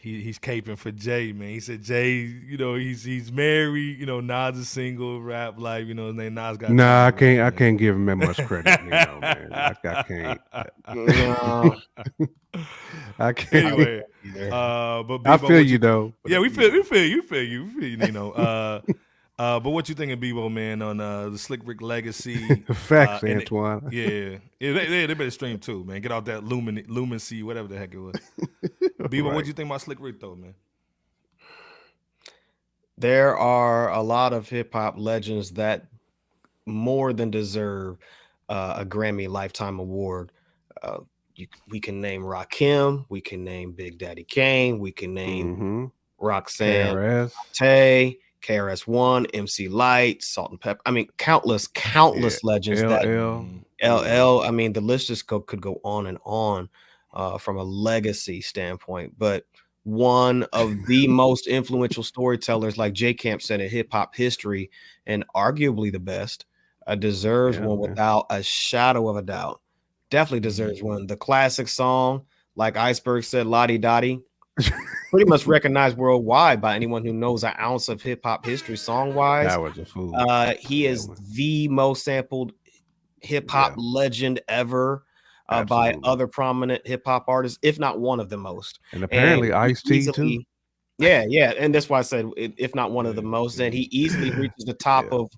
he 0.05 0.21
he's 0.21 0.37
caping 0.37 0.77
for 0.77 0.91
Jay, 0.91 1.33
man. 1.33 1.49
He 1.49 1.59
said 1.59 1.81
Jay, 1.81 2.11
you 2.11 2.57
know, 2.57 2.75
he's 2.75 3.03
he's 3.03 3.31
married, 3.31 3.99
you 3.99 4.05
know, 4.05 4.19
Nas 4.19 4.55
is 4.55 4.69
single, 4.69 5.19
rap 5.19 5.57
life, 5.57 5.87
you 5.87 5.95
know, 5.95 6.07
his 6.07 6.15
name 6.15 6.35
Nas 6.35 6.57
got. 6.57 6.69
Nah, 6.69 7.07
I 7.07 7.11
can't. 7.11 7.41
I 7.41 7.49
can't 7.49 7.75
give 7.75 7.95
him 7.95 8.05
that 8.05 8.17
much 8.17 8.37
credit, 8.45 8.79
you 8.83 8.91
know, 8.91 9.19
man. 9.19 9.51
I, 9.51 9.75
I 9.83 10.03
can't. 10.07 10.41
I 13.17 13.33
can't. 13.33 13.65
anyway, 13.65 14.03
either. 14.23 14.53
uh, 14.53 15.01
but 15.03 15.21
I 15.25 15.37
feel 15.37 15.49
what 15.49 15.65
you 15.65 15.79
though. 15.79 16.13
Yeah, 16.27 16.37
we 16.37 16.49
you 16.49 16.53
feel 16.53 16.67
know. 16.67 16.73
we 16.75 16.83
feel 16.83 17.05
you 17.05 17.21
feel 17.23 17.43
you 17.43 17.81
feel 17.81 18.05
you, 18.05 18.11
know. 18.11 18.31
Uh, 18.45 18.81
uh, 19.37 19.59
but 19.59 19.69
what 19.71 19.89
you 19.89 19.95
think 19.95 20.11
thinking, 20.11 20.35
Bebo 20.35 20.51
man, 20.51 20.81
on 20.81 20.99
uh, 20.99 21.29
the 21.29 21.37
Slick 21.37 21.61
Rick 21.65 21.81
legacy? 21.81 22.37
Facts, 22.73 23.23
uh, 23.23 23.27
and 23.27 23.41
it- 23.41 23.51
Antoine. 23.51 23.87
yeah, 23.91 24.37
yeah, 24.59 24.73
they, 24.73 24.85
they, 24.87 25.05
they 25.05 25.13
better 25.13 25.31
stream 25.31 25.59
too, 25.59 25.83
man. 25.83 26.01
Get 26.01 26.11
out 26.11 26.25
that 26.25 26.43
lumen 26.43 26.83
lumency, 26.87 27.43
whatever 27.43 27.67
the 27.67 27.77
heck 27.77 27.93
it 27.93 27.99
was. 27.99 28.15
Bebo, 28.99 29.25
Right. 29.25 29.33
what 29.35 29.45
you 29.45 29.53
think 29.53 29.67
about 29.67 29.81
Slick 29.81 29.99
Rick 29.99 30.19
though, 30.19 30.35
man? 30.35 30.53
there 32.97 33.37
are 33.37 33.91
a 33.91 34.01
lot 34.01 34.31
of 34.33 34.47
hip 34.47 34.71
hop 34.73 34.95
legends 34.97 35.51
that 35.51 35.85
more 36.65 37.11
than 37.13 37.29
deserve 37.29 37.97
uh, 38.49 38.75
a 38.77 38.85
Grammy 38.85 39.27
Lifetime 39.27 39.79
Award. 39.79 40.31
Uh, 40.81 40.99
you, 41.35 41.47
we 41.67 41.79
can 41.81 41.99
name 41.99 42.21
Rakim, 42.23 43.05
we 43.09 43.19
can 43.19 43.43
name 43.43 43.73
Big 43.73 43.97
Daddy 43.97 44.23
Kane, 44.23 44.79
we 44.79 44.91
can 44.91 45.13
name 45.13 45.55
Mm-hmm. 45.55 45.85
Roxanne 46.25 46.95
KRS. 46.95 47.33
Tay, 47.53 48.17
KRS 48.45 48.85
One, 48.85 49.25
MC 49.27 49.67
Lyte, 49.67 50.23
Salt 50.23 50.51
and 50.51 50.61
Pepper. 50.61 50.81
I 50.85 50.91
mean, 50.91 51.07
countless, 51.17 51.67
countless 51.67 52.43
legends 52.43 52.81
that 52.81 53.05
LL. 53.05 53.45
LL. 53.83 54.41
I 54.41 54.51
mean, 54.51 54.73
the 54.73 54.81
list 54.81 55.07
just 55.07 55.27
go, 55.27 55.39
could 55.39 55.61
go 55.61 55.79
on 55.83 56.07
and 56.07 56.17
on 56.23 56.69
uh, 57.13 57.37
from 57.37 57.57
a 57.57 57.63
legacy 57.63 58.41
standpoint. 58.41 59.15
But 59.17 59.45
one 59.83 60.43
of 60.53 60.73
the 60.87 61.07
most 61.09 61.47
influential 61.47 62.03
storytellers, 62.03 62.77
like 62.77 62.93
J 62.93 63.13
Camp 63.13 63.41
said 63.41 63.61
in 63.61 63.69
hip 63.69 63.87
hop 63.91 64.15
history, 64.15 64.69
and 65.07 65.25
arguably 65.35 65.91
the 65.91 65.99
best, 65.99 66.45
uh, 66.87 66.95
deserves 66.95 67.57
Yeah, 67.57 67.65
one 67.65 67.81
man. 67.81 67.89
without 67.89 68.27
a 68.29 68.43
shadow 68.43 69.09
of 69.09 69.17
a 69.17 69.21
doubt. 69.21 69.61
Definitely 70.11 70.41
deserves 70.41 70.83
one. 70.83 71.07
The 71.07 71.17
classic 71.17 71.67
song, 71.67 72.25
like 72.55 72.77
Iceberg 72.77 73.23
said, 73.23 73.47
La 73.47 73.65
Di 73.65 73.79
Da 73.79 74.01
Di, 74.01 74.19
pretty 75.09 75.29
much 75.29 75.45
recognized 75.47 75.97
worldwide 75.97 76.61
by 76.61 76.75
anyone 76.75 77.03
who 77.05 77.13
knows 77.13 77.43
an 77.43 77.53
ounce 77.59 77.89
of 77.89 78.01
hip 78.01 78.21
hop 78.23 78.45
history 78.45 78.77
song 78.77 79.13
wise. 79.13 79.47
That 79.47 79.61
was 79.61 79.77
a 79.77 79.85
fool. 79.85 80.13
Uh, 80.15 80.53
he 80.59 80.85
is 80.85 81.07
the 81.33 81.67
most 81.67 82.03
sampled 82.03 82.53
hip 83.21 83.49
hop 83.49 83.71
Yeah. 83.71 83.75
legend 83.83 84.41
ever 84.47 85.03
uh, 85.49 85.63
by 85.63 85.95
other 86.03 86.27
prominent 86.27 86.85
hip 86.87 87.03
hop 87.05 87.25
artists, 87.27 87.59
if 87.61 87.79
not 87.79 87.99
one 87.99 88.19
of 88.19 88.29
the 88.29 88.37
most. 88.37 88.79
and 88.93 89.03
apparently 89.03 89.51
Ice 89.51 89.81
T 89.83 90.09
too. 90.11 90.41
Yeah, 90.97 91.25
yeah, 91.27 91.51
and 91.59 91.75
that's 91.75 91.89
why 91.89 91.99
I 91.99 92.03
said 92.03 92.31
if 92.37 92.73
not 92.73 92.91
one 92.91 93.05
of 93.05 93.15
the 93.17 93.21
most, 93.21 93.57
then 93.57 93.73
he 93.73 93.89
easily 93.91 94.31
reaches 94.31 94.63
the 94.65 94.73
top 94.79 95.05
Yeah. 95.11 95.19
of 95.19 95.29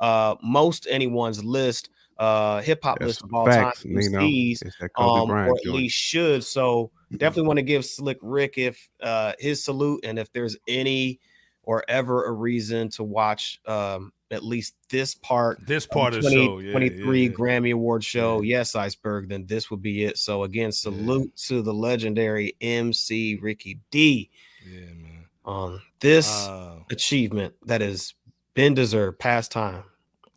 uh 0.00 0.34
most 0.42 0.86
anyone's 0.90 1.44
list, 1.44 1.90
uh 2.18 2.60
hip 2.62 2.80
hop 2.82 2.98
That's 2.98 3.08
list 3.08 3.20
some 3.20 3.30
of 3.30 3.34
all 3.34 3.46
facts, 3.46 3.82
time. 3.82 3.94
Nino. 3.94 4.20
MCs, 4.20 4.62
It's 4.62 4.76
um, 4.96 5.28
Bryant 5.28 5.50
or 5.52 5.56
at 5.56 5.62
joint. 5.64 5.76
least 5.76 5.96
should. 5.96 6.44
So 6.44 6.90
definitely 7.12 7.46
want 7.48 7.58
to 7.58 7.62
give 7.62 7.84
Slick 7.84 8.18
Rick 8.22 8.58
if 8.58 8.88
uh 9.00 9.32
his 9.38 9.64
salute 9.64 10.04
and 10.04 10.18
if 10.18 10.30
there's 10.32 10.56
any 10.68 11.20
or 11.64 11.84
ever 11.88 12.26
a 12.26 12.32
reason 12.32 12.88
to 12.90 13.04
watch 13.04 13.60
um 13.66 14.12
at 14.30 14.42
least 14.42 14.74
this 14.88 15.14
part 15.14 15.58
This 15.66 15.86
part 15.86 16.12
the 16.12 16.18
of 16.18 16.24
the 16.24 16.30
show, 16.30 16.58
yeah, 16.58 16.72
2023 16.72 17.24
yeah, 17.26 17.32
Grammy 17.32 17.72
Award 17.74 18.02
show. 18.02 18.40
Yeah. 18.40 18.58
Yes, 18.58 18.74
Iceberg, 18.74 19.28
then 19.28 19.44
this 19.46 19.70
would 19.70 19.82
be 19.82 20.04
it. 20.04 20.16
So 20.18 20.44
again, 20.44 20.72
salute 20.72 21.36
to 21.48 21.60
the 21.60 21.74
legendary 21.74 22.56
MC 22.60 23.36
Ricky 23.36 23.78
D 23.90 24.30
yeah, 24.66 24.80
man. 24.94 25.26
on 25.44 25.80
this 26.00 26.46
Uh, 26.48 26.78
achievement 26.90 27.54
that 27.66 27.80
has 27.82 28.14
been 28.54 28.72
deserved 28.74 29.18
past 29.18 29.52
time. 29.52 29.84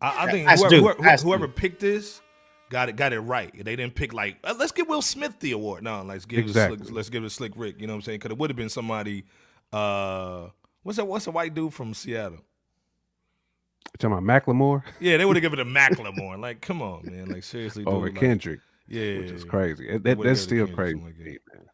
I, 0.00 0.26
I 0.26 0.30
think 0.30 0.48
Has 0.48 0.60
whoever, 0.62 0.92
whoever, 0.94 1.22
whoever 1.22 1.48
picked 1.48 1.80
this 1.80 2.20
got 2.68 2.88
it 2.88 2.96
got 2.96 3.12
it 3.12 3.20
right. 3.20 3.52
They 3.54 3.76
didn't 3.76 3.94
pick 3.94 4.12
like 4.12 4.36
"Uh, 4.44 4.54
let's 4.58 4.72
give 4.72 4.88
Will 4.88 5.02
Smith 5.02 5.38
the 5.40 5.52
award. 5.52 5.82
No, 5.82 6.02
let's 6.02 6.24
give 6.26 6.40
it 6.40 6.42
Exactly. 6.42 6.78
slick, 6.78 6.92
let's 6.94 7.08
give 7.10 7.24
it 7.24 7.30
Slick 7.30 7.52
Rick. 7.56 7.80
You 7.80 7.86
know 7.86 7.92
what 7.94 7.98
I'm 7.98 8.02
saying? 8.02 8.18
Because 8.18 8.32
it 8.32 8.38
would 8.38 8.50
have 8.50 8.56
been 8.56 8.68
somebody. 8.68 9.24
Uh, 9.72 10.48
what's 10.82 10.96
that? 10.96 11.06
What's 11.06 11.24
the 11.24 11.30
white 11.30 11.54
dude 11.54 11.72
from 11.72 11.94
Seattle? 11.94 12.38
You 12.38 13.98
talking 14.10 14.18
about 14.18 14.44
Macklemore 14.44 14.82
Yeah, 15.00 15.16
they 15.16 15.24
would 15.24 15.36
have 15.36 15.42
given 15.42 15.58
it 15.58 15.64
to 15.64 15.70
Macklemore. 15.70 16.38
Like, 16.38 16.60
come 16.60 16.82
on, 16.82 17.02
man. 17.06 17.26
Like 17.26 17.44
seriously, 17.44 17.84
dude. 17.84 17.92
over 17.94 18.06
like, 18.06 18.16
Kendrick, 18.16 18.60
Yeah, 18.88 19.18
which 19.18 19.30
is 19.30 19.44
crazy. 19.44 19.96
That- 19.98 20.20
that's 20.22 20.40
still 20.40 20.66
to 20.66 20.74
crazy. 20.74 20.94
Kendrick, 20.98 21.16
to 21.16 21.24
something 21.24 21.24
me, 21.24 21.32
like 21.32 21.54
man. 21.54 21.66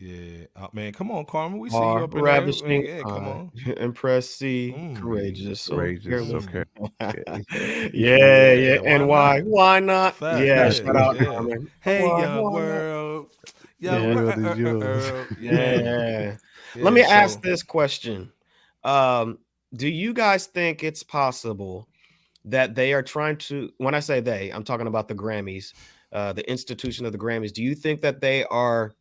Yeah, 0.00 0.46
uh, 0.56 0.66
man. 0.72 0.92
Come 0.92 1.10
on, 1.12 1.24
Carmen. 1.24 1.58
We 1.60 1.70
see 1.70 1.76
Are 1.76 1.98
you 2.00 2.04
up 2.04 2.10
in 2.10 2.16
there. 2.16 2.24
ravishing, 2.24 2.84
Yeah, 2.84 3.00
come 3.02 3.28
on. 3.28 3.50
impressed, 3.76 4.36
see, 4.38 4.74
Mm. 4.76 4.96
courageous, 5.00 5.68
Courageous, 5.68 6.30
okay. 6.32 6.64
yeah, 7.00 7.88
Yeah, 7.92 8.52
yeah, 8.52 8.78
why 8.80 8.88
and 8.88 9.08
why? 9.08 9.38
not? 9.38 9.46
Why 9.46 9.80
not? 9.80 10.16
Fact, 10.16 10.38
yeah, 10.40 10.44
yeah, 10.64 10.70
shout 10.70 10.96
out, 10.96 11.16
yeah. 11.16 11.24
Carmen. 11.26 11.70
Hey, 11.80 12.02
Why- 12.08 12.20
young 12.22 12.42
why 12.44 12.52
world. 12.52 13.26
Young 13.78 14.02
Yeah. 14.02 14.14
world. 14.14 14.82
World. 14.82 15.26
Yeah. 15.40 15.78
Yeah, 15.78 16.36
Let 16.76 16.92
me 16.92 17.02
so- 17.04 17.10
ask 17.10 17.40
this 17.40 17.62
question. 17.62 18.32
Um, 18.82 19.38
do 19.74 19.88
you 19.88 20.12
guys 20.12 20.46
think 20.46 20.82
it's 20.82 21.02
possible 21.04 21.88
that 22.44 22.74
they 22.74 22.92
are 22.92 23.02
trying 23.02 23.36
to 23.38 23.70
when 23.78 23.94
I 23.94 24.00
say 24.00 24.20
they, 24.20 24.50
I'm 24.50 24.64
talking 24.64 24.86
about 24.88 25.08
the 25.08 25.14
Grammys, 25.14 25.72
uh, 26.12 26.32
the 26.32 26.48
institution 26.50 27.06
of 27.06 27.12
the 27.12 27.18
Grammys. 27.18 27.52
Do 27.52 27.62
you 27.62 27.74
think 27.76 28.00
that 28.02 28.20
they 28.20 28.44
are 28.44 28.92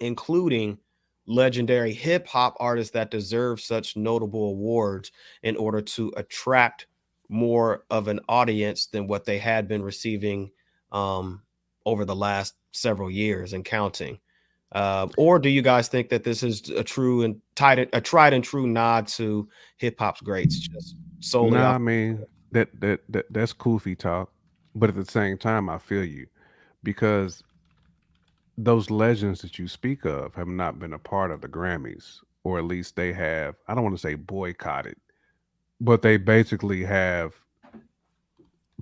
including 0.00 0.78
legendary 1.26 1.92
hip 1.92 2.26
hop 2.26 2.56
artists 2.60 2.92
that 2.92 3.10
deserve 3.10 3.60
such 3.60 3.96
notable 3.96 4.50
awards 4.50 5.10
in 5.42 5.56
order 5.56 5.80
to 5.80 6.12
attract 6.16 6.86
more 7.28 7.84
of 7.90 8.08
an 8.08 8.20
audience 8.28 8.86
than 8.86 9.06
what 9.06 9.24
they 9.24 9.38
had 9.38 9.66
been 9.66 9.82
receiving 9.82 10.50
um, 10.92 11.42
over 11.86 12.04
the 12.04 12.14
last 12.14 12.54
several 12.72 13.10
years 13.10 13.52
and 13.52 13.64
counting? 13.64 14.18
Uh, 14.72 15.06
or 15.16 15.38
do 15.38 15.48
you 15.48 15.62
guys 15.62 15.88
think 15.88 16.08
that 16.08 16.24
this 16.24 16.42
is 16.42 16.68
a 16.70 16.82
true 16.82 17.22
and 17.22 17.40
tied 17.54 17.88
a 17.92 18.00
tried 18.00 18.32
and 18.32 18.42
true 18.42 18.66
nod 18.66 19.06
to 19.06 19.48
hip 19.76 19.98
hop's 19.98 20.20
greats, 20.20 20.58
just 20.58 20.96
solely 21.20 21.52
No, 21.52 21.66
I 21.66 21.78
mean 21.78 22.26
that 22.50 22.68
that 22.80 23.00
that 23.08 23.26
that's 23.30 23.52
goofy 23.52 23.94
talk, 23.94 24.32
but 24.74 24.88
at 24.88 24.96
the 24.96 25.04
same 25.04 25.38
time, 25.38 25.68
I 25.68 25.78
feel 25.78 26.04
you 26.04 26.26
because 26.82 27.44
those 28.56 28.90
legends 28.90 29.40
that 29.42 29.58
you 29.58 29.66
speak 29.68 30.04
of 30.04 30.34
have 30.34 30.48
not 30.48 30.78
been 30.78 30.92
a 30.92 30.98
part 30.98 31.30
of 31.30 31.40
the 31.40 31.48
Grammys, 31.48 32.20
or 32.44 32.58
at 32.58 32.64
least 32.64 32.96
they 32.96 33.12
have. 33.12 33.56
I 33.68 33.74
don't 33.74 33.84
want 33.84 33.96
to 33.96 34.00
say 34.00 34.14
boycotted, 34.14 34.96
but 35.80 36.02
they 36.02 36.16
basically 36.16 36.84
have 36.84 37.34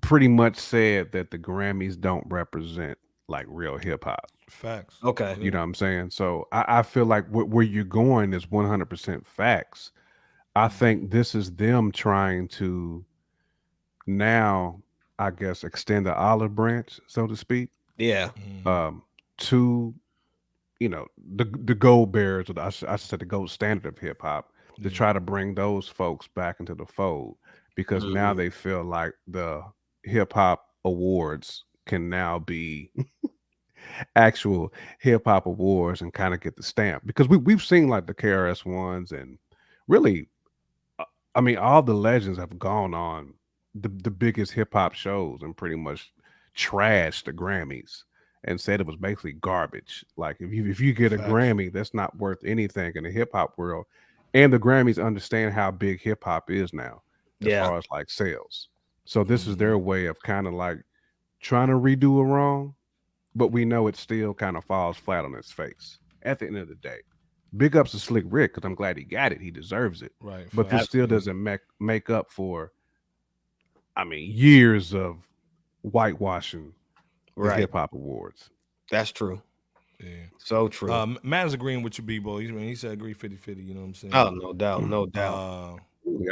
pretty 0.01 0.29
much 0.29 0.57
said 0.57 1.13
that 1.13 1.31
the 1.31 1.39
Grammys 1.39 1.99
don't 1.99 2.25
represent 2.29 2.99
like 3.29 3.47
real 3.49 3.79
hip 3.79 4.05
hop. 4.05 4.31
Facts. 4.49 4.99
Okay. 5.03 5.37
You 5.41 5.51
know 5.51 5.59
what 5.59 5.65
I'm 5.65 5.75
saying? 5.75 6.11
So 6.11 6.49
I, 6.53 6.65
I 6.79 6.83
feel 6.83 7.07
like 7.07 7.27
wh- 7.29 7.49
where 7.49 7.65
you're 7.65 7.85
going 7.85 8.35
is 8.35 8.47
100% 8.47 9.25
facts. 9.27 9.93
I 10.55 10.69
think 10.69 11.11
this 11.11 11.35
is 11.35 11.51
them 11.53 11.93
trying 11.93 12.49
to 12.49 13.05
now, 14.07 14.83
I 15.19 15.31
guess, 15.31 15.65
extend 15.65 16.05
the 16.05 16.15
olive 16.15 16.55
branch, 16.55 17.01
so 17.07 17.27
to 17.27 17.37
speak, 17.37 17.71
Yeah. 17.97 18.31
Mhm. 18.37 18.67
um, 18.67 19.03
to 19.39 19.95
you 20.81 20.89
know 20.89 21.07
the 21.37 21.45
the 21.65 21.75
gold 21.75 22.13
bearers, 22.13 22.51
or 22.51 22.55
the, 22.55 22.63
I, 22.63 22.71
should, 22.71 22.89
I 22.89 22.97
should 22.97 23.11
say 23.11 23.17
the 23.19 23.25
gold 23.27 23.51
standard 23.51 23.87
of 23.95 23.99
hip 23.99 24.23
hop, 24.23 24.53
to 24.83 24.91
try 24.91 25.13
to 25.13 25.21
bring 25.21 25.55
those 25.55 25.89
folks 25.89 26.29
back 26.29 26.61
into 26.61 26.75
the 26.75 26.87
fold 26.87 27.37
because 27.77 28.07
now 28.07 28.35
Mhm. 28.35 28.37
they 28.39 28.51
feel 28.51 28.85
like 28.85 29.15
the 29.29 29.63
hip 30.05 30.33
hop 30.35 30.67
awards 30.85 31.65
can 31.87 32.09
now 32.11 32.39
be 32.39 32.91
actual 34.17 34.73
hip 35.01 35.23
hop 35.27 35.47
awards 35.47 36.01
and 36.03 36.13
kind 36.13 36.35
of 36.35 36.41
get 36.41 36.57
the 36.57 36.63
stamp 36.63 37.03
because 37.07 37.29
we 37.29 37.37
we've 37.37 37.63
seen 37.63 37.89
like 37.89 38.07
the 38.07 38.15
KRS 38.15 38.65
ones 38.65 39.13
and 39.13 39.39
really, 39.89 40.29
uh, 40.99 41.05
I 41.35 41.41
mean, 41.43 41.59
all 41.59 41.83
the 41.83 41.95
legends 41.95 42.39
have 42.39 42.59
gone 42.59 42.95
on 42.95 43.35
the 43.75 43.89
the 43.89 44.11
biggest 44.11 44.53
hip 44.53 44.75
hop 44.75 44.95
shows 44.95 45.43
and 45.43 45.57
pretty 45.57 45.77
much 45.77 46.13
trashed 46.57 47.25
the 47.25 47.33
Grammys 47.33 48.05
and 48.45 48.61
said 48.61 48.81
it 48.81 48.87
was 48.87 48.97
basically 48.97 49.33
garbage. 49.33 50.05
Like 50.17 50.37
if 50.41 50.53
you 50.53 50.67
if 50.69 50.81
you 50.81 50.93
get 50.93 51.13
a 51.13 51.19
Facts. 51.19 51.31
Grammy, 51.31 51.73
that's 51.73 51.95
not 51.95 52.17
worth 52.19 52.45
anything 52.45 52.93
in 52.97 53.05
the 53.05 53.11
hip 53.11 53.31
hop 53.33 53.57
world. 53.57 53.87
And 54.35 54.53
the 54.53 54.59
Grammys 54.59 55.05
understand 55.05 55.53
how 55.53 55.71
big 55.71 56.01
hip 56.01 56.25
hop 56.25 56.51
is 56.51 56.73
now, 56.73 57.03
as 57.43 57.49
Yeah. 57.49 57.67
far 57.67 57.79
as 57.79 57.85
like 57.91 58.11
sales. 58.11 58.69
So 59.05 59.25
this 59.25 59.47
is 59.47 59.57
their 59.57 59.75
mm-hmm. 59.75 59.85
way 59.85 60.07
of 60.07 60.21
kind 60.23 60.47
of 60.47 60.55
like 60.55 60.79
trying 61.41 61.69
to 61.69 61.75
redo 61.75 62.21
a 62.21 62.25
wrong, 62.25 62.75
but 63.35 63.49
we 63.49 63.65
know 63.65 63.89
it 63.89 63.97
still 63.97 64.33
kind 64.33 64.57
of 64.57 64.65
falls 64.65 64.97
flat 64.97 65.25
on 65.25 65.35
its 65.35 65.53
face 65.53 65.99
at 66.23 66.39
the 66.39 66.47
end 66.47 66.57
of 66.57 66.69
the 66.69 66.77
day. 66.77 66.99
Big 67.57 67.77
ups 67.77 67.91
to 67.91 67.99
Slick 67.99 68.25
Rick 68.29 68.55
because 68.55 68.67
I'm 68.67 68.75
glad 68.75 68.97
he 68.97 69.05
got 69.05 69.33
it. 69.33 69.41
He 69.41 69.51
deserves 69.51 70.01
it. 70.01 70.13
Right. 70.21 70.47
But 70.55 70.71
this 70.71 70.85
still 70.87 71.07
doesn't 71.07 71.41
make 71.41 71.61
make 71.79 72.09
up 72.09 72.31
for, 72.31 72.73
I 73.95 74.05
mean, 74.05 74.31
years 74.31 74.95
of 74.95 75.29
whitewashing 75.83 76.73
Right. 77.37 77.59
hip 77.61 77.73
hop 77.73 77.93
awards. 77.95 78.51
That's 78.91 79.11
true. 79.13 79.41
Yeah. 80.01 80.09
So 80.39 80.69
true. 80.69 80.93
Um, 80.93 81.19
Matt 81.23 81.47
is 81.47 81.55
agreeing 81.55 81.83
with 81.83 81.97
you, 81.99 82.05
B-Boy. 82.05 82.41
He, 82.41 82.49
he 82.67 82.75
said 82.75 82.93
agree 82.93 83.15
50-50, 83.15 83.67
you 83.67 83.75
know 83.75 83.81
what 83.81 83.87
I'm 83.87 83.95
saying? 83.95 84.15
oh, 84.15 84.31
no 84.31 84.53
doubt. 84.53 84.83
No 84.85 85.07
doubt. 85.07 85.35
Uh, 85.35 85.77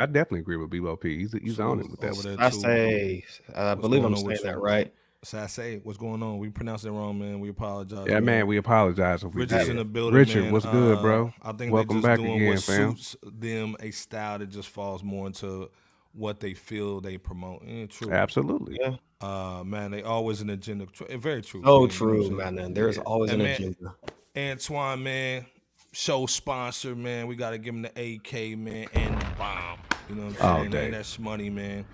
I 0.01 0.07
definitely 0.07 0.41
agree 0.41 0.57
with 0.57 0.71
Bebo 0.71 1.01
P. 1.01 1.19
He's 1.19 1.33
he's 1.33 1.57
So, 1.57 1.71
on 1.71 1.81
it 1.81 1.89
with 1.91 2.01
that. 2.01 2.11
over 2.11 2.23
there 2.23 2.37
I 2.41 2.51
too. 2.51 2.61
say, 2.61 3.25
I 3.55 3.69
What's 3.75 3.81
believe 3.81 4.05
I'm 4.05 4.15
on 4.15 4.25
with 4.25 4.39
saying 4.41 4.53
that 4.53 4.59
you? 4.59 4.65
right. 4.65 4.93
Sassay, 5.25 5.81
what's 5.85 5.99
going 5.99 6.23
on? 6.23 6.39
We 6.39 6.49
pronounced 6.49 6.87
it 6.87 6.91
wrong, 6.91 7.19
man. 7.19 7.41
We 7.41 7.51
apologize. 7.51 8.07
Yeah, 8.09 8.21
man, 8.21 8.47
we 8.47 8.57
apologize 8.57 9.23
if 9.23 9.35
we 9.35 9.43
Richard's 9.43 9.65
did. 9.67 9.71
in 9.73 9.77
the 9.77 9.85
building. 9.85 10.15
Richard, 10.19 10.45
man. 10.45 10.53
what's 10.53 10.65
good, 10.67 10.99
Uh, 10.99 11.03
bro? 11.03 11.33
I 11.43 11.53
think 11.53 11.73
Welcome 11.73 12.01
they're 12.01 12.17
just 12.17 12.21
back 12.23 12.27
doing 12.27 12.37
again, 12.43 12.49
what 12.55 12.63
fam. 12.63 12.97
suits 12.97 13.17
them 13.23 13.77
a 13.81 13.91
style 13.91 14.39
that 14.39 14.49
just 14.49 14.71
falls 14.71 15.05
more 15.05 15.27
into 15.27 15.71
what 16.13 16.41
they 16.41 16.55
feel 16.55 17.01
they 17.01 17.17
promote. 17.19 17.63
Yeah, 17.67 17.87
true. 17.87 18.13
Absolutely. 18.13 18.79
Yeah. 18.81 18.97
Uh, 19.21 19.63
man, 19.65 19.91
they 19.91 20.03
always 20.03 20.41
an 20.41 20.51
agenda. 20.51 20.87
Eh, 21.09 21.17
Very 21.17 21.43
true. 21.43 21.63
So 21.63 21.67
man, 21.67 21.75
you 21.75 21.81
know 21.81 21.87
true, 21.89 22.27
I'm 22.27 22.37
man. 22.55 22.59
And 22.59 22.75
there's 22.77 22.99
always 22.99 23.31
And 23.31 23.43
an 23.43 23.47
man, 23.49 23.55
agenda. 23.57 23.95
Antoine, 24.37 25.03
man, 25.03 25.47
show 25.93 26.27
sponsor, 26.27 26.95
man. 26.95 27.27
We 27.27 27.37
got 27.37 27.51
to 27.51 27.59
give 27.59 27.75
him 27.75 27.83
the 27.83 27.89
AK, 27.91 28.59
man, 28.59 28.87
and 28.95 29.21
the 29.21 29.27
bomb. 29.39 29.79
You 30.09 30.15
know 30.17 30.27
what 30.27 30.41
I'm 30.43 30.47
All 30.51 30.59
saying? 30.61 30.71
day. 30.71 30.83
Man, 30.83 30.91
that's 30.93 31.19
money, 31.19 31.51
man. 31.51 31.85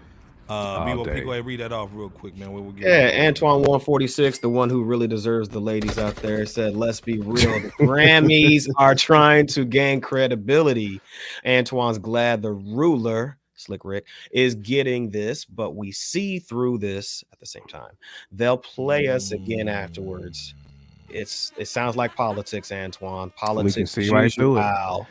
Uh, 0.48 0.84
B, 0.84 0.92
P, 1.12 1.20
go 1.22 1.32
ahead, 1.32 1.44
read 1.44 1.58
that 1.58 1.72
off 1.72 1.90
real 1.92 2.08
quick, 2.08 2.36
man. 2.36 2.52
we 2.52 2.60
will 2.60 2.70
give 2.70 2.86
yeah, 2.86 3.26
Antoine 3.26 3.62
146, 3.62 4.38
the 4.38 4.48
one 4.48 4.70
who 4.70 4.84
really 4.84 5.08
deserves 5.08 5.48
the 5.48 5.60
ladies 5.60 5.98
out 5.98 6.14
there, 6.16 6.46
said, 6.46 6.76
Let's 6.76 7.00
be 7.00 7.18
real. 7.18 7.34
The 7.60 7.70
Grammys 7.80 8.68
are 8.76 8.94
trying 8.94 9.48
to 9.48 9.64
gain 9.64 10.00
credibility. 10.00 11.00
Antoine's 11.44 11.98
glad 11.98 12.42
the 12.42 12.52
ruler, 12.52 13.38
Slick 13.56 13.84
Rick, 13.84 14.06
is 14.30 14.54
getting 14.54 15.10
this, 15.10 15.44
but 15.44 15.74
we 15.74 15.92
see 15.92 16.38
through 16.38 16.78
this 16.78 17.24
at 17.32 17.38
the 17.40 17.46
same 17.46 17.66
time. 17.66 17.92
They'll 18.32 18.58
play 18.58 19.08
us 19.08 19.32
again 19.32 19.68
afterwards. 19.68 20.54
It's 21.08 21.52
it 21.56 21.66
sounds 21.66 21.96
like 21.96 22.14
politics, 22.14 22.72
Antoine. 22.72 23.30
Politics. 23.30 23.76
We 23.76 23.80
can 23.80 23.86
see 23.86 24.10
right 24.10 24.32
through 24.32 24.58
it 24.58 25.06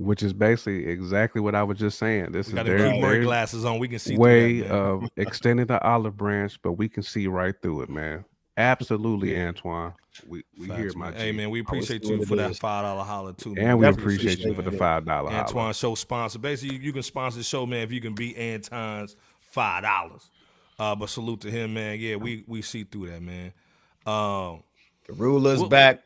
which 0.00 0.22
is 0.22 0.32
basically 0.32 0.86
exactly 0.86 1.40
what 1.42 1.54
I 1.54 1.62
was 1.62 1.78
just 1.78 1.98
saying. 1.98 2.32
This 2.32 2.50
we 2.50 2.58
is 2.58 2.64
their, 2.64 2.78
their 2.78 3.22
glasses 3.22 3.66
on. 3.66 3.78
We 3.78 3.86
can 3.86 3.98
see 3.98 4.16
way 4.16 4.60
that, 4.60 4.70
of 4.70 5.04
extending 5.16 5.66
the 5.66 5.80
olive 5.82 6.16
branch, 6.16 6.58
but 6.62 6.72
we 6.72 6.88
can 6.88 7.02
see 7.02 7.26
right 7.26 7.54
through 7.60 7.82
it, 7.82 7.90
man. 7.90 8.24
Absolutely, 8.60 9.38
Antoine. 9.38 9.94
We 10.28 10.44
we 10.58 10.66
Facts, 10.66 10.80
hear 10.80 10.92
my. 10.96 11.12
Hey 11.12 11.32
man, 11.32 11.50
we 11.50 11.60
appreciate 11.60 12.04
you 12.04 12.24
for 12.24 12.36
that 12.36 12.56
five 12.56 12.84
dollar 12.84 13.04
holler 13.04 13.32
too, 13.32 13.54
man. 13.54 13.68
And 13.68 13.78
we 13.78 13.86
appreciate, 13.86 14.34
appreciate 14.34 14.48
you 14.48 14.54
for 14.54 14.62
the 14.62 14.72
five 14.72 15.04
dollar. 15.04 15.30
Antoine 15.30 15.72
show 15.72 15.94
sponsor. 15.94 16.38
Basically, 16.38 16.76
you 16.76 16.92
can 16.92 17.02
sponsor 17.02 17.38
the 17.38 17.44
show, 17.44 17.66
man. 17.66 17.82
If 17.82 17.92
you 17.92 18.00
can 18.00 18.14
beat 18.14 18.36
Antoine's 18.36 19.16
five 19.40 19.82
dollars. 19.82 20.30
Uh, 20.78 20.94
but 20.94 21.10
salute 21.10 21.42
to 21.42 21.50
him, 21.50 21.74
man. 21.74 21.98
Yeah, 22.00 22.16
we 22.16 22.44
we 22.46 22.62
see 22.62 22.84
through 22.84 23.10
that, 23.10 23.22
man. 23.22 23.52
Um, 24.06 24.62
the 25.10 25.16
ruler's 25.16 25.58
we'll, 25.58 25.68
back. 25.68 26.02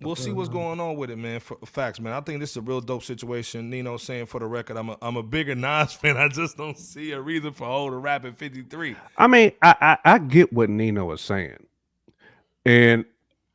We'll 0.00 0.14
see 0.14 0.30
what's 0.30 0.48
going 0.48 0.78
on 0.78 0.96
with 0.96 1.10
it, 1.10 1.16
man. 1.16 1.40
For, 1.40 1.56
facts, 1.66 1.98
man. 1.98 2.12
I 2.12 2.20
think 2.20 2.40
this 2.40 2.52
is 2.52 2.58
a 2.58 2.60
real 2.60 2.80
dope 2.80 3.02
situation. 3.02 3.70
Nino 3.70 3.96
saying 3.96 4.26
for 4.26 4.38
the 4.38 4.46
record, 4.46 4.76
I'm 4.76 4.90
a 4.90 4.98
I'm 5.02 5.16
a 5.16 5.22
bigger 5.22 5.54
Nas 5.56 5.94
fan. 5.94 6.16
I 6.16 6.28
just 6.28 6.56
don't 6.56 6.78
see 6.78 7.12
a 7.12 7.20
reason 7.20 7.52
for 7.52 7.66
holding 7.66 7.98
rap 8.00 8.24
at 8.24 8.38
53. 8.38 8.94
I 9.18 9.26
mean, 9.26 9.52
I, 9.62 9.98
I 10.04 10.14
I 10.14 10.18
get 10.18 10.52
what 10.52 10.70
Nino 10.70 11.10
is 11.10 11.20
saying, 11.20 11.66
and 12.64 13.04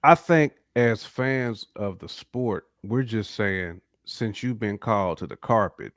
I 0.04 0.16
think 0.16 0.54
as 0.76 1.06
fans 1.06 1.68
of 1.76 2.00
the 2.00 2.10
sport, 2.10 2.68
we're 2.84 3.04
just 3.04 3.36
saying 3.36 3.80
since 4.04 4.44
you've 4.44 4.60
been 4.60 4.78
called 4.78 5.20
to 5.20 5.28
the 5.28 5.38
carpet, 5.38 5.94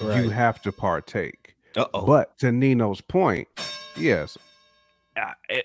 right. 0.00 0.22
you 0.22 0.30
have 0.30 0.62
to 0.62 0.70
partake. 0.70 1.56
Uh-oh. 1.76 2.06
But 2.06 2.38
to 2.38 2.52
Nino's 2.52 3.00
point, 3.00 3.48
yes, 3.96 4.38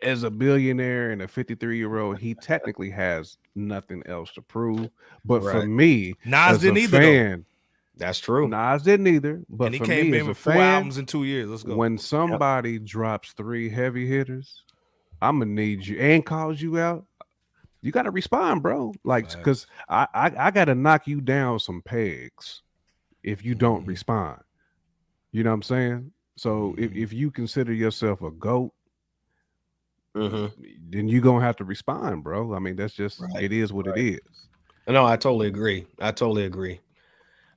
as 0.02 0.24
a 0.24 0.32
billionaire 0.32 1.12
and 1.12 1.22
a 1.22 1.28
53 1.28 1.78
year 1.78 2.00
old, 2.00 2.20
he 2.20 2.34
technically 2.36 2.90
has 2.90 3.38
nothing 3.56 4.04
else 4.06 4.32
to 4.34 4.42
prove. 4.42 4.90
But 5.26 5.44
right. 5.44 5.62
for 5.62 5.68
me, 5.68 6.16
Nas 6.26 6.60
didn't 6.60 6.78
either. 6.78 7.02
Fan, 7.02 7.46
that's 7.98 8.20
true. 8.20 8.48
Nas 8.48 8.84
didn't 8.84 9.08
either. 9.08 9.42
But 9.50 9.66
and 9.66 9.76
he 9.76 9.82
came 9.82 10.12
me, 10.12 10.20
in 10.20 10.28
with 10.28 10.38
four 10.38 10.54
fan, 10.54 10.76
albums 10.76 10.98
in 10.98 11.06
two 11.06 11.24
years. 11.24 11.50
Let's 11.50 11.64
go. 11.64 11.76
When 11.76 11.98
somebody 11.98 12.74
yep. 12.74 12.84
drops 12.84 13.34
three 13.34 13.70
heavy 13.70 14.08
hitters, 14.08 14.64
I'm 15.22 15.40
gonna 15.40 15.52
need 15.52 15.86
you 15.86 16.00
and 16.00 16.26
calls 16.26 16.62
you 16.62 16.80
out. 16.80 17.06
You 17.82 17.92
got 17.92 18.04
to 18.04 18.12
respond, 18.12 18.62
bro. 18.62 18.94
Like, 19.04 19.30
because 19.36 19.66
I, 19.90 20.08
I 20.14 20.32
I 20.38 20.52
got 20.52 20.66
to 20.66 20.76
knock 20.76 21.08
you 21.08 21.20
down 21.20 21.60
some 21.60 21.82
pegs 21.82 22.62
if 23.24 23.44
you 23.44 23.56
don't 23.56 23.82
mm-hmm. 23.82 23.90
respond. 23.90 24.40
You 25.32 25.44
know 25.44 25.50
what 25.50 25.56
I'm 25.56 25.64
saying? 25.64 26.12
So 26.38 26.76
if, 26.78 26.92
mm-hmm. 26.92 27.04
if 27.04 27.14
you 27.14 27.32
consider 27.32 27.74
yourself 27.74 28.22
a 28.22 28.32
goat 28.32 28.72
mm-hmm. 30.16 30.64
then 30.90 31.08
you're 31.08 31.22
gonna 31.22 31.46
have 31.46 31.58
to 31.58 31.64
respond, 31.64 32.24
bro. 32.24 32.54
I 32.54 32.60
mean, 32.60 32.76
that's 32.76 32.94
just 32.94 33.20
right. 33.20 33.44
it 33.44 33.52
is 33.52 33.72
what 33.72 33.88
right. 33.88 33.98
it 33.98 34.14
is. 34.16 34.48
No, 34.88 35.06
I 35.06 35.16
totally 35.16 35.48
agree. 35.48 35.86
I 36.00 36.12
totally 36.12 36.46
agree. 36.46 36.80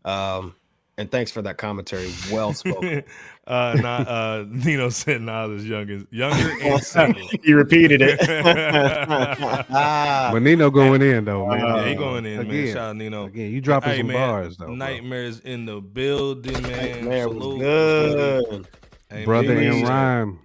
Um, 0.05 0.55
and 0.97 1.11
thanks 1.11 1.33
for 1.33 1.43
that 1.43 1.59
commentary. 1.59 2.13
Well 2.31 2.53
spoken. 2.53 3.03
uh, 3.47 3.77
not, 3.81 4.07
uh, 4.07 4.45
Nino 4.49 4.91
said 4.91 5.23
Nas 5.23 5.63
is 5.63 5.69
younger, 5.69 6.05
younger 6.11 6.57
and 6.63 6.83
single. 6.83 7.29
he 7.43 7.53
repeated 7.53 8.01
it. 8.03 8.21
but 9.69 10.41
Nino 10.41 10.71
going 10.71 11.03
in 11.03 11.25
though, 11.25 11.49
man. 11.49 11.61
Yeah, 11.61 11.89
he 11.89 11.95
going 11.97 12.27
in, 12.27 12.41
again, 12.41 12.65
man. 12.65 12.75
Shout 12.75 12.91
out 12.91 12.97
Nino. 12.97 13.27
Again, 13.27 13.51
you 13.51 13.61
dropping 13.61 13.91
hey, 13.91 13.99
some 13.99 14.07
man, 14.09 14.29
bars 14.29 14.57
though. 14.57 14.75
Nightmares 14.75 15.41
bro. 15.41 15.51
in 15.51 15.67
the 15.67 15.81
building, 15.81 16.63
man. 16.63 16.93
Nightmare 16.93 17.29
was 17.29 17.59
good. 17.59 18.69
Hey, 19.11 19.25
Brother 19.25 19.61
in 19.61 19.83
rhyme. 19.83 20.39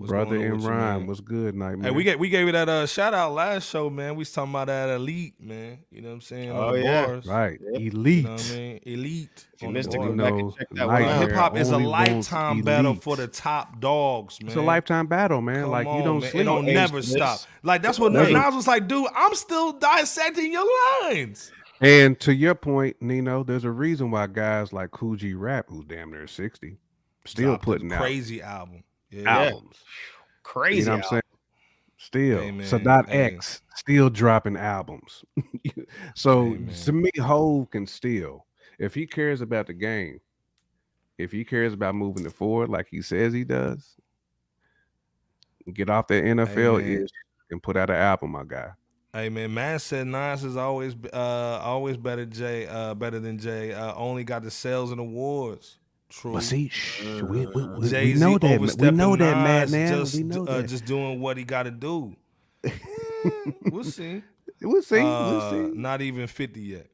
What's 0.00 0.12
Brother 0.12 0.36
in 0.36 0.62
rhyme 0.62 1.06
was 1.06 1.20
good 1.20 1.54
night, 1.54 1.76
man. 1.76 1.82
Hey, 1.82 1.90
we 1.90 2.04
get 2.04 2.18
we 2.18 2.30
gave 2.30 2.46
you 2.46 2.52
that 2.52 2.70
uh, 2.70 2.86
shout 2.86 3.12
out 3.12 3.34
last 3.34 3.68
show, 3.68 3.90
man. 3.90 4.14
We 4.14 4.20
was 4.20 4.32
talking 4.32 4.50
about 4.50 4.68
that 4.68 4.88
elite, 4.88 5.34
man. 5.38 5.80
You 5.90 6.00
know 6.00 6.08
what 6.08 6.14
I'm 6.14 6.20
saying? 6.22 6.50
Oh 6.52 6.72
yeah, 6.72 7.04
bars. 7.04 7.26
right. 7.26 7.60
Elite. 7.74 8.16
You 8.16 8.22
know 8.22 8.30
what 8.30 8.50
I 8.50 8.56
mean? 8.56 8.80
Elite. 8.86 9.46
If 9.52 9.60
you 9.60 9.68
missed 9.68 9.92
it, 9.92 9.98
go 9.98 10.14
back 10.14 10.32
and 10.32 10.56
check 10.56 10.68
that 10.70 11.20
Hip 11.20 11.32
hop 11.32 11.54
is 11.58 11.68
a 11.68 11.76
lifetime 11.76 12.62
battle 12.62 12.94
for 12.94 13.16
the 13.16 13.26
top 13.26 13.78
dogs, 13.78 14.40
man. 14.40 14.48
It's 14.48 14.56
a 14.56 14.62
lifetime 14.62 15.06
battle, 15.06 15.42
man. 15.42 15.64
Come 15.64 15.70
like 15.70 15.86
on, 15.86 15.98
you 15.98 16.02
don't 16.02 16.20
man. 16.20 16.30
sleep. 16.30 16.40
It 16.40 16.44
don't 16.44 16.64
never 16.64 17.02
stop. 17.02 17.40
Like 17.62 17.82
that's 17.82 17.98
what 17.98 18.12
Nas 18.12 18.54
was 18.54 18.66
like, 18.66 18.88
dude. 18.88 19.06
I'm 19.14 19.34
still 19.34 19.72
dissecting 19.72 20.50
your 20.50 20.66
lines. 21.02 21.52
And 21.82 22.18
to 22.20 22.34
your 22.34 22.54
point, 22.54 22.96
Nino, 23.02 23.42
there's 23.42 23.64
a 23.64 23.70
reason 23.70 24.10
why 24.10 24.28
guys 24.28 24.72
like 24.72 24.92
Kool 24.92 25.16
G 25.16 25.34
Rap, 25.34 25.66
who's 25.68 25.84
damn 25.84 26.10
near 26.10 26.26
60, 26.26 26.78
still 27.26 27.48
Dropped 27.48 27.64
putting 27.64 27.92
out 27.92 28.00
crazy 28.00 28.40
album. 28.40 28.82
Yeah. 29.10 29.28
albums. 29.28 29.76
Crazy. 30.42 30.80
You 30.80 30.84
know 30.86 30.92
what 30.92 31.04
I'm 31.04 31.10
saying? 31.10 31.22
Still, 31.98 32.40
Amen. 32.40 32.66
Sadat 32.66 33.08
Amen. 33.08 33.34
X 33.34 33.62
still 33.76 34.10
dropping 34.10 34.56
albums. 34.56 35.24
so 36.14 36.46
Amen. 36.46 36.74
to 36.84 36.92
me, 36.92 37.10
Hove 37.18 37.70
can 37.70 37.86
still, 37.86 38.46
if 38.78 38.94
he 38.94 39.06
cares 39.06 39.40
about 39.40 39.66
the 39.66 39.74
game, 39.74 40.20
if 41.18 41.30
he 41.30 41.44
cares 41.44 41.72
about 41.72 41.94
moving 41.94 42.24
it 42.24 42.32
forward 42.32 42.70
like 42.70 42.88
he 42.90 43.02
says 43.02 43.32
he 43.32 43.44
does, 43.44 43.96
get 45.74 45.90
off 45.90 46.06
that 46.08 46.24
NFL 46.24 47.04
ish 47.04 47.10
and 47.50 47.62
put 47.62 47.76
out 47.76 47.90
an 47.90 47.96
album, 47.96 48.32
my 48.32 48.44
guy. 48.44 48.70
Hey 49.12 49.28
man, 49.28 49.52
man 49.52 49.80
said 49.80 50.06
Nas 50.06 50.44
is 50.44 50.56
always 50.56 50.94
uh 51.12 51.58
always 51.62 51.96
better 51.96 52.24
Jay 52.24 52.68
uh 52.68 52.94
better 52.94 53.18
than 53.18 53.38
Jay. 53.38 53.72
Uh 53.72 53.92
only 53.94 54.22
got 54.22 54.44
the 54.44 54.52
sales 54.52 54.92
and 54.92 55.00
awards. 55.00 55.79
True. 56.10 56.32
But 56.34 56.42
see, 56.42 56.68
shh, 56.68 57.02
we, 57.02 57.46
we, 57.46 57.46
we, 57.46 57.66
we 57.66 58.14
know 58.14 58.36
that. 58.36 58.60
We 58.60 58.90
know 58.90 59.16
that, 59.16 59.36
man. 59.36 59.70
Now 59.70 59.98
just, 60.00 60.16
we 60.16 60.24
know 60.24 60.44
uh, 60.44 60.58
that. 60.58 60.68
just 60.68 60.84
doing 60.84 61.20
what 61.20 61.36
he 61.36 61.44
got 61.44 61.62
to 61.62 61.70
do. 61.70 62.16
we'll 63.70 63.84
see. 63.84 64.22
We'll 64.60 64.82
see. 64.82 64.98
Uh, 64.98 65.30
we'll 65.30 65.50
see. 65.50 65.78
Not 65.78 66.02
even 66.02 66.26
fifty 66.26 66.60
yet. 66.60 66.88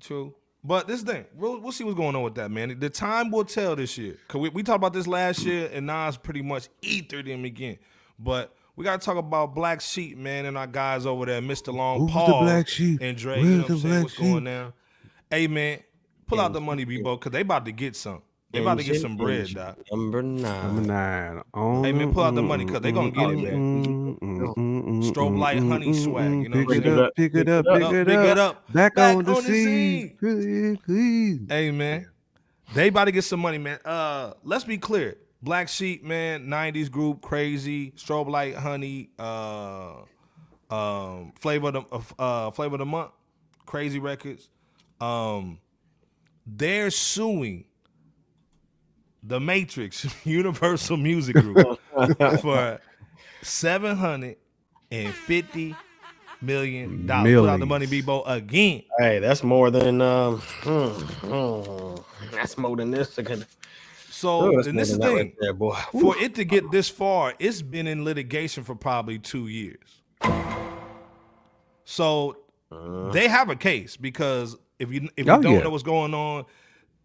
True. 0.00 0.34
But 0.62 0.88
this 0.88 1.02
thing, 1.02 1.24
we'll, 1.36 1.60
we'll 1.60 1.70
see 1.70 1.84
what's 1.84 1.96
going 1.96 2.16
on 2.16 2.22
with 2.22 2.34
that, 2.36 2.50
man. 2.50 2.78
The 2.80 2.90
time 2.90 3.30
will 3.30 3.44
tell 3.44 3.76
this 3.76 3.96
year. 3.96 4.16
Cause 4.26 4.40
we, 4.40 4.48
we 4.48 4.62
talked 4.64 4.76
about 4.76 4.92
this 4.92 5.06
last 5.06 5.44
year, 5.44 5.70
and 5.72 5.86
Nas 5.86 6.16
pretty 6.16 6.42
much 6.42 6.68
ethered 6.82 7.26
him 7.26 7.44
again. 7.44 7.78
But 8.18 8.52
we 8.74 8.84
gotta 8.84 9.04
talk 9.04 9.16
about 9.16 9.54
Black 9.54 9.80
Sheep, 9.80 10.18
man, 10.18 10.44
and 10.44 10.58
our 10.58 10.66
guys 10.66 11.06
over 11.06 11.26
there, 11.26 11.40
Mista 11.40 11.70
Lawnge 11.70 11.98
Who's 11.98 12.10
Paul 12.10 12.26
the 12.26 12.44
Black 12.44 12.68
Sheep? 12.68 13.00
and 13.00 13.16
Dre. 13.16 13.36
Where's 13.36 13.48
you 13.48 13.56
know 13.56 13.62
what 13.62 13.70
I'm 13.70 13.78
saying? 13.78 14.02
What's 14.02 14.14
sheep? 14.14 14.22
going 14.24 14.46
on? 14.48 14.72
Hey 15.30 15.46
man, 15.46 15.80
pull 16.26 16.40
out 16.40 16.52
the 16.52 16.60
money, 16.60 16.84
Bebo, 16.84 17.20
cause 17.20 17.32
they 17.32 17.42
about 17.42 17.64
to 17.66 17.72
get 17.72 17.94
some. 17.94 18.22
They 18.52 18.60
about 18.60 18.78
to 18.78 18.84
get 18.84 19.00
some 19.00 19.16
bread, 19.16 19.48
doc. 19.48 19.76
Number 19.90 20.22
nine. 20.22 20.66
Number 20.66 20.82
nine. 20.82 21.42
Oh, 21.52 21.82
hey 21.82 21.92
man, 21.92 22.12
pull 22.14 22.22
out 22.22 22.34
the 22.34 22.42
money 22.42 22.64
because 22.64 22.80
they're 22.80 22.92
gonna 22.92 23.10
get 23.10 23.30
it, 23.30 23.36
man. 23.36 24.16
Strobe 25.02 25.38
light 25.38 25.58
honey 25.58 25.92
swag. 25.92 26.30
You 26.30 26.48
know 26.48 26.64
pick 26.66 26.84
it 26.84 26.98
up, 26.98 27.14
pick 27.16 27.34
it 27.34 27.48
up, 27.48 27.64
pick 27.66 27.82
it 27.82 27.82
up, 27.82 28.06
pick 28.06 28.18
it 28.18 28.38
up. 28.38 28.72
Back, 28.72 28.94
Back 28.94 29.16
on, 29.16 29.24
the 29.24 29.34
scene. 29.42 30.16
scene. 30.86 31.46
Hey 31.48 31.70
man, 31.72 32.08
they 32.74 32.88
about 32.88 33.06
to 33.06 33.12
get 33.12 33.24
some 33.24 33.40
money, 33.40 33.58
man. 33.58 33.78
Uh, 33.84 34.34
let's 34.44 34.64
be 34.64 34.78
clear. 34.78 35.16
Black 35.42 35.68
Sheep, 35.68 36.04
man, 36.04 36.46
'90s 36.46 36.90
group, 36.90 37.22
crazy. 37.22 37.90
Strobe 37.92 38.28
light 38.28 38.54
honey. 38.54 39.10
Uh, 39.18 39.96
um, 40.70 41.32
flavor 41.38 41.68
of 41.68 41.74
the 41.74 42.22
uh, 42.22 42.50
flavor 42.52 42.76
of 42.76 42.78
the 42.78 42.86
month, 42.86 43.10
crazy 43.66 43.98
records. 43.98 44.48
Um, 45.00 45.58
they're 46.46 46.90
suing 46.90 47.64
the 49.26 49.40
Matrix 49.40 50.06
Universal 50.24 50.96
Music 50.96 51.36
Group 51.36 51.80
for 52.40 52.80
seven 53.42 53.96
hundred 53.96 54.36
and 54.90 55.12
fifty 55.12 55.74
million 56.40 57.06
dollars. 57.06 57.34
Put 57.34 57.48
out 57.48 57.60
the 57.60 57.66
money, 57.66 57.86
Bebo, 57.86 58.22
again. 58.26 58.82
Hey, 58.98 59.18
that's 59.18 59.42
more 59.42 59.70
than 59.70 60.00
um. 60.00 60.40
Mm, 60.62 60.92
mm, 60.92 62.04
that's 62.30 62.56
more 62.56 62.76
than 62.76 62.90
this. 62.90 63.18
So, 64.10 64.28
oh, 64.30 64.58
and 64.60 64.78
this 64.78 64.90
is 64.90 64.98
the 64.98 65.04
thing, 65.04 65.16
right 65.16 65.34
there, 65.40 65.52
boy. 65.52 65.74
for 65.92 66.16
it 66.16 66.34
to 66.36 66.44
get 66.44 66.70
this 66.70 66.88
far, 66.88 67.34
it's 67.38 67.60
been 67.60 67.86
in 67.86 68.02
litigation 68.02 68.64
for 68.64 68.74
probably 68.74 69.18
two 69.18 69.48
years. 69.48 70.00
So 71.84 72.38
uh, 72.72 73.10
they 73.10 73.28
have 73.28 73.50
a 73.50 73.56
case 73.56 73.98
because 73.98 74.56
if 74.78 74.90
you 74.90 75.10
if 75.16 75.26
you 75.26 75.32
oh, 75.32 75.42
don't 75.42 75.52
yeah. 75.52 75.62
know 75.62 75.70
what's 75.70 75.82
going 75.82 76.14
on, 76.14 76.46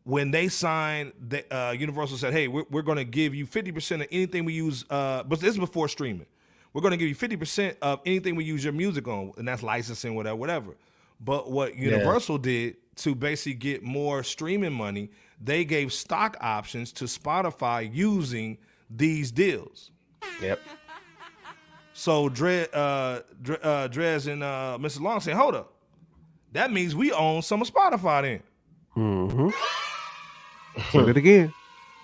when 0.03 0.31
they 0.31 0.47
signed, 0.47 1.13
the, 1.19 1.45
uh, 1.55 1.71
Universal 1.71 2.17
said, 2.17 2.33
"Hey, 2.33 2.47
we're, 2.47 2.65
we're 2.69 2.81
going 2.81 2.97
to 2.97 3.03
give 3.03 3.35
you 3.35 3.45
fifty 3.45 3.71
percent 3.71 4.01
of 4.01 4.07
anything 4.11 4.45
we 4.45 4.53
use." 4.53 4.85
Uh, 4.89 5.23
but 5.23 5.39
this 5.39 5.51
is 5.51 5.57
before 5.57 5.87
streaming. 5.87 6.27
We're 6.73 6.81
going 6.81 6.91
to 6.91 6.97
give 6.97 7.09
you 7.09 7.15
fifty 7.15 7.37
percent 7.37 7.77
of 7.81 7.99
anything 8.05 8.35
we 8.35 8.43
use 8.43 8.63
your 8.63 8.73
music 8.73 9.07
on, 9.07 9.33
and 9.37 9.47
that's 9.47 9.63
licensing, 9.63 10.15
whatever, 10.15 10.35
whatever. 10.35 10.75
But 11.19 11.51
what 11.51 11.75
Universal 11.75 12.37
yeah. 12.37 12.41
did 12.41 12.77
to 12.97 13.15
basically 13.15 13.53
get 13.53 13.83
more 13.83 14.23
streaming 14.23 14.73
money, 14.73 15.11
they 15.39 15.65
gave 15.65 15.93
stock 15.93 16.35
options 16.41 16.91
to 16.93 17.05
Spotify 17.05 17.89
using 17.93 18.57
these 18.89 19.31
deals. 19.31 19.91
Yep. 20.41 20.59
So 21.93 22.29
Dre, 22.29 22.67
uh, 22.73 23.19
Dre, 23.41 23.57
uh, 23.61 23.87
Dres 23.87 24.27
and 24.27 24.43
uh, 24.43 24.77
Mista 24.79 24.99
Lawnge 24.99 25.21
said, 25.21 25.35
hold 25.35 25.55
up, 25.55 25.73
that 26.51 26.71
means 26.71 26.95
we 26.95 27.11
own 27.11 27.41
some 27.41 27.61
of 27.61 27.71
Spotify 27.71 28.21
then. 28.23 28.43
Mm-hmm. 28.95 29.49
Said 30.91 31.09
it 31.09 31.17
again. 31.17 31.53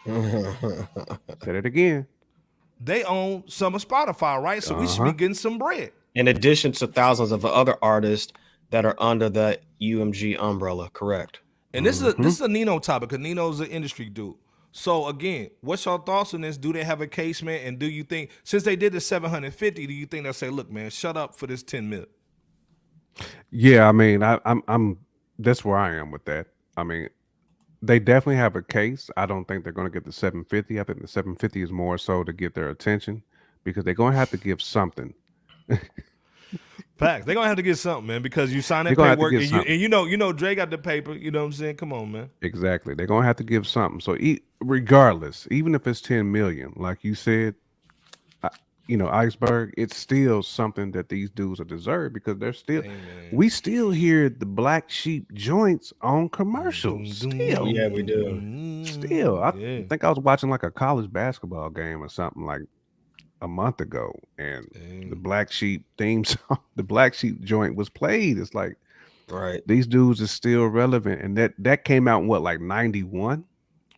Said 0.05 1.55
it 1.55 1.65
again. 1.65 2.07
They 2.79 3.03
own 3.03 3.43
some 3.47 3.75
of 3.75 3.85
Spotify, 3.85 4.41
right? 4.41 4.61
So 4.63 4.77
we 4.77 4.87
should 4.87 4.97
be 4.97 5.09
Uh-huh. 5.09 5.11
getting 5.13 5.33
some 5.35 5.57
bread. 5.57 5.91
In 6.15 6.27
addition 6.27 6.71
to 6.73 6.87
thousands 6.87 7.31
of 7.31 7.45
other 7.45 7.75
artists 7.81 8.33
that 8.71 8.85
are 8.85 8.95
under 8.99 9.29
the 9.29 9.59
UMG 9.81 10.37
umbrella, 10.41 10.89
correct? 10.91 11.41
And 11.73 11.85
this 11.85 12.01
is 12.01 12.07
a, 12.07 12.13
this 12.13 12.35
is 12.35 12.41
a 12.41 12.47
Nino 12.47 12.79
topic 12.79 13.09
because 13.09 13.21
Nino's 13.23 13.59
an 13.59 13.67
industry 13.67 14.05
dude. 14.09 14.35
So 14.71 15.07
again, 15.07 15.49
what's 15.61 15.85
your 15.85 15.99
thoughts 15.99 16.33
on 16.33 16.41
this? 16.41 16.57
Do 16.57 16.71
they 16.73 16.83
have 16.83 17.01
a 17.01 17.07
case, 17.07 17.41
man? 17.41 17.61
And 17.65 17.79
do 17.79 17.87
you 17.87 18.03
think 18.03 18.31
since 18.43 18.63
they 18.63 18.75
did 18.75 18.93
the 18.93 19.01
750, 19.01 19.87
do 19.87 19.93
you 19.93 20.05
think 20.05 20.23
they'll 20.23 20.33
say, 20.33 20.49
look, 20.49 20.71
man, 20.71 20.89
shut 20.89 21.17
up 21.17 21.35
for 21.35 21.47
this 21.47 21.63
10 21.63 21.89
mil? 21.89 22.05
Yeah, 23.51 23.87
I 23.87 23.91
mean, 23.91 24.21
I, 24.23 24.39
I'm 24.45 24.61
I'm 24.67 24.97
that's 25.39 25.65
where 25.65 25.77
I 25.77 25.95
am 25.95 26.11
with 26.11 26.25
that. 26.25 26.47
I 26.77 26.83
mean, 26.83 27.09
they 27.81 27.99
definitely 27.99 28.37
have 28.37 28.55
a 28.55 28.61
case. 28.61 29.09
I 29.17 29.25
don't 29.25 29.45
think 29.45 29.63
they're 29.63 29.73
going 29.73 29.87
to 29.87 29.93
get 29.93 30.05
the 30.05 30.11
750. 30.13 30.79
I 30.79 30.83
think 30.83 31.01
the 31.01 31.07
750 31.07 31.61
is 31.61 31.71
more 31.71 31.97
so 31.97 32.23
to 32.23 32.31
get 32.31 32.53
their 32.55 32.69
attention 32.69 33.23
because 33.63 33.83
they're 33.83 33.93
going 33.93 34.13
to 34.13 34.19
have 34.19 34.31
to 34.31 34.37
give 34.37 34.61
something. 34.61 35.13
Facts. 36.97 37.25
They're 37.25 37.35
gonna 37.35 37.47
have 37.47 37.57
to 37.57 37.63
get 37.63 37.77
something, 37.77 38.07
man, 38.07 38.21
because 38.23 38.51
you 38.51 38.61
They 38.61 38.95
that 38.95 38.95
gonna 38.95 39.09
paperwork 39.11 39.33
and 39.33 39.51
you, 39.51 39.59
and 39.59 39.81
you 39.81 39.87
know, 39.87 40.05
you 40.05 40.17
know, 40.17 40.33
Dre 40.33 40.55
got 40.55 40.71
the 40.71 40.79
paper. 40.79 41.13
You 41.13 41.29
know 41.29 41.39
what 41.39 41.45
I'm 41.45 41.53
saying? 41.53 41.75
Come 41.75 41.93
on, 41.93 42.11
man. 42.11 42.29
Exactly. 42.41 42.95
They're 42.95 43.05
going 43.05 43.21
to 43.21 43.27
have 43.27 43.35
to 43.37 43.43
give 43.43 43.67
something. 43.67 43.99
So, 43.99 44.15
e- 44.15 44.41
regardless, 44.61 45.47
even 45.51 45.75
if 45.75 45.85
it's 45.85 46.01
10 46.01 46.31
million, 46.31 46.73
like 46.75 47.03
you 47.03 47.13
said, 47.13 47.53
you 48.87 48.97
know, 48.97 49.07
iceberg, 49.09 49.73
it's 49.77 49.95
still 49.97 50.41
something 50.43 50.91
that 50.91 51.09
these 51.09 51.29
dudes 51.29 51.59
are 51.59 51.65
deserved 51.65 52.13
because 52.13 52.37
they're 52.37 52.53
still. 52.53 52.81
Hey, 52.81 52.89
man. 52.89 53.29
We 53.31 53.49
still 53.49 53.91
hear 53.91 54.29
the 54.29 54.45
black 54.45 54.89
sheep 54.89 55.31
joints 55.33 55.91
on 56.01 56.29
commercials. 56.29 57.19
Doom, 57.19 57.31
doom, 57.31 57.39
Still, 57.49 57.67
Yeah, 57.67 57.87
we 57.89 58.03
do. 58.03 58.83
still. 58.85 59.43
I 59.43 59.53
Yeah. 59.55 59.81
think 59.89 60.03
I 60.03 60.09
was 60.09 60.19
watching 60.19 60.49
like 60.49 60.63
a 60.63 60.71
college 60.71 61.11
basketball 61.11 61.69
game 61.69 62.01
or 62.01 62.09
something 62.09 62.43
like 62.43 62.61
a 63.41 63.47
month 63.47 63.81
ago, 63.81 64.17
and 64.37 64.67
Dang. 64.73 65.09
the 65.09 65.15
black 65.15 65.51
sheep 65.51 65.85
theme 65.97 66.23
song, 66.25 66.57
the 66.75 66.83
black 66.83 67.13
sheep 67.13 67.41
joint 67.43 67.75
was 67.75 67.89
played. 67.89 68.37
It's 68.39 68.53
like 68.55 68.77
Right. 69.29 69.61
these 69.67 69.85
dudes 69.85 70.21
are 70.21 70.27
still 70.27 70.65
relevant, 70.67 71.21
and 71.21 71.37
that 71.37 71.53
that 71.59 71.83
came 71.83 72.07
out 72.07 72.21
in 72.21 72.27
what 72.27 72.41
like 72.41 72.61
ninety 72.61 73.03
one. 73.03 73.43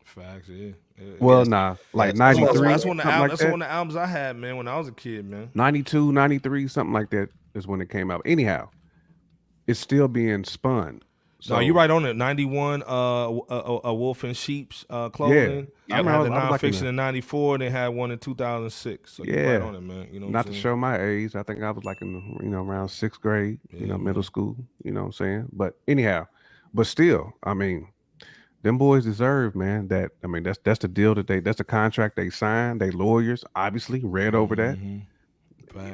Facts, 0.03 0.49
yeah. 0.49 0.71
Yeah. 0.99 1.13
Well, 1.19 1.45
nah, 1.45 1.75
like 1.93 2.15
ninety 2.15 2.41
three. 2.41 2.45
that's, 2.45 2.57
one, 2.57 2.57
three, 2.57 2.67
that's 2.71 2.85
one 2.85 2.99
of 2.99 3.05
the 3.05 3.11
al- 3.11 3.21
like 3.21 3.29
that's 3.31 3.41
that. 3.41 3.51
one 3.51 3.61
of 3.61 3.67
the 3.67 3.71
albums 3.73 3.95
I 3.95 4.05
had, 4.05 4.35
man, 4.37 4.57
when 4.57 4.67
I 4.67 4.77
was 4.77 4.87
a 4.87 4.91
kid, 4.91 5.25
man. 5.25 5.49
92, 5.53 6.11
93, 6.11 6.67
something 6.67 6.93
like 6.93 7.09
that 7.11 7.29
is 7.55 7.65
when 7.67 7.81
it 7.81 7.89
came 7.89 8.11
out. 8.11 8.21
Anyhow, 8.25 8.69
it's 9.67 9.79
still 9.79 10.07
being 10.07 10.43
spun. 10.43 11.01
So 11.41 11.53
So 11.55 11.59
you're 11.61 11.73
right 11.73 11.89
on 11.89 12.03
it. 12.05 12.17
91, 12.17 12.83
uh, 12.83 12.85
a, 12.85 13.29
a, 13.49 13.79
a 13.85 13.93
Wolf 13.93 14.25
and 14.25 14.35
Sheep's 14.35 14.85
uh, 14.89 15.07
clothing. 15.07 15.67
I 15.89 15.93
I 15.93 15.97
had 16.03 16.05
I 16.07 16.23
the 16.23 16.31
I 16.33 16.49
was 16.51 16.61
in 16.63 16.69
nonfiction 16.71 16.79
the- 16.81 16.87
in 16.89 16.95
94. 16.97 17.57
They 17.59 17.69
had 17.69 17.87
one 17.89 18.11
in 18.11 18.19
2006. 18.19 19.09
So 19.13 19.23
you're 19.23 19.35
right 19.37 19.43
Yeah. 19.53 19.59
on 19.65 19.75
it, 19.75 19.79
man. 19.81 20.07
You 20.11 20.19
know, 20.19 20.27
not 20.27 20.47
to 20.47 20.53
show 20.53 20.75
my 20.75 21.01
age. 21.01 21.35
I 21.35 21.43
think 21.43 21.63
I 21.63 21.71
was 21.71 21.85
like 21.85 22.01
in 22.01 22.11
the, 22.13 22.43
you 22.43 22.49
know 22.49 22.63
around 22.63 22.89
sixth 22.89 23.21
grade, 23.21 23.59
you 23.71 23.87
know, 23.87 23.95
Yeah, 23.95 24.01
middle 24.03 24.23
school. 24.23 24.57
You 24.83 24.91
know 24.91 24.99
what 25.01 25.05
I'm 25.07 25.11
saying? 25.13 25.45
But 25.53 25.77
anyhow, 25.87 26.27
but 26.73 26.87
still, 26.87 27.31
I 27.43 27.53
mean, 27.53 27.87
them 28.61 28.77
boys 28.77 29.05
deserve, 29.05 29.55
man. 29.55 29.87
That 29.87 30.11
I 30.23 30.27
mean, 30.27 30.43
that's 30.43 30.59
that's 30.63 30.79
the 30.79 30.87
deal 30.87 31.15
that 31.15 31.27
they 31.27 31.39
that's 31.39 31.57
the 31.57 31.63
contract 31.63 32.15
they 32.15 32.29
signed. 32.29 32.81
They 32.81 32.91
lawyers 32.91 33.43
obviously 33.55 34.01
read 34.03 34.35
over 34.35 34.55
that. 34.55 34.77
Mhm. 34.77 35.05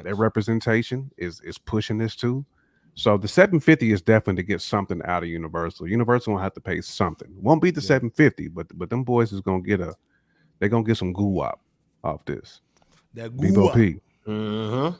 Their 0.02 0.14
representation 0.14 1.10
is 1.16 1.40
is 1.42 1.58
pushing 1.58 1.98
this 1.98 2.16
too. 2.16 2.44
So 2.94 3.18
the 3.18 3.28
750 3.28 3.92
is 3.92 4.00
definitely 4.00 4.42
to 4.42 4.46
get 4.46 4.62
something 4.62 5.02
out 5.04 5.22
of 5.22 5.28
Universal. 5.28 5.86
Universal 5.86 6.32
will 6.32 6.40
have 6.40 6.54
to 6.54 6.62
pay 6.62 6.80
something. 6.80 7.28
Won't 7.40 7.60
be 7.60 7.70
the 7.70 7.82
Yeah. 7.82 7.88
750, 7.88 8.48
but 8.48 8.66
but 8.78 8.88
them 8.90 9.04
boys 9.04 9.32
is 9.32 9.40
gonna 9.42 9.62
get 9.62 9.80
a 9.80 9.94
they're 10.58 10.70
gonna 10.70 10.82
get 10.84 10.96
some 10.96 11.12
goo 11.12 11.26
wop 11.26 11.60
off 12.02 12.24
this. 12.24 12.62
that 13.14 13.32
Bebo 13.36 13.54
goo 13.54 13.70
P. 13.74 14.00
Mm-hmm. 14.26 14.96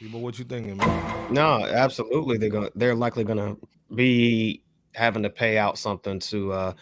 People, 0.00 0.20
what 0.20 0.38
you 0.38 0.44
thinking, 0.44 0.76
man? 0.76 1.32
No, 1.32 1.64
absolutely. 1.64 2.36
They're 2.36 2.50
going. 2.50 2.66
to 2.66 2.72
They're 2.74 2.94
likely 2.96 3.22
going 3.24 3.38
to 3.38 3.56
be 3.94 4.62
having 4.94 5.22
to 5.22 5.30
pay 5.30 5.58
out 5.58 5.78
something 5.78 6.18
to 6.20 6.52
uh 6.52 6.72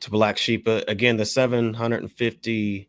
to 0.00 0.10
Black 0.10 0.38
Sheep. 0.38 0.66
Again, 0.66 1.16
the 1.16 1.26
seven 1.26 1.74
hundred 1.74 2.02
and 2.02 2.12
fifty 2.12 2.88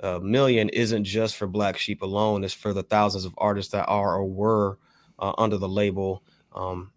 uh, 0.00 0.18
million 0.18 0.68
isn't 0.70 1.04
just 1.04 1.36
for 1.36 1.46
Black 1.46 1.78
Sheep 1.78 2.02
alone. 2.02 2.44
It's 2.44 2.54
for 2.54 2.72
the 2.72 2.82
thousands 2.82 3.24
of 3.24 3.34
artists 3.38 3.72
that 3.72 3.86
are 3.86 4.16
or 4.16 4.24
were 4.24 4.78
uh, 5.18 5.32
under 5.38 5.56
the 5.56 5.68
label 5.68 6.24
um, 6.54 6.90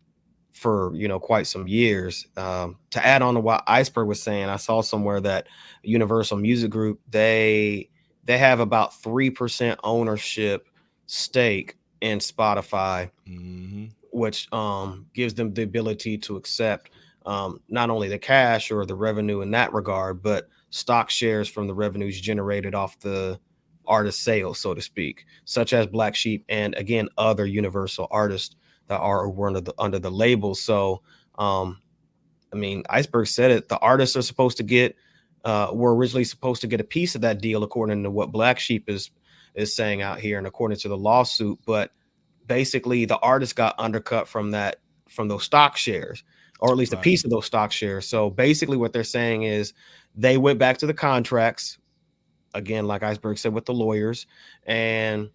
for 0.51 0.95
you 0.95 1.07
know 1.07 1.19
quite 1.19 1.47
some 1.47 1.67
years. 1.67 2.27
Um, 2.35 2.77
to 2.91 3.05
add 3.05 3.21
on 3.21 3.35
to 3.35 3.39
what 3.39 3.63
Iceberg 3.67 4.07
was 4.07 4.21
saying, 4.21 4.49
I 4.49 4.57
saw 4.57 4.81
somewhere 4.81 5.21
that 5.21 5.47
Universal 5.83 6.37
Music 6.37 6.71
Group 6.71 6.99
they 7.09 7.89
they 8.23 8.37
have 8.37 8.59
about 8.59 8.99
three 9.01 9.29
percent 9.29 9.79
ownership 9.83 10.67
stake 11.05 11.77
in 12.01 12.19
Spotify 12.19 13.11
Mm-hmm. 13.27 13.85
Which 14.15 14.51
um, 14.53 15.07
gives 15.13 15.33
them 15.33 15.53
the 15.53 15.63
ability 15.63 16.17
to 16.17 16.37
accept 16.37 16.89
um, 17.25 17.59
not 17.67 17.89
only 17.89 18.07
the 18.07 18.17
cash 18.17 18.71
or 18.71 18.85
the 18.85 18.95
revenue 18.95 19.41
in 19.41 19.51
that 19.51 19.73
regard, 19.73 20.23
but 20.23 20.47
stock 20.69 21.09
shares 21.09 21.49
from 21.49 21.67
the 21.67 21.73
revenues 21.73 22.19
generated 22.21 22.73
off 22.73 22.97
the 22.99 23.37
artist 23.85 24.21
sales, 24.21 24.57
so 24.57 24.73
to 24.73 24.81
speak, 24.81 25.25
such 25.43 25.73
as 25.73 25.85
Black 25.87 26.15
Sheep 26.15 26.45
and 26.47 26.75
again 26.75 27.09
other 27.17 27.45
Universal 27.45 28.07
artists 28.09 28.55
that 28.87 28.99
are 28.99 29.27
under 29.45 29.59
the 29.59 29.73
under 29.77 29.99
the 29.99 30.11
label. 30.11 30.55
So, 30.55 31.01
um, 31.37 31.81
I 32.53 32.55
mean, 32.55 32.83
Iceberg 32.89 33.27
said 33.27 33.51
it. 33.51 33.67
The 33.67 33.79
artists 33.79 34.15
are 34.15 34.21
supposed 34.21 34.57
to 34.57 34.63
get 34.63 34.95
uh, 35.43 35.71
were 35.73 35.93
originally 35.93 36.23
supposed 36.23 36.61
to 36.61 36.67
get 36.67 36.79
a 36.79 36.85
piece 36.85 37.15
of 37.15 37.21
that 37.21 37.41
deal, 37.41 37.63
according 37.63 38.03
to 38.03 38.11
what 38.11 38.31
Black 38.31 38.59
Sheep 38.59 38.89
is 38.89 39.11
is 39.55 39.75
saying 39.75 40.01
out 40.01 40.19
here, 40.19 40.37
and 40.37 40.47
according 40.47 40.77
to 40.77 40.87
the 40.87 40.97
lawsuit, 40.97 41.59
but 41.65 41.91
basically 42.47 43.05
the 43.05 43.17
artist 43.19 43.55
got 43.55 43.75
undercut 43.77 44.27
from 44.27 44.51
that 44.51 44.77
from 45.09 45.27
those 45.27 45.43
stock 45.43 45.77
shares 45.77 46.23
or 46.59 46.71
at 46.71 46.77
least 46.77 46.93
a 46.93 46.97
piece 46.97 47.23
of 47.23 47.29
those 47.29 47.45
stock 47.45 47.71
shares. 47.71 48.07
So 48.07 48.29
basically 48.29 48.77
what 48.77 48.93
they're 48.93 49.03
saying 49.03 49.43
is 49.43 49.73
they 50.15 50.37
went 50.37 50.59
back 50.59 50.77
to 50.79 50.85
the 50.87 50.93
contracts 50.93 51.77
again 52.53 52.87
like 52.87 53.03
iceberg 53.03 53.37
said 53.37 53.53
with 53.53 53.65
the 53.65 53.73
lawyers 53.73 54.25
and 54.65 55.29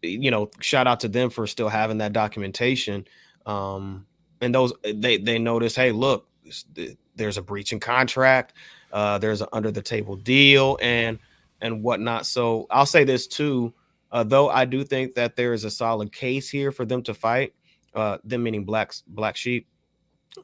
you 0.00 0.30
know 0.30 0.50
shout 0.60 0.86
out 0.86 1.00
to 1.00 1.08
them 1.08 1.28
for 1.28 1.46
still 1.46 1.68
having 1.68 1.98
that 1.98 2.12
documentation. 2.12 3.06
Um 3.46 4.06
and 4.40 4.54
those 4.54 4.72
they 4.82 5.18
they 5.18 5.38
noticed 5.38 5.76
hey 5.76 5.92
look 5.92 6.28
there's 7.16 7.38
a 7.38 7.42
breach 7.42 7.72
in 7.72 7.80
contract 7.80 8.54
uh 8.92 9.18
there's 9.18 9.40
an 9.40 9.48
under 9.52 9.70
the 9.70 9.82
table 9.82 10.16
deal 10.16 10.78
and 10.80 11.18
and 11.60 11.82
whatnot. 11.82 12.26
So 12.26 12.66
i'll 12.70 12.86
say 12.86 13.04
this 13.04 13.26
too 13.26 13.72
uh, 14.14 14.22
though 14.22 14.48
I 14.48 14.64
do 14.64 14.84
think 14.84 15.14
that 15.16 15.36
there 15.36 15.52
is 15.52 15.64
a 15.64 15.70
solid 15.70 16.12
case 16.12 16.48
here 16.48 16.70
for 16.72 16.86
them 16.86 17.02
to 17.02 17.12
fight, 17.12 17.52
uh, 17.94 18.18
them 18.24 18.44
meaning 18.44 18.64
blacks, 18.64 19.02
black 19.06 19.36
sheep, 19.36 19.66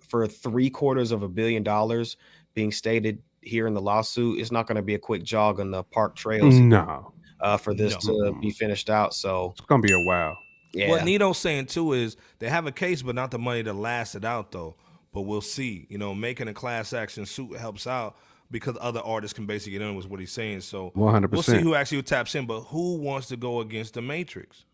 for 0.08 0.26
three 0.26 0.68
quarters 0.68 1.12
of 1.12 1.22
a 1.22 1.28
billion 1.28 1.62
dollars 1.62 2.16
being 2.54 2.72
stated 2.72 3.22
here 3.42 3.66
in 3.68 3.74
the 3.74 3.80
lawsuit. 3.80 4.40
It's 4.40 4.50
not 4.50 4.66
going 4.66 4.76
to 4.76 4.82
be 4.82 4.94
a 4.94 4.98
quick 4.98 5.22
jog 5.22 5.60
on 5.60 5.70
the 5.70 5.84
park 5.84 6.16
trails 6.16 6.58
No, 6.58 7.12
uh, 7.40 7.56
for 7.56 7.72
this 7.72 8.04
No. 8.04 8.32
to 8.32 8.38
be 8.40 8.50
finished 8.50 8.90
out. 8.90 9.14
So 9.14 9.52
it's 9.52 9.60
gonna 9.62 9.82
be 9.82 9.92
a 9.92 10.00
while. 10.00 10.36
yeah, 10.74 10.88
What 10.88 11.04
Nino's 11.04 11.38
saying 11.38 11.66
too 11.66 11.92
is 11.92 12.16
they 12.40 12.48
have 12.48 12.66
a 12.66 12.72
case, 12.72 13.02
but 13.02 13.14
not 13.14 13.30
the 13.30 13.38
money 13.38 13.62
to 13.62 13.72
last 13.72 14.14
it 14.16 14.24
out 14.24 14.50
though. 14.50 14.74
But 15.12 15.22
we'll 15.22 15.40
see. 15.40 15.86
You 15.88 15.98
know, 15.98 16.14
making 16.14 16.48
a 16.48 16.54
class 16.54 16.92
action 16.92 17.24
suit 17.24 17.56
helps 17.56 17.86
out 17.86 18.16
because 18.51 18.76
other 18.80 19.01
artists 19.01 19.34
can 19.34 19.46
basically 19.46 19.72
get 19.72 19.82
in 19.82 19.94
with 19.94 20.09
what 20.09 20.20
he's 20.20 20.32
saying. 20.32 20.61
So 20.62 20.90
100%. 20.96 21.30
we'll 21.30 21.42
see 21.42 21.61
who 21.61 21.74
actually 21.74 22.03
taps 22.03 22.34
in. 22.34 22.46
But 22.46 22.61
who 22.62 22.96
wants 22.96 23.28
to 23.28 23.36
go 23.36 23.61
against 23.61 23.94
the 23.94 24.03
Matrix? 24.03 24.64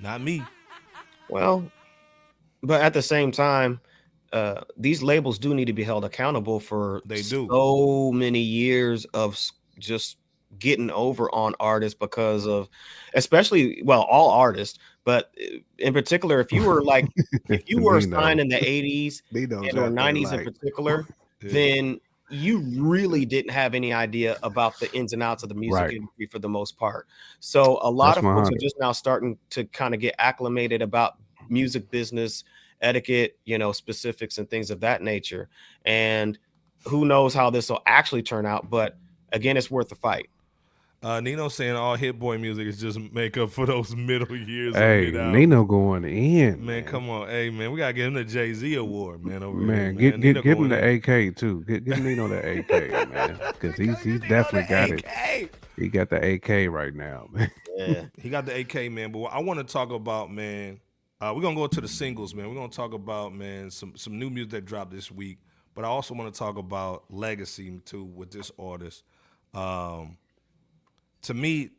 Not 0.00 0.20
me. 0.20 0.42
Well, 1.28 1.70
but 2.62 2.80
at 2.82 2.94
the 2.94 3.02
same 3.02 3.30
time, 3.30 3.80
uh, 4.32 4.62
these 4.76 5.02
labels 5.02 5.38
do 5.38 5.54
need 5.54 5.66
to 5.66 5.72
be 5.72 5.84
held 5.84 6.04
accountable 6.04 6.58
for 6.60 7.00
They 7.04 7.22
do. 7.22 7.46
so 7.50 8.10
many 8.12 8.40
years 8.40 9.04
of 9.06 9.38
just 9.78 10.18
getting 10.58 10.90
over 10.90 11.32
on 11.34 11.54
artists 11.60 11.98
because 11.98 12.46
of, 12.46 12.68
especially 13.14 13.82
well, 13.84 14.02
all 14.02 14.30
artists, 14.30 14.78
but 15.04 15.30
uh, 15.40 15.58
in 15.78 15.92
particular, 15.92 16.40
if 16.40 16.52
you 16.52 16.64
were 16.64 16.82
like 16.82 17.06
if 17.48 17.68
you 17.68 17.80
were 17.82 17.98
We 17.98 18.06
know. 18.06 18.20
signed 18.20 18.40
in 18.40 18.48
the 18.48 18.56
'80s 18.56 19.22
and 19.32 19.52
or 19.52 19.64
have 19.64 19.72
to, 19.72 20.00
'90s 20.00 20.32
in 20.32 20.44
particular, 20.44 21.06
Yeah. 21.42 21.52
then 21.52 22.00
you 22.28 22.58
really 22.60 23.24
didn't 23.24 23.50
have 23.52 23.74
any 23.74 23.92
idea 23.92 24.38
about 24.42 24.80
the 24.80 24.92
ins 24.94 25.12
and 25.12 25.22
outs 25.22 25.42
of 25.42 25.48
the 25.48 25.54
music 25.54 25.88
Right. 25.88 25.90
industry 25.90 26.26
for 26.26 26.38
the 26.38 26.48
most 26.48 26.76
part. 26.78 27.06
So 27.40 27.78
a 27.82 27.90
lot 27.90 28.16
That's 28.16 28.18
of 28.18 28.24
folks 28.34 28.50
are 28.50 28.58
just 28.60 28.76
now 28.80 28.92
starting 28.92 29.38
to 29.50 29.64
kind 29.66 29.94
of 29.94 30.00
get 30.00 30.14
acclimated 30.18 30.82
about 30.82 31.14
music 31.48 31.90
business 31.90 32.44
etiquette, 32.80 33.38
you 33.44 33.58
know, 33.58 33.72
specifics 33.72 34.38
and 34.38 34.48
things 34.48 34.70
of 34.70 34.80
that 34.80 35.02
nature. 35.02 35.48
And 35.84 36.38
who 36.86 37.04
knows 37.04 37.34
how 37.34 37.50
this 37.50 37.68
will 37.70 37.82
actually 37.86 38.22
turn 38.22 38.46
out, 38.46 38.68
but 38.70 38.98
again, 39.32 39.56
it's 39.56 39.70
worth 39.70 39.88
the 39.88 39.94
fight. 39.94 40.28
Uh, 41.04 41.20
Nino 41.20 41.48
saying 41.50 41.76
all 41.76 41.96
Hit 41.96 42.18
Boy 42.18 42.38
music 42.38 42.66
is 42.66 42.80
just 42.80 42.98
makeup 42.98 43.50
for 43.50 43.66
those 43.66 43.94
middle 43.96 44.34
years. 44.34 44.74
Hey, 44.74 45.10
Nino 45.10 45.64
going 45.64 46.04
in. 46.04 46.56
Man, 46.56 46.64
man, 46.64 46.84
come 46.84 47.10
on. 47.10 47.28
Hey, 47.28 47.50
man, 47.50 47.72
we 47.72 47.78
got 47.78 47.88
to 47.88 47.92
give 47.92 48.06
him 48.06 48.14
the 48.14 48.24
Jay 48.24 48.54
Z 48.54 48.74
award, 48.76 49.22
man. 49.22 49.42
Over 49.42 49.58
man, 49.58 49.98
here, 49.98 50.12
man. 50.12 50.20
Get, 50.22 50.34
get, 50.36 50.42
give 50.42 50.58
him 50.58 50.70
the 50.70 50.88
in. 50.88 50.96
AK, 50.96 51.36
too. 51.36 51.62
Get, 51.68 51.84
give 51.84 52.02
Nino 52.02 52.26
the 52.26 52.58
AK, 52.58 52.70
man. 53.10 53.38
Because 53.52 53.76
he's, 53.76 54.00
he's 54.00 54.20
definitely 54.20 54.62
got 54.62 54.90
AK. 54.92 55.04
it. 55.42 55.54
He 55.76 55.88
got 55.88 56.08
the 56.08 56.24
AK 56.24 56.70
right 56.70 56.94
now, 56.94 57.28
man. 57.32 57.50
Yeah, 57.76 58.04
he 58.16 58.30
got 58.30 58.46
the 58.46 58.60
AK, 58.60 58.90
man. 58.90 59.12
But 59.12 59.24
I 59.24 59.40
want 59.40 59.58
to 59.58 59.70
talk 59.70 59.90
about, 59.90 60.32
man, 60.32 60.80
uh, 61.20 61.34
we're 61.36 61.42
going 61.42 61.54
to 61.54 61.60
go 61.60 61.66
to 61.66 61.80
the 61.82 61.88
singles, 61.88 62.34
man. 62.34 62.48
We're 62.48 62.54
going 62.54 62.70
to 62.70 62.76
talk 62.76 62.94
about, 62.94 63.34
man, 63.34 63.70
some, 63.70 63.92
some 63.94 64.18
new 64.18 64.30
music 64.30 64.52
that 64.52 64.64
dropped 64.64 64.92
this 64.92 65.10
week. 65.10 65.36
But 65.74 65.84
I 65.84 65.88
also 65.88 66.14
want 66.14 66.32
to 66.32 66.38
talk 66.38 66.56
about 66.56 67.04
legacy, 67.10 67.78
too, 67.84 68.04
with 68.04 68.30
this 68.30 68.50
artist. 68.58 69.02
Um, 69.52 70.16
to 71.24 71.34
me, 71.34 71.70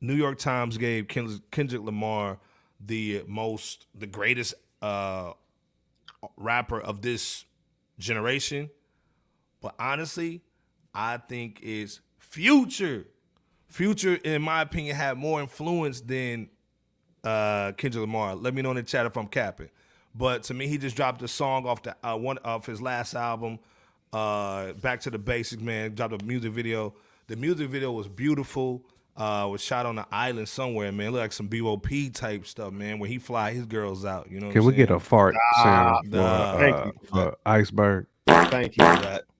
New 0.00 0.14
York 0.14 0.38
Times 0.38 0.76
gave 0.76 1.08
Kendrick 1.08 1.82
Lamar 1.82 2.38
the 2.78 3.22
most, 3.26 3.86
the 3.94 4.06
greatest 4.06 4.54
uh, 4.82 5.32
rapper 6.36 6.80
of 6.80 7.02
this 7.02 7.44
generation. 7.98 8.70
But 9.60 9.74
honestly, 9.78 10.42
I 10.94 11.16
think 11.16 11.60
it's 11.62 12.00
Future. 12.18 13.06
Future, 13.68 14.16
in 14.16 14.42
my 14.42 14.60
opinion, 14.60 14.94
had 14.94 15.16
more 15.16 15.40
influence 15.40 16.00
than 16.00 16.50
uh, 17.22 17.72
Kendrick 17.72 18.02
Lamar. 18.02 18.34
Let 18.34 18.54
me 18.54 18.60
know 18.60 18.70
in 18.70 18.76
the 18.76 18.82
chat 18.82 19.06
if 19.06 19.16
I'm 19.16 19.26
capping. 19.26 19.70
But 20.14 20.42
to 20.44 20.54
me, 20.54 20.66
he 20.68 20.78
just 20.78 20.96
dropped 20.96 21.22
a 21.22 21.28
song 21.28 21.66
off 21.66 21.82
the 21.82 21.96
uh, 22.06 22.16
one 22.16 22.38
of 22.38 22.66
his 22.66 22.82
last 22.82 23.14
album, 23.14 23.58
uh, 24.12 24.72
Back 24.74 25.00
to 25.02 25.10
the 25.10 25.18
Basics. 25.18 25.62
Man, 25.62 25.94
dropped 25.94 26.20
a 26.20 26.24
music 26.24 26.52
video 26.52 26.94
the 27.26 27.36
music 27.36 27.68
video 27.68 27.92
was 27.92 28.08
beautiful. 28.08 28.82
Uh, 29.16 29.46
was 29.48 29.60
shot 29.60 29.86
on 29.86 29.96
an 29.96 30.04
island 30.10 30.48
somewhere, 30.48 30.90
man. 30.90 31.06
Look 31.06 31.14
looked 31.14 31.22
like 31.22 31.32
some 31.32 31.46
BOP 31.46 31.86
type 32.12 32.46
stuff, 32.46 32.72
man. 32.72 32.98
Where 32.98 33.08
he 33.08 33.18
fly 33.18 33.52
his 33.52 33.64
girls 33.64 34.04
out, 34.04 34.28
you 34.28 34.40
know. 34.40 34.50
Can 34.50 34.64
we 34.64 34.72
saying? 34.72 34.86
get 34.86 34.90
a 34.90 34.98
fart 34.98 35.36
sound 35.62 36.10
for, 36.10 36.18
uh, 36.18 36.90
for 37.08 37.36
Iceberg? 37.46 38.06
Thank 38.26 38.76
you 38.76 38.84
for 38.84 39.02
that. 39.02 39.24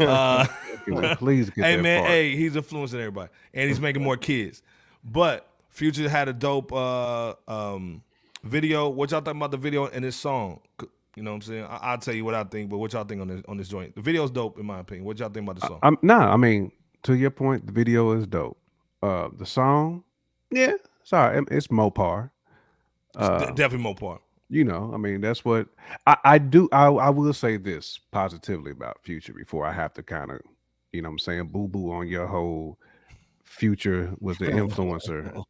Uh, 0.00 0.44
please 1.18 1.50
get 1.50 1.64
Hey 1.64 1.76
man, 1.76 2.00
fart. 2.00 2.10
hey, 2.10 2.34
he's 2.34 2.56
influencing 2.56 2.98
everybody, 2.98 3.30
and 3.54 3.68
he's 3.68 3.78
making 3.78 4.02
more 4.02 4.16
kids. 4.16 4.60
But 5.04 5.48
Future 5.70 6.08
had 6.08 6.28
a 6.28 6.32
dope 6.32 6.72
uh, 6.72 7.34
um, 7.46 8.02
video. 8.42 8.88
What 8.88 9.12
y'all 9.12 9.20
think 9.20 9.36
about 9.36 9.52
the 9.52 9.56
video 9.56 9.86
and 9.86 10.04
this 10.04 10.16
song? 10.16 10.58
You 11.14 11.22
know 11.22 11.30
what 11.30 11.36
I'm 11.36 11.42
saying? 11.42 11.64
I- 11.64 11.92
will 11.92 11.98
tell 11.98 12.14
you 12.14 12.24
what 12.24 12.34
I 12.34 12.42
think, 12.42 12.70
but 12.70 12.78
what 12.78 12.92
y'all 12.92 13.04
think 13.04 13.20
on 13.20 13.28
this 13.28 13.42
on 13.46 13.56
this 13.56 13.68
joint? 13.68 13.94
The 13.94 14.00
video's 14.00 14.32
dope 14.32 14.58
in 14.58 14.66
my 14.66 14.80
opinion. 14.80 15.04
What 15.04 15.18
y'all 15.20 15.28
think 15.28 15.48
about 15.48 15.60
the 15.60 15.68
song? 15.68 15.78
I, 15.82 15.88
am 15.88 15.98
nah, 16.02 16.32
I 16.32 16.36
mean, 16.36 16.72
to 17.04 17.14
your 17.14 17.30
point, 17.30 17.66
the 17.66 17.72
video 17.72 18.12
is 18.12 18.26
dope. 18.26 18.58
Uh, 19.02 19.28
the 19.36 19.46
song, 19.46 20.04
yeah, 20.50 20.72
sorry, 21.04 21.44
it's 21.50 21.68
Mopar. 21.68 22.30
Uh, 23.16 23.38
it's 23.42 23.52
definitely 23.52 23.94
Mopar. 23.94 24.18
You 24.50 24.64
know, 24.64 24.90
I 24.94 24.96
mean, 24.96 25.20
that's 25.20 25.44
what 25.44 25.68
I, 26.06 26.16
I 26.24 26.38
do. 26.38 26.68
I, 26.72 26.86
I 26.86 27.10
will 27.10 27.32
say 27.32 27.58
this 27.58 28.00
positively 28.10 28.72
about 28.72 29.02
Future 29.02 29.34
before 29.34 29.66
I 29.66 29.72
have 29.72 29.92
to 29.94 30.02
kind 30.02 30.30
of, 30.30 30.40
you 30.92 31.02
know, 31.02 31.10
I'm 31.10 31.18
saying 31.18 31.48
boo 31.48 31.68
boo 31.68 31.92
on 31.92 32.08
your 32.08 32.26
whole 32.26 32.78
Future 33.44 34.14
was 34.20 34.38
the 34.38 34.46
influencer. 34.46 35.44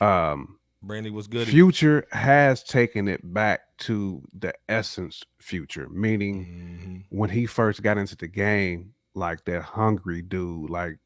um, 0.00 0.58
Brandy 0.82 1.10
was 1.10 1.26
good. 1.26 1.48
Future 1.48 2.06
has 2.12 2.62
taken 2.62 3.08
it 3.08 3.20
back 3.32 3.60
to 3.78 4.22
the 4.36 4.52
essence 4.68 5.22
Future, 5.38 5.88
meaning 5.88 6.44
mm-hmm. 6.44 7.16
when 7.16 7.30
he 7.30 7.46
first 7.46 7.82
got 7.82 7.98
into 7.98 8.16
the 8.16 8.28
game, 8.28 8.92
like 9.16 9.44
that 9.46 9.62
hungry 9.62 10.22
dude. 10.22 10.70
Like, 10.70 10.98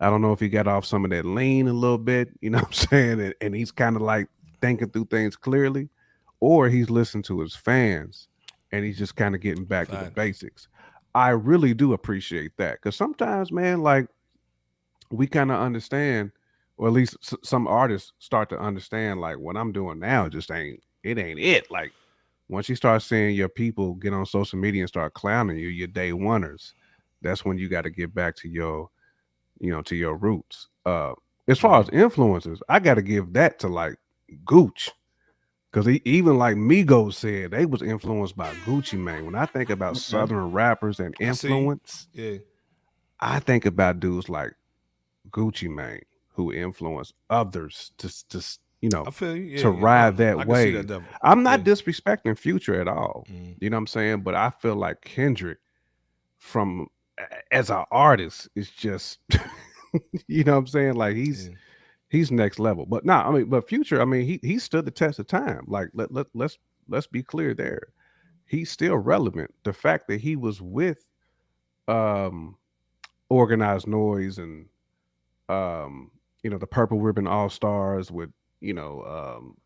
I 0.00 0.10
don't 0.10 0.22
know 0.22 0.32
if 0.32 0.40
he 0.40 0.48
got 0.48 0.66
off 0.66 0.84
some 0.84 1.04
of 1.04 1.10
that 1.12 1.24
lean 1.24 1.68
a 1.68 1.72
little 1.72 1.98
bit, 1.98 2.30
you 2.40 2.50
know 2.50 2.58
what 2.58 2.66
I'm 2.66 2.72
saying? 2.90 3.20
And, 3.20 3.34
and 3.40 3.54
he's 3.54 3.70
kind 3.72 3.96
of 3.96 4.02
like 4.02 4.28
thinking 4.60 4.90
through 4.90 5.06
things 5.06 5.36
clearly, 5.36 5.88
or 6.40 6.68
he's 6.68 6.90
listening 6.90 7.22
to 7.24 7.40
his 7.40 7.54
fans 7.56 8.28
and 8.72 8.84
he's 8.84 8.98
just 8.98 9.14
kind 9.16 9.34
of 9.34 9.40
getting 9.40 9.64
back 9.64 9.88
to 9.88 9.96
the 9.96 10.10
basics. 10.10 10.68
I 11.14 11.30
really 11.30 11.74
do 11.74 11.92
appreciate 11.92 12.56
that 12.56 12.74
because 12.74 12.96
sometimes, 12.96 13.52
man, 13.52 13.82
like 13.82 14.08
we 15.10 15.26
kind 15.28 15.52
of 15.52 15.60
understand, 15.60 16.32
or 16.76 16.88
at 16.88 16.92
least 16.92 17.16
s- 17.22 17.38
some 17.44 17.68
artists 17.68 18.12
start 18.18 18.48
to 18.50 18.58
understand, 18.58 19.20
like 19.20 19.38
what 19.38 19.56
I'm 19.56 19.70
doing 19.70 20.00
now 20.00 20.28
just 20.28 20.50
ain't 20.50 20.82
it 21.04 21.18
ain't 21.18 21.38
it. 21.38 21.70
Like 21.70 21.92
once 22.48 22.68
you 22.68 22.74
start 22.74 23.02
seeing 23.02 23.36
your 23.36 23.48
people 23.48 23.94
get 23.94 24.12
on 24.12 24.26
social 24.26 24.58
media 24.58 24.82
and 24.82 24.88
start 24.88 25.14
clowning 25.14 25.56
you, 25.58 25.68
your 25.68 25.86
day 25.86 26.10
oneers, 26.10 26.72
that's 27.24 27.44
when 27.44 27.58
you 27.58 27.68
got 27.68 27.82
to 27.82 27.90
get 27.90 28.14
back 28.14 28.36
to 28.36 28.48
your, 28.48 28.90
you 29.58 29.70
know, 29.70 29.82
to 29.82 29.96
your 29.96 30.16
roots. 30.16 30.68
Uh, 30.86 31.14
as 31.48 31.58
far 31.58 31.80
as 31.80 31.88
influencers, 31.88 32.60
I 32.68 32.78
got 32.78 32.94
to 32.94 33.02
give 33.02 33.32
that 33.32 33.58
to 33.60 33.68
like 33.68 33.96
Gooch, 34.44 34.90
because 35.70 35.88
even 35.88 36.38
like 36.38 36.56
Migos 36.56 37.14
said, 37.14 37.50
they 37.50 37.66
was 37.66 37.82
influenced 37.82 38.36
by 38.36 38.52
Gucci 38.64 38.98
Mane. 38.98 39.26
When 39.26 39.34
I 39.34 39.46
think 39.46 39.70
about 39.70 39.96
Southern 39.96 40.52
rappers 40.52 41.00
and 41.00 41.14
influence, 41.18 42.06
I 42.16 42.20
yeah, 42.20 42.38
I 43.20 43.40
think 43.40 43.66
about 43.66 44.00
dudes 44.00 44.28
like 44.28 44.52
Gucci 45.30 45.68
Mane 45.68 46.02
who 46.34 46.52
influence 46.52 47.12
others 47.30 47.92
to 47.98 48.28
to 48.28 48.42
you 48.80 48.90
know 48.90 49.04
you. 49.20 49.32
Yeah, 49.32 49.62
to 49.62 49.68
yeah. 49.70 49.76
ride 49.78 50.16
that 50.18 50.38
I 50.38 50.44
way. 50.44 50.72
That 50.72 51.02
I'm 51.22 51.42
not 51.42 51.60
yeah. 51.60 51.72
disrespecting 51.72 52.36
Future 52.36 52.80
at 52.80 52.88
all. 52.88 53.24
Mm. 53.30 53.56
You 53.60 53.70
know 53.70 53.76
what 53.76 53.80
I'm 53.80 53.86
saying? 53.86 54.20
But 54.22 54.34
I 54.34 54.50
feel 54.50 54.76
like 54.76 55.00
Kendrick 55.02 55.58
from 56.38 56.88
as 57.50 57.70
an 57.70 57.84
artist, 57.90 58.48
it's 58.54 58.70
just 58.70 59.18
you 60.26 60.44
know 60.44 60.52
what 60.52 60.58
I'm 60.58 60.66
saying? 60.66 60.94
Like 60.94 61.16
he's 61.16 61.48
yeah. 61.48 61.54
he's 62.08 62.30
next 62.30 62.58
level. 62.58 62.86
But 62.86 63.04
nah, 63.04 63.28
I 63.28 63.30
mean, 63.30 63.44
but 63.46 63.68
future, 63.68 64.00
I 64.00 64.04
mean, 64.04 64.26
he 64.26 64.40
he 64.42 64.58
stood 64.58 64.84
the 64.84 64.90
test 64.90 65.18
of 65.18 65.26
time. 65.26 65.64
Like 65.66 65.88
let, 65.94 66.12
let 66.12 66.26
let's 66.34 66.58
let's 66.88 67.06
be 67.06 67.22
clear 67.22 67.54
there. 67.54 67.88
He's 68.46 68.70
still 68.70 68.96
relevant. 68.96 69.54
The 69.64 69.72
fact 69.72 70.08
that 70.08 70.20
he 70.20 70.36
was 70.36 70.60
with 70.60 71.08
um 71.88 72.56
Organized 73.28 73.86
Noize 73.86 74.38
and 74.38 74.66
um 75.48 76.10
you 76.42 76.50
know 76.50 76.58
the 76.58 76.66
purple 76.66 77.00
ribbon 77.00 77.26
all 77.26 77.50
stars 77.50 78.10
with 78.10 78.30
you 78.60 78.72
know 78.72 79.02
um 79.04 79.56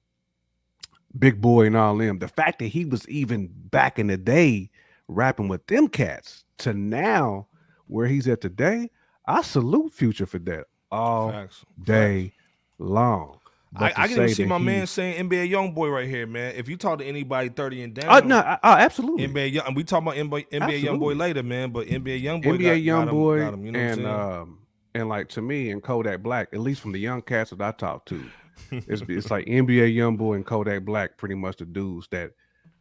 Big 1.19 1.41
Boi 1.41 1.67
and 1.67 1.77
all 1.77 1.97
them 1.97 2.19
the 2.19 2.29
fact 2.29 2.59
that 2.59 2.67
he 2.67 2.85
was 2.85 3.09
even 3.09 3.49
back 3.53 3.99
in 3.99 4.09
the 4.09 4.17
day 4.17 4.71
rapping 5.07 5.49
with 5.49 5.67
them 5.67 5.89
cats 5.89 6.45
to 6.59 6.75
now 6.75 7.49
where 7.87 8.07
he's 8.07 8.29
at 8.29 8.41
today, 8.41 8.91
I 9.27 9.43
salute 9.43 9.93
Future 9.93 10.27
for 10.27 10.39
that 10.41 10.67
all 10.91 11.31
Facts. 11.31 11.65
day 11.83 12.29
Facts. 12.29 12.37
long. 12.79 13.39
I, 13.77 13.93
I, 13.95 14.09
can 14.09 14.13
even 14.13 14.35
see 14.35 14.45
my 14.47 14.57
man 14.57 14.87
saying 14.87 15.29
NBA 15.29 15.51
young 15.51 15.75
boy 15.75 15.89
right 15.89 16.09
here, 16.09 16.27
man. 16.27 16.55
If 16.57 16.71
you 16.71 16.77
talk 16.79 17.01
to 17.01 17.05
anybody 17.05 17.51
thirty 17.51 17.83
and 17.83 17.93
down, 17.93 18.09
uh, 18.09 18.21
no, 18.21 18.39
uh, 18.39 18.59
absolutely. 18.63 19.29
NBA 19.29 19.53
young, 19.53 19.67
and 19.67 19.77
we 19.77 19.85
talk 19.85 20.01
about 20.01 20.15
NBA, 20.15 20.49
NBA 20.51 20.83
young 20.83 20.99
boy 20.99 21.13
later, 21.13 21.43
man. 21.43 21.71
But 21.71 21.87
NBA 21.87 22.23
young 22.23 22.41
boy, 22.41 22.57
NBA 22.57 22.63
got, 22.63 22.73
young 22.73 23.05
got 23.05 23.13
boy, 23.13 23.41
him, 23.41 23.55
him, 23.55 23.65
you 23.67 23.73
know 23.73 23.79
and 23.79 24.07
um, 24.07 24.59
and 24.95 25.09
like 25.09 25.29
to 25.31 25.43
me 25.43 25.71
and 25.71 25.83
Kodak 25.83 26.23
Black, 26.23 26.49
at 26.55 26.61
least 26.61 26.81
from 26.81 26.93
the 26.93 26.99
young 26.99 27.21
cats 27.21 27.51
that 27.51 27.61
I 27.61 27.73
talk 27.73 28.07
to, 28.07 28.25
it's 28.71 29.03
it's 29.07 29.31
like 29.31 29.45
NBA 29.45 29.95
young 29.95 30.17
boy 30.17 30.35
and 30.35 30.47
Kodak 30.47 30.87
Black, 30.87 31.19
pretty 31.19 31.35
much 31.35 31.59
the 31.59 31.67
dudes 31.67 32.09
that 32.11 32.31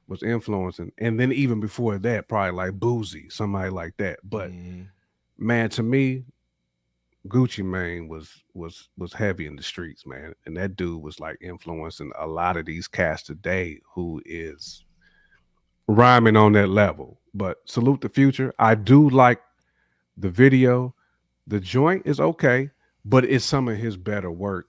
was 0.08 0.24
influencing, 0.24 0.92
and 0.98 1.20
then 1.20 1.32
even 1.32 1.60
before 1.60 1.98
that, 1.98 2.28
probably 2.28 2.52
like 2.52 2.80
Boosie, 2.80 3.32
somebody 3.32 3.70
like 3.70 3.98
that. 3.98 4.20
But 4.24 4.52
mm-hmm 4.52 4.84
man, 5.38 5.70
to 5.72 5.84
me, 5.84 6.26
Gucci 7.28 7.64
Mane 7.64 8.08
was 8.08 8.44
was 8.54 8.90
was 8.98 9.14
heavy 9.14 9.48
in 9.48 9.56
the 9.56 9.64
streets, 9.64 10.06
man, 10.06 10.34
and 10.46 10.56
that 10.58 10.76
dude 10.76 11.02
was 11.02 11.20
like 11.20 11.38
influencing 11.42 12.12
a 12.18 12.26
lot 12.26 12.58
of 12.58 12.66
these 12.66 12.88
cats 12.88 13.24
today 13.24 13.80
who 13.94 14.22
is 14.26 14.86
rhyming 15.88 16.38
on 16.38 16.54
that 16.54 16.70
level. 16.70 17.20
But 17.34 17.58
salute 17.66 18.02
the 18.02 18.10
future. 18.10 18.54
I 18.58 18.76
do 18.76 19.10
like 19.10 19.42
the 20.16 20.30
video. 20.30 20.96
The 21.48 21.60
joint 21.60 22.04
is 22.06 22.20
okay, 22.20 22.72
but 23.06 23.26
it's 23.26 23.46
some 23.46 23.68
of 23.68 23.78
his 23.78 23.98
better 23.98 24.32
work 24.32 24.68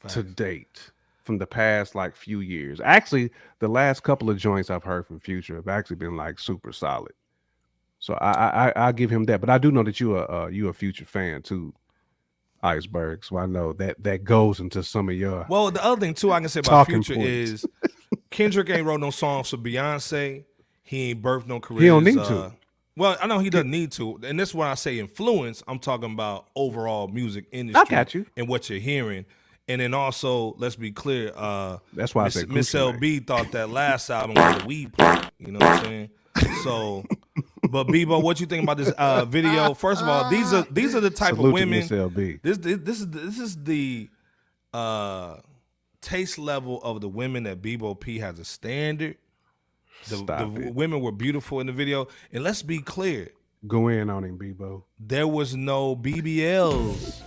Facts. 0.00 0.14
to 0.14 0.22
date 0.22 0.90
from 1.22 1.38
the 1.38 1.46
past 1.46 1.94
like 1.94 2.14
few 2.14 2.40
years. 2.40 2.80
Actually, 2.80 3.30
the 3.58 3.68
last 3.68 4.02
couple 4.02 4.30
of 4.30 4.38
joints 4.38 4.70
I've 4.70 4.84
heard 4.84 5.06
from 5.06 5.20
Future 5.20 5.56
have 5.56 5.68
actually 5.68 5.96
been 5.96 6.16
like 6.16 6.38
super 6.38 6.72
solid. 6.72 7.12
So 7.98 8.14
I 8.14 8.68
I 8.68 8.72
I 8.88 8.92
give 8.92 9.10
him 9.10 9.24
that, 9.24 9.40
but 9.40 9.48
I 9.48 9.58
do 9.58 9.70
know 9.70 9.84
that 9.84 10.00
you 10.00 10.16
are 10.16 10.30
uh, 10.30 10.48
you 10.48 10.68
a 10.68 10.72
future 10.72 11.04
fan 11.04 11.42
too, 11.42 11.72
Iceberg. 12.62 13.24
So 13.24 13.38
I 13.38 13.46
know 13.46 13.72
that 13.74 14.02
that 14.02 14.24
goes 14.24 14.58
into 14.58 14.82
some 14.82 15.08
of 15.08 15.14
your. 15.14 15.46
Well, 15.48 15.70
the 15.70 15.84
other 15.84 16.00
thing 16.00 16.14
too 16.14 16.32
I 16.32 16.40
can 16.40 16.48
say 16.48 16.60
about 16.60 16.86
Future 16.86 17.14
points. 17.14 17.28
is 17.28 17.66
Kendrick 18.30 18.70
ain't 18.70 18.86
wrote 18.86 19.00
no 19.00 19.10
songs 19.10 19.50
for 19.50 19.56
Beyonce. 19.56 20.44
He 20.82 21.10
ain't 21.10 21.22
birthed 21.22 21.46
no 21.46 21.60
career. 21.60 21.82
He 21.82 21.86
don't 21.86 22.04
need 22.04 22.18
uh, 22.18 22.28
to. 22.28 22.52
Well, 22.96 23.16
I 23.22 23.26
know 23.26 23.38
he 23.38 23.48
doesn't 23.48 23.70
need 23.70 23.92
to, 23.92 24.20
and 24.24 24.38
this 24.38 24.50
is 24.50 24.54
when 24.54 24.68
I 24.68 24.74
say 24.74 24.98
influence. 24.98 25.62
I'm 25.66 25.78
talking 25.78 26.12
about 26.12 26.48
overall 26.54 27.08
music 27.08 27.46
industry. 27.52 27.82
I 27.86 27.88
got 27.88 28.14
you. 28.14 28.26
And 28.36 28.48
what 28.48 28.68
you're 28.68 28.80
hearing. 28.80 29.24
And 29.68 29.80
then 29.80 29.94
also, 29.94 30.54
let's 30.58 30.76
be 30.76 30.90
clear. 30.90 31.32
Uh, 31.34 31.78
That's 31.92 32.14
why 32.14 32.24
Miss, 32.24 32.36
I 32.36 32.40
said 32.40 32.48
Miss 32.50 32.72
LB 32.74 33.26
thought 33.26 33.52
that 33.52 33.70
last 33.70 34.10
album 34.10 34.34
was 34.34 34.62
a 34.62 34.66
weed 34.66 34.92
plant. 34.92 35.30
You 35.38 35.52
know 35.52 35.60
what 35.60 35.68
I'm 35.78 35.84
saying? 35.84 36.10
So 36.64 37.04
But 37.70 37.86
Bebo, 37.86 38.22
what 38.22 38.40
you 38.40 38.46
think 38.46 38.64
about 38.64 38.76
this 38.76 38.90
uh, 38.98 39.24
video? 39.24 39.72
First 39.74 40.02
of 40.02 40.08
all, 40.08 40.28
these 40.30 40.52
are 40.52 40.66
these 40.70 40.94
are 40.94 41.00
the 41.00 41.10
type 41.10 41.36
Salute 41.36 41.46
of 41.46 41.50
to 41.50 41.54
women. 41.54 41.78
Miss 41.78 41.88
LB. 41.90 42.42
This, 42.42 42.58
this 42.58 42.78
this 42.82 43.00
is 43.00 43.08
this 43.08 43.38
is 43.38 43.56
the 43.62 44.10
uh 44.74 45.36
taste 46.00 46.38
level 46.38 46.82
of 46.82 47.00
the 47.00 47.08
women 47.08 47.44
that 47.44 47.62
Bebo 47.62 47.98
P 47.98 48.18
has 48.18 48.38
a 48.40 48.44
standard. 48.44 49.16
The, 50.08 50.16
Stop 50.16 50.54
the 50.54 50.60
it. 50.68 50.74
women 50.74 51.00
were 51.00 51.12
beautiful 51.12 51.60
in 51.60 51.68
the 51.68 51.72
video, 51.72 52.08
and 52.32 52.42
let's 52.42 52.62
be 52.62 52.78
clear: 52.80 53.28
Go 53.66 53.86
in 53.88 54.10
on 54.10 54.24
him, 54.24 54.36
Bebo. 54.38 54.82
there 54.98 55.28
was 55.28 55.54
no 55.54 55.94
BBLs 55.94 57.20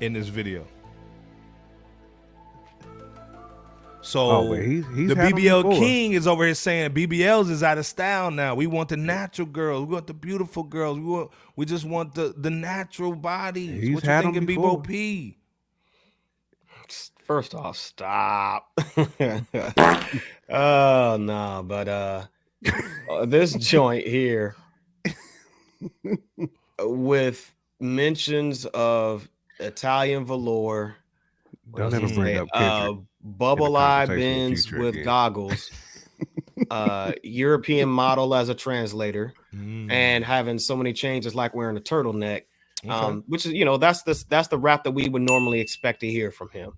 in 0.00 0.14
this 0.14 0.28
video. 0.28 0.66
So 4.06 4.30
Oh, 4.30 4.52
he's- 4.52 4.84
he's 4.94 5.08
the 5.08 5.16
BBL 5.16 5.64
king 5.78 6.12
is 6.12 6.28
over 6.28 6.44
here 6.44 6.54
saying 6.54 6.92
BBLs 6.92 7.50
is 7.50 7.62
out 7.64 7.76
of 7.76 7.84
style 7.86 8.30
now. 8.30 8.54
We 8.54 8.68
want 8.68 8.88
the 8.90 8.96
natural 8.96 9.48
girls. 9.48 9.84
We 9.86 9.94
want 9.94 10.06
the 10.06 10.14
beautiful 10.14 10.62
girls. 10.62 10.98
We 10.98 11.04
want. 11.06 11.30
We 11.56 11.66
just 11.66 11.84
want 11.84 12.14
the 12.14 12.32
the 12.36 12.50
natural 12.50 13.16
bodies. 13.16 13.82
He's 13.82 13.94
what 13.96 14.04
you 14.04 14.10
had 14.10 14.24
'em 14.24 14.32
thinking, 14.34 14.46
before. 14.46 14.80
Bebo 14.80 14.86
P? 14.86 15.38
First 17.24 17.56
off, 17.56 17.76
stop. 17.76 18.70
oh 20.48 21.16
no, 21.18 21.64
but 21.66 21.88
uh, 21.88 22.22
uh, 23.10 23.26
this 23.26 23.54
joint 23.54 24.06
here 24.06 24.54
with 26.78 27.52
mentions 27.80 28.64
of 28.66 29.28
Italian 29.58 30.24
velour, 30.24 30.94
Don't 31.74 31.92
ever 31.92 32.06
bring 32.06 32.14
say? 32.14 32.36
up 32.36 32.48
uh, 32.54 32.58
Kendrick 32.86 33.04
bubble 33.26 33.76
eye 33.76 34.06
bins 34.06 34.70
with 34.72 34.94
again. 34.94 35.04
goggles, 35.04 35.70
uh, 36.70 37.12
European 37.22 37.88
model 37.88 38.34
as 38.34 38.48
a 38.48 38.54
translator, 38.54 39.32
Mm. 39.54 39.90
and 39.90 40.24
having 40.24 40.58
so 40.58 40.76
many 40.76 40.92
changes 40.92 41.34
like 41.34 41.54
wearing 41.54 41.76
a 41.76 41.80
turtleneck 41.80 42.42
Okay. 42.84 42.92
um, 42.94 43.24
which 43.26 43.46
is 43.46 43.52
you 43.52 43.64
know 43.64 43.78
that's 43.78 44.02
the 44.02 44.22
that's 44.28 44.48
the 44.48 44.58
rap 44.58 44.84
that 44.84 44.90
we 44.90 45.08
would 45.08 45.22
normally 45.22 45.60
expect 45.60 46.00
to 46.00 46.10
hear 46.10 46.30
from 46.30 46.50
him, 46.50 46.72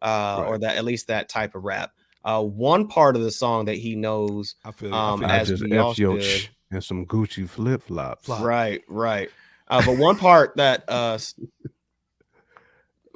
uh, 0.00 0.42
or 0.46 0.58
that 0.58 0.76
at 0.78 0.84
least 0.84 1.08
that 1.08 1.28
type 1.28 1.54
of 1.54 1.62
rap. 1.64 1.92
Uh, 2.24 2.42
one 2.42 2.88
part 2.88 3.16
of 3.16 3.22
the 3.22 3.30
song 3.30 3.66
that 3.66 3.74
he 3.76 3.94
knows, 3.94 4.54
I 4.64 4.72
feel. 4.72 4.94
um, 4.94 5.22
I 5.24 5.26
feel 5.28 5.30
as 5.30 5.48
just 5.48 5.62
we 5.64 5.76
all 5.76 5.90
F 5.90 5.98
your 5.98 6.18
should. 6.20 6.40
ch 6.40 6.50
and 6.70 6.82
some 6.82 7.04
Gucci 7.04 7.46
flip 7.46 7.82
flops. 7.82 8.28
Right, 8.30 8.82
right. 8.88 9.28
Uh, 9.68 9.82
but 9.84 9.98
one 9.98 10.16
part 10.16 10.56
that 10.56 10.84
uh, 10.88 11.18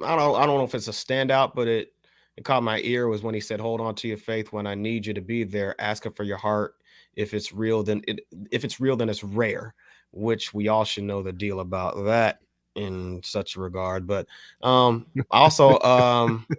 I 0.03 0.15
don't 0.15 0.35
I 0.35 0.45
don't 0.45 0.57
know 0.59 0.63
if 0.63 0.75
it's 0.75 0.87
a 0.87 0.91
standout, 0.91 1.55
but 1.55 1.67
it 1.67 1.91
it 2.37 2.45
caught 2.45 2.63
my 2.63 2.79
ear 2.79 3.07
was 3.07 3.23
when 3.23 3.33
he 3.33 3.41
said, 3.41 3.59
"Hold 3.59 3.81
on 3.81 3.95
to 3.95 4.07
your 4.07 4.17
faith 4.17 4.51
when 4.53 4.67
I 4.67 4.75
need 4.75 5.05
you 5.05 5.13
to 5.13 5.21
be 5.21 5.43
there. 5.43 5.75
Asking 5.79 6.13
for 6.13 6.23
your 6.23 6.37
heart. 6.37 6.75
If 7.15 7.33
it's 7.33 7.51
real, 7.51 7.83
then 7.83 8.03
it 8.07 8.21
if 8.51 8.63
it's 8.63 8.79
real, 8.79 8.95
then 8.95 9.09
it's 9.09 9.23
rare." 9.23 9.73
Which 10.11 10.53
we 10.53 10.67
all 10.69 10.85
should 10.85 11.03
know 11.03 11.21
the 11.21 11.33
deal 11.33 11.59
about 11.59 12.05
that 12.05 12.39
in 12.75 13.21
such 13.23 13.55
a 13.55 13.59
regard. 13.59 14.07
But 14.07 14.27
um, 14.61 15.07
also 15.31 15.79
um. 15.79 16.45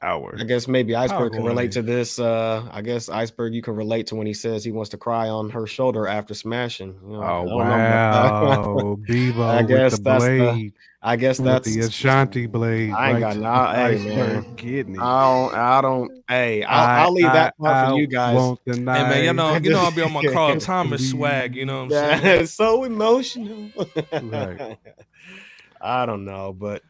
Power. 0.00 0.36
I 0.38 0.44
guess 0.44 0.68
maybe 0.68 0.94
Iceberg 0.94 1.32
can 1.32 1.44
relate 1.44 1.72
to 1.72 1.82
this. 1.82 2.18
Uh, 2.18 2.68
I 2.70 2.82
guess 2.82 3.08
Iceberg, 3.08 3.54
you 3.54 3.62
can 3.62 3.74
relate 3.74 4.06
to 4.08 4.14
when 4.16 4.26
he 4.26 4.34
says 4.34 4.64
he 4.64 4.70
wants 4.72 4.90
to 4.90 4.96
cry 4.96 5.28
on 5.28 5.50
her 5.50 5.66
shoulder 5.66 6.06
after 6.06 6.34
smashing. 6.34 6.98
You 7.06 7.12
know, 7.14 7.22
I 7.22 7.36
Oh 7.38 7.56
wow, 7.56 8.96
Bebo 9.08 9.44
I 9.44 9.62
guess 9.62 9.92
with 9.92 10.04
the 10.04 10.10
that's 10.10 10.24
the- 10.24 10.38
blade, 10.38 10.72
I 11.02 11.16
guess 11.16 11.38
with 11.38 11.46
that's 11.46 11.72
the 11.74 11.80
Ashanti 11.80 12.46
blade. 12.46 12.92
I 12.92 13.10
ain't 13.10 13.20
got 13.20 13.36
no- 13.36 13.42
the 13.42 13.74
hey, 13.98 14.04
man. 14.16 14.36
iceberg 14.38 14.56
kidney. 14.56 14.98
I 15.00 15.22
don't. 15.50 15.54
I 15.54 15.80
don't. 15.80 16.12
Hey, 16.28 16.62
I'll, 16.64 17.04
I'll 17.06 17.12
leave 17.12 17.32
that 17.32 17.56
part 17.58 17.90
for 17.90 17.96
you 18.00 18.06
guys. 18.06 18.34
Want 18.36 18.60
the 18.64 18.74
Hey 18.74 18.80
man, 18.82 19.24
you 19.24 19.32
know, 19.32 19.52
knife. 19.52 19.64
you 19.64 19.70
know, 19.70 19.80
I'll 19.80 19.92
be 19.92 20.02
on 20.02 20.12
my 20.12 20.22
Carl 20.32 20.58
Thomas 20.58 21.08
swag. 21.10 21.54
You 21.54 21.64
know 21.66 21.84
what 21.84 21.92
I'm 21.96 22.20
saying? 22.20 22.40
it's 22.42 22.52
so 22.52 22.84
emotional. 22.84 23.70
Right. 24.12 24.78
I 25.80 26.06
don't 26.06 26.24
know, 26.24 26.52
but 26.52 26.82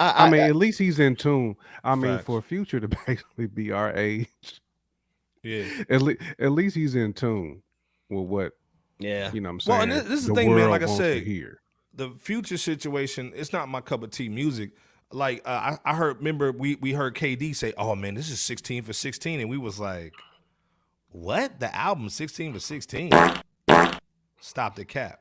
I, 0.00 0.26
I 0.26 0.30
mean, 0.30 0.40
at 0.40 0.56
least 0.56 0.78
he's 0.78 0.98
in 0.98 1.14
tune. 1.14 1.56
I 1.84 1.94
mean, 1.94 2.18
for 2.20 2.40
future 2.42 2.80
to 2.80 2.88
basically 3.06 3.46
be 3.46 3.70
our 3.70 3.92
age, 3.96 4.28
Yeah. 5.42 5.64
at 5.88 6.02
least 6.02 6.20
at 6.38 6.52
least 6.52 6.74
he's 6.76 6.94
in 6.94 7.12
tune 7.12 7.62
with 8.08 8.26
what 8.26 8.52
yeah, 8.98 9.30
you 9.32 9.40
know. 9.40 9.48
What 9.50 9.52
I'm 9.54 9.60
saying. 9.60 9.74
Well, 9.78 9.82
and 9.82 9.92
this- 9.92 10.02
this 10.08 10.20
is 10.20 10.26
the 10.26 10.32
the 10.34 10.40
thing, 10.40 10.54
man, 10.56 10.70
like 10.70 10.82
I 10.82 10.86
said, 10.86 11.22
hear. 11.22 11.60
the 11.94 12.10
future 12.18 12.56
situation 12.56 13.32
it's 13.34 13.52
not 13.52 13.68
my 13.68 13.80
cup 13.80 14.02
of 14.02 14.10
tea 14.10 14.28
music 14.28 14.70
like 15.12 15.42
uh, 15.46 15.76
I, 15.84 15.90
I 15.92 15.94
heard 15.96 16.18
remember 16.18 16.52
we 16.52 16.76
we 16.76 16.92
heard 16.92 17.14
kd 17.16 17.54
say 17.56 17.72
oh 17.76 17.94
man 17.96 18.14
this 18.14 18.30
is 18.30 18.40
16 18.40 18.84
for 18.84 18.92
16 18.92 19.40
and 19.40 19.50
we 19.50 19.58
was 19.58 19.80
like 19.80 20.14
what 21.10 21.58
the 21.58 21.74
album 21.74 22.08
16 22.08 22.52
for 22.54 22.60
16 22.60 23.10
stop 24.40 24.76
the 24.76 24.84
cap 24.84 25.20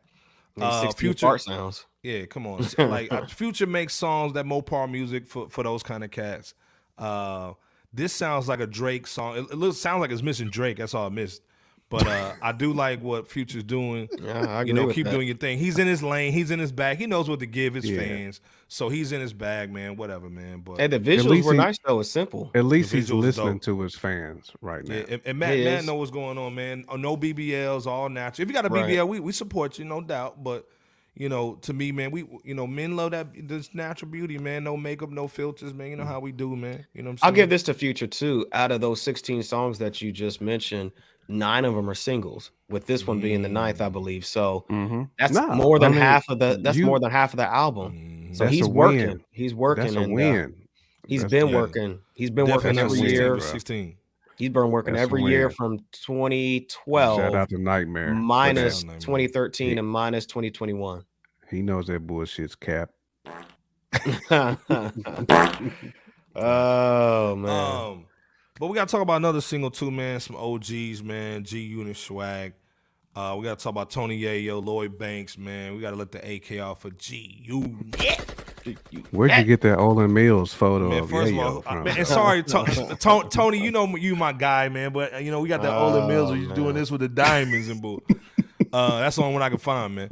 I 0.57 0.59
mean, 0.59 0.69
uh, 0.89 0.91
Future- 0.91 1.37
sounds. 1.39 1.85
Yeah 2.03 2.25
come 2.25 2.47
on 2.47 2.65
like 2.77 3.29
future 3.29 3.67
makes 3.67 3.93
songs 3.93 4.33
that 4.33 4.45
mopar 4.45 4.89
music 4.89 5.27
for 5.27 5.49
for 5.49 5.63
those 5.63 5.83
kind 5.83 6.03
of 6.03 6.11
cats 6.11 6.53
uh 6.97 7.53
this 7.93 8.13
sounds 8.13 8.47
like 8.47 8.59
a 8.59 8.67
drake 8.67 9.07
song 9.07 9.37
it, 9.37 9.41
it 9.51 9.55
looks 9.55 9.77
sounds 9.77 9.99
like 10.01 10.11
it's 10.11 10.21
missing 10.21 10.49
drake 10.49 10.77
that's 10.77 10.93
all 10.93 11.05
i 11.07 11.09
missed 11.09 11.41
but 11.89 12.05
uh 12.07 12.33
i 12.41 12.51
do 12.51 12.71
like 12.71 13.01
what 13.01 13.27
future's 13.27 13.63
doing 13.63 14.07
Yeah, 14.21 14.45
I 14.47 14.61
agree 14.61 14.67
you 14.69 14.73
know, 14.73 14.85
with 14.85 14.95
keep 14.95 15.05
that. 15.05 15.11
doing 15.11 15.27
your 15.27 15.37
thing. 15.37 15.57
He's 15.57 15.79
in 15.79 15.87
his 15.87 16.03
lane. 16.03 16.31
He's 16.33 16.51
in 16.51 16.59
his 16.59 16.71
bag. 16.71 16.97
He 16.99 17.07
knows 17.07 17.27
what 17.27 17.39
to 17.39 17.47
give 17.47 17.73
his 17.73 17.89
Yeah. 17.89 17.97
fans. 17.99 18.41
So 18.67 18.89
he's 18.89 19.11
in 19.11 19.21
his 19.21 19.33
bag, 19.33 19.71
man. 19.73 19.95
Whatever, 19.95 20.29
man. 20.29 20.59
But 20.59 20.79
and 20.79 20.93
the 20.93 20.99
visuals 20.99 21.43
were 21.43 21.53
he- 21.53 21.57
nice 21.57 21.79
though. 21.83 21.99
It's 22.01 22.11
simple. 22.11 22.51
At 22.53 22.65
least 22.65 22.91
he's 22.91 23.09
listening 23.11 23.53
dope. 23.53 23.61
to 23.63 23.81
his 23.81 23.95
fans 23.95 24.51
right 24.61 24.87
now. 24.87 24.93
yeah, 24.95 25.03
and, 25.09 25.21
and 25.25 25.39
Matt, 25.39 25.55
He 25.55 25.63
Matt 25.63 25.85
know 25.85 25.95
what's 25.95 26.11
going 26.11 26.37
on, 26.37 26.53
man. 26.53 26.85
Uh, 26.87 26.97
No 26.97 27.17
BBLs, 27.17 27.87
all 27.87 28.07
natural. 28.09 28.43
If 28.43 28.49
you 28.49 28.53
got 28.53 28.65
a 28.67 28.69
Right. 28.69 28.85
BBL, 28.87 29.07
we, 29.07 29.19
we 29.19 29.31
support 29.31 29.79
you, 29.79 29.85
no 29.85 29.99
doubt. 30.01 30.43
But 30.43 30.67
you 31.19 31.29
know, 31.29 31.55
to 31.61 31.73
me, 31.73 31.91
man, 31.91 32.09
we 32.11 32.25
you 32.43 32.55
know, 32.55 32.65
men 32.65 32.95
love 32.95 33.11
that 33.11 33.27
this 33.47 33.75
natural 33.75 34.09
beauty, 34.09 34.39
man. 34.39 34.63
No 34.63 34.75
makeup, 34.75 35.09
no 35.11 35.27
filters, 35.27 35.73
man. 35.75 35.89
You 35.91 35.97
know 35.97 36.05
how 36.05 36.19
we 36.19 36.31
do, 36.31 36.55
man. 36.55 36.85
You 36.95 37.03
know 37.03 37.09
what 37.09 37.11
I'm 37.11 37.17
saying? 37.17 37.19
I'll 37.23 37.31
give 37.33 37.49
this 37.51 37.61
to 37.63 37.73
Future 37.75 38.07
too. 38.07 38.47
Out 38.53 38.71
of 38.71 38.81
those 38.81 39.01
16 39.01 39.43
songs 39.43 39.77
that 39.79 40.01
you 40.01 40.11
just 40.11 40.39
mentioned, 40.41 40.91
nine 41.27 41.65
of 41.65 41.75
them 41.75 41.89
are 41.89 41.93
singles, 41.93 42.51
with 42.69 42.87
this 42.87 43.05
one 43.05 43.19
being 43.19 43.41
the 43.41 43.49
ninth, 43.49 43.81
I 43.81 43.89
believe. 43.89 44.25
So 44.25 44.65
Mm-hmm. 44.71 45.03
that's 45.19 45.33
Nah, 45.33 45.53
more 45.55 45.77
than 45.77 45.91
I 45.91 45.95
mean, 45.95 46.01
half 46.01 46.23
of 46.29 46.39
the 46.39 46.57
that's 46.63 46.77
you- 46.77 46.85
more 46.85 46.99
than 46.99 47.11
half 47.11 47.33
of 47.33 47.37
the 47.37 47.45
album. 47.53 47.93
Mhm. 48.31 48.35
So 48.37 48.47
he's 48.47 48.67
working. 48.67 49.07
win. 49.07 49.23
He's 49.31 49.53
working. 49.53 49.83
That's 49.83 49.95
a 49.97 49.99
and, 49.99 50.11
uh, 50.11 50.15
win. 50.15 50.55
he's 51.07 51.21
That's- 51.23 51.31
been 51.43 51.49
yeah. 51.51 51.59
working. 51.61 51.99
He's 52.15 52.29
been 52.31 52.45
working 52.45 52.73
Definitely 52.75 52.99
every 52.99 53.09
16 53.09 53.19
year. 53.21 53.35
for 53.35 53.41
16. 53.41 53.95
He's 54.37 54.49
been 54.51 54.71
working 54.71 54.93
That's 54.93 55.01
a 55.01 55.09
every 55.09 55.23
year 55.23 55.47
win. 55.47 55.55
from 55.57 55.77
Shout 55.79 55.91
2012 55.91 57.33
out 57.35 57.49
to 57.49 57.57
Nightmare. 57.57 58.13
minus. 58.13 58.83
Nightmare. 58.83 58.99
2013 59.01 59.71
He- 59.71 59.77
and 59.77 59.87
minus 59.87 60.25
2021. 60.25 61.03
He 61.49 61.61
knows 61.61 61.87
that 61.87 62.05
bullshit's 62.05 62.55
cap. 62.55 62.89
oh 66.35 67.35
man. 67.35 67.49
Um, 67.49 68.05
but 68.59 68.67
we 68.67 68.75
gotta 68.75 68.91
talk 68.91 69.01
about 69.01 69.17
another 69.17 69.41
single 69.41 69.71
too, 69.71 69.91
man. 69.91 70.19
Some 70.19 70.35
OGs, 70.35 71.03
man. 71.03 71.43
G 71.43 71.59
Unit 71.61 71.97
swag. 71.97 72.53
Uh, 73.15 73.35
we 73.37 73.43
gotta 73.43 73.61
talk 73.61 73.71
about 73.71 73.89
Tony 73.89 74.19
Yayo, 74.21 74.63
Lloyd 74.63 74.97
Banks, 74.97 75.37
man. 75.37 75.75
We 75.75 75.81
gotta 75.81 75.95
let 75.95 76.11
the 76.11 76.19
AK 76.35 76.59
off 76.61 76.81
for 76.81 76.91
G 76.91 77.41
Unit. 77.43 78.35
Where'd 79.11 79.31
you 79.31 79.43
get 79.45 79.61
that 79.61 79.77
Olan 79.79 80.11
Mills 80.11 80.53
photo 80.53 80.89
Man, 80.89 81.03
of 81.03 81.09
first 81.09 81.31
of 81.31 81.37
Yayo 81.37 81.43
all, 81.55 81.61
from? 81.61 81.83
man, 81.85 81.97
and 81.97 82.07
sorry, 82.07 82.43
To- 82.43 82.95
To- 82.99 83.27
Tony, 83.29 83.61
you 83.63 83.71
know 83.71 83.95
you 83.95 84.15
my 84.15 84.33
guy, 84.33 84.69
man. 84.69 84.93
But 84.93 85.23
you 85.23 85.31
know 85.31 85.41
we 85.41 85.49
got 85.49 85.61
that 85.63 85.71
Olan 85.71 86.07
Mills. 86.07 86.29
Oh, 86.29 86.33
where 86.33 86.41
you 86.41 86.53
doing 86.53 86.75
this 86.75 86.91
with 86.91 87.01
the 87.01 87.07
diamonds 87.09 87.69
and 87.69 87.81
bull. 87.81 88.03
Uh, 88.71 88.99
that's 88.99 89.15
the 89.15 89.23
only 89.23 89.33
one 89.33 89.41
I 89.41 89.49
can 89.49 89.57
find, 89.57 89.95
man. 89.95 90.09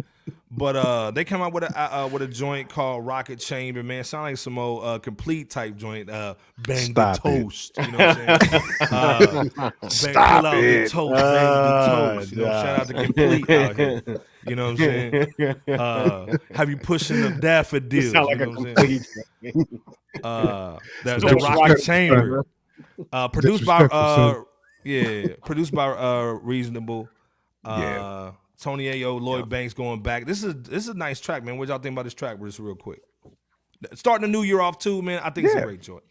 But 0.49 0.75
uh, 0.77 1.11
they 1.11 1.25
come 1.25 1.41
out 1.41 1.51
with 1.51 1.63
a 1.63 1.77
uh, 1.77 2.05
uh, 2.05 2.09
with 2.09 2.21
a 2.21 2.27
joint 2.27 2.69
called 2.69 3.05
Rocket 3.05 3.37
Chamber, 3.39 3.83
man. 3.83 4.05
Sound 4.05 4.23
like 4.23 4.37
some 4.37 4.57
old 4.57 4.83
uh, 4.83 4.97
complete 4.99 5.49
type 5.49 5.75
joint. 5.75 6.09
Uh, 6.09 6.35
bang 6.57 6.91
Stop 6.91 7.21
the 7.21 7.29
it. 7.29 7.41
toast, 7.41 7.77
you 7.77 7.91
know 7.91 7.97
what 7.97 8.17
I'm 8.17 8.39
saying? 8.39 8.61
Uh, 8.91 9.43
bang, 9.81 9.89
Stop 9.89 10.41
pull 10.41 10.45
out 10.47 10.63
it. 10.63 10.83
the 10.85 10.89
toast, 10.89 11.13
bang 11.13 11.47
Ah, 11.47 12.13
the 12.13 12.15
toast. 12.15 12.31
You 12.31 12.37
know, 12.37 12.43
shout 12.45 12.79
out 12.79 12.87
to 12.87 12.93
complete 12.93 13.49
out 13.49 13.75
here. 13.75 14.01
You 14.47 14.55
know 14.55 14.71
what 14.71 14.79
I'm 14.79 15.31
saying? 15.37 15.55
Uh, 15.67 16.37
have 16.53 16.69
you 16.69 16.77
pushing 16.77 17.19
the 17.19 17.31
daffodils? 17.31 18.13
sound 18.13 18.27
like 18.27 18.37
you 18.37 18.43
a 18.43 18.45
know 18.45 18.51
what 18.61 18.69
I'm 18.69 18.75
saying? 18.77 19.05
complete. 19.41 19.67
Uh, 20.23 20.79
that, 21.03 21.21
No 21.21 21.27
that 21.27 21.41
rocket 21.41 21.59
rocket 21.59 21.81
chamber. 21.83 22.45
Uh, 23.11 23.27
produced 23.27 23.65
by 23.65 23.83
uh, 23.83 24.41
yeah, 24.85 25.35
produced 25.43 25.73
by 25.73 25.87
uh, 25.89 26.37
reasonable. 26.41 27.09
Uh, 27.65 27.77
Yeah. 27.81 28.31
Tony 28.61 28.85
Yayo, 28.85 29.21
Lloyd 29.21 29.49
Banks 29.49 29.73
going 29.73 30.01
back. 30.01 30.25
This 30.25 30.43
is 30.43 30.55
this 30.63 30.83
is 30.83 30.89
a 30.89 30.93
nice 30.95 31.19
track, 31.19 31.43
man. 31.43 31.57
What 31.57 31.67
y'all 31.67 31.77
think 31.79 31.93
about 31.93 32.03
this 32.05 32.13
track? 32.13 32.39
Just 32.41 32.59
real 32.59 32.75
quick. 32.75 33.01
Starting 33.93 34.23
the 34.31 34.37
new 34.37 34.43
year 34.43 34.59
off 34.61 34.79
too, 34.79 35.01
man. 35.01 35.21
I 35.23 35.29
think 35.29 35.45
it's 35.47 35.55
a 35.55 35.61
great 35.61 35.81
joint. 35.81 36.03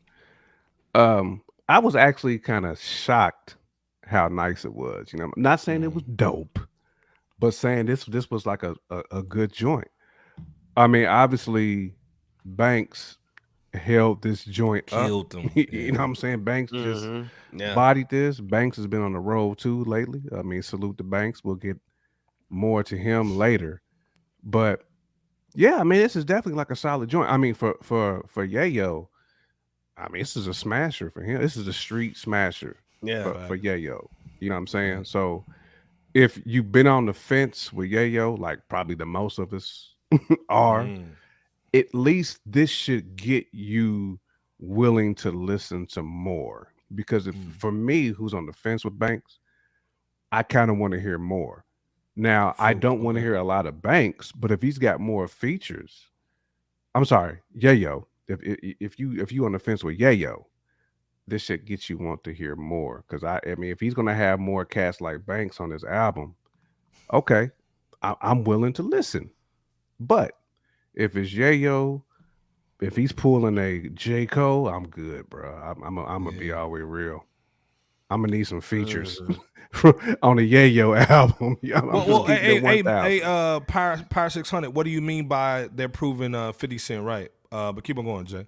um, 0.94 1.42
I 1.68 1.78
was 1.80 1.96
actually 1.96 2.38
kind 2.38 2.64
of 2.64 2.80
shocked 2.80 3.56
how 4.04 4.28
nice 4.28 4.64
it 4.64 4.72
was. 4.74 5.12
You 5.12 5.18
know, 5.18 5.24
I'm 5.26 5.32
not 5.36 5.60
saying 5.60 5.82
it 5.82 5.92
was 5.92 6.04
Mm. 6.04 6.16
dope, 6.16 6.58
but 7.38 7.54
saying 7.54 7.86
this 7.86 8.04
this 8.04 8.30
was 8.30 8.46
like 8.46 8.62
a, 8.62 8.76
a, 8.90 9.02
a 9.10 9.22
good 9.22 9.52
joint. 9.52 9.88
I 10.76 10.86
mean, 10.86 11.06
obviously, 11.06 11.94
Banks 12.44 13.18
held 13.74 14.22
this 14.22 14.44
joint 14.44 14.92
up. 14.92 15.06
Killed 15.06 15.30
them. 15.32 15.50
you 15.54 15.90
know 15.92 15.98
what 15.98 16.04
I'm 16.04 16.14
saying? 16.14 16.44
Banks 16.44 16.70
just 16.70 17.04
Mhm. 17.04 17.28
Yeah. 17.52 17.74
bodied 17.74 18.08
this. 18.10 18.38
Banks 18.40 18.76
has 18.76 18.86
been 18.86 19.02
on 19.02 19.12
the 19.12 19.18
road 19.18 19.58
too 19.58 19.82
lately. 19.84 20.22
I 20.36 20.42
mean, 20.42 20.62
salute 20.62 20.98
to 20.98 21.04
Banks. 21.04 21.42
We'll 21.42 21.56
get 21.56 21.78
more 22.50 22.82
to 22.84 22.96
him 22.96 23.36
later. 23.36 23.82
But 24.42 24.82
yeah, 25.54 25.76
I 25.76 25.84
mean, 25.84 26.00
this 26.00 26.16
is 26.16 26.24
definitely 26.24 26.58
like 26.58 26.70
a 26.70 26.76
solid 26.76 27.08
joint. 27.08 27.30
I 27.30 27.36
mean, 27.36 27.54
for 27.54 27.76
for 27.82 28.24
for 28.28 28.46
Yayo, 28.46 29.08
I 29.96 30.08
mean, 30.08 30.20
this 30.20 30.36
is 30.36 30.46
a 30.46 30.54
smasher 30.54 31.10
for 31.10 31.22
him. 31.22 31.40
This 31.40 31.56
is 31.56 31.66
a 31.66 31.72
street 31.72 32.16
smasher. 32.16 32.76
Yeah, 33.02 33.24
for, 33.24 33.34
for 33.46 33.58
Yayo. 33.58 34.08
You 34.40 34.48
know 34.48 34.54
what 34.54 34.60
I'm 34.60 34.66
saying? 34.66 35.04
So 35.04 35.44
if 36.16 36.40
you've 36.46 36.72
been 36.72 36.86
on 36.86 37.04
the 37.04 37.12
fence 37.12 37.74
with 37.74 37.90
Yayo, 37.90 38.38
like 38.38 38.60
probably 38.68 38.94
the 38.94 39.04
most 39.04 39.38
of 39.38 39.52
us 39.52 39.94
are, 40.48 40.84
mm. 40.84 41.04
at 41.74 41.94
least 41.94 42.40
this 42.46 42.70
should 42.70 43.16
get 43.16 43.46
you 43.52 44.18
willing 44.58 45.14
to 45.16 45.30
listen 45.30 45.86
to 45.88 46.02
more. 46.02 46.72
Because 46.94 47.26
if 47.26 47.34
mm. 47.34 47.52
for 47.52 47.70
me, 47.70 48.08
who's 48.08 48.32
on 48.32 48.46
the 48.46 48.54
fence 48.54 48.82
with 48.82 48.98
Banks, 48.98 49.40
I 50.32 50.42
kind 50.42 50.70
of 50.70 50.78
want 50.78 50.94
to 50.94 51.00
hear 51.00 51.18
more. 51.18 51.65
Now, 52.16 52.54
I 52.58 52.72
don't 52.72 53.02
want 53.02 53.16
to 53.16 53.20
hear 53.20 53.34
a 53.34 53.44
lot 53.44 53.66
of 53.66 53.82
Banks, 53.82 54.32
but 54.32 54.50
if 54.50 54.62
he's 54.62 54.78
got 54.78 55.00
more 55.00 55.28
features, 55.28 56.06
I'm 56.94 57.04
sorry, 57.04 57.40
Yayo. 57.56 58.06
If 58.26 58.40
if 58.42 58.98
you 58.98 59.20
if 59.20 59.30
you 59.30 59.44
on 59.44 59.52
the 59.52 59.58
fence 59.58 59.84
with 59.84 59.98
Yayo, 59.98 60.44
this 61.28 61.42
shit 61.42 61.66
gets 61.66 61.90
you 61.90 61.98
want 61.98 62.24
to 62.24 62.32
hear 62.32 62.56
more. 62.56 63.04
Cause 63.08 63.22
I 63.22 63.38
I 63.46 63.54
mean, 63.56 63.70
if 63.70 63.80
he's 63.80 63.92
gonna 63.92 64.14
have 64.14 64.40
more 64.40 64.64
cats 64.64 65.02
like 65.02 65.26
Banks 65.26 65.60
on 65.60 65.70
his 65.70 65.84
album, 65.84 66.34
okay, 67.12 67.50
I, 68.00 68.16
am 68.22 68.44
willing 68.44 68.72
to 68.74 68.82
listen. 68.82 69.30
But 70.00 70.32
if 70.94 71.16
it's 71.16 71.32
Yayo, 71.32 72.02
if 72.80 72.96
he's 72.96 73.12
pulling 73.12 73.58
a 73.58 73.90
J 73.90 74.24
Cole, 74.24 74.68
I'm 74.68 74.88
good, 74.88 75.28
bro. 75.28 75.54
I'm 75.54 75.82
I'm, 75.82 75.98
I'm 75.98 76.24
gonna 76.24 76.36
yeah. 76.36 76.40
be 76.40 76.52
all 76.52 76.70
way 76.70 76.80
real. 76.80 77.24
I'm 78.10 78.22
gonna 78.22 78.36
need 78.36 78.46
some 78.46 78.60
features 78.60 79.20
uh, 79.84 79.92
on 80.22 80.38
a 80.38 80.42
Yayo 80.42 80.96
album. 81.10 81.56
I'm 81.74 81.86
well, 81.86 82.06
well 82.06 82.24
hey, 82.24 82.60
hey, 82.60 82.82
hey, 82.82 83.22
uh, 83.22 83.60
Power 83.60 84.04
Power 84.10 84.30
Six 84.30 84.50
Hundred. 84.50 84.70
What 84.70 84.84
do 84.84 84.90
you 84.90 85.00
mean 85.00 85.28
by 85.28 85.68
they're 85.72 85.88
proving 85.88 86.34
uh, 86.34 86.52
Fifty 86.52 86.78
Cent 86.78 87.04
right? 87.04 87.30
Uh, 87.50 87.72
but 87.72 87.84
keep 87.84 87.98
on 87.98 88.04
going, 88.04 88.26
Jay. 88.26 88.46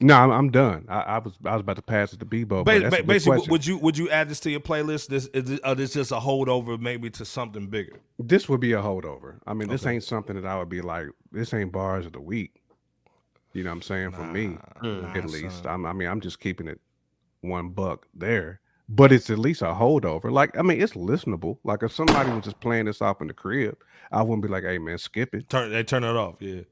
No, 0.00 0.16
I'm, 0.16 0.30
I'm 0.32 0.50
done. 0.50 0.86
I, 0.88 1.00
I, 1.00 1.18
was 1.18 1.34
I 1.44 1.52
was 1.52 1.60
about 1.60 1.76
to 1.76 1.82
pass 1.82 2.12
it 2.12 2.18
to 2.18 2.26
Bebo. 2.26 2.64
Ba- 2.64 2.90
ba- 2.90 3.04
basically, 3.04 3.36
question. 3.36 3.50
would 3.52 3.66
you 3.66 3.78
would 3.78 3.96
you 3.96 4.10
add 4.10 4.28
this 4.28 4.40
to 4.40 4.50
your 4.50 4.58
playlist? 4.58 5.06
This 5.06 5.26
is 5.26 5.44
this, 5.44 5.60
uh, 5.62 5.74
this 5.74 5.92
just 5.92 6.10
a 6.10 6.16
holdover, 6.16 6.80
maybe 6.80 7.08
to 7.10 7.24
something 7.24 7.68
bigger. 7.68 8.00
This 8.18 8.48
would 8.48 8.58
be 8.58 8.72
a 8.72 8.82
holdover. 8.82 9.36
I 9.46 9.54
mean, 9.54 9.68
this 9.68 9.86
ain't 9.86 10.02
something 10.02 10.34
that 10.34 10.44
I 10.44 10.58
would 10.58 10.68
be 10.68 10.80
like. 10.80 11.06
This 11.30 11.54
ain't 11.54 11.70
bars 11.70 12.06
of 12.06 12.12
the 12.12 12.20
week. 12.20 12.62
You 13.52 13.62
know 13.62 13.70
what 13.70 13.76
I'm 13.76 13.82
saying? 13.82 14.10
Nah, 14.10 14.16
For 14.16 14.24
me, 14.24 14.58
nah, 14.82 15.14
at 15.14 15.26
least. 15.30 15.66
i 15.66 15.76
mean, 15.76 16.08
I'm 16.08 16.20
just 16.20 16.40
keeping 16.40 16.66
it 16.66 16.80
one 17.42 17.70
buck 17.70 18.06
there. 18.14 18.60
But 18.88 19.12
it's 19.12 19.30
at 19.30 19.38
least 19.38 19.62
a 19.62 19.66
holdover. 19.66 20.30
Like, 20.30 20.58
I 20.58 20.62
mean, 20.62 20.80
it's 20.80 20.94
listenable. 20.94 21.58
Like, 21.64 21.82
if 21.82 21.92
somebody 21.92 22.30
was 22.30 22.44
just 22.44 22.60
playing 22.60 22.86
this 22.86 23.00
off 23.00 23.20
in 23.20 23.28
the 23.28 23.32
crib, 23.32 23.76
I 24.10 24.22
wouldn't 24.22 24.42
be 24.42 24.48
like, 24.48 24.64
"Hey, 24.64 24.78
man, 24.78 24.98
skip 24.98 25.34
it." 25.34 25.48
Turn 25.48 25.70
they 25.70 25.82
turn 25.84 26.04
it 26.04 26.16
off. 26.16 26.36
Yeah. 26.40 26.62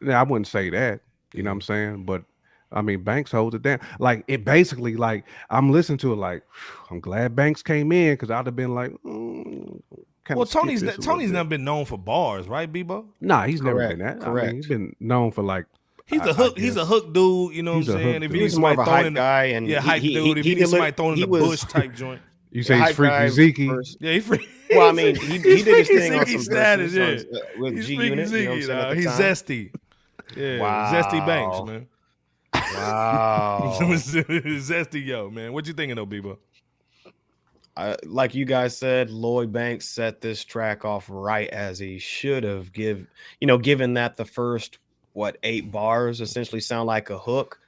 Yeah, 0.00 0.20
I 0.20 0.22
wouldn't 0.22 0.46
say 0.46 0.70
that. 0.70 1.00
You 1.32 1.42
know 1.42 1.50
what 1.50 1.54
I'm 1.54 1.60
saying? 1.62 2.04
But 2.04 2.24
I 2.70 2.82
mean, 2.82 3.02
Banks 3.02 3.32
holds 3.32 3.54
it 3.54 3.62
down. 3.62 3.80
Like 3.98 4.24
it 4.28 4.44
basically, 4.44 4.96
like 4.96 5.24
I'm 5.50 5.70
listening 5.72 5.98
to 5.98 6.12
it, 6.12 6.16
like 6.16 6.42
I'm 6.90 7.00
glad 7.00 7.34
Banks 7.34 7.62
came 7.62 7.90
in 7.92 8.12
because 8.14 8.30
I'd 8.30 8.46
have 8.46 8.56
been 8.56 8.74
like, 8.74 8.92
mm, 9.04 9.80
well, 10.30 10.46
Tony's 10.46 10.82
Tony's 10.98 11.30
never 11.30 11.48
been 11.48 11.64
known 11.64 11.84
for 11.84 11.98
bars, 11.98 12.48
right, 12.48 12.70
Bebo? 12.70 13.06
Nah, 13.20 13.44
he's 13.44 13.60
Correct. 13.60 13.78
never 13.78 13.88
been 13.88 13.98
that. 14.06 14.20
Correct. 14.24 14.44
I 14.44 14.46
mean, 14.48 14.56
he's 14.56 14.66
been 14.66 14.96
known 15.00 15.30
for 15.30 15.42
like. 15.42 15.66
He's 16.06 16.20
a 16.20 16.34
hook. 16.34 16.58
He's 16.58 16.76
a 16.76 16.84
hook 16.84 17.12
dude. 17.14 17.54
You 17.54 17.62
know 17.62 17.78
what 17.78 17.88
I'm 17.88 17.98
saying? 17.98 18.22
If 18.22 18.32
he's 18.32 18.58
more 18.58 18.72
of 18.72 18.78
a 18.78 18.84
hype 18.84 19.14
guy, 19.14 19.44
and 19.44 19.66
yeah, 19.66 19.80
hype 19.80 20.02
he, 20.02 20.14
dude. 20.14 20.36
He, 20.36 20.40
if 20.40 20.44
he, 20.44 20.50
he 20.50 20.54
needs 20.56 20.70
somebody 20.70 20.92
throwing 20.92 21.14
in 21.14 21.20
the 21.20 21.28
was, 21.28 21.42
bush 21.42 21.72
type 21.72 21.94
joint. 21.96 22.20
You 22.50 22.62
say 22.62 22.78
he's 22.78 22.94
freaky 22.94 23.28
Zeke? 23.30 23.58
Yeah, 24.00 24.12
he's 24.12 24.26
freaky. 24.26 24.48
Well, 24.70 24.88
I 24.88 24.92
mean, 24.92 25.14
he, 25.16 25.38
he 25.38 25.62
did 25.62 25.86
his 25.86 25.88
thing 25.88 26.14
on 26.18 26.26
some 26.26 26.40
status, 26.40 26.94
yeah. 26.94 27.38
uh, 27.38 27.40
with 27.58 27.76
he's 27.76 27.86
G 27.86 27.94
Unit. 27.94 28.30
You 28.30 28.66
know 28.66 28.92
he's 28.94 29.06
zesty. 29.06 29.70
Yeah, 30.34 30.58
wow. 30.58 30.90
zesty 30.90 31.24
Banks, 31.26 31.66
man. 31.66 31.86
Wow. 32.74 33.76
Zesty 33.78 35.04
yo, 35.04 35.28
man. 35.30 35.52
What 35.52 35.66
you 35.66 35.74
thinking 35.74 35.96
though, 35.96 36.06
Bebo? 36.06 36.38
I, 37.76 37.96
like 38.04 38.34
you 38.34 38.46
guys 38.46 38.76
said, 38.76 39.10
Lloyd 39.10 39.52
Banks 39.52 39.86
set 39.86 40.22
this 40.22 40.42
track 40.44 40.84
off 40.84 41.06
right 41.08 41.48
as 41.50 41.78
he 41.78 41.98
should 41.98 42.42
have. 42.42 42.72
Give 42.72 43.06
you 43.40 43.46
know, 43.46 43.58
given 43.58 43.94
that 43.94 44.16
the 44.16 44.24
first 44.24 44.78
what 45.14 45.38
eight 45.42 45.72
bars 45.72 46.20
essentially 46.20 46.60
sound 46.60 46.86
like 46.86 47.08
a 47.08 47.18
hook, 47.18 47.58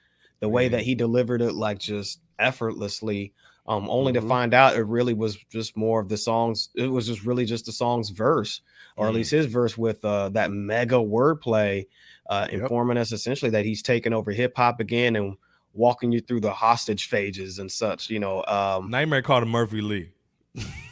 the 0.41 0.49
way 0.49 0.69
that 0.69 0.83
he 0.83 0.95
delivered 0.95 1.41
it, 1.41 1.55
like 1.55 1.79
just 1.79 2.21
effortlessly. 2.39 3.33
Um, 3.69 3.89
only 3.89 4.13
mm-hmm. 4.13 4.23
to 4.23 4.29
find 4.29 4.55
out 4.55 4.77
it 4.77 4.83
really 4.83 5.15
was 5.15 5.37
just 5.51 5.77
more 5.77 6.01
of 6.01 6.09
the 6.09 6.17
songs. 6.17 6.69
It 6.77 6.87
was 6.87 7.07
just 7.07 7.25
really 7.25 7.47
just 7.47 7.67
the 7.67 7.73
song's 7.73 8.11
verse, 8.11 8.61
or 8.97 9.07
mm. 9.07 9.09
at 9.09 9.15
least 9.15 9.31
his 9.33 9.47
verse 9.47 9.77
with 9.77 10.05
uh, 10.05 10.29
that 10.31 10.53
mega 10.53 10.97
wordplay 10.97 11.87
uh, 12.29 12.47
yep. 12.51 12.61
informing 12.61 12.97
us 12.97 13.13
essentially 13.13 13.51
that 13.51 13.65
he's 13.65 13.83
taking 13.83 14.13
over 14.13 14.31
hip 14.31 14.57
hop 14.57 14.79
again 14.79 15.17
and 15.17 15.37
walking 15.73 16.13
you 16.13 16.21
through 16.21 16.41
the 16.41 16.53
hostage 16.53 17.09
phases 17.09 17.59
and 17.59 17.71
such. 17.71 18.09
You 18.09 18.21
know, 18.21 18.45
um, 18.45 18.91
Nightmare 18.91 19.23
called 19.23 19.43
him 19.43 19.51
Murphy 19.51 19.81
Lee. 19.81 20.11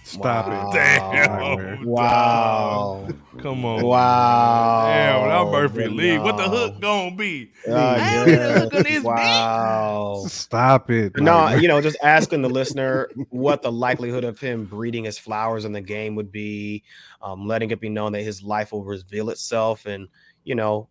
Stop 0.05 0.49
wow. 0.49 0.69
it. 0.69 0.75
Damn. 0.75 1.87
Wow. 1.87 3.09
Come 3.39 3.65
on. 3.65 3.83
Wow. 3.83 4.87
Damn, 4.87 5.29
that 5.29 5.51
Murphy 5.51 5.89
Lee. 5.89 6.19
What 6.19 6.37
the 6.37 6.49
hook 6.49 6.81
gonna 6.81 7.17
be? 7.17 7.51
Uh, 7.67 7.97
yeah. 8.27 9.01
wow. 9.01 10.21
Beat. 10.23 10.31
Stop 10.31 10.91
it. 10.91 11.17
No, 11.17 11.49
you 11.55 11.69
know, 11.69 11.81
just 11.81 11.97
asking 12.03 12.43
the 12.43 12.51
listener 12.51 13.09
what 13.31 13.63
the 13.63 13.73
likelihood 13.73 14.25
of 14.25 14.39
him 14.39 14.67
breeding 14.67 15.05
his 15.05 15.19
flowers 15.19 15.65
in 15.65 15.73
the 15.73 15.81
game 15.81 16.15
would 16.17 16.31
be, 16.31 16.85
um, 17.23 17.49
letting 17.49 17.71
it 17.71 17.81
be 17.81 17.89
known 17.89 18.13
that 18.13 18.23
his 18.23 18.43
life 18.43 18.73
will 18.73 18.85
reveal 18.85 19.31
itself 19.31 19.87
and, 19.87 20.09
you 20.45 20.55
know, 20.55 20.89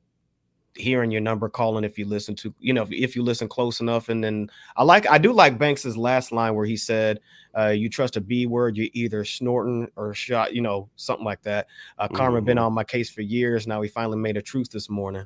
hearing 0.76 1.12
your 1.12 1.22
number 1.22 1.48
calling 1.48 1.84
if 1.84 1.98
you 1.98 2.06
listen 2.06 2.36
to 2.36 2.54
you 2.60 2.74
know 2.74 2.82
if, 2.82 2.92
if, 2.92 3.16
you 3.16 3.22
listen 3.22 3.48
close 3.48 3.80
enough 3.80 4.10
and 4.10 4.24
then 4.24 4.50
i 4.76 4.84
like 4.84 5.08
i 5.08 5.18
do 5.18 5.32
like 5.32 5.58
banks's 5.58 5.96
last 5.96 6.32
line 6.32 6.56
where 6.56 6.66
he 6.66 6.76
said 6.76 7.20
uh, 7.56 7.68
you 7.68 7.88
trust 7.90 8.18
a 8.18 8.22
b 8.22 8.48
word 8.48 8.76
you're 8.76 8.88
either 8.94 9.24
snorting 9.24 9.88
or 9.96 10.14
shot 10.14 10.54
you 10.54 10.62
know 10.62 10.90
something 10.96 11.26
like 11.26 11.42
that 11.44 11.68
uh, 12.00 12.08
karma 12.08 12.38
mm-hmm. 12.38 12.46
been 12.46 12.58
on 12.58 12.74
my 12.74 12.84
case 12.84 13.10
for 13.10 13.22
years 13.22 13.68
now 13.68 13.82
he 13.82 13.90
finally 13.90 14.18
made 14.18 14.38
a 14.38 14.42
truth 14.42 14.70
this 14.72 14.90
morning 14.90 15.26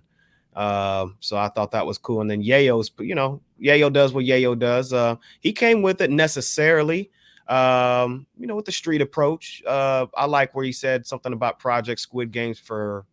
uh, 0.56 1.08
so 1.22 1.38
i 1.38 1.48
thought 1.50 1.72
that 1.72 1.86
was 1.86 1.98
cool 1.98 2.20
and 2.20 2.30
then 2.30 2.44
yayo's 2.44 2.92
you 3.00 3.16
know 3.16 3.42
yayo 3.62 3.92
does 3.92 4.14
what 4.14 4.26
yayo 4.26 4.58
does 4.58 4.92
uh, 4.92 5.16
he 5.40 5.54
came 5.54 5.82
with 5.82 6.02
it 6.02 6.12
necessarily 6.12 7.10
um, 7.48 8.28
you 8.38 8.46
know, 8.46 8.56
with 8.56 8.66
the 8.66 8.72
street 8.74 9.02
approach. 9.02 9.64
Uh, 9.66 10.08
I 10.16 10.26
like 10.26 10.54
where 10.54 10.66
he 10.66 10.74
said 10.74 11.08
something 11.08 11.32
about 11.32 11.60
Project 11.60 12.02
Squid 12.02 12.32
Games 12.32 12.60
for, 12.60 13.06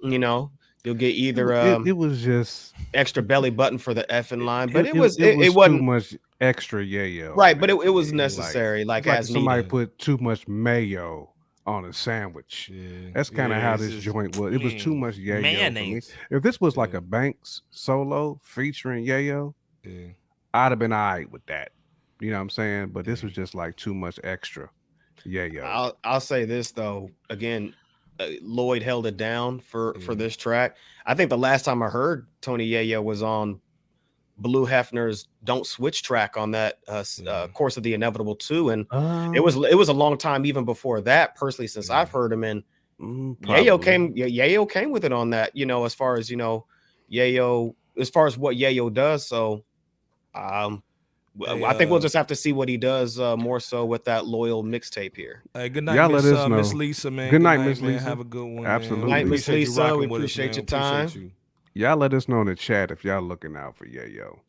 you 0.00 0.20
know, 0.20 0.52
You'll 0.84 0.94
get 0.94 1.14
either 1.14 1.54
um, 1.54 1.82
it, 1.82 1.90
it, 1.90 1.96
was 1.96 2.22
just 2.22 2.74
extra 2.94 3.22
belly 3.22 3.50
button 3.50 3.76
for 3.76 3.92
the 3.92 4.04
effing 4.08 4.44
line, 4.44 4.72
but 4.72 4.86
it, 4.86 4.94
it 4.94 4.98
was 4.98 5.18
it, 5.18 5.38
it, 5.38 5.54
was 5.54 5.68
too 5.68 5.82
much 5.82 6.16
extra 6.40 6.82
yayo. 6.82 7.36
Right, 7.36 7.58
but 7.58 7.68
it, 7.68 7.76
it 7.84 7.90
was 7.90 8.14
necessary. 8.14 8.84
Like, 8.84 9.04
like, 9.04 9.16
like 9.16 9.24
somebody 9.24 9.58
needed. 9.58 9.70
put 9.70 9.98
too 9.98 10.16
much 10.18 10.48
mayo 10.48 11.30
on 11.66 11.84
a 11.84 11.92
sandwich. 11.92 12.70
Yeah. 12.72 13.10
That's 13.14 13.28
kind 13.28 13.52
of 13.52 13.58
yeah, 13.58 13.70
how 13.70 13.76
this 13.76 14.02
joint 14.02 14.38
was. 14.38 14.54
It 14.54 14.62
was 14.62 14.74
too 14.82 14.94
much 14.94 15.16
yayo. 15.16 15.42
Mayonnaise. 15.42 16.12
If 16.30 16.42
this 16.42 16.60
was 16.60 16.76
like 16.76 16.92
yeah. 16.92 16.98
a 16.98 17.02
Banks 17.02 17.62
solo 17.70 18.40
featuring 18.42 19.04
yayo, 19.04 19.54
I'd 19.84 20.72
have 20.72 20.78
been 20.78 20.92
all 20.92 20.98
right 20.98 21.30
with 21.30 21.44
that. 21.46 21.72
You 22.20 22.30
know 22.30 22.36
what 22.36 22.42
I'm 22.42 22.50
saying? 22.50 22.88
But 22.88 23.04
this 23.04 23.22
was 23.22 23.32
just 23.32 23.54
like 23.54 23.76
too 23.76 23.94
much 23.94 24.18
extra. 24.24 24.70
Yeah, 25.24 25.44
yeah. 25.44 25.62
I'll 25.62 25.98
I'll 26.04 26.20
say 26.20 26.44
this 26.44 26.72
though. 26.72 27.10
Again, 27.28 27.74
Lloyd 28.42 28.82
held 28.82 29.06
it 29.06 29.16
down 29.16 29.60
for 29.60 29.92
mm-hmm. 29.92 30.02
for 30.02 30.14
this 30.14 30.36
track. 30.36 30.76
I 31.06 31.14
think 31.14 31.30
the 31.30 31.38
last 31.38 31.64
time 31.64 31.82
I 31.82 31.88
heard 31.88 32.26
Tony 32.40 32.68
Yayo 32.68 33.02
was 33.02 33.22
on 33.22 33.60
Blue 34.38 34.66
Hefner's 34.66 35.28
"Don't 35.44 35.66
Switch" 35.66 36.02
track 36.02 36.36
on 36.36 36.50
that 36.52 36.78
uh, 36.88 37.00
mm-hmm. 37.00 37.28
uh, 37.28 37.48
course 37.48 37.76
of 37.76 37.82
the 37.82 37.94
inevitable 37.94 38.34
too, 38.34 38.70
and 38.70 38.86
um, 38.90 39.34
it 39.34 39.42
was 39.42 39.56
it 39.56 39.76
was 39.76 39.88
a 39.88 39.94
long 39.94 40.16
time 40.16 40.46
even 40.46 40.64
before 40.64 41.00
that. 41.02 41.34
Personally, 41.34 41.66
since 41.66 41.88
mm-hmm. 41.88 42.00
I've 42.00 42.10
heard 42.10 42.32
him, 42.32 42.44
and 42.44 42.62
mm, 43.00 43.36
Yayo 43.40 43.82
came 43.82 44.14
Yayo 44.14 44.68
came 44.70 44.90
with 44.90 45.04
it 45.04 45.12
on 45.12 45.30
that. 45.30 45.54
You 45.54 45.66
know, 45.66 45.84
as 45.84 45.94
far 45.94 46.16
as 46.16 46.30
you 46.30 46.36
know, 46.36 46.66
Yayo 47.10 47.74
as 47.98 48.10
far 48.10 48.26
as 48.26 48.38
what 48.38 48.56
Yayo 48.56 48.92
does. 48.92 49.26
So, 49.26 49.64
um, 50.34 50.82
Hey, 51.38 51.64
I 51.64 51.74
think 51.74 51.90
we'll 51.90 51.98
uh, 51.98 52.02
just 52.02 52.14
have 52.16 52.26
to 52.28 52.34
see 52.34 52.52
what 52.52 52.68
he 52.68 52.76
does 52.76 53.18
uh, 53.18 53.36
more 53.36 53.60
so 53.60 53.84
with 53.84 54.04
that 54.06 54.26
loyal 54.26 54.64
mixtape 54.64 55.16
here. 55.16 55.42
Hey, 55.54 55.68
good 55.68 55.84
night, 55.84 56.10
Miss, 56.10 56.26
uh, 56.26 56.48
Miss 56.48 56.74
Lisa, 56.74 57.10
man. 57.10 57.26
Good, 57.26 57.36
good 57.36 57.42
night, 57.42 57.58
Miss 57.58 57.80
Lisa. 57.80 58.02
Have 58.02 58.20
a 58.20 58.24
good 58.24 58.44
one. 58.44 58.66
Absolutely. 58.66 59.04
Good 59.04 59.10
night, 59.10 59.26
Miss 59.28 59.48
Lisa. 59.48 59.96
We 59.96 60.06
appreciate 60.06 60.50
us, 60.50 60.56
your 60.56 60.66
time. 60.66 61.06
Appreciate 61.06 61.22
you. 61.22 61.30
Y'all 61.74 61.96
let 61.96 62.12
us 62.14 62.28
know 62.28 62.40
in 62.40 62.48
the 62.48 62.56
chat 62.56 62.90
if 62.90 63.04
y'all 63.04 63.22
looking 63.22 63.56
out 63.56 63.76
for 63.76 63.86
Yayo. 63.86 64.40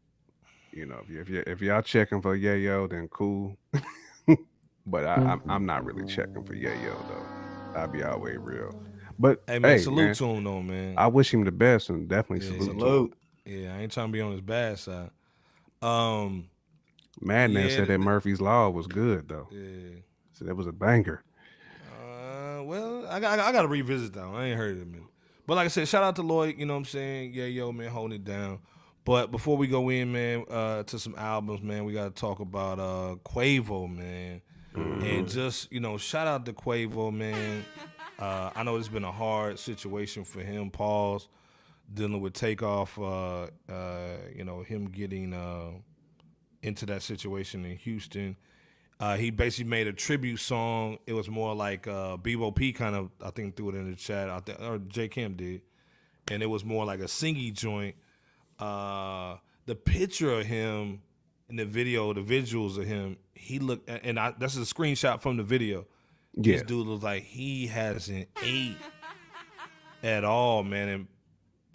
You 0.71 0.85
know, 0.87 1.01
if 1.07 1.29
you, 1.29 1.43
if 1.45 1.61
y'all 1.61 1.81
checking 1.81 2.21
for 2.21 2.37
Yayo, 2.37 2.89
then 2.89 3.07
cool. 3.09 3.57
but 4.87 5.05
I, 5.05 5.15
am 5.15 5.27
I'm, 5.27 5.41
I'm 5.49 5.65
not 5.65 5.85
really 5.85 6.05
checking 6.05 6.43
for 6.43 6.55
Yayo 6.55 6.95
though. 7.07 7.79
I'll 7.79 7.87
be 7.87 8.03
all 8.03 8.19
way 8.19 8.37
real. 8.37 8.81
But 9.19 9.43
hey, 9.47 9.59
man, 9.59 9.71
hey, 9.71 9.77
salute 9.77 10.05
man, 10.05 10.15
to 10.15 10.25
him 10.25 10.43
though, 10.43 10.61
man. 10.61 10.95
I 10.97 11.07
wish 11.07 11.33
him 11.33 11.43
the 11.43 11.51
best 11.51 11.89
and 11.89 12.07
definitely 12.07 12.47
yeah, 12.47 12.59
salute. 12.59 12.79
salute. 12.79 13.13
Yeah, 13.45 13.75
I 13.75 13.81
ain't 13.81 13.91
trying 13.91 14.07
to 14.07 14.11
be 14.11 14.21
on 14.21 14.31
his 14.31 14.41
bad 14.41 14.79
side. 14.79 15.11
Um, 15.81 16.49
Madman 17.19 17.67
yeah, 17.67 17.75
said 17.75 17.87
that 17.87 17.99
Murphy's 17.99 18.39
Law 18.39 18.69
was 18.69 18.87
good 18.87 19.27
though. 19.27 19.47
Yeah. 19.51 19.99
So 20.33 20.45
that 20.45 20.55
was 20.55 20.67
a 20.67 20.71
banger. 20.71 21.23
Uh, 21.91 22.63
well, 22.63 23.05
I 23.09 23.19
got 23.19 23.39
I 23.39 23.51
got 23.51 23.63
to 23.63 23.67
revisit 23.67 24.13
that. 24.13 24.27
One. 24.27 24.35
I 24.35 24.47
ain't 24.47 24.57
heard 24.57 24.77
it, 24.77 24.87
man. 24.87 25.07
But 25.45 25.55
like 25.55 25.65
I 25.65 25.69
said, 25.69 25.87
shout 25.87 26.03
out 26.03 26.15
to 26.15 26.21
Lloyd. 26.21 26.57
You 26.57 26.65
know 26.65 26.73
what 26.73 26.79
I'm 26.79 26.85
saying? 26.85 27.33
Yeah, 27.33 27.45
yo, 27.45 27.71
man, 27.71 27.89
holding 27.89 28.15
it 28.15 28.23
down. 28.23 28.59
But 29.03 29.31
before 29.31 29.57
we 29.57 29.67
go 29.67 29.89
in, 29.89 30.11
man, 30.11 30.45
uh, 30.49 30.83
to 30.83 30.99
some 30.99 31.15
albums, 31.17 31.61
man, 31.61 31.85
we 31.85 31.93
got 31.93 32.15
to 32.15 32.21
talk 32.21 32.39
about 32.39 32.79
uh, 32.79 33.15
Quavo, 33.25 33.89
man, 33.89 34.41
mm-hmm. 34.75 35.03
and 35.03 35.29
just 35.29 35.71
you 35.71 35.79
know, 35.79 35.97
shout 35.97 36.27
out 36.27 36.45
to 36.45 36.53
Quavo, 36.53 37.11
man. 37.11 37.65
Uh, 38.19 38.51
I 38.55 38.63
know 38.63 38.75
it's 38.75 38.87
been 38.87 39.03
a 39.03 39.11
hard 39.11 39.57
situation 39.57 40.23
for 40.23 40.41
him. 40.41 40.69
Pause 40.69 41.27
dealing 41.93 42.21
with 42.21 42.33
takeoff. 42.33 42.97
Uh, 42.97 43.47
uh, 43.69 44.17
you 44.35 44.43
know, 44.43 44.61
him 44.61 44.85
getting 44.85 45.33
uh, 45.33 45.71
into 46.63 46.85
that 46.87 47.01
situation 47.01 47.65
in 47.65 47.77
Houston. 47.77 48.37
Uh, 48.99 49.17
he 49.17 49.31
basically 49.31 49.69
made 49.69 49.87
a 49.87 49.93
tribute 49.93 50.37
song. 50.37 50.99
It 51.07 51.13
was 51.13 51.27
more 51.27 51.55
like 51.55 51.87
uh, 51.87 52.17
Bebo 52.17 52.55
P 52.55 52.71
kind 52.71 52.95
of, 52.95 53.09
I 53.23 53.31
think, 53.31 53.55
threw 53.55 53.69
it 53.69 53.75
in 53.75 53.89
the 53.89 53.95
chat. 53.95 54.29
I 54.29 54.39
think, 54.41 54.61
or 54.61 54.77
J 54.77 55.07
Kim 55.07 55.33
did, 55.33 55.61
and 56.29 56.43
it 56.43 56.45
was 56.45 56.63
more 56.63 56.85
like 56.85 56.99
a 56.99 57.05
singy 57.05 57.51
joint. 57.51 57.95
Uh, 58.59 59.37
the 59.65 59.73
picture 59.73 60.31
of 60.39 60.45
him 60.45 61.01
in 61.49 61.55
the 61.55 61.65
video, 61.65 62.13
the 62.13 62.21
visuals 62.21 62.77
of 62.77 62.85
him, 62.85 63.17
he 63.33 63.57
looked, 63.57 63.89
and 63.89 64.19
I, 64.19 64.35
that's 64.37 64.55
a 64.55 64.59
screenshot 64.59 65.19
from 65.19 65.37
the 65.37 65.43
video. 65.43 65.87
Yeah. 66.35 66.57
This 66.57 66.63
dude 66.63 66.85
looks 66.85 67.03
like 67.03 67.23
he 67.23 67.67
hasn't 67.67 68.29
ate 68.43 68.77
at 70.03 70.23
all, 70.23 70.63
man, 70.63 70.89
and 70.89 71.07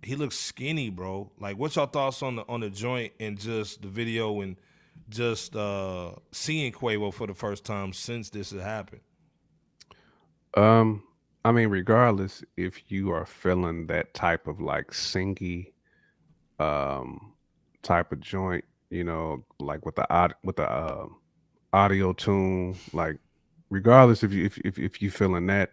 he 0.03 0.15
looks 0.15 0.39
skinny, 0.39 0.91
bro. 0.91 1.33
Like, 1.41 1.59
what's 1.59 1.75
your 1.75 1.89
thoughts 1.89 2.23
on 2.23 2.37
the 2.37 2.45
on 2.49 2.61
the 2.61 2.71
joint 2.71 3.15
and 3.19 3.37
just 3.37 3.83
the 3.83 3.89
video 3.89 4.41
and 4.43 4.57
just 5.09 5.55
uh, 5.55 6.13
seeing 6.33 6.73
Quavo 6.73 7.13
for 7.13 7.27
the 7.27 7.35
first 7.35 7.65
time 7.65 7.93
since 7.93 8.31
this 8.31 8.51
has 8.51 8.63
happened? 8.63 9.03
Um, 10.55 11.03
I 11.45 11.53
mean, 11.53 11.69
regardless 11.69 12.43
if 12.57 12.91
you 12.91 13.11
are 13.13 13.27
feeling 13.27 13.87
that 13.87 14.15
type 14.15 14.49
of 14.49 14.61
like 14.61 14.91
singy, 14.91 15.73
um, 16.59 17.35
type 17.83 18.11
of 18.13 18.21
joint, 18.21 18.65
you 18.91 19.05
know, 19.05 19.45
like 19.61 19.85
with 19.87 19.97
the 19.97 20.13
odd 20.13 20.35
with 20.43 20.57
the 20.57 20.69
uh, 20.69 21.07
audio 21.73 22.13
tune, 22.13 22.77
like 22.93 23.19
regardless 23.71 24.23
if 24.23 24.33
you 24.33 24.45
if 24.45 24.59
if, 24.59 24.79
if 24.79 25.03
you 25.03 25.11
feeling 25.11 25.47
that. 25.47 25.71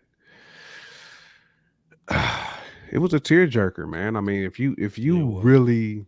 it 2.91 2.99
was 2.99 3.13
a 3.13 3.19
tearjerker, 3.19 3.89
man. 3.89 4.15
I 4.15 4.21
mean, 4.21 4.43
if 4.43 4.59
you 4.59 4.75
if 4.77 4.99
you 4.99 5.39
really 5.39 6.05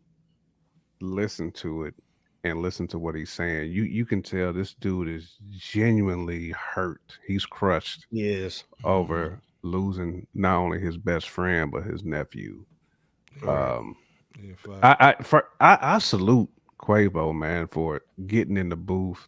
listen 1.02 1.52
to 1.52 1.84
it 1.84 1.96
and 2.46 2.62
listen 2.62 2.88
to 2.90 3.00
what 3.00 3.16
he's 3.16 3.32
saying, 3.32 3.72
you 3.72 3.84
you 3.84 4.06
can 4.06 4.22
tell 4.22 4.54
this 4.54 4.74
dude 4.74 5.10
is 5.10 5.38
genuinely 5.52 6.52
hurt. 6.52 7.18
He's 7.26 7.46
crushed. 7.46 8.06
Yes. 8.12 8.64
Over 8.84 9.30
mm-hmm. 9.30 9.70
losing 9.70 10.28
not 10.34 10.58
only 10.58 10.80
his 10.80 10.98
best 10.98 11.30
friend 11.30 11.72
but 11.72 11.84
his 11.84 12.04
nephew. 12.04 12.66
Um, 13.46 13.98
yeah, 14.42 14.54
I 14.82 14.96
I, 15.00 15.24
for, 15.24 15.46
I 15.60 15.78
I 15.82 15.98
salute 15.98 16.50
Quavo 16.80 17.36
man 17.36 17.68
for 17.68 18.02
getting 18.28 18.58
in 18.58 18.70
the 18.70 18.76
booth 18.76 19.28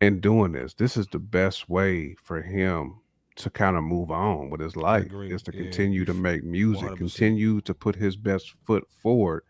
and 0.00 0.20
doing 0.20 0.52
this. 0.52 0.74
This 0.74 0.96
is 0.96 1.06
the 1.08 1.18
best 1.18 1.68
way 1.68 2.16
for 2.22 2.40
him 2.40 2.98
to 3.36 3.50
kind 3.50 3.76
of 3.76 3.84
move 3.84 4.10
on 4.10 4.50
with 4.50 4.60
his 4.60 4.76
life 4.76 5.10
is 5.12 5.42
to 5.42 5.52
yeah. 5.54 5.62
continue 5.62 6.04
to 6.04 6.12
make 6.12 6.44
music, 6.44 6.88
100%. 6.90 6.96
continue 6.96 7.60
to 7.62 7.72
put 7.72 7.96
his 7.96 8.16
best 8.16 8.54
foot 8.64 8.84
forward 8.90 9.42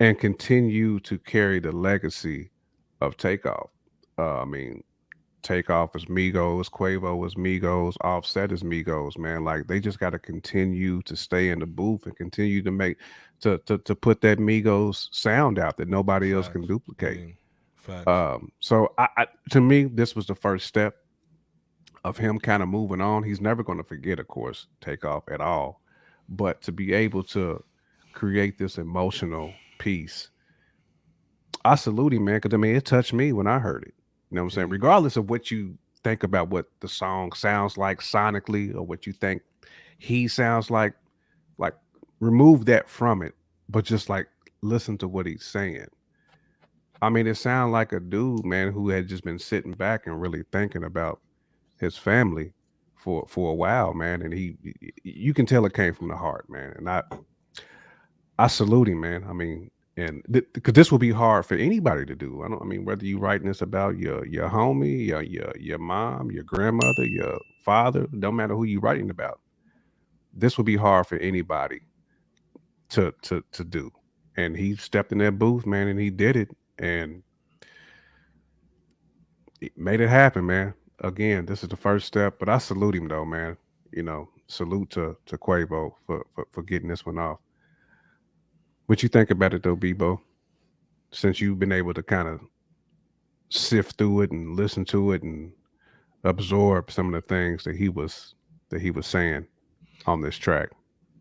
and 0.00 0.18
continue 0.18 1.00
to 1.00 1.18
carry 1.18 1.60
the 1.60 1.72
legacy 1.72 2.50
of 3.00 3.16
Takeoff. 3.16 3.70
Uh, 4.18 4.42
I 4.42 4.44
mean, 4.44 4.82
Takeoff 5.42 5.94
is 5.94 6.06
Migos, 6.06 6.70
Quavo 6.70 7.24
is 7.26 7.34
Migos, 7.34 7.94
Offset 8.00 8.50
is 8.50 8.62
Migos, 8.62 9.18
man. 9.18 9.44
Like 9.44 9.66
they 9.66 9.78
just 9.78 10.00
got 10.00 10.10
to 10.10 10.18
continue 10.18 11.02
to 11.02 11.14
stay 11.14 11.50
in 11.50 11.60
the 11.60 11.66
booth 11.66 12.06
and 12.06 12.16
continue 12.16 12.62
to 12.62 12.70
make 12.70 12.96
to 13.40 13.58
to 13.66 13.78
to 13.78 13.94
put 13.94 14.20
that 14.22 14.38
Migos 14.38 15.08
sound 15.12 15.58
out 15.58 15.76
that 15.76 15.88
nobody 15.88 16.32
Facts. 16.32 16.46
else 16.46 16.52
can 16.52 16.62
duplicate. 16.62 17.36
Um, 18.06 18.50
so 18.60 18.94
I, 18.96 19.08
I 19.18 19.26
to 19.50 19.60
me, 19.60 19.84
this 19.84 20.16
was 20.16 20.26
the 20.26 20.34
first 20.34 20.66
step 20.66 20.96
of 22.04 22.16
him 22.16 22.38
kind 22.38 22.62
of 22.62 22.68
moving 22.68 23.02
on. 23.02 23.22
He's 23.22 23.40
never 23.40 23.62
going 23.62 23.78
to 23.78 23.84
forget, 23.84 24.18
of 24.18 24.28
course, 24.28 24.66
Takeoff 24.80 25.24
at 25.30 25.40
all, 25.42 25.82
but 26.28 26.62
to 26.62 26.72
be 26.72 26.94
able 26.94 27.22
to 27.24 27.62
create 28.14 28.58
this 28.58 28.78
emotional 28.78 29.52
piece. 29.78 30.30
I 31.64 31.76
salute 31.76 32.12
him, 32.12 32.24
man, 32.24 32.36
because 32.36 32.54
I 32.54 32.58
mean 32.58 32.76
it 32.76 32.84
touched 32.84 33.12
me 33.12 33.32
when 33.32 33.46
I 33.46 33.58
heard 33.58 33.84
it. 33.84 33.94
You 34.30 34.36
know 34.36 34.42
what 34.42 34.46
I'm 34.46 34.50
saying? 34.50 34.66
Mm-hmm. 34.66 34.72
Regardless 34.72 35.16
of 35.16 35.30
what 35.30 35.50
you 35.50 35.78
think 36.02 36.22
about 36.22 36.50
what 36.50 36.66
the 36.80 36.88
song 36.88 37.32
sounds 37.32 37.78
like 37.78 38.00
sonically 38.00 38.74
or 38.74 38.82
what 38.82 39.06
you 39.06 39.12
think 39.12 39.42
he 39.98 40.28
sounds 40.28 40.70
like, 40.70 40.92
like 41.56 41.74
remove 42.20 42.66
that 42.66 42.88
from 42.88 43.22
it, 43.22 43.34
but 43.68 43.84
just 43.84 44.08
like 44.08 44.26
listen 44.60 44.98
to 44.98 45.08
what 45.08 45.26
he's 45.26 45.44
saying. 45.44 45.86
I 47.00 47.10
mean, 47.10 47.26
it 47.26 47.36
sounded 47.36 47.72
like 47.72 47.92
a 47.92 48.00
dude, 48.00 48.44
man, 48.44 48.72
who 48.72 48.88
had 48.88 49.08
just 49.08 49.24
been 49.24 49.38
sitting 49.38 49.72
back 49.72 50.06
and 50.06 50.20
really 50.20 50.42
thinking 50.52 50.84
about 50.84 51.20
his 51.78 51.96
family 51.96 52.52
for 52.94 53.26
for 53.28 53.50
a 53.50 53.54
while, 53.54 53.92
man. 53.92 54.22
And 54.22 54.32
he, 54.32 54.56
you 55.02 55.34
can 55.34 55.46
tell 55.46 55.66
it 55.66 55.74
came 55.74 55.94
from 55.94 56.08
the 56.08 56.16
heart, 56.16 56.48
man. 56.48 56.74
And 56.76 56.88
I, 56.88 57.02
I 58.38 58.48
salute 58.48 58.88
him, 58.88 59.00
man. 59.00 59.24
I 59.28 59.34
mean, 59.34 59.70
and 59.96 60.22
because 60.28 60.62
th- 60.64 60.74
this 60.76 60.92
will 60.92 61.00
be 61.00 61.12
hard 61.12 61.46
for 61.46 61.56
anybody 61.56 62.06
to 62.06 62.16
do. 62.16 62.42
I 62.44 62.48
don't. 62.50 62.62
I 62.62 62.66
mean, 62.66 62.84
whether 62.84 63.06
you 63.06 63.18
writing 63.18 63.48
this 63.48 63.62
about 63.62 63.98
your 63.98 64.26
your 64.26 64.48
homie, 64.50 65.06
your 65.08 65.22
your 65.22 65.52
your 65.58 65.78
mom, 65.78 66.32
your 66.32 66.44
grandmother, 66.44 67.06
your 67.06 67.38
father, 67.64 68.08
don't 68.20 68.36
matter 68.36 68.56
who 68.56 68.64
you 68.64 68.80
writing 68.80 69.10
about. 69.10 69.40
This 70.34 70.58
will 70.58 70.64
be 70.64 70.76
hard 70.76 71.06
for 71.06 71.18
anybody 71.18 71.82
to 72.90 73.14
to 73.22 73.44
to 73.52 73.64
do. 73.64 73.92
And 74.36 74.56
he 74.56 74.76
stepped 74.76 75.12
in 75.12 75.18
that 75.18 75.38
booth, 75.38 75.66
man, 75.66 75.88
and 75.88 76.00
he 76.00 76.10
did 76.10 76.36
it, 76.36 76.50
and 76.78 77.22
made 79.76 80.00
it 80.00 80.08
happen, 80.10 80.46
man. 80.46 80.74
Again, 81.00 81.46
this 81.46 81.62
is 81.64 81.70
the 81.70 81.76
first 81.76 82.06
step, 82.06 82.38
but 82.38 82.48
I 82.48 82.58
salute 82.58 82.96
him 82.96 83.08
though, 83.08 83.24
man. 83.26 83.56
You 83.92 84.04
know, 84.04 84.30
salute 84.48 84.90
to 84.90 85.16
to 85.26 85.38
Quavo 85.38 85.92
for 86.06 86.26
for, 86.34 86.46
for 86.52 86.62
getting 86.62 86.88
this 86.88 87.06
one 87.06 87.18
off. 87.18 87.38
What 88.86 89.02
you 89.02 89.08
think 89.08 89.30
about 89.30 89.54
it 89.54 89.62
though, 89.62 89.76
Bebo? 89.76 90.20
Since 91.10 91.40
you've 91.40 91.58
been 91.58 91.72
able 91.72 91.94
to 91.94 92.02
kind 92.02 92.28
of 92.28 92.40
sift 93.48 93.96
through 93.96 94.22
it 94.22 94.32
and 94.32 94.56
listen 94.56 94.84
to 94.86 95.12
it 95.12 95.22
and 95.22 95.52
absorb 96.24 96.90
some 96.90 97.14
of 97.14 97.22
the 97.22 97.28
things 97.28 97.64
that 97.64 97.76
he 97.76 97.88
was 97.88 98.34
that 98.70 98.80
he 98.80 98.90
was 98.90 99.06
saying 99.06 99.46
on 100.06 100.20
this 100.20 100.36
track. 100.36 100.70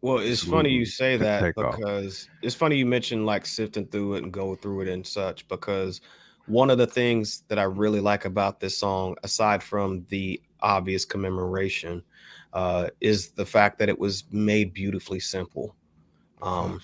Well, 0.02 0.18
it's 0.18 0.44
funny 0.44 0.70
you 0.70 0.86
say 0.86 1.16
that 1.16 1.44
because 1.56 2.28
off. 2.28 2.36
it's 2.42 2.56
funny 2.56 2.76
you 2.76 2.86
mentioned 2.86 3.26
like 3.26 3.46
sifting 3.46 3.86
through 3.88 4.16
it 4.16 4.24
and 4.24 4.34
go 4.34 4.56
through 4.56 4.82
it 4.82 4.88
and 4.90 5.06
such 5.06 5.48
because 5.48 6.02
one 6.46 6.70
of 6.70 6.78
the 6.78 6.88
things 6.88 7.44
that 7.48 7.58
I 7.58 7.64
really 7.64 8.02
like 8.02 8.26
about 8.26 8.60
this 8.60 8.78
song, 8.78 9.16
aside 9.24 9.64
from 9.64 10.06
the 10.10 10.42
obvious 10.60 11.06
commemoration, 11.06 12.04
uh, 12.52 12.90
is 13.00 13.30
the 13.30 13.46
fact 13.46 13.80
that 13.80 13.88
it 13.88 13.98
was 13.98 14.26
made 14.32 14.74
beautifully 14.74 15.22
simple. 15.22 15.74
Um, 16.42 16.82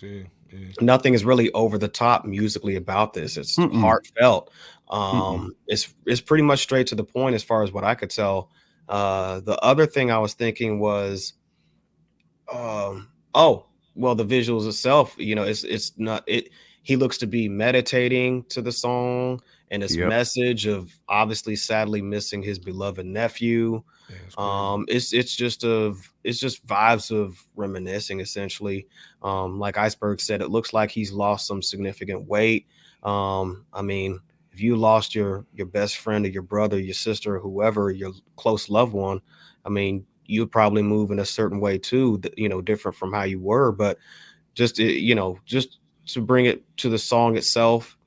yeah. 0.51 0.67
Nothing 0.81 1.13
is 1.13 1.25
really 1.25 1.51
over 1.51 1.77
the 1.77 1.87
top 1.87 2.25
musically 2.25 2.75
about 2.75 3.13
this. 3.13 3.37
It's 3.37 3.57
Mm-mm. 3.57 3.79
heartfelt. 3.79 4.51
Um, 4.89 5.13
Mm-mm. 5.13 5.49
it's 5.67 5.93
it's 6.05 6.21
pretty 6.21 6.43
much 6.43 6.59
straight 6.59 6.87
to 6.87 6.95
the 6.95 7.03
point 7.03 7.35
as 7.35 7.43
far 7.43 7.63
as 7.63 7.71
what 7.71 7.83
I 7.83 7.95
could 7.95 8.09
tell. 8.09 8.49
Uh, 8.87 9.39
the 9.41 9.57
other 9.59 9.85
thing 9.85 10.11
I 10.11 10.17
was 10.17 10.33
thinking 10.33 10.79
was, 10.79 11.33
um, 12.51 13.09
oh, 13.35 13.65
well, 13.95 14.15
the 14.15 14.25
visuals 14.25 14.67
itself. 14.67 15.15
You 15.17 15.35
know, 15.35 15.43
it's 15.43 15.63
it's 15.63 15.93
not 15.97 16.23
it. 16.27 16.49
He 16.81 16.95
looks 16.95 17.17
to 17.19 17.27
be 17.27 17.47
meditating 17.47 18.45
to 18.45 18.61
the 18.61 18.71
song 18.71 19.41
and 19.69 19.83
his 19.83 19.95
yep. 19.95 20.09
message 20.09 20.65
of 20.65 20.91
obviously 21.07 21.55
sadly 21.55 22.01
missing 22.01 22.41
his 22.41 22.57
beloved 22.57 23.05
nephew. 23.05 23.83
Um, 24.37 24.85
it's 24.87 25.13
it's 25.13 25.35
just 25.35 25.63
a 25.63 25.93
it's 26.23 26.39
just 26.39 26.65
vibes 26.65 27.11
of 27.15 27.43
reminiscing 27.55 28.19
essentially. 28.19 28.87
Um, 29.21 29.59
like 29.59 29.77
Iceberg 29.77 30.21
said, 30.21 30.41
it 30.41 30.49
looks 30.49 30.73
like 30.73 30.91
he's 30.91 31.11
lost 31.11 31.47
some 31.47 31.61
significant 31.61 32.27
weight. 32.27 32.67
Um, 33.03 33.65
I 33.73 33.81
mean, 33.81 34.19
if 34.51 34.61
you 34.61 34.75
lost 34.75 35.15
your 35.15 35.45
your 35.53 35.67
best 35.67 35.97
friend 35.97 36.25
or 36.25 36.29
your 36.29 36.43
brother, 36.43 36.79
your 36.79 36.93
sister, 36.93 37.35
or 37.35 37.39
whoever, 37.39 37.91
your 37.91 38.11
close 38.37 38.69
loved 38.69 38.93
one, 38.93 39.21
I 39.65 39.69
mean, 39.69 40.05
you'd 40.25 40.51
probably 40.51 40.83
move 40.83 41.11
in 41.11 41.19
a 41.19 41.25
certain 41.25 41.59
way 41.59 41.77
too, 41.77 42.21
you 42.37 42.49
know, 42.49 42.61
different 42.61 42.97
from 42.97 43.13
how 43.13 43.23
you 43.23 43.39
were. 43.39 43.71
But 43.71 43.97
just 44.55 44.79
eh, 44.79 44.83
you 44.83 45.15
know, 45.15 45.39
just 45.45 45.79
to 46.07 46.21
bring 46.21 46.45
it 46.45 46.63
to 46.77 46.89
the 46.89 46.99
song 46.99 47.37
itself, 47.37 47.97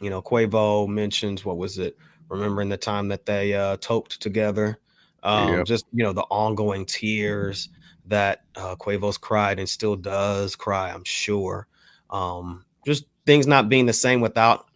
you 0.00 0.10
know, 0.10 0.22
Quavo 0.22 0.88
mentions 0.88 1.44
what 1.44 1.58
was 1.58 1.78
it? 1.78 1.96
Remembering 2.28 2.68
the 2.68 2.76
time 2.76 3.08
that 3.08 3.26
they 3.26 3.54
uh 3.54 3.76
toped 3.78 4.20
together. 4.20 4.78
Um, 5.22 5.58
yep. 5.58 5.66
just 5.66 5.86
you 5.92 6.02
know, 6.02 6.12
the 6.12 6.22
ongoing 6.22 6.84
tears 6.86 7.68
that 8.06 8.42
uh 8.56 8.74
Quavo's 8.76 9.18
cried 9.18 9.58
and 9.58 9.68
still 9.68 9.96
does 9.96 10.56
cry, 10.56 10.90
I'm 10.90 11.04
sure. 11.04 11.66
Um, 12.10 12.64
just 12.84 13.06
things 13.26 13.46
not 13.46 13.68
being 13.68 13.86
the 13.86 13.92
same 13.92 14.20
without 14.20 14.66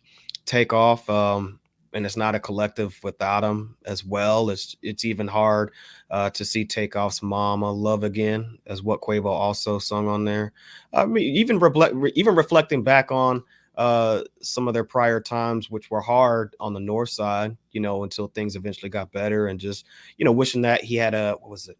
takeoff. 0.45 1.09
Um, 1.11 1.61
and 1.97 2.05
it's 2.05 2.17
not 2.17 2.35
a 2.35 2.41
collective 2.41 2.99
without 3.03 3.43
him 3.43 3.75
as 3.87 4.05
well. 4.05 4.51
It's 4.51 4.77
it's 4.83 5.05
even 5.05 5.27
hard 5.27 5.73
uh, 6.11 6.31
to 6.31 6.45
see 6.45 6.65
Takeoff's 6.65 7.23
"Mama 7.23 7.73
Love 7.73 8.05
Again" 8.05 8.59
as 8.67 8.83
what 8.83 9.01
Quavo 9.01 9.27
also 9.27 9.79
sung 9.79 10.07
on 10.07 10.25
there. 10.25 10.53
I 10.93 11.07
mean, 11.07 11.35
even 11.37 11.59
reflect, 11.59 11.95
even 12.15 12.35
reflecting 12.35 12.83
back 12.83 13.11
on 13.11 13.43
uh, 13.77 14.23
some 14.41 14.69
of 14.69 14.75
their 14.75 14.85
prior 14.85 15.21
times, 15.21 15.71
which 15.71 15.91
were 15.91 16.01
hard 16.01 16.57
on 16.61 16.73
the 16.75 16.81
north 16.81 17.11
side, 17.11 17.57
you 17.73 17.81
know, 17.81 18.05
until 18.05 18.29
things 18.29 18.57
eventually 18.57 18.89
got 18.89 19.13
better, 19.13 19.49
and 19.49 19.61
just 19.61 19.85
you 20.17 20.25
know, 20.25 20.33
wishing 20.33 20.63
that 20.63 20.83
he 20.83 20.97
had 20.97 21.15
a 21.15 21.33
what 21.41 21.51
was 21.51 21.69
it? 21.69 21.77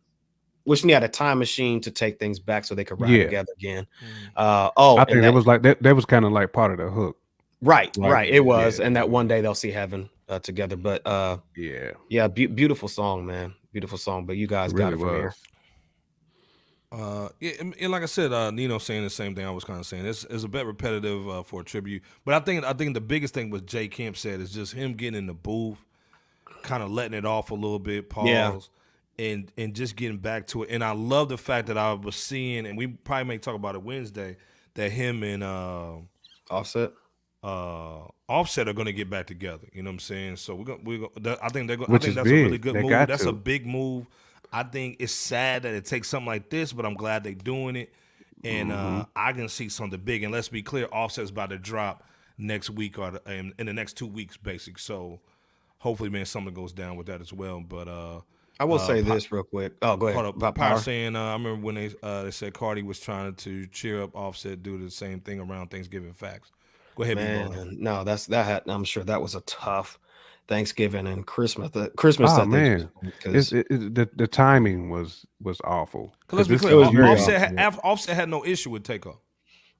Wishing 0.65 0.89
he 0.89 0.93
had 0.95 1.05
a 1.05 1.09
time 1.09 1.39
machine 1.39 1.81
to 1.83 1.91
take 1.93 2.19
things 2.19 2.39
back 2.41 2.65
so 2.65 2.75
they 2.75 2.85
could 2.85 3.01
ride 3.01 3.11
Yeah. 3.11 3.25
together 3.25 3.53
again. 3.57 3.87
Mm. 4.03 4.31
Uh, 4.37 4.71
oh, 4.77 4.97
I 4.97 5.03
and 5.03 5.09
think 5.09 5.17
that- 5.21 5.23
that 5.29 5.33
was 5.35 5.47
like 5.47 5.63
that. 5.63 5.83
That 5.83 5.95
was 5.95 6.05
kind 6.05 6.25
of 6.25 6.33
like 6.33 6.53
part 6.53 6.73
of 6.73 6.79
the 6.79 6.91
hook. 6.91 7.17
right, 7.63 7.97
like, 7.97 8.13
right. 8.13 8.29
It 8.31 8.41
was, 8.45 8.79
yeah. 8.79 8.87
and 8.87 8.97
that 8.97 9.09
one 9.09 9.29
day 9.29 9.41
they'll 9.41 9.55
see 9.55 9.71
heaven 9.71 10.11
uh, 10.29 10.41
together. 10.41 10.77
But 10.77 11.07
uh, 11.07 11.39
Yeah, 11.57 11.93
yeah, 12.09 12.27
be- 12.29 12.47
beautiful 12.47 12.89
song, 12.89 13.25
man. 13.27 13.55
Beautiful 13.73 13.97
song. 13.99 14.27
But 14.27 14.37
you 14.37 14.47
guys 14.47 14.73
it 14.73 14.77
got 14.77 14.93
really 14.93 15.03
it 15.05 15.07
from 15.07 15.15
here. 15.17 15.35
Was. 16.97 17.31
Uh, 17.31 17.33
yeah, 17.41 17.53
and, 17.61 17.75
and 17.81 17.93
like 17.93 18.03
I 18.03 18.07
said, 18.07 18.33
uh, 18.33 18.51
Nino 18.51 18.79
saying 18.79 19.05
the 19.05 19.11
same 19.11 19.35
thing 19.35 19.45
I 19.47 19.51
was 19.51 19.65
kind 19.65 19.79
of 19.79 19.87
saying. 19.87 20.07
It's, 20.07 20.25
it's 20.25 20.45
a 20.45 20.49
bit 20.49 20.65
repetitive 20.67 21.29
uh, 21.29 21.43
for 21.43 21.61
a 21.61 21.65
tribute, 21.65 22.03
but 22.25 22.35
I 22.35 22.41
think 22.41 22.65
I 22.65 22.73
think 22.73 22.95
the 22.95 23.01
biggest 23.01 23.35
thing 23.35 23.51
what 23.51 23.67
Jay 23.67 23.89
Camp 23.89 24.17
said 24.17 24.41
is 24.41 24.51
just 24.53 24.73
him 24.73 24.95
getting 24.95 25.19
in 25.19 25.27
the 25.27 25.35
booth, 25.35 25.85
kind 26.63 26.83
of 26.83 26.91
letting 26.91 27.19
it 27.19 27.25
off 27.27 27.51
a 27.51 27.55
little 27.55 27.79
bit, 27.79 28.09
pause, 28.09 28.27
Yeah. 28.29 28.59
and 29.19 29.53
and 29.59 29.75
just 29.75 29.97
getting 29.97 30.19
back 30.19 30.47
to 30.49 30.63
it. 30.63 30.71
And 30.71 30.83
I 30.83 30.93
love 30.93 31.29
the 31.29 31.39
fact 31.39 31.67
that 31.69 31.77
I 31.79 31.93
was 31.93 32.17
seeing, 32.17 32.67
and 32.67 32.79
we 32.79 32.87
probably 32.87 33.25
may 33.25 33.39
talk 33.39 33.55
about 33.55 33.75
it 33.75 33.83
Wednesday, 33.83 34.37
that 34.75 34.91
him 34.91 35.23
and 35.23 35.43
uh, 35.45 35.97
Offset. 36.51 36.93
uh, 37.45 38.01
Offset 38.29 38.69
are 38.69 38.73
going 38.73 38.87
to 38.87 38.93
get 38.93 39.09
back 39.11 39.27
together. 39.27 39.67
You 39.73 39.83
know 39.83 39.91
what 39.91 39.95
I'm 39.95 39.99
saying? 40.01 40.37
So 40.37 40.55
we're 40.55 40.65
going. 40.65 40.85
We're 40.85 40.99
going. 40.99 41.37
I 41.43 41.49
think 41.51 41.69
they're. 41.69 41.77
Going, 41.77 41.95
I 41.95 41.99
think 41.99 42.15
that's 42.15 42.29
a 42.29 42.33
really 42.33 42.59
good 42.59 42.75
They 42.75 42.83
move. 42.83 42.91
That's 42.91 43.23
to. 43.25 43.29
a 43.31 43.33
big 43.33 43.67
move. 43.67 44.07
I 44.53 44.63
think 44.63 44.97
it's 45.01 45.13
sad 45.13 45.63
that 45.63 45.75
it 45.75 45.85
takes 45.85 46.09
something 46.09 46.27
like 46.27 46.51
this, 46.51 46.73
but 46.73 46.87
I'm 46.87 46.95
glad 46.95 47.25
they're 47.25 47.33
doing 47.35 47.77
it, 47.77 47.93
and 48.45 48.71
Mm-hmm. 48.71 49.01
uh, 49.01 49.05
I 49.15 49.33
can 49.33 49.49
see 49.49 49.69
something 49.69 50.01
big. 50.01 50.23
And 50.23 50.33
let's 50.33 50.49
be 50.49 50.63
clear, 50.63 50.89
Offset's 50.93 51.31
about 51.31 51.51
to 51.51 51.59
drop 51.59 52.05
next 52.39 52.71
week 52.71 52.99
or 52.99 53.13
the, 53.13 53.23
in, 53.33 53.55
in 53.59 53.67
the 53.67 53.73
next 53.73 53.95
two 53.95 54.07
weeks, 54.07 54.37
basic. 54.37 54.79
So 54.79 55.21
hopefully, 55.79 56.11
man, 56.11 56.25
something 56.27 56.55
goes 56.55 56.73
down 56.73 56.97
with 56.97 57.07
that 57.07 57.21
as 57.21 57.33
well. 57.33 57.61
But 57.61 57.89
uh, 57.89 58.21
I 58.61 58.65
will 58.65 58.77
Uh, 58.77 58.87
say 58.87 59.01
this 59.01 59.31
real 59.33 59.43
quick. 59.43 59.73
Oh, 59.83 59.97
go 59.97 60.09
ahead. 60.09 60.23
Hold 60.23 60.43
up, 60.43 60.55
Power 60.55 60.79
saying, 60.79 61.17
uh, 61.17 61.23
I 61.23 61.33
remember 61.33 61.65
when 61.65 61.75
they 61.77 61.91
uh, 62.03 62.25
they 62.25 62.31
said 62.31 62.55
Cardi 62.55 62.83
was 62.83 63.01
trying 63.01 63.35
to 63.35 63.67
cheer 63.67 64.03
up 64.03 64.15
Offset 64.15 64.63
due 64.63 64.79
to 64.79 64.85
the 64.85 64.91
same 64.91 65.21
thing 65.21 65.41
around 65.41 65.71
Thanksgiving 65.71 66.13
facts. 66.13 66.53
Go 66.95 67.03
ahead, 67.03 67.17
Man, 67.17 67.77
no, 67.79 68.05
that's 68.05 68.27
that. 68.27 68.47
Had, 68.47 68.63
I'm 68.67 68.85
sure 68.85 69.05
that 69.05 69.21
was 69.21 69.35
a 69.35 69.43
tough 69.43 69.99
Thanksgiving 70.49 71.07
and 71.07 71.27
Christmas. 71.27 71.71
The 71.71 71.91
Christmas 71.97 72.31
Oh, 72.33 72.37
that 72.45 72.51
they 72.51 72.57
man. 72.57 72.79
just- 72.79 72.91
It's, 73.03 73.25
'cause- 73.25 73.53
it, 73.53 73.67
it, 73.71 73.95
the 73.95 74.09
the 74.15 74.27
timing 74.27 74.91
was 74.91 75.25
was 75.43 75.61
awful. 75.65 76.15
Cause 76.29 76.39
let's 76.39 76.49
be 76.49 76.59
clear, 76.59 76.73
it 76.75 76.77
was 76.77 76.89
Off- 76.89 76.95
very 76.95 77.09
Offset, 77.11 77.43
awesome. 77.43 77.57
had, 77.57 77.79
Offset 77.83 78.17
had 78.17 78.29
no 78.29 78.45
issue 78.45 78.71
with 78.71 78.85
Takeoff. 78.85 79.17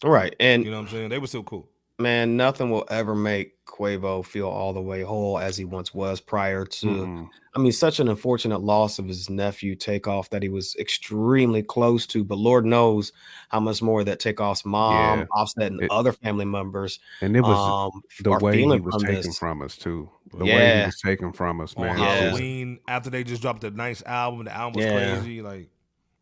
right, 0.05 0.35
and 0.41 0.65
You 0.65 0.71
know 0.71 0.79
what 0.79 0.85
I'm 0.85 0.93
saying? 0.93 1.09
They 1.11 1.19
were 1.19 1.27
still 1.27 1.43
cool. 1.45 1.69
Man, 1.99 2.37
nothing 2.37 2.71
will 2.71 2.85
ever 2.91 3.15
make 3.15 3.55
Quavo 3.67 4.25
feel 4.25 4.49
all 4.49 4.73
the 4.73 4.81
way 4.81 5.03
whole 5.03 5.39
as 5.39 5.57
he 5.57 5.65
once 5.65 5.93
was 5.95 6.21
prior 6.21 6.65
to. 6.65 6.87
Mm-mm. 6.87 7.29
I 7.55 7.59
mean, 7.59 7.73
such 7.73 8.01
an 8.01 8.09
unfortunate 8.09 8.61
loss 8.61 8.99
of 8.99 9.07
his 9.09 9.29
nephew 9.31 9.75
Takeoff 9.75 10.29
that 10.31 10.43
he 10.43 10.49
was 10.51 10.77
extremely 10.79 11.63
close 11.63 12.07
to, 12.09 12.23
but 12.23 12.37
Lord 12.39 12.65
knows 12.67 13.13
how 13.49 13.61
much 13.61 13.81
more 13.83 14.05
that 14.05 14.21
Takeoff's 14.21 14.65
mom, 14.65 15.21
Yeah. 15.21 15.25
Offset, 15.33 15.73
and 15.73 15.83
It- 15.83 15.91
other 15.91 16.13
family 16.13 16.45
members 16.45 17.01
And 17.23 17.35
it 17.37 17.41
was 17.41 17.93
um, 17.95 18.03
the 18.23 18.39
way 18.45 18.59
he 18.59 18.67
was 18.67 18.81
from 18.95 19.01
taken 19.03 19.15
this. 19.23 19.39
from 19.39 19.63
us 19.63 19.77
too. 19.77 20.11
The 20.37 20.45
way 20.45 20.81
he 20.81 20.85
was 20.87 21.01
taken 21.01 21.33
from 21.33 21.61
us, 21.63 21.75
On 21.77 21.85
man. 21.87 21.99
Yeah. 21.99 22.05
Halloween, 22.05 22.79
after 22.89 23.09
they 23.11 23.25
just 23.25 23.41
dropped 23.43 23.65
a 23.65 23.71
nice 23.71 24.03
album, 24.05 24.45
the 24.45 24.55
album 24.55 24.77
was 24.77 24.85
Yeah. 24.85 25.15
crazy. 25.17 25.41
Like, 25.43 25.69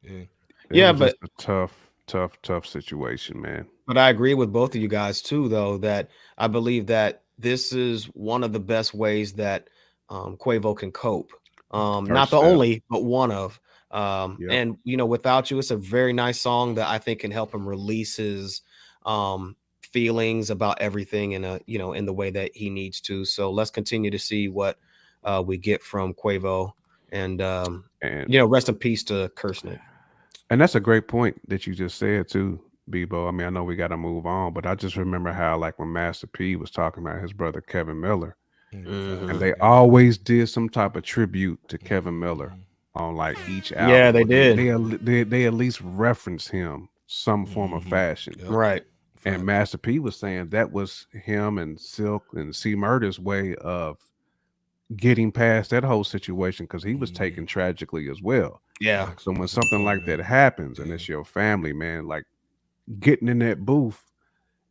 yeah. 0.03 0.11
it 0.13 0.29
Yeah, 0.71 0.91
was 0.93 1.01
just 1.01 1.17
a 1.23 1.29
tough, 1.43 1.84
tough, 2.07 2.41
tough 2.43 2.67
situation, 2.67 3.41
man. 3.41 3.67
But 3.87 3.99
I 3.99 4.11
agree 4.11 4.35
with 4.35 4.53
both 4.53 4.75
of 4.75 4.81
you 4.81 4.89
guys 4.89 5.21
too, 5.21 5.49
though, 5.49 5.79
that 5.79 6.11
I 6.39 6.49
believe 6.49 6.87
that 6.87 7.23
this 7.39 7.73
is 7.73 8.05
one 8.15 8.45
of 8.45 8.53
the 8.53 8.61
best 8.61 8.95
ways 8.95 9.35
that 9.35 9.69
um, 10.09 10.37
Quavo 10.37 10.77
can 10.77 10.93
cope. 10.93 11.33
Um, 11.71 12.05
not 12.05 12.31
the 12.31 12.39
only, 12.39 12.83
but 12.89 13.05
one 13.05 13.33
of. 13.33 13.61
Um, 13.91 14.39
Yep. 14.41 14.51
And 14.51 14.79
you 14.85 14.97
know, 14.97 15.07
without 15.07 15.51
you, 15.51 15.59
it's 15.59 15.71
a 15.71 15.77
very 15.77 16.13
nice 16.13 16.41
song 16.41 16.75
that 16.75 16.89
I 16.89 16.99
think 16.99 17.21
can 17.21 17.31
help 17.31 17.55
him 17.55 17.67
release 17.67 18.17
his 18.17 18.63
um, 19.07 19.57
feelings 19.83 20.51
about 20.51 20.81
everything 20.81 21.33
in 21.33 21.45
a 21.45 21.61
you 21.67 21.79
know 21.79 21.93
in 21.93 22.05
the 22.05 22.13
way 22.13 22.31
that 22.31 22.51
he 22.55 22.71
needs 22.71 23.01
to. 23.03 23.25
So 23.25 23.51
let's 23.51 23.71
continue 23.71 24.11
to 24.11 24.19
see 24.19 24.49
what 24.49 24.79
uh, 25.23 25.43
we 25.47 25.59
get 25.59 25.83
from 25.83 26.15
Quavo, 26.15 26.73
and 27.13 27.41
um, 27.41 27.85
And 28.03 28.33
you 28.33 28.39
know, 28.39 28.47
rest 28.47 28.69
in 28.69 28.75
peace 28.75 29.05
to 29.05 29.31
Kirsnick. 29.37 29.81
And 30.51 30.61
that's 30.61 30.75
a 30.75 30.81
great 30.81 31.09
point 31.09 31.41
that 31.49 31.67
you 31.67 31.75
just 31.75 31.99
said 31.99 32.29
too, 32.29 32.61
Bebo. 32.91 33.29
I 33.29 33.31
mean, 33.31 33.47
I 33.47 33.51
know 33.51 33.65
we 33.65 33.77
got 33.77 33.89
to 33.89 33.97
move 33.97 34.27
on, 34.27 34.53
but 34.53 34.67
I 34.67 34.75
just 34.75 34.97
remember 34.97 35.33
how 35.33 35.57
like 35.59 35.79
when 35.79 35.93
Master 35.93 36.27
P 36.27 36.57
was 36.57 36.71
talking 36.71 37.03
about 37.05 37.23
his 37.23 37.33
brother 37.33 37.61
Kevin 37.61 38.01
Miller, 38.01 38.37
Mhm. 38.73 39.31
and 39.31 39.41
they 39.41 39.55
always 39.55 40.19
did 40.19 40.49
some 40.49 40.69
type 40.69 40.97
of 40.97 41.03
tribute 41.05 41.61
to 41.69 41.79
Kevin 41.79 42.19
Miller 42.19 42.53
on 42.95 43.15
like 43.17 43.37
each 43.49 43.73
album. 43.73 43.91
Yeah, 43.95 44.11
they 44.13 44.25
did. 44.25 44.59
They, 44.59 44.71
they, 44.71 44.97
they, 44.97 45.23
they 45.23 45.45
at 45.47 45.55
least 45.55 45.81
reference 45.83 46.49
him 46.49 46.89
some 47.07 47.47
form 47.47 47.73
of 47.73 47.85
Mhm. 47.85 47.91
fashion. 47.91 48.35
Yep. 48.39 48.51
Right. 48.51 48.85
And 49.27 49.45
Master 49.47 49.79
P 49.79 49.99
was 50.01 50.17
saying 50.17 50.51
that 50.51 50.71
was 50.71 51.07
him 51.13 51.57
and 51.59 51.81
Silk 51.81 52.25
and 52.35 52.55
C 52.55 52.75
Murder's 52.75 53.19
way 53.19 53.55
of 53.57 53.97
getting 54.97 55.33
past 55.33 55.71
that 55.71 55.85
whole 55.85 56.05
situation 56.05 56.67
because 56.67 56.83
he 56.83 56.95
was 56.95 57.11
Mhm. 57.11 57.17
taken 57.17 57.47
tragically 57.47 58.09
as 58.11 58.21
well. 58.23 58.61
Yeah. 58.81 59.13
So 59.19 59.33
when 59.33 59.49
something 59.49 59.85
like 59.85 60.05
that 60.07 60.19
happens 60.21 60.79
and 60.79 60.91
it's 60.91 61.09
your 61.09 61.25
family, 61.25 61.73
man, 61.73 62.07
like 62.07 62.25
getting 63.01 63.29
in 63.29 63.39
that 63.41 63.65
booth, 63.65 64.03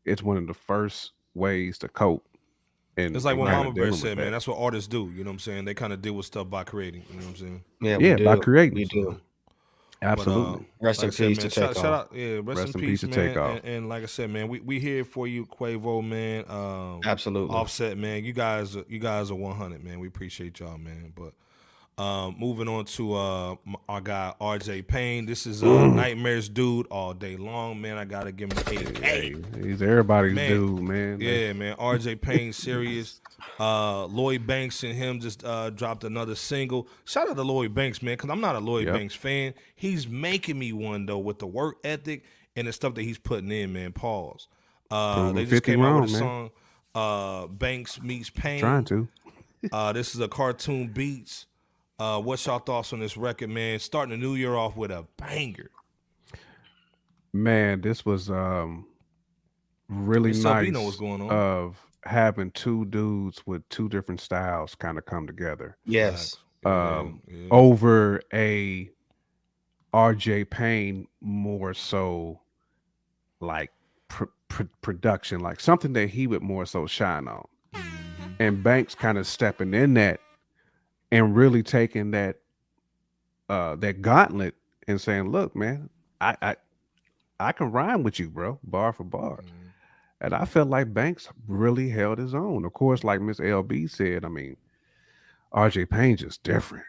it's 0.06 0.22
one 0.22 0.38
of 0.38 0.48
the 0.48 0.54
first 0.54 1.14
ways 1.34 1.78
to 1.80 1.88
cope. 1.88 2.28
And 2.96 3.16
It's 3.16 3.26
like 3.26 3.38
what 3.38 3.46
kinda 3.50 3.64
Mama 3.64 3.74
Bear 3.74 3.92
said, 3.94 4.18
man. 4.18 4.26
that. 4.28 4.32
That's 4.32 4.48
what 4.48 4.60
artists 4.60 4.88
do. 4.88 5.12
You 5.16 5.24
know 5.24 5.32
what 5.32 5.36
I'm 5.36 5.40
saying? 5.40 5.66
They 5.66 5.74
kind 5.74 5.94
of 5.94 6.02
deal 6.02 6.14
with 6.14 6.28
stuff 6.28 6.50
by 6.50 6.64
creating. 6.64 7.04
You 7.10 7.16
know 7.16 7.22
what 7.26 7.30
I'm 7.30 7.36
saying? 7.38 7.64
Yeah. 7.82 7.98
yeah, 8.00 8.18
by 8.24 8.36
creating. 8.38 8.76
We 8.76 8.86
do. 8.86 9.20
Absolutely. 10.04 10.44
But, 10.44 10.60
uh, 10.60 10.64
Rest 10.88 11.00
like 11.00 11.04
in 11.04 11.08
I 11.08 11.12
said, 11.12 11.28
peace 11.30 11.38
man, 11.38 11.44
to 11.44 11.50
shout, 11.50 11.68
take 11.74 11.76
shout 11.84 11.86
off. 11.94 12.00
out, 12.12 12.16
yeah, 12.16 12.40
rest, 12.44 12.76
in 12.76 12.82
peace, 12.82 13.00
to 13.02 13.08
man. 13.08 13.16
Takeoff. 13.16 13.58
And, 13.58 13.66
and 13.66 13.90
like 13.90 14.04
I 14.04 14.08
said, 14.08 14.30
man, 14.30 14.48
we, 14.50 14.60
we 14.60 14.80
here 14.80 15.04
for 15.06 15.28
you, 15.28 15.46
Quavo, 15.46 16.04
man. 16.08 16.46
Um, 16.50 17.02
Absolutely. 17.06 17.56
Offset, 17.56 17.98
man. 17.98 18.24
You 18.24 18.34
guys, 18.34 18.76
are- 18.76 18.86
you 18.88 19.00
guys 19.00 19.32
are 19.32 19.36
100, 19.36 19.84
man. 19.84 20.00
We 20.00 20.08
appreciate 20.08 20.60
y'all, 20.60 20.78
man. 20.78 21.14
But 21.16 21.34
um, 21.98 22.36
moving 22.40 22.68
on 22.68 22.86
to 22.86 23.14
uh, 23.14 23.56
our 23.88 24.02
guy 24.02 24.34
RJ 24.42 24.88
Payne. 24.88 25.26
This 25.26 25.46
is 25.46 25.62
uh, 25.62 25.68
Mm. 25.68 25.94
Nightmares 25.96 26.50
dude 26.50 26.88
all 26.88 27.14
day 27.14 27.36
long, 27.38 27.80
man. 27.82 27.98
I 27.98 28.06
gotta 28.06 28.32
give 28.32 28.52
him 28.52 28.58
a 28.58 28.70
Hey, 29.00 29.34
hey. 29.34 29.36
he's 29.62 29.82
everybody's 29.82 30.34
Man. 30.34 30.50
dude, 30.50 30.82
man. 30.82 31.22
Yeah, 31.22 31.54
man. 31.54 31.76
RJ 31.78 32.20
Payne 32.22 32.52
serious. 32.54 33.22
Uh, 33.60 34.06
Lloyd 34.06 34.48
Banks 34.48 34.84
and 34.84 34.94
him 34.96 35.20
just 35.20 35.44
uh, 35.44 35.70
dropped 35.70 36.04
another 36.04 36.34
single. 36.36 36.88
Shout 37.06 37.30
out 37.30 37.36
to 37.36 37.44
Lloyd 37.44 37.74
Banks, 37.76 38.02
man, 38.02 38.14
because 38.16 38.30
I'm 38.30 38.42
not 38.42 38.56
a 38.56 38.60
Lloyd 38.60 38.86
Yep. 38.88 38.96
Banks 38.96 39.16
fan. 39.16 39.54
He's 39.76 40.08
making 40.08 40.58
me 40.58 40.74
one 40.74 41.06
though 41.06 41.20
with 41.20 41.40
the 41.40 41.48
work 41.48 41.78
ethic 41.84 42.24
and 42.56 42.68
the 42.68 42.74
stuff 42.74 42.96
that 42.96 43.02
he's 43.04 43.18
putting 43.20 43.52
in, 43.52 43.72
man. 43.74 43.92
Pause. 43.92 44.48
Uh, 44.90 45.32
they 45.32 45.42
just 45.42 45.52
50 45.66 45.72
came 45.72 45.82
out 45.84 46.02
with 46.02 46.10
a 46.10 46.14
man. 46.14 46.20
song, 46.22 46.50
uh, 46.96 47.48
Banks 47.48 48.02
meets 48.02 48.30
Payne. 48.30 48.60
Trying 48.62 48.86
to. 48.86 49.08
Uh, 49.72 49.94
this 49.94 50.14
is 50.14 50.22
a 50.22 50.28
cartoon 50.28 50.88
beats. 50.88 51.46
Uh, 52.00 52.20
what's 52.20 52.46
y'all 52.46 52.60
thoughts 52.60 52.92
on 52.94 53.00
this 53.00 53.16
record, 53.18 53.50
man? 53.50 53.80
Starting 53.80 54.20
the 54.20 54.26
new 54.26 54.36
year 54.36 54.56
off 54.56 54.76
with 54.76 54.92
a 54.92 55.06
banger. 55.18 55.70
Man, 57.32 57.82
this 57.82 58.06
was 58.06 58.30
um 58.30 58.86
really 59.90 60.32
up? 60.32 60.38
nice 60.44 60.66
You 60.66 60.72
know 60.72 60.84
what's 60.84 60.98
going 60.98 61.22
on. 61.22 61.30
of 61.32 61.78
having 62.04 62.52
two 62.52 62.86
dudes 62.86 63.46
with 63.46 63.68
two 63.70 63.88
different 63.90 64.20
styles 64.22 64.76
kind 64.76 64.98
of 64.98 65.06
come 65.06 65.26
together 65.26 65.78
Yes. 65.86 66.36
Yeah, 66.66 66.98
Um, 67.00 67.22
yeah. 67.28 67.48
over 67.52 68.22
a 68.34 68.90
RJ 69.94 70.50
Payne 70.50 71.08
more 71.22 71.74
so 71.74 72.42
like 73.40 73.72
pr- 74.10 74.26
pr- 74.48 74.64
production, 74.82 75.40
like 75.40 75.60
something 75.60 75.94
that 75.94 76.10
he 76.10 76.28
would 76.28 76.42
more 76.42 76.66
so 76.66 76.88
shine 76.88 77.28
on. 77.28 77.46
And 78.40 78.64
Banks 78.64 78.96
kind 78.96 79.18
of 79.18 79.28
stepping 79.28 79.74
in 79.74 79.94
that 79.96 80.20
and 81.14 81.36
really 81.36 81.62
taking 81.62 82.10
that 82.12 82.38
uh 83.50 83.76
that 83.78 84.02
gauntlet 84.02 84.56
and 84.88 85.00
saying, 85.00 85.30
"Look, 85.30 85.56
man, 85.56 85.90
I 86.20 86.36
I 86.42 86.56
I 87.40 87.52
can 87.52 87.72
rhyme 87.72 88.04
with 88.04 88.20
you, 88.20 88.30
bro, 88.30 88.60
bar 88.64 88.92
for 88.94 89.04
bar." 89.04 89.38
Mhm. 89.38 89.50
And 90.22 90.34
I 90.34 90.46
felt 90.46 90.70
like 90.70 90.94
Banks 90.94 91.28
really 91.48 91.90
held 91.90 92.18
his 92.18 92.34
own. 92.34 92.66
Of 92.66 92.74
course, 92.74 93.04
like 93.04 93.22
Miss 93.22 93.40
LB 93.40 93.88
said, 93.90 94.24
I 94.26 94.30
mean, 94.30 94.56
RJ 95.52 95.86
Payne 95.90 96.18
just 96.18 96.44
different. 96.44 96.86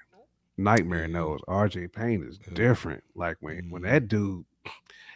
Nightmare 0.56 1.08
knows 1.08 1.40
RJ 1.48 1.88
Payne 1.92 2.22
is 2.22 2.38
Yeah. 2.46 2.54
different. 2.54 3.02
Like 3.14 3.36
when 3.40 3.68
when 3.70 3.82
Mhm. 3.82 3.86
that 3.90 4.08
dude, 4.08 4.44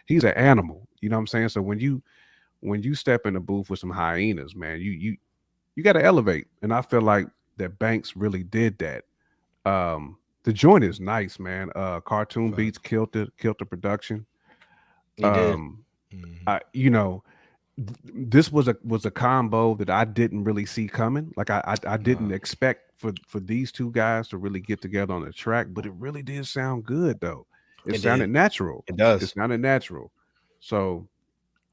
he's 0.06 0.24
an 0.24 0.34
animal. 0.34 0.86
You 1.00 1.08
know 1.08 1.16
what 1.16 1.20
I'm 1.20 1.26
saying? 1.28 1.48
So 1.50 1.62
when 1.62 1.78
you 1.78 2.02
when 2.60 2.82
you 2.82 2.94
step 2.94 3.24
in 3.24 3.34
the 3.34 3.40
booth 3.40 3.70
with 3.70 3.78
some 3.78 3.90
hyenas, 3.90 4.54
man, 4.54 4.80
you 4.80 4.90
you 4.90 5.16
you 5.76 5.84
got 5.84 5.92
to 5.92 6.04
elevate, 6.04 6.48
and 6.60 6.74
I 6.74 6.82
feel 6.82 7.02
like 7.02 7.28
that 7.58 7.78
Banks 7.78 8.16
really 8.16 8.42
did 8.42 8.78
that. 8.78 9.04
Um, 9.64 10.18
the 10.44 10.52
joint 10.52 10.84
is 10.84 11.00
nice, 11.00 11.38
man. 11.38 11.70
Uh, 11.74 12.00
cartoon 12.00 12.52
beats 12.52 12.78
killed 12.78 13.14
it, 13.16 13.30
killed 13.38 13.56
the 13.58 13.66
production. 13.66 14.24
Um, 15.22 15.84
mm-hmm. 16.12 16.32
I, 16.46 16.60
you 16.72 16.90
know, 16.90 17.22
this 17.76 18.50
was 18.50 18.68
a 18.68 18.76
was 18.84 19.04
a 19.04 19.10
combo 19.10 19.74
that 19.74 19.90
I 19.90 20.04
didn't 20.04 20.44
really 20.44 20.66
see 20.66 20.88
coming. 20.88 21.32
Like 21.36 21.50
I 21.50 21.62
I, 21.66 21.94
I 21.94 21.96
didn't 21.96 22.32
expect 22.32 22.92
for 22.96 23.12
for 23.26 23.40
these 23.40 23.70
two 23.70 23.90
guys 23.92 24.28
to 24.28 24.38
really 24.38 24.60
get 24.60 24.80
together 24.80 25.14
on 25.14 25.24
the 25.24 25.32
track, 25.32 25.68
but 25.70 25.86
it 25.86 25.92
really 25.92 26.22
did 26.22 26.46
sound 26.46 26.84
good 26.84 27.20
though. 27.20 27.46
It, 27.86 27.96
it 27.96 28.02
sounded 28.02 28.26
did. 28.26 28.32
natural. 28.32 28.84
It 28.88 28.96
does. 28.96 29.22
It 29.22 29.28
sounded 29.28 29.60
natural. 29.60 30.10
So, 30.60 31.06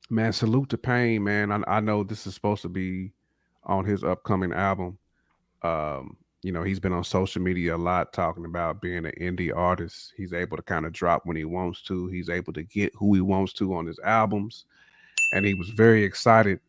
man, 0.10 0.34
salute 0.34 0.70
to 0.70 0.78
Payne, 0.78 1.24
man. 1.24 1.52
I, 1.52 1.78
I 1.78 1.80
know 1.80 2.04
this 2.04 2.28
is 2.28 2.36
supposed 2.36 2.62
to 2.62 2.70
be 2.70 3.12
on 3.64 3.86
his 3.86 4.04
upcoming 4.04 4.54
album. 4.54 4.98
Um, 5.66 6.18
you 6.44 6.52
know, 6.52 6.64
he's 6.64 6.80
been 6.80 6.94
on 6.94 7.04
social 7.04 7.42
media 7.42 7.76
a 7.76 7.78
lot 7.78 8.14
talking 8.14 8.46
about 8.46 8.82
being 8.82 9.06
an 9.06 9.14
indie 9.20 9.56
artist. 9.56 10.14
He's 10.16 10.34
able 10.34 10.58
to 10.58 10.64
kind 10.64 10.86
of 10.86 10.94
drop 10.94 11.26
when 11.26 11.36
he 11.38 11.46
wants 11.46 11.82
to. 11.84 12.08
He's 12.08 12.30
able 12.30 12.54
to 12.54 12.64
get 12.64 12.94
who 12.96 13.16
he 13.16 13.22
wants 13.22 13.54
to 13.54 13.74
on 13.74 13.86
his 13.86 14.00
albums 14.04 14.66
and 15.34 15.46
he 15.46 15.54
was 15.54 15.70
very 15.70 16.04
excited 16.04 16.60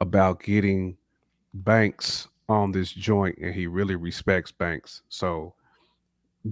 about 0.00 0.42
getting 0.42 0.96
Banks 1.54 2.28
on 2.48 2.72
this 2.72 2.90
joint, 2.90 3.38
and 3.38 3.54
he 3.54 3.66
really 3.66 3.96
respects 3.96 4.52
Banks. 4.52 5.02
So 5.08 5.54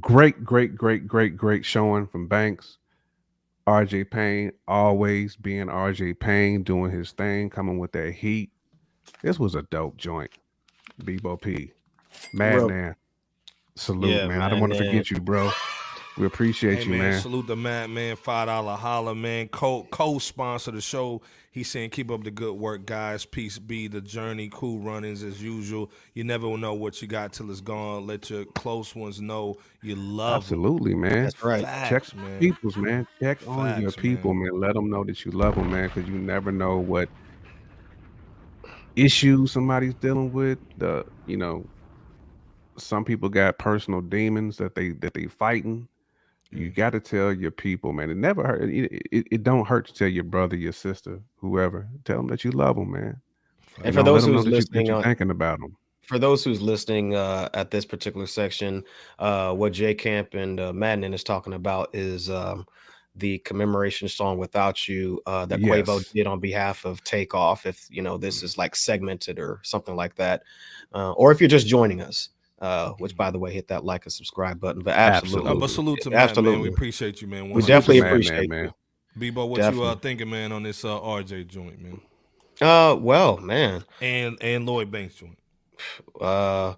great, 0.00 0.44
great, 0.44 0.76
great, 0.76 1.06
great, 1.06 1.36
great 1.36 1.64
showing 1.64 2.06
from 2.06 2.28
Banks. 2.28 2.78
RJ 3.66 4.10
Payne 4.10 4.52
always 4.66 5.36
being 5.36 5.66
RJ 5.66 6.18
Payne, 6.20 6.62
doing 6.62 6.90
his 6.90 7.12
thing, 7.12 7.50
coming 7.50 7.78
with 7.78 7.92
that 7.92 8.12
heat. 8.12 8.50
This 9.22 9.38
was 9.38 9.54
a 9.54 9.62
dope 9.62 9.96
joint. 9.96 10.30
Bebo 11.00 11.40
P. 11.40 11.72
Madman. 12.32 12.94
Salute, 13.74 14.10
yeah, 14.10 14.26
man. 14.26 14.42
I 14.42 14.48
don't 14.50 14.60
want 14.60 14.72
to 14.74 14.78
forget 14.78 15.10
you, 15.10 15.18
bro. 15.18 15.50
We 16.18 16.26
appreciate 16.26 16.78
hey, 16.78 16.84
you, 16.84 16.90
man, 16.90 16.98
man. 16.98 17.20
Salute 17.20 17.46
the 17.46 17.56
Madman, 17.56 18.16
five 18.16 18.46
dollar 18.46 18.76
holla, 18.76 19.14
man. 19.14 19.48
Co 19.48 19.84
co 19.90 20.18
sponsor 20.18 20.70
the 20.70 20.80
show. 20.82 21.22
He's 21.50 21.70
saying, 21.70 21.90
keep 21.90 22.10
up 22.10 22.22
the 22.24 22.30
good 22.30 22.54
work, 22.54 22.86
guys. 22.86 23.24
Peace 23.24 23.58
be 23.58 23.86
the 23.86 24.00
journey. 24.00 24.50
Cool 24.52 24.78
runnings 24.80 25.22
as 25.22 25.42
usual. 25.42 25.90
You 26.14 26.24
never 26.24 26.48
will 26.48 26.58
know 26.58 26.74
what 26.74 27.00
you 27.00 27.08
got 27.08 27.32
till 27.32 27.50
it's 27.50 27.60
gone. 27.60 28.06
Let 28.06 28.28
your 28.28 28.44
close 28.44 28.94
ones 28.94 29.20
know 29.20 29.56
you 29.82 29.96
love. 29.96 30.42
Absolutely, 30.42 30.92
them. 30.92 31.00
man. 31.02 31.24
That's 31.24 31.42
right. 31.42 31.64
Facts, 31.64 32.10
Check 32.10 32.16
man. 32.16 32.40
people's 32.40 32.76
man. 32.76 33.06
Check 33.20 33.38
Facts, 33.38 33.48
on 33.48 33.80
your 33.80 33.92
people, 33.92 34.34
man. 34.34 34.52
man. 34.52 34.60
Let 34.60 34.74
them 34.74 34.90
know 34.90 35.04
that 35.04 35.24
you 35.24 35.32
love 35.32 35.54
them, 35.54 35.70
man, 35.70 35.88
because 35.88 36.08
you 36.08 36.18
never 36.18 36.52
know 36.52 36.76
what 36.76 37.08
issues 38.96 39.52
somebody's 39.52 39.94
dealing 39.94 40.32
with. 40.32 40.58
The 40.78 41.04
you 41.26 41.36
know, 41.36 41.66
some 42.76 43.04
people 43.04 43.28
got 43.28 43.58
personal 43.58 44.00
demons 44.00 44.56
that 44.58 44.74
they 44.74 44.92
that 44.92 45.14
they 45.14 45.26
fighting 45.26 45.88
you 46.52 46.68
got 46.68 46.90
to 46.90 47.00
tell 47.00 47.32
your 47.32 47.50
people, 47.50 47.92
man. 47.92 48.10
It 48.10 48.18
never 48.18 48.46
hurt. 48.46 48.68
It, 48.68 48.92
it, 49.10 49.26
it, 49.30 49.42
don't 49.42 49.66
hurt 49.66 49.86
to 49.86 49.94
tell 49.94 50.08
your 50.08 50.24
brother, 50.24 50.54
your 50.54 50.72
sister, 50.72 51.20
whoever. 51.36 51.88
Tell 52.04 52.18
them 52.18 52.26
that 52.28 52.44
you 52.44 52.50
love 52.50 52.76
them, 52.76 52.92
man. 52.92 53.20
And 53.78 53.86
you 53.86 53.92
for 53.92 54.02
those 54.02 54.26
who's 54.26 54.46
listening, 54.46 54.86
you, 54.86 54.94
on, 54.94 55.02
thinking 55.02 55.30
about 55.30 55.60
them. 55.60 55.76
For 56.02 56.18
those 56.18 56.44
who's 56.44 56.60
listening 56.60 57.14
uh, 57.14 57.48
at 57.54 57.70
this 57.70 57.86
particular 57.86 58.26
section, 58.26 58.84
uh, 59.18 59.54
what 59.54 59.72
Jay 59.72 59.94
Camp 59.94 60.34
and 60.34 60.60
uh, 60.60 60.72
Madman 60.74 61.14
is 61.14 61.24
talking 61.24 61.54
about 61.54 61.88
is 61.94 62.28
um, 62.28 62.66
the 63.16 63.38
commemoration 63.40 64.08
song 64.08 64.38
"Without 64.38 64.88
You" 64.88 65.20
uh, 65.26 65.46
that 65.46 65.60
yes. 65.60 65.86
Quavo 65.86 66.12
did 66.12 66.26
on 66.26 66.40
behalf 66.40 66.84
of 66.84 67.02
Takeoff. 67.04 67.66
If 67.66 67.86
you 67.90 68.02
know 68.02 68.16
this 68.16 68.42
is 68.42 68.56
like 68.56 68.74
segmented 68.74 69.38
or 69.38 69.60
something 69.62 69.96
like 69.96 70.14
that, 70.16 70.42
uh, 70.94 71.12
or 71.12 71.32
if 71.32 71.40
you're 71.40 71.48
just 71.48 71.66
joining 71.66 72.00
us. 72.00 72.30
Uh, 72.60 72.92
which 72.98 73.16
by 73.16 73.28
the 73.28 73.38
way, 73.40 73.52
hit 73.52 73.66
that 73.66 73.84
like 73.84 74.04
and 74.04 74.12
subscribe 74.12 74.60
button. 74.60 74.84
But 74.84 74.94
absolutely, 74.94 75.50
absolutely. 75.50 75.60
but 75.60 75.66
salute 75.70 76.00
to 76.02 76.10
Matt, 76.10 76.28
absolutely. 76.30 76.52
man. 76.58 76.62
We 76.62 76.68
appreciate 76.68 77.20
you, 77.20 77.26
man. 77.26 77.50
we 77.50 77.60
definitely 77.62 77.98
appreciate 77.98 78.48
man, 78.48 78.66
you. 78.66 79.32
Bebo, 79.32 79.48
what 79.48 79.56
definitely. 79.56 79.86
you 79.86 79.92
uh, 79.92 79.96
thinking, 79.96 80.30
man, 80.30 80.52
on 80.52 80.62
this 80.62 80.84
uh, 80.84 80.96
RJ 81.00 81.48
joint, 81.48 81.82
man? 81.82 82.00
Uh, 82.60 82.94
well, 82.94 83.38
man, 83.38 83.84
and 84.00 84.38
and 84.40 84.64
Lloyd 84.64 84.92
Banks 84.92 85.16
joint. 85.16 85.38
Uh, 86.20 86.74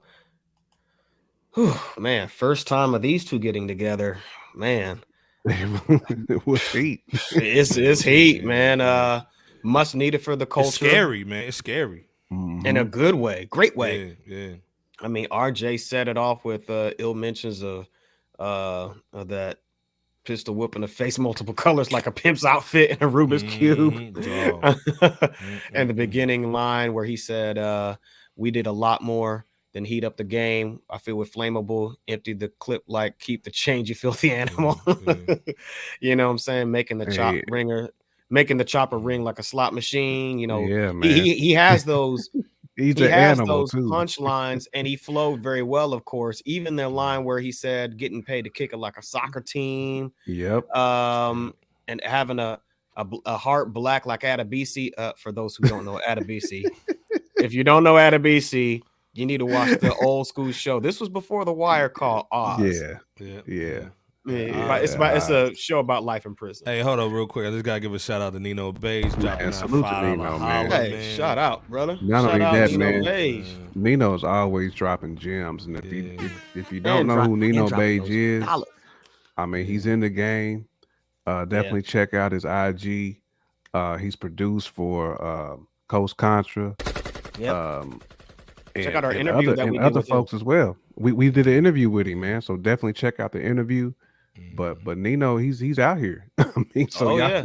whew, 1.52 1.74
man, 1.98 2.28
first 2.28 2.66
time 2.66 2.94
of 2.94 3.02
these 3.02 3.24
two 3.24 3.38
getting 3.38 3.68
together, 3.68 4.18
man. 4.54 5.02
With 6.46 6.62
heat. 6.72 7.02
It's 7.32 7.76
it's 7.76 8.00
heat, 8.02 8.44
man. 8.44 8.80
Uh, 8.80 9.24
much 9.62 9.94
needed 9.94 10.22
for 10.22 10.36
the 10.36 10.46
culture. 10.46 10.68
It's 10.68 10.76
scary, 10.76 11.24
man. 11.24 11.44
It's 11.44 11.58
scary. 11.58 12.08
Mm-hmm. 12.32 12.66
In 12.66 12.76
a 12.78 12.84
good 12.84 13.14
way, 13.14 13.46
great 13.50 13.76
way. 13.76 14.16
Yeah, 14.26 14.36
yeah. 14.36 14.54
I 15.00 15.08
mean, 15.08 15.26
RJ 15.28 15.80
set 15.80 16.08
it 16.08 16.16
off 16.16 16.44
with 16.46 16.70
uh, 16.70 16.92
ill 16.98 17.14
mentions 17.14 17.62
of 17.62 17.86
uh, 18.38 18.94
of 19.12 19.28
that 19.28 19.58
pistol 20.24 20.54
whip 20.54 20.76
in 20.76 20.80
the 20.80 20.88
face, 20.88 21.18
multiple 21.18 21.54
colors 21.64 21.92
like 21.92 22.06
a 22.06 22.10
pimp's 22.12 22.46
outfit 22.46 22.92
in 22.92 23.06
a 23.06 23.10
Rubik's 23.10 23.42
cube. 23.42 24.14
Mm-hmm. 24.14 25.56
and 25.74 25.90
the 25.90 25.94
beginning 25.94 26.52
line 26.52 26.94
where 26.94 27.04
he 27.04 27.18
said, 27.18 27.58
uh, 27.58 27.96
"We 28.36 28.50
did 28.50 28.66
a 28.66 28.72
lot 28.72 29.02
more." 29.02 29.44
Than 29.74 29.84
heat 29.84 30.04
up 30.04 30.16
the 30.16 30.24
game. 30.24 30.80
I 30.88 30.96
feel 30.96 31.16
with 31.16 31.32
flammable, 31.32 31.96
empty 32.08 32.32
the 32.32 32.48
clip 32.48 32.84
like 32.86 33.18
keep 33.18 33.44
the 33.44 33.50
change, 33.50 33.90
you 33.90 33.94
filthy 33.94 34.30
animal. 34.32 34.76
Mm-hmm. 34.86 35.50
you 36.00 36.16
know 36.16 36.26
what 36.26 36.32
I'm 36.32 36.38
saying? 36.38 36.70
Making 36.70 36.98
the 36.98 37.06
chop 37.06 37.34
hey. 37.34 37.44
ringer, 37.50 37.90
making 38.30 38.56
the 38.56 38.64
chopper 38.64 38.98
ring 38.98 39.22
like 39.22 39.38
a 39.38 39.42
slot 39.42 39.74
machine. 39.74 40.38
You 40.38 40.46
know, 40.46 40.60
yeah, 40.60 40.92
man. 40.92 41.10
He, 41.10 41.34
he 41.34 41.52
has 41.52 41.84
those 41.84 42.30
He's 42.76 42.98
he 42.98 43.04
has 43.04 43.38
those 43.38 43.70
too. 43.70 43.88
punchlines, 43.88 44.66
and 44.74 44.84
he 44.84 44.96
flowed 44.96 45.40
very 45.40 45.62
well. 45.62 45.92
Of 45.92 46.04
course, 46.04 46.42
even 46.44 46.74
the 46.74 46.88
line 46.88 47.22
where 47.22 47.38
he 47.38 47.52
said 47.52 47.96
getting 47.96 48.22
paid 48.22 48.42
to 48.42 48.50
kick 48.50 48.72
it 48.72 48.78
like 48.78 48.96
a 48.96 49.02
soccer 49.02 49.40
team. 49.40 50.12
Yep. 50.26 50.74
Um, 50.74 51.54
and 51.86 52.00
having 52.04 52.40
a 52.40 52.58
a, 52.96 53.06
a 53.26 53.36
heart 53.36 53.72
black 53.72 54.06
like 54.06 54.22
Adebisi. 54.22 54.90
Uh, 54.98 55.12
for 55.16 55.30
those 55.30 55.54
who 55.54 55.68
don't 55.68 55.84
know 55.84 56.00
Adebisi, 56.06 56.64
if 57.36 57.52
you 57.54 57.62
don't 57.62 57.84
know 57.84 57.94
Adebisi, 57.94 58.82
you 59.14 59.26
need 59.26 59.38
to 59.38 59.46
watch 59.46 59.78
the 59.80 59.94
old 60.02 60.26
school 60.26 60.52
show. 60.52 60.80
This 60.80 61.00
was 61.00 61.08
before 61.08 61.44
the 61.44 61.52
Wire 61.52 61.88
called 61.88 62.26
Oz. 62.30 62.60
Yeah, 62.60 62.98
yeah, 63.18 63.40
yeah. 63.46 63.88
Yeah, 64.26 64.76
it's 64.76 64.94
about 64.94 65.18
it's 65.18 65.28
a 65.28 65.54
show 65.54 65.80
about 65.80 66.02
life 66.02 66.24
in 66.24 66.34
prison. 66.34 66.66
Hey, 66.66 66.80
hold 66.80 66.98
on 66.98 67.12
real 67.12 67.26
quick. 67.26 67.46
I 67.46 67.50
just 67.50 67.64
gotta 67.64 67.80
give 67.80 67.92
a 67.92 67.98
shout 67.98 68.22
out 68.22 68.32
to 68.32 68.40
Nino 68.40 68.72
Bays 68.72 69.14
dropping 69.16 69.52
salute 69.52 69.84
to 69.84 70.02
Nino, 70.02 70.38
man. 70.38 70.70
Hey, 70.70 70.92
man. 70.92 71.16
shout 71.16 71.36
out, 71.36 71.68
brother. 71.68 71.98
Not 72.00 72.22
shout 72.22 72.40
only 72.40 72.58
that, 72.58 72.70
Nino 72.70 72.90
man. 72.90 73.04
Bays. 73.04 73.46
Nino's 73.74 74.24
always 74.24 74.72
dropping 74.72 75.16
gems, 75.16 75.66
and 75.66 75.76
if 75.76 75.84
yeah. 75.84 75.90
you 75.90 76.12
if, 76.20 76.56
if, 76.56 76.72
you 76.72 76.80
don't 76.80 77.00
and 77.00 77.08
know 77.08 77.20
who 77.20 77.36
Nino 77.36 77.68
Bays 77.68 78.08
is, 78.08 78.44
dollars. 78.44 78.68
I 79.36 79.44
mean 79.44 79.66
he's 79.66 79.84
in 79.84 80.00
the 80.00 80.08
game. 80.08 80.68
Uh, 81.26 81.44
definitely 81.44 81.80
yeah. 81.80 81.90
check 81.90 82.14
out 82.14 82.32
his 82.32 82.46
IG. 82.46 83.20
Uh, 83.74 83.98
he's 83.98 84.16
produced 84.16 84.70
for 84.70 85.22
uh, 85.22 85.56
Coast 85.88 86.16
Contra. 86.16 86.74
Yep. 87.38 87.54
Um, 87.54 88.00
and, 88.74 88.84
check 88.84 88.94
out 88.94 89.04
our 89.04 89.12
interview 89.12 89.52
other, 89.52 89.56
that 89.56 89.68
we 89.68 89.76
and 89.76 89.84
other 89.84 90.02
folks 90.02 90.32
him. 90.32 90.38
as 90.38 90.44
well. 90.44 90.76
We 90.96 91.12
we 91.12 91.30
did 91.30 91.46
an 91.46 91.54
interview 91.54 91.90
with 91.90 92.06
him, 92.06 92.20
man. 92.20 92.42
So 92.42 92.56
definitely 92.56 92.94
check 92.94 93.20
out 93.20 93.32
the 93.32 93.42
interview. 93.42 93.92
But 94.56 94.76
mm-hmm. 94.76 94.84
but 94.84 94.98
Nino, 94.98 95.36
he's 95.36 95.60
he's 95.60 95.78
out 95.78 95.98
here. 95.98 96.28
I 96.38 96.64
mean, 96.74 96.90
so 96.90 97.10
oh, 97.10 97.16
y'all, 97.16 97.28
yeah. 97.28 97.44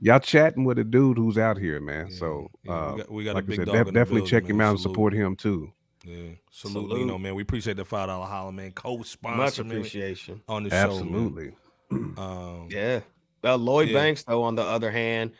y'all 0.00 0.20
chatting 0.20 0.64
with 0.64 0.78
a 0.78 0.84
dude 0.84 1.18
who's 1.18 1.36
out 1.36 1.58
here, 1.58 1.80
man. 1.80 2.08
Yeah, 2.10 2.16
so 2.16 2.50
yeah, 2.62 2.72
uh, 2.72 2.92
we 2.92 2.98
got, 2.98 3.10
we 3.10 3.24
got 3.24 3.34
like 3.34 3.44
a 3.44 3.46
big 3.46 3.56
said, 3.56 3.66
def- 3.66 3.92
definitely 3.92 4.28
check 4.28 4.46
him 4.46 4.60
out 4.60 4.70
and 4.70 4.80
support 4.80 5.12
him 5.12 5.34
too. 5.34 5.72
Yeah, 6.04 6.30
salute, 6.50 6.88
salute, 6.88 6.98
Nino, 7.00 7.18
man. 7.18 7.34
We 7.34 7.42
appreciate 7.42 7.76
the 7.76 7.84
five 7.84 8.06
dollar 8.06 8.26
holla, 8.26 8.52
man. 8.52 8.70
Co-sponsor, 8.70 9.36
much 9.36 9.58
appreciation 9.58 10.40
on 10.48 10.62
the 10.62 10.70
show. 10.70 10.76
Absolutely. 10.76 11.52
Um, 11.90 12.68
yeah. 12.70 13.00
Well, 13.42 13.58
Lloyd 13.58 13.92
Banks, 13.92 14.22
though, 14.22 14.42
on 14.42 14.54
the 14.54 14.62
other 14.62 14.90
hand, 14.90 15.32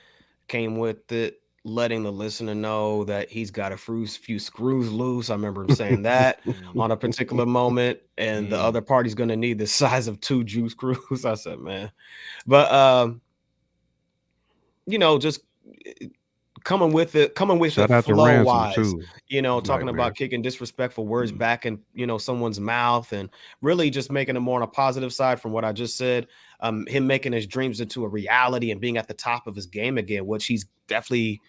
came 0.47 0.79
with 0.79 1.11
it 1.13 1.41
letting 1.69 2.03
the 2.03 2.11
listener 2.11 2.55
know 2.55 3.05
that 3.05 3.31
he's 3.31 3.51
got 3.51 3.73
a 3.73 3.77
few, 3.77 4.07
few 4.07 4.39
screws 4.39 4.91
loose. 4.91 5.31
I 5.31 5.35
remember 5.35 5.63
him 5.63 5.75
saying 5.75 6.03
that 6.05 6.41
on 6.77 6.91
a 6.91 6.97
particular 6.97 7.47
moment, 7.47 8.01
and 8.17 8.51
the 8.51 8.57
mm. 8.57 8.65
other 8.65 8.81
party's 8.81 9.15
going 9.15 9.29
to 9.29 9.37
need 9.37 9.59
the 9.59 9.67
size 9.69 10.09
of 10.09 10.21
two 10.21 10.45
juice 10.45 10.73
screws. 10.73 11.25
I 11.25 11.35
said, 11.35 11.61
man, 11.61 11.91
but 12.47 12.73
um, 12.73 13.21
you 14.87 14.99
know, 14.99 15.19
just 15.19 15.41
eh, 15.87 16.07
coming 16.65 16.93
with 16.93 17.15
it, 17.15 17.35
coming 17.35 17.59
with 17.59 17.75
Shout 17.75 17.91
it 17.91 18.03
flow 18.03 18.43
wise, 18.43 18.75
too. 18.75 19.03
you 19.29 19.43
know, 19.43 19.61
talking 19.61 19.87
right, 19.87 19.95
about 19.95 20.05
man. 20.05 20.15
kicking 20.15 20.43
disrespectful 20.43 21.07
words 21.07 21.33
mm. 21.33 21.39
back 21.39 21.67
in 21.67 21.81
you 21.95 22.07
know 22.07 22.19
someone's 22.19 22.61
mouth, 22.61 23.13
and 23.13 23.29
really 23.61 23.91
just 23.91 24.11
making 24.11 24.37
it 24.37 24.41
more 24.41 24.57
on 24.57 24.63
a 24.63 24.71
positive 24.71 25.13
side 25.13 25.41
from 25.41 25.53
what 25.53 25.65
I 25.65 25.73
just 25.73 25.97
said. 25.97 26.27
Um, 26.61 26.87
him 26.87 27.07
making 27.07 27.33
his 27.33 27.47
dreams 27.47 27.81
into 27.81 28.05
a 28.05 28.09
reality 28.09 28.73
and 28.73 28.81
being 28.81 28.97
at 28.97 29.07
the 29.07 29.15
top 29.15 29.47
of 29.47 29.55
his 29.55 29.67
game 29.67 29.97
again, 29.97 30.27
which 30.27 30.47
he's 30.47 30.67
definitely 30.89 31.41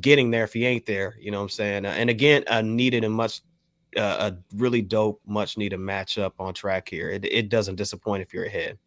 getting 0.00 0.30
there 0.30 0.44
if 0.44 0.52
he 0.52 0.66
ain't 0.66 0.86
there. 0.86 1.16
You 1.20 1.30
know 1.30 1.38
what 1.38 1.44
I'm 1.44 1.48
saying? 1.50 1.86
and 1.86 2.10
again, 2.10 2.44
a 2.46 2.62
needed 2.62 3.04
and 3.04 3.14
much 3.14 3.40
uh, 3.96 4.32
a 4.32 4.56
really 4.56 4.82
dope, 4.82 5.20
much 5.26 5.56
needed 5.56 5.78
matchup 5.78 6.32
on 6.38 6.54
track 6.54 6.88
here. 6.88 7.10
It, 7.10 7.24
it 7.24 7.48
doesn't 7.48 7.76
disappoint 7.76 8.22
if 8.22 8.32
you're 8.34 8.44
ahead. 8.44 8.78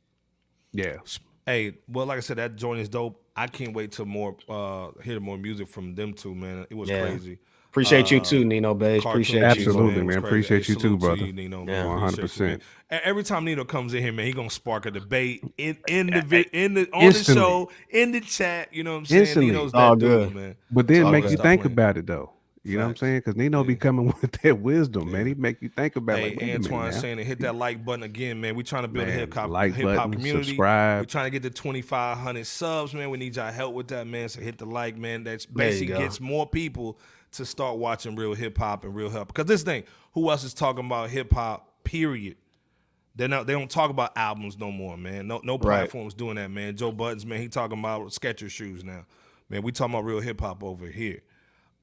Yeah. 0.73 0.97
Hey, 1.45 1.77
well, 1.87 2.05
like 2.05 2.17
I 2.17 2.21
said, 2.21 2.37
that 2.37 2.55
joint 2.55 2.81
is 2.81 2.89
dope. 2.89 3.23
I 3.35 3.47
can't 3.47 3.73
wait 3.73 3.91
to 3.93 4.05
more 4.05 4.35
uh 4.49 4.89
hear 5.03 5.19
more 5.19 5.37
music 5.37 5.67
from 5.69 5.95
them 5.95 6.13
two, 6.13 6.35
man. 6.35 6.65
It 6.69 6.75
was 6.75 6.89
yeah. 6.89 7.01
crazy. 7.01 7.39
Appreciate 7.77 8.09
you 8.09 8.17
uh, 8.19 8.23
too, 8.23 8.43
Nino 8.43 8.73
Bays. 8.73 9.05
Appreciate 9.05 9.39
you. 9.39 9.45
Absolutely, 9.45 9.97
man. 9.97 10.07
man. 10.07 10.17
Appreciate 10.17 10.67
you 10.67 10.75
too, 10.75 10.97
brother. 10.97 11.25
You, 11.25 11.33
Nino, 11.33 11.63
yeah, 11.67 11.85
one 11.85 11.99
hundred 11.99 12.21
percent. 12.21 12.63
Every 12.89 13.23
time 13.23 13.45
Nino 13.45 13.65
comes 13.65 13.93
in 13.93 14.01
here, 14.01 14.11
man, 14.11 14.25
he 14.25 14.33
gonna 14.33 14.49
spark 14.49 14.87
a 14.87 14.91
debate 14.91 15.43
in 15.59 15.77
in 15.87 16.07
the 16.07 16.21
vi- 16.21 16.49
in 16.53 16.73
the 16.73 16.89
on 16.91 17.03
Instantly. 17.03 17.33
the 17.35 17.39
show 17.39 17.71
in 17.91 18.11
the 18.13 18.21
chat. 18.21 18.73
You 18.73 18.83
know 18.83 18.93
what 18.93 18.99
I'm 18.99 19.05
saying? 19.05 19.21
Instantly. 19.21 19.51
Nino's 19.51 19.71
that 19.73 19.77
all 19.77 19.95
good, 19.95 20.29
dude, 20.29 20.35
man. 20.35 20.55
But 20.71 20.87
then 20.87 21.11
make 21.11 21.29
you 21.29 21.37
think 21.37 21.65
about 21.65 21.97
it 21.97 22.07
though. 22.07 22.31
You 22.63 22.73
Facts. 22.73 22.79
know 22.79 22.83
what 22.83 22.89
I'm 22.89 22.95
saying? 22.97 23.17
Because 23.19 23.35
Nino 23.35 23.61
yeah. 23.61 23.67
be 23.67 23.75
coming 23.75 24.07
with 24.21 24.31
that 24.41 24.59
wisdom, 24.59 25.07
yeah. 25.07 25.13
man. 25.13 25.27
He 25.27 25.33
make 25.35 25.61
you 25.61 25.69
think 25.69 25.95
about 25.95 26.19
it. 26.19 26.41
hey, 26.41 26.47
like, 26.47 26.65
Antoine 26.65 26.93
saying 26.93 27.17
to 27.17 27.23
hit 27.23 27.39
that 27.41 27.55
like 27.55 27.85
button 27.85 28.03
again, 28.03 28.41
man. 28.41 28.55
We 28.55 28.63
trying 28.63 28.81
to 28.81 28.87
build 28.87 29.07
man, 29.07 29.15
a 29.15 29.19
hip 29.19 29.33
hop 29.33 29.51
like 29.51 29.73
hip 29.73 29.85
hop 29.85 30.11
community. 30.11 30.47
Subscribe. 30.47 31.01
We 31.01 31.05
trying 31.05 31.25
to 31.27 31.29
get 31.29 31.43
to 31.43 31.49
2,500 31.49 32.47
subs, 32.47 32.93
man. 32.93 33.11
We 33.11 33.19
need 33.19 33.35
y'all 33.35 33.51
help 33.51 33.75
with 33.75 33.89
that, 33.89 34.07
man. 34.07 34.29
So 34.29 34.41
hit 34.41 34.57
the 34.57 34.65
like, 34.65 34.97
man. 34.97 35.23
That's 35.23 35.45
basically 35.45 35.95
gets 35.95 36.19
more 36.19 36.47
people 36.47 36.97
to 37.37 37.45
start 37.45 37.77
watching 37.77 38.15
real 38.15 38.33
hip 38.33 38.57
hop 38.57 38.83
and 38.83 38.95
real 38.95 39.09
hip. 39.09 39.27
Because 39.27 39.45
this 39.45 39.63
thing, 39.63 39.83
who 40.13 40.29
else 40.29 40.43
is 40.43 40.53
talking 40.53 40.85
about 40.85 41.09
hip 41.09 41.33
hop? 41.33 41.83
Period. 41.83 42.37
They 43.15 43.27
not 43.27 43.47
they 43.47 43.53
don't 43.53 43.71
talk 43.71 43.89
about 43.89 44.15
albums 44.15 44.59
no 44.59 44.71
more, 44.71 44.95
man. 44.97 45.27
No 45.27 45.41
no 45.43 45.57
platforms 45.57 46.13
right. 46.13 46.17
doing 46.19 46.35
that, 46.35 46.51
man. 46.51 46.75
Joe 46.75 46.91
Buttons, 46.91 47.25
man, 47.25 47.39
he 47.39 47.47
talking 47.47 47.79
about 47.79 48.07
Skechers 48.09 48.51
shoes 48.51 48.83
now. 48.83 49.05
Man, 49.49 49.63
we 49.63 49.71
talking 49.71 49.95
about 49.95 50.05
real 50.05 50.19
hip 50.19 50.39
hop 50.41 50.63
over 50.63 50.85
here. 50.87 51.23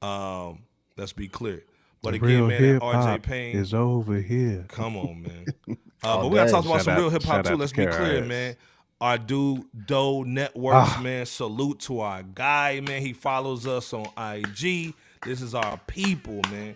Um, 0.01 0.59
Let's 0.97 1.13
be 1.13 1.27
clear. 1.27 1.63
But 2.01 2.11
the 2.11 2.17
again, 2.17 2.47
man, 2.47 2.79
RJ 2.79 3.23
Payne 3.23 3.55
is 3.57 3.73
over 3.73 4.15
here. 4.19 4.65
Come 4.67 4.97
on, 4.97 5.21
man. 5.23 5.45
Uh, 6.03 6.21
but 6.21 6.29
we 6.29 6.35
gotta 6.35 6.51
talk 6.51 6.63
about 6.63 6.81
some 6.83 6.97
real 6.97 7.09
hip 7.09 7.23
hop 7.23 7.43
too. 7.43 7.55
Let's 7.55 7.71
be 7.71 7.87
clear, 7.87 8.23
man. 8.23 8.55
Our 9.01 9.17
dude 9.17 9.65
Doe 9.87 10.21
Networks, 10.21 10.91
ah. 10.97 11.01
man. 11.01 11.25
Salute 11.25 11.79
to 11.79 12.01
our 12.01 12.21
guy, 12.21 12.79
man. 12.81 13.01
He 13.01 13.13
follows 13.13 13.65
us 13.65 13.91
on 13.91 14.05
IG. 14.15 14.93
This 15.25 15.41
is 15.41 15.55
our 15.55 15.77
people, 15.87 16.41
man. 16.51 16.75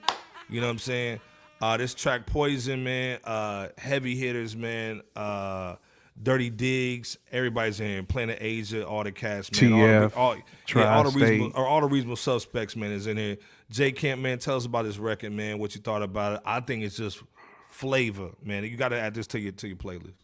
You 0.49 0.59
know 0.59 0.67
what 0.67 0.71
I'm 0.71 0.79
saying? 0.79 1.19
Uh, 1.61 1.77
this 1.77 1.93
track 1.93 2.25
Poison, 2.25 2.83
man. 2.83 3.19
Uh, 3.23 3.67
heavy 3.77 4.15
hitters, 4.15 4.55
man. 4.55 5.01
Uh, 5.15 5.75
Dirty 6.21 6.49
Digs, 6.49 7.17
everybody's 7.31 7.79
in 7.79 7.87
here. 7.87 8.03
Planet 8.03 8.39
Asia, 8.41 8.85
all 8.85 9.03
the 9.03 9.11
cast, 9.11 9.61
man. 9.61 9.71
TF, 9.71 10.03
all, 10.17 10.35
the, 10.35 10.43
all, 10.75 10.81
yeah, 10.81 10.95
all 10.95 11.03
the 11.03 11.11
reasonable, 11.11 11.51
or 11.55 11.67
all 11.67 11.81
the 11.81 11.87
reasonable 11.87 12.15
suspects, 12.15 12.75
man, 12.75 12.91
is 12.91 13.07
in 13.07 13.17
here. 13.17 13.37
Jay 13.69 13.91
Camp, 13.91 14.19
man, 14.19 14.39
tell 14.39 14.57
us 14.57 14.65
about 14.65 14.83
this 14.83 14.97
record, 14.97 15.31
man. 15.31 15.59
What 15.59 15.75
you 15.75 15.81
thought 15.81 16.01
about 16.01 16.33
it? 16.33 16.41
I 16.43 16.59
think 16.59 16.83
it's 16.83 16.97
just 16.97 17.21
flavor, 17.69 18.31
man. 18.43 18.63
You 18.63 18.75
got 18.75 18.89
to 18.89 18.99
add 18.99 19.13
this 19.13 19.27
to 19.27 19.39
your 19.39 19.51
to 19.53 19.67
your 19.67 19.77
playlist. 19.77 20.15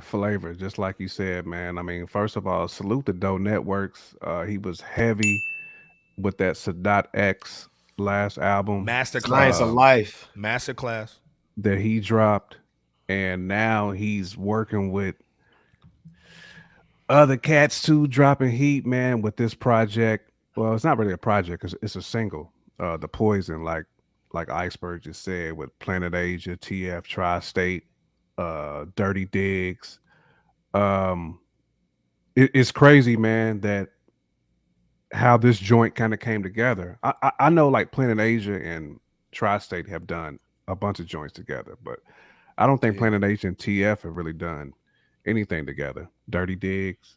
Flavor, 0.00 0.54
just 0.54 0.78
like 0.78 1.00
you 1.00 1.08
said, 1.08 1.46
man. 1.46 1.78
I 1.78 1.82
mean, 1.82 2.06
first 2.06 2.36
of 2.36 2.46
all, 2.46 2.68
salute 2.68 3.06
the 3.06 3.12
Doe 3.12 3.38
Networks. 3.38 4.14
Uh, 4.22 4.44
he 4.44 4.58
was 4.58 4.80
heavy 4.80 5.42
with 6.22 6.38
that 6.38 6.54
Sadat 6.54 7.06
X 7.14 7.68
last 7.98 8.38
album, 8.38 8.86
Masterclass 8.86 9.28
Science 9.28 9.60
of 9.60 9.70
Life, 9.70 10.28
Masterclass 10.36 11.18
that 11.56 11.78
he 11.78 12.00
dropped, 12.00 12.56
and 13.08 13.48
now 13.48 13.90
he's 13.90 14.36
working 14.36 14.92
with 14.92 15.16
other 17.08 17.36
cats 17.36 17.82
too, 17.82 18.06
dropping 18.06 18.50
heat, 18.50 18.86
man, 18.86 19.20
with 19.20 19.36
this 19.36 19.52
project 19.54 20.30
well, 20.56 20.74
it's 20.74 20.84
not 20.84 20.98
really 20.98 21.12
a 21.12 21.18
project 21.18 21.60
because 21.62 21.76
it's 21.82 21.96
a 21.96 22.02
single. 22.02 22.52
Uh, 22.78 22.96
the 22.96 23.08
poison, 23.08 23.62
like 23.62 23.84
like 24.32 24.50
Iceberg 24.50 25.02
just 25.02 25.22
said, 25.22 25.54
with 25.54 25.76
Planet 25.78 26.14
Asia, 26.14 26.56
TF, 26.56 27.02
Tri-State, 27.02 27.84
uh, 28.38 28.84
Dirty 28.94 29.24
Digs. 29.24 29.98
Um, 30.72 31.40
it, 32.36 32.50
it's 32.54 32.70
crazy, 32.70 33.16
man, 33.16 33.60
that 33.60 33.88
how 35.12 35.36
this 35.36 35.58
joint 35.58 35.94
kind 35.94 36.14
of 36.14 36.20
came 36.20 36.42
together. 36.42 36.98
I, 37.02 37.14
I, 37.22 37.32
I 37.40 37.50
know 37.50 37.68
like 37.68 37.92
Planet 37.92 38.20
Asia 38.20 38.54
and 38.54 39.00
Tri-State 39.32 39.88
have 39.88 40.06
done 40.06 40.38
a 40.68 40.76
bunch 40.76 41.00
of 41.00 41.06
joints 41.06 41.32
together, 41.32 41.76
but 41.82 42.00
I 42.56 42.66
don't 42.66 42.80
think 42.80 42.94
yeah. 42.94 43.00
Planet 43.00 43.24
Asia 43.24 43.48
and 43.48 43.58
TF 43.58 44.02
have 44.02 44.16
really 44.16 44.32
done 44.32 44.72
anything 45.26 45.66
together. 45.66 46.08
Dirty 46.28 46.56
Digs, 46.56 47.16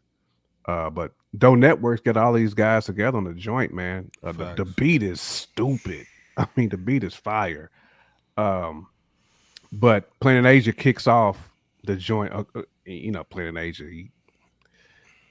uh, 0.66 0.90
but 0.90 1.14
Doe 1.38 1.56
Networks 1.56 2.02
get 2.02 2.18
all 2.18 2.34
these 2.34 2.54
guys 2.54 2.86
together 2.86 3.18
on 3.18 3.26
the 3.26 3.34
joint, 3.34 3.74
man. 3.74 4.12
Uh, 4.24 4.32
the, 4.32 4.54
the, 4.56 4.66
beat 4.66 5.04
is 5.04 5.20
stupid. 5.20 6.06
I 6.38 6.48
mean, 6.56 6.70
the 6.70 6.78
beat 6.78 7.04
is 7.04 7.16
fire. 7.16 7.70
Um, 8.38 8.88
but 9.72 10.18
Planet 10.20 10.46
Asia 10.46 10.74
kicks 10.74 11.08
off 11.08 11.52
the 11.84 11.96
joint. 11.96 12.34
Uh, 12.34 12.44
uh, 12.56 12.62
you 12.86 13.12
know, 13.12 13.24
Planet 13.24 13.58
Asia, 13.58 13.84
he, 13.84 14.12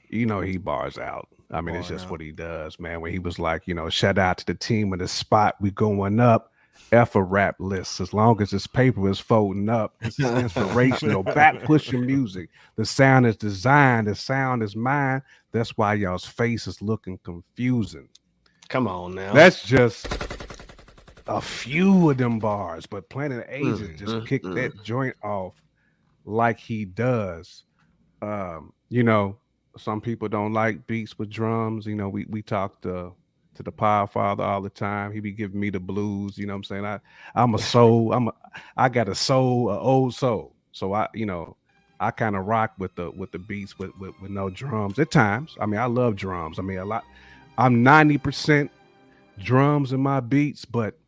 you 0.08 0.26
know, 0.26 0.40
he 0.40 0.58
bars 0.58 0.98
out. 0.98 1.28
I 1.52 1.60
mean, 1.60 1.76
it's 1.76 1.88
just 1.88 2.08
what 2.08 2.20
he 2.20 2.32
does, 2.32 2.80
man. 2.80 3.00
When 3.02 3.12
he 3.12 3.18
was 3.18 3.38
like, 3.38 3.68
you 3.68 3.74
know, 3.74 3.90
shout 3.90 4.18
out 4.18 4.38
to 4.38 4.46
the 4.46 4.54
team 4.54 4.92
in 4.92 4.98
the 4.98 5.08
spot, 5.08 5.56
we 5.60 5.70
going 5.70 6.18
up. 6.18 6.48
F 6.90 7.14
a 7.16 7.22
rap 7.22 7.56
list 7.58 8.00
as 8.00 8.12
long 8.12 8.40
as 8.42 8.50
this 8.50 8.66
paper 8.66 9.08
is 9.08 9.18
folding 9.18 9.68
up. 9.68 9.94
It's 10.00 10.18
inspirational, 10.20 11.22
back 11.22 11.62
pushing 11.62 12.04
music. 12.04 12.50
The 12.76 12.84
sound 12.84 13.26
is 13.26 13.36
designed, 13.36 14.08
the 14.08 14.14
sound 14.14 14.62
is 14.62 14.76
mine. 14.76 15.22
That's 15.52 15.76
why 15.76 15.94
y'all's 15.94 16.26
face 16.26 16.66
is 16.66 16.82
looking 16.82 17.18
confusing. 17.18 18.08
Come 18.68 18.88
on 18.88 19.14
now. 19.14 19.32
That's 19.32 19.62
just 19.62 20.06
a 21.26 21.40
few 21.40 22.10
of 22.10 22.18
them 22.18 22.38
bars, 22.38 22.86
but 22.86 23.08
Planet 23.08 23.46
Asia 23.48 23.84
mm, 23.84 23.98
just 23.98 24.12
mm, 24.12 24.26
kicked 24.26 24.46
mm. 24.46 24.54
that 24.54 24.82
joint 24.82 25.16
off 25.22 25.54
like 26.24 26.58
he 26.58 26.84
does. 26.84 27.64
Um, 28.20 28.72
you 28.88 29.02
know, 29.02 29.38
some 29.76 30.00
people 30.00 30.28
don't 30.28 30.52
like 30.52 30.86
beats 30.86 31.18
with 31.18 31.30
drums. 31.30 31.86
You 31.86 31.94
know, 31.94 32.08
we 32.08 32.26
we 32.26 32.42
talked 32.42 32.86
uh 32.86 33.10
to 33.54 33.62
the 33.62 33.72
Power 33.72 34.06
Father 34.06 34.42
all 34.42 34.62
the 34.62 34.70
time. 34.70 35.12
He 35.12 35.20
be 35.20 35.32
giving 35.32 35.60
me 35.60 35.70
the 35.70 35.80
blues. 35.80 36.38
You 36.38 36.46
know 36.46 36.54
what 36.54 36.58
I'm 36.58 36.64
saying? 36.64 36.84
I 36.84 37.00
I'm 37.34 37.54
a 37.54 37.58
soul. 37.74 38.12
I'm 38.12 38.28
a 38.28 38.32
I 38.76 38.88
got 38.88 39.08
a 39.08 39.14
soul, 39.14 39.70
an 39.70 39.78
old 39.78 40.14
soul. 40.14 40.54
So 40.72 40.94
I, 40.94 41.08
you 41.14 41.26
know, 41.26 41.56
I 42.00 42.10
kind 42.10 42.34
of 42.34 42.46
rock 42.46 42.72
with 42.78 42.94
the 42.96 43.10
with 43.10 43.30
the 43.32 43.38
beats 43.38 43.78
with, 43.78 43.96
with 43.98 44.14
with 44.20 44.30
no 44.30 44.50
drums 44.50 44.98
at 44.98 45.10
times. 45.10 45.56
I 45.60 45.66
mean, 45.66 45.80
I 45.80 45.86
love 45.86 46.16
drums. 46.16 46.58
I 46.58 46.62
mean, 46.62 46.78
a 46.78 46.84
lot. 46.84 47.04
I'm 47.58 47.84
90% 47.84 48.70
drums 49.38 49.92
in 49.92 50.00
my 50.00 50.20
beats, 50.20 50.64
but 50.64 50.98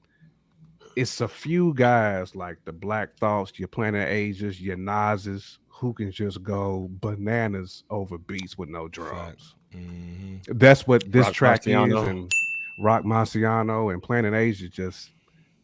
it's 0.94 1.20
a 1.20 1.28
few 1.28 1.74
guys 1.74 2.36
like 2.36 2.58
the 2.64 2.72
Black 2.72 3.16
Thoughts, 3.16 3.58
your 3.58 3.68
Planet 3.68 4.08
Asias, 4.08 4.60
your 4.60 4.76
Nas's, 4.76 5.58
who 5.74 5.92
can 5.92 6.12
just 6.12 6.42
go 6.42 6.88
bananas 7.00 7.82
over 7.90 8.16
beats 8.16 8.56
with 8.56 8.68
no 8.68 8.86
drums. 8.88 9.56
Mm-hmm. 9.74 10.56
That's 10.56 10.86
what 10.86 11.10
this 11.10 11.26
Roc 11.26 11.34
track 11.34 11.62
Marciano. 11.64 12.02
is, 12.02 12.08
and 12.08 12.32
Roc 12.78 13.02
Marciano 13.02 13.92
and 13.92 14.02
Planet 14.02 14.34
Asia 14.34 14.68
just 14.68 15.10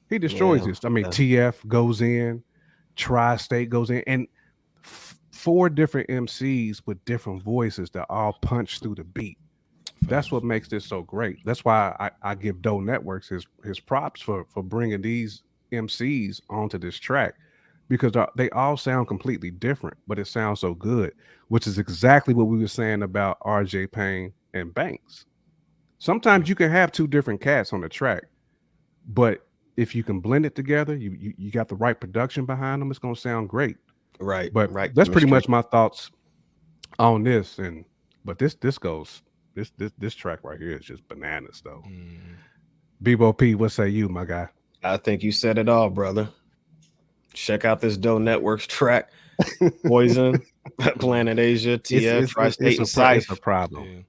he 0.08 0.18
destroys 0.18 0.62
yeah, 0.62 0.66
this. 0.66 0.84
I 0.84 0.88
mean, 0.88 1.04
yeah. 1.04 1.10
TF 1.50 1.66
goes 1.68 2.00
in, 2.00 2.42
Tri 2.96 3.36
State 3.36 3.70
goes 3.70 3.90
in, 3.90 4.02
and 4.08 4.26
f- 4.84 5.16
four 5.30 5.70
different 5.70 6.08
MCs 6.08 6.82
with 6.86 7.02
different 7.04 7.44
voices 7.44 7.88
that 7.90 8.06
all 8.10 8.32
punch 8.42 8.80
through 8.80 8.96
the 8.96 9.04
beat. 9.04 9.38
That's 10.02 10.32
what 10.32 10.42
makes 10.42 10.66
this 10.66 10.84
so 10.84 11.02
great. 11.02 11.38
That's 11.44 11.64
why 11.64 11.94
I, 12.00 12.10
I 12.30 12.34
give 12.34 12.62
Doe 12.62 12.80
Networks 12.80 13.28
his 13.28 13.46
his 13.62 13.78
props 13.78 14.20
for 14.20 14.44
for 14.48 14.64
bringing 14.64 15.02
these 15.02 15.44
MCs 15.72 16.40
onto 16.50 16.78
this 16.78 16.96
track 16.96 17.36
because 17.90 18.12
they 18.36 18.48
all 18.50 18.76
sound 18.76 19.08
completely 19.08 19.50
different, 19.50 19.98
but 20.06 20.16
it 20.16 20.28
sounds 20.28 20.60
so 20.60 20.74
good, 20.74 21.12
which 21.48 21.66
is 21.66 21.76
exactly 21.76 22.32
what 22.32 22.46
we 22.46 22.56
were 22.56 22.68
saying 22.68 23.02
about 23.02 23.40
RJ 23.40 23.90
Payne 23.90 24.32
and 24.54 24.72
Banks. 24.72 25.26
Sometimes 25.98 26.48
you 26.48 26.54
can 26.54 26.70
have 26.70 26.92
two 26.92 27.08
different 27.08 27.40
cats 27.40 27.72
on 27.72 27.80
the 27.80 27.88
track, 27.88 28.22
but 29.08 29.44
if 29.76 29.92
you 29.92 30.04
can 30.04 30.20
blend 30.20 30.46
it 30.46 30.54
together, 30.54 30.94
you 30.94 31.10
you, 31.18 31.34
you 31.36 31.50
got 31.50 31.66
the 31.66 31.74
right 31.74 31.98
production 32.00 32.46
behind 32.46 32.80
them, 32.80 32.90
it's 32.90 33.00
gonna 33.00 33.16
sound 33.16 33.48
great. 33.48 33.76
Right. 34.20 34.52
But 34.52 34.70
right. 34.72 34.94
That's 34.94 35.08
pretty 35.08 35.26
much 35.26 35.48
my 35.48 35.62
thoughts 35.62 36.12
on 37.00 37.24
this. 37.24 37.58
And 37.58 37.84
but 38.24 38.38
this 38.38 38.54
this 38.54 38.78
goes 38.78 39.22
this 39.54 39.72
this 39.78 39.90
this 39.98 40.14
track 40.14 40.38
right 40.44 40.60
here 40.60 40.76
is 40.76 40.84
just 40.84 41.06
bananas 41.08 41.60
though. 41.64 41.82
Mm. 41.88 42.36
Bebo 43.02 43.36
P, 43.36 43.56
what 43.56 43.72
say 43.72 43.88
you, 43.88 44.08
my 44.08 44.24
guy? 44.24 44.48
I 44.84 44.96
think 44.96 45.24
you 45.24 45.32
said 45.32 45.58
it 45.58 45.68
all, 45.68 45.90
brother. 45.90 46.28
Check 47.32 47.64
out 47.64 47.80
this 47.80 47.96
Doe 47.96 48.18
Networks 48.18 48.66
track. 48.66 49.10
Poison, 49.86 50.42
Planet 50.98 51.38
Asia, 51.38 51.78
TF, 51.78 52.22
it's, 52.22 52.34
it's, 52.36 52.60
it's, 52.60 52.80
it's, 52.80 52.98
a, 52.98 53.14
it's 53.14 53.30
a 53.30 53.36
problem. 53.36 53.84
Yeah. 53.84 54.00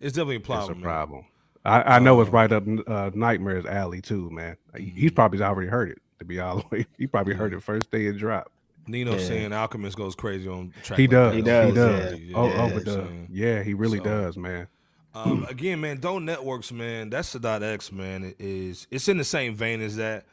It's 0.00 0.14
definitely 0.14 0.36
a 0.36 0.40
problem. 0.40 0.72
It's 0.72 0.80
a 0.80 0.82
problem. 0.82 1.24
I, 1.64 1.82
I 1.82 1.98
know 2.00 2.16
um, 2.16 2.22
it's 2.22 2.32
right 2.32 2.50
up 2.50 2.64
uh, 2.86 3.10
Nightmare's 3.14 3.66
alley 3.66 4.00
too, 4.00 4.30
man. 4.30 4.56
Mm-hmm. 4.74 4.98
He's 4.98 5.12
probably 5.12 5.40
already 5.40 5.68
heard 5.68 5.90
it. 5.90 5.98
To 6.18 6.24
be 6.24 6.40
all 6.40 6.58
the 6.58 6.64
way, 6.70 6.86
he 6.98 7.06
probably 7.06 7.34
heard 7.34 7.52
it 7.52 7.62
first 7.62 7.90
day 7.90 8.06
it 8.06 8.18
dropped. 8.18 8.50
Nino 8.86 9.12
yeah. 9.12 9.18
saying 9.18 9.52
Alchemist 9.52 9.96
goes 9.96 10.14
crazy 10.16 10.48
on 10.48 10.72
track. 10.82 10.98
He 10.98 11.06
does. 11.06 11.34
He 11.34 11.42
does. 11.42 11.68
He 11.68 11.74
does. 11.74 12.20
Yeah. 12.20 12.36
Oh, 12.36 12.48
yeah, 12.48 12.62
overdoes. 12.62 13.10
Yeah, 13.30 13.62
he 13.62 13.74
really 13.74 13.98
so, 13.98 14.04
does, 14.04 14.36
man. 14.36 14.66
Um, 15.14 15.46
again, 15.48 15.80
man, 15.80 16.00
Doe 16.00 16.18
Networks, 16.18 16.72
man. 16.72 17.10
That's 17.10 17.34
Sadat 17.34 17.62
X, 17.62 17.92
man. 17.92 18.24
It 18.24 18.36
is 18.40 18.86
it's 18.90 19.08
in 19.08 19.18
the 19.18 19.24
same 19.24 19.54
vein 19.54 19.80
as 19.80 19.96
that. 19.96 20.24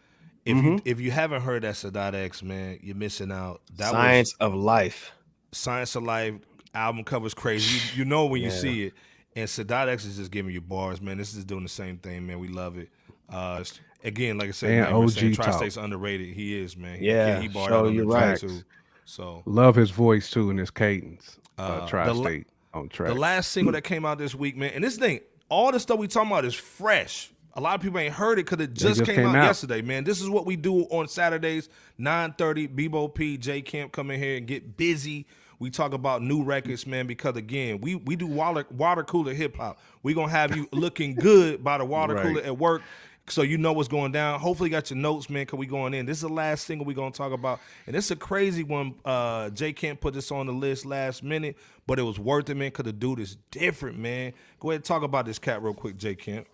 If 0.50 0.58
mm-hmm. 0.58 0.68
you 0.68 0.82
if 0.84 1.00
you 1.00 1.12
haven't 1.12 1.42
heard 1.42 1.62
that 1.62 1.76
Sadat 1.76 2.16
X, 2.16 2.42
man, 2.42 2.80
you're 2.82 2.96
missing 2.96 3.32
out. 3.32 3.62
That 3.78 3.92
Science 3.92 4.34
of 4.40 4.56
Life. 4.56 5.12
Science 5.52 5.96
of 5.96 6.04
Life 6.04 6.36
album 6.74 7.04
covers 7.04 7.34
crazy. 7.34 7.76
You, 7.76 8.00
you 8.00 8.06
know 8.06 8.26
when 8.26 8.42
you 8.42 8.50
see 8.50 8.86
it. 8.86 8.94
And 9.36 9.48
Sadat 9.48 9.88
X 9.88 10.06
is 10.06 10.18
just 10.18 10.32
giving 10.32 10.52
you 10.52 10.60
bars, 10.60 11.02
man. 11.02 11.18
This 11.18 11.36
is 11.36 11.46
doing 11.46 11.64
the 11.64 11.70
same 11.70 11.98
thing, 11.98 12.26
man. 12.26 12.40
We 12.40 12.48
love 12.48 12.78
it. 12.78 12.90
Uh, 13.30 13.64
again, 14.04 14.40
like 14.40 14.50
I 14.50 14.52
said, 14.52 14.86
man, 14.86 14.94
OG 14.94 15.34
Tri-State's 15.36 15.78
underrated. 15.78 16.34
He 16.34 16.60
is, 16.60 16.76
man. 16.76 16.98
Yeah, 17.00 17.40
he, 17.40 17.48
he 17.48 17.54
so 17.54 17.88
you're 17.88 18.08
right. 18.08 18.38
Too. 18.40 18.64
So 19.06 19.44
love 19.46 19.76
his 19.76 19.92
voice 19.92 20.32
too 20.32 20.50
and 20.50 20.58
his 20.58 20.72
cadence. 20.72 21.38
Uh, 21.58 21.62
uh, 21.62 21.88
Tri-State 21.88 22.48
on 22.74 22.90
track. 22.90 23.10
The 23.10 23.20
last 23.20 23.52
single 23.52 23.74
that 23.74 23.84
came 23.84 24.06
out 24.06 24.18
this 24.18 24.34
week, 24.34 24.58
man, 24.58 24.72
and 24.74 24.84
this 24.84 24.98
thing, 24.98 25.20
all 25.48 25.72
the 25.72 25.80
stuff 25.80 26.00
we 26.00 26.08
talking 26.08 26.32
about 26.32 26.46
is 26.46 26.56
fresh. 26.56 27.32
A 27.60 27.62
lot 27.62 27.76
of 27.76 27.82
people 27.82 28.00
ain't 28.00 28.14
heard 28.14 28.40
it 28.40 28.46
because 28.46 28.64
it 28.64 28.74
just, 28.74 29.00
just 29.00 29.06
came, 29.06 29.18
came 29.18 29.28
out, 29.28 29.36
out, 29.36 29.44
yesterday, 29.44 29.82
man. 29.82 30.06
This 30.06 30.22
is 30.22 30.30
what 30.30 30.46
we 30.46 30.56
do 30.56 30.84
on 30.84 31.10
Saturdays, 31.10 31.68
9:30. 32.00 32.74
Bebo 32.74 33.14
P, 33.14 33.38
J 33.38 33.62
Camp 33.62 33.92
come 33.92 34.12
in 34.12 34.20
here 34.22 34.38
and 34.38 34.48
get 34.48 34.78
busy. 34.78 35.28
We 35.60 35.70
talk 35.70 35.92
about 35.92 36.22
new 36.22 36.42
records, 36.42 36.88
man, 36.88 37.06
because 37.06 37.36
again, 37.36 37.82
we 37.82 37.96
we 37.96 38.16
do 38.16 38.28
water 38.28 38.66
water 38.72 39.04
cooler 39.04 39.34
hip 39.34 39.58
hop. 39.58 39.78
We 40.04 40.14
gonna 40.14 40.32
have 40.32 40.56
you 40.56 40.70
looking 40.72 41.16
good 41.16 41.62
by 41.62 41.80
the 41.80 41.84
water 41.84 42.14
right. 42.14 42.24
cooler 42.24 42.42
at 42.44 42.58
work 42.58 42.82
so 43.28 43.42
you 43.42 43.58
know 43.58 43.74
what's 43.74 43.90
going 43.90 44.14
down. 44.14 44.40
Hopefully, 44.40 44.70
you 44.70 44.72
got 44.76 44.90
your 44.90 44.98
notes, 44.98 45.30
man. 45.30 45.46
Cause 45.46 45.58
we 45.58 45.66
going 45.66 45.94
in. 45.94 46.06
This 46.06 46.18
is 46.18 46.22
the 46.22 46.30
last 46.30 46.66
single 46.66 46.86
we 46.86 46.94
gonna 46.94 47.12
talk 47.12 47.34
about, 47.34 47.60
and 47.88 47.96
it's 47.96 48.10
a 48.10 48.16
crazy 48.16 48.64
one. 48.64 48.96
Uh, 49.04 49.50
Jay 49.50 49.74
put 49.74 50.14
this 50.14 50.32
on 50.32 50.46
the 50.46 50.54
list 50.54 50.86
last 50.86 51.24
minute, 51.24 51.58
but 51.86 52.00
it 52.00 52.04
was 52.04 52.20
worth 52.20 52.50
it, 52.50 52.56
man. 52.56 52.72
Cause 52.72 52.86
the 52.86 52.94
dude 52.94 53.20
is 53.20 53.36
different, 53.52 53.98
man. 53.98 54.32
Go 54.62 54.72
ahead 54.72 54.78
and 54.78 54.86
talk 54.86 55.04
about 55.04 55.26
this 55.26 55.40
cat 55.40 55.62
real 55.62 55.74
quick, 55.74 55.98
Jay 55.98 56.16
Camp. 56.16 56.48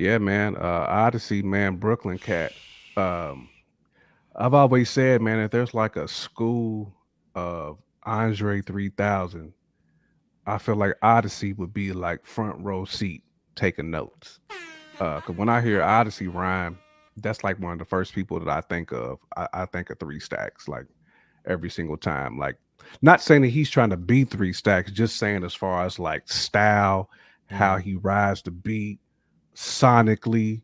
Yeah, 0.00 0.16
man. 0.16 0.56
Uh, 0.56 0.86
Oddisee, 0.88 1.44
man. 1.44 1.76
Brooklyn 1.76 2.16
cat. 2.16 2.52
Um, 2.96 3.50
I've 4.34 4.54
always 4.54 4.88
said, 4.88 5.20
man, 5.20 5.38
if 5.40 5.50
there's 5.50 5.74
like 5.74 5.96
a 5.96 6.08
school 6.08 6.94
of 7.34 7.76
Andre 8.04 8.62
3000, 8.62 9.52
I 10.46 10.56
feel 10.56 10.76
like 10.76 10.94
Oddisee 11.02 11.54
would 11.58 11.74
be 11.74 11.92
like 11.92 12.24
front 12.24 12.58
row 12.60 12.86
seat 12.86 13.22
taking 13.56 13.90
notes. 13.90 14.40
Uh, 14.98 15.20
cause 15.20 15.36
when 15.36 15.50
I 15.50 15.60
hear 15.60 15.80
Oddisee 15.80 16.32
rhyme, 16.32 16.78
that's 17.18 17.44
like 17.44 17.60
one 17.60 17.74
of 17.74 17.78
the 17.78 17.84
first 17.84 18.14
people 18.14 18.40
that 18.40 18.48
I 18.48 18.62
think 18.62 18.92
of. 18.92 19.18
I, 19.36 19.48
I 19.52 19.66
think 19.66 19.90
of 19.90 19.98
three 19.98 20.18
stacks 20.18 20.66
like 20.66 20.86
every 21.46 21.68
single 21.68 21.98
time. 21.98 22.38
Like 22.38 22.56
not 23.02 23.20
saying 23.20 23.42
that 23.42 23.48
he's 23.48 23.68
trying 23.68 23.90
to 23.90 23.98
be 23.98 24.24
three 24.24 24.54
stacks, 24.54 24.92
just 24.92 25.16
saying 25.16 25.44
as 25.44 25.54
far 25.54 25.84
as 25.84 25.98
like 25.98 26.26
style, 26.26 27.10
how 27.50 27.76
he 27.76 27.96
rides 27.96 28.40
the 28.40 28.50
beat, 28.50 28.98
sonically, 29.54 30.62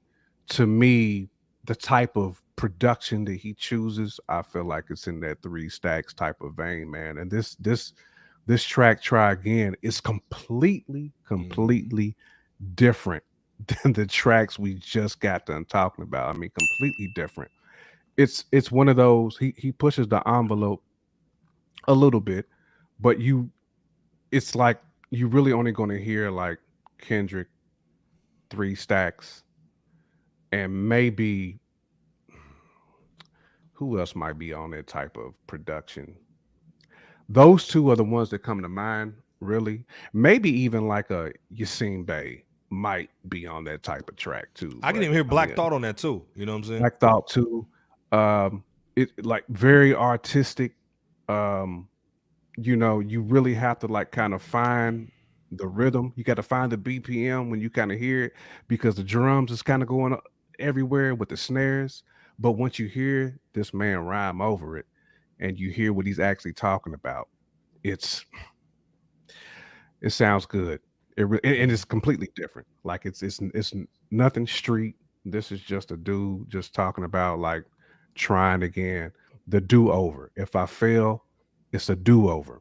to 0.50 0.66
me, 0.66 1.28
the 1.64 1.74
type 1.74 2.16
of 2.16 2.42
production 2.56 3.24
that 3.26 3.36
he 3.36 3.54
chooses, 3.54 4.18
I 4.28 4.42
feel 4.42 4.64
like 4.64 4.84
it's 4.90 5.06
in 5.06 5.20
that 5.20 5.42
three 5.42 5.68
stacks 5.68 6.14
type 6.14 6.40
of 6.40 6.54
vein, 6.54 6.90
man. 6.90 7.18
And 7.18 7.30
this 7.30 7.54
this 7.56 7.92
this 8.46 8.64
track, 8.64 9.02
try 9.02 9.32
again, 9.32 9.74
is 9.82 10.00
completely, 10.00 11.12
completely 11.26 12.08
mm. 12.62 12.76
different 12.76 13.24
than 13.82 13.92
the 13.92 14.06
tracks 14.06 14.58
we 14.58 14.74
just 14.74 15.20
got 15.20 15.46
done 15.46 15.64
talking 15.64 16.04
about. 16.04 16.34
I 16.34 16.38
mean, 16.38 16.50
completely 16.50 17.12
different. 17.14 17.50
It's 18.16 18.44
it's 18.52 18.70
one 18.70 18.88
of 18.88 18.96
those 18.96 19.36
he 19.36 19.54
he 19.56 19.72
pushes 19.72 20.08
the 20.08 20.26
envelope 20.28 20.82
a 21.88 21.92
little 21.92 22.20
bit, 22.20 22.46
but 23.00 23.20
you 23.20 23.50
it's 24.30 24.54
like 24.54 24.80
you 25.10 25.28
really 25.28 25.52
only 25.52 25.72
going 25.72 25.90
to 25.90 26.02
hear 26.02 26.30
like 26.30 26.58
Kendrick 26.98 27.48
three 28.50 28.74
stacks 28.74 29.42
and 30.52 30.88
maybe 30.88 31.58
who 33.72 33.98
else 34.00 34.14
might 34.14 34.38
be 34.38 34.52
on 34.52 34.70
that 34.70 34.86
type 34.86 35.16
of 35.16 35.34
production. 35.46 36.16
Those 37.28 37.68
two 37.68 37.90
are 37.90 37.96
the 37.96 38.04
ones 38.04 38.30
that 38.30 38.38
come 38.38 38.62
to 38.62 38.68
mind, 38.68 39.14
really. 39.40 39.84
Maybe 40.12 40.50
even 40.50 40.88
like 40.88 41.10
a 41.10 41.32
Yasin 41.54 42.06
Bey 42.06 42.44
might 42.70 43.10
be 43.28 43.46
on 43.46 43.64
that 43.64 43.82
type 43.82 44.08
of 44.08 44.16
track 44.16 44.48
too. 44.54 44.78
I 44.82 44.92
can 44.92 45.02
even 45.02 45.14
hear 45.14 45.24
Black 45.24 45.48
I 45.48 45.48
mean, 45.48 45.56
Thought 45.56 45.72
on 45.72 45.82
that 45.82 45.96
too. 45.98 46.24
You 46.34 46.46
know 46.46 46.52
what 46.52 46.58
I'm 46.58 46.64
saying? 46.64 46.80
Black 46.80 47.00
Thought 47.00 47.28
too. 47.28 47.66
Um, 48.12 48.64
it 48.94 49.24
like 49.24 49.44
very 49.48 49.94
artistic. 49.94 50.72
Um, 51.28 51.88
you 52.56 52.76
know, 52.76 53.00
you 53.00 53.20
really 53.20 53.54
have 53.54 53.78
to 53.80 53.86
like 53.88 54.10
kind 54.10 54.32
of 54.32 54.40
find 54.40 55.10
the 55.52 55.66
rhythm. 55.66 56.12
You 56.16 56.24
got 56.24 56.34
to 56.34 56.42
find 56.42 56.70
the 56.70 56.78
BPM 56.78 57.50
when 57.50 57.60
you 57.60 57.70
kind 57.70 57.92
of 57.92 57.98
hear 57.98 58.24
it 58.24 58.32
because 58.68 58.96
the 58.96 59.04
drums 59.04 59.50
is 59.50 59.62
kind 59.62 59.82
of 59.82 59.88
going 59.88 60.16
everywhere 60.58 61.14
with 61.14 61.28
the 61.28 61.36
snares. 61.36 62.02
But 62.38 62.52
once 62.52 62.78
you 62.78 62.86
hear 62.86 63.38
this 63.52 63.72
man 63.72 64.00
rhyme 64.00 64.40
over 64.40 64.76
it 64.76 64.86
and 65.40 65.58
you 65.58 65.70
hear 65.70 65.92
what 65.92 66.06
he's 66.06 66.20
actually 66.20 66.52
talking 66.52 66.94
about, 66.94 67.28
it's 67.82 68.24
it 70.02 70.10
sounds 70.10 70.46
good. 70.46 70.80
It 71.16 71.24
and 71.24 71.70
it's 71.70 71.84
completely 71.84 72.28
different. 72.34 72.68
Like 72.84 73.06
it's 73.06 73.22
it's 73.22 73.40
it's 73.54 73.72
nothing 74.10 74.46
street. 74.46 74.96
This 75.24 75.50
is 75.50 75.60
just 75.60 75.90
a 75.90 75.96
dude 75.96 76.50
just 76.50 76.74
talking 76.74 77.04
about 77.04 77.38
like 77.38 77.64
trying 78.14 78.62
again. 78.62 79.12
The 79.48 79.60
do 79.60 79.90
over. 79.90 80.32
If 80.36 80.56
I 80.56 80.66
fail, 80.66 81.24
it's 81.72 81.88
a 81.88 81.96
do 81.96 82.28
over. 82.28 82.60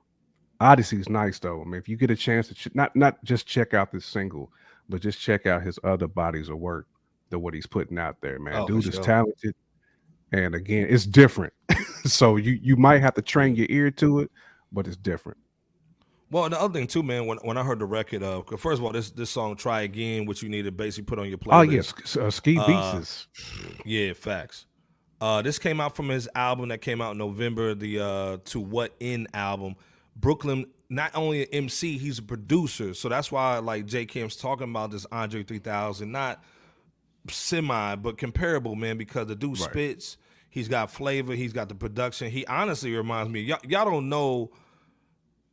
Oddisee's 0.59 1.09
nice 1.09 1.39
though. 1.39 1.61
I 1.61 1.65
mean, 1.65 1.75
if 1.75 1.89
you 1.89 1.97
get 1.97 2.11
a 2.11 2.15
chance 2.15 2.47
to 2.47 2.53
ch- 2.53 2.73
not 2.73 2.95
not 2.95 3.23
just 3.23 3.45
check 3.45 3.73
out 3.73 3.91
this 3.91 4.05
single, 4.05 4.51
but 4.89 5.01
just 5.01 5.19
check 5.19 5.45
out 5.45 5.63
his 5.63 5.79
other 5.83 6.07
bodies 6.07 6.49
of 6.49 6.57
work, 6.57 6.87
the 7.29 7.39
what 7.39 7.53
he's 7.53 7.67
putting 7.67 7.97
out 7.97 8.21
there, 8.21 8.39
man. 8.39 8.55
Oh, 8.55 8.67
Dude 8.67 8.87
is 8.87 8.99
talented, 8.99 9.55
and 10.31 10.55
again, 10.55 10.87
it's 10.89 11.05
different. 11.05 11.53
so 12.05 12.37
you 12.37 12.59
you 12.61 12.75
might 12.75 13.01
have 13.01 13.15
to 13.15 13.21
train 13.21 13.55
your 13.55 13.67
ear 13.69 13.91
to 13.91 14.19
it, 14.19 14.31
but 14.71 14.87
it's 14.87 14.97
different. 14.97 15.37
Well, 16.31 16.49
the 16.49 16.59
other 16.59 16.73
thing 16.73 16.87
too, 16.87 17.03
man, 17.03 17.27
when, 17.27 17.37
when 17.39 17.57
I 17.57 17.63
heard 17.63 17.79
the 17.79 17.85
record 17.85 18.23
of, 18.23 18.51
uh, 18.51 18.57
first 18.57 18.79
of 18.79 18.85
all, 18.85 18.91
this 18.91 19.11
this 19.11 19.29
song 19.29 19.55
"Try 19.55 19.81
Again," 19.81 20.25
which 20.25 20.41
you 20.41 20.49
need 20.49 20.63
to 20.63 20.71
basically 20.71 21.05
put 21.05 21.19
on 21.19 21.29
your 21.29 21.37
playlist. 21.37 21.53
Oh 21.53 21.61
yes, 21.61 22.17
uh, 22.17 22.31
Ski 22.31 22.57
uh, 22.57 22.65
Beats 22.65 23.09
is. 23.09 23.27
Yeah, 23.85 24.13
facts. 24.13 24.65
Uh, 25.21 25.41
this 25.41 25.59
came 25.59 25.79
out 25.79 25.95
from 25.95 26.09
his 26.09 26.27
album 26.35 26.69
that 26.69 26.81
came 26.81 27.01
out 27.01 27.11
in 27.11 27.17
November, 27.17 27.75
the 27.75 27.99
uh, 27.99 28.37
"To 28.45 28.59
What 28.59 28.95
End" 28.99 29.27
album. 29.33 29.75
Brooklyn, 30.15 30.65
not 30.89 31.11
only 31.15 31.43
an 31.43 31.49
MC, 31.51 31.97
he's 31.97 32.19
a 32.19 32.23
producer, 32.23 32.93
so 32.93 33.09
that's 33.09 33.31
why 33.31 33.57
like 33.59 33.85
J 33.85 34.05
Camp's 34.05 34.35
talking 34.35 34.69
about 34.69 34.91
this 34.91 35.05
Andre 35.11 35.43
3000, 35.43 36.11
not 36.11 36.43
semi, 37.29 37.95
but 37.95 38.17
comparable, 38.17 38.75
man, 38.75 38.97
because 38.97 39.27
the 39.27 39.35
dude 39.35 39.59
right. 39.59 39.69
spits. 39.69 40.17
He's 40.49 40.69
got 40.69 40.89
flavor. 40.89 41.33
He's 41.33 41.51
got 41.51 41.67
the 41.67 41.75
production. 41.75 42.31
He 42.31 42.45
honestly 42.45 42.95
reminds 42.95 43.29
me. 43.29 43.41
y'all 43.41 43.59
don't 43.85 44.07
know 44.07 44.51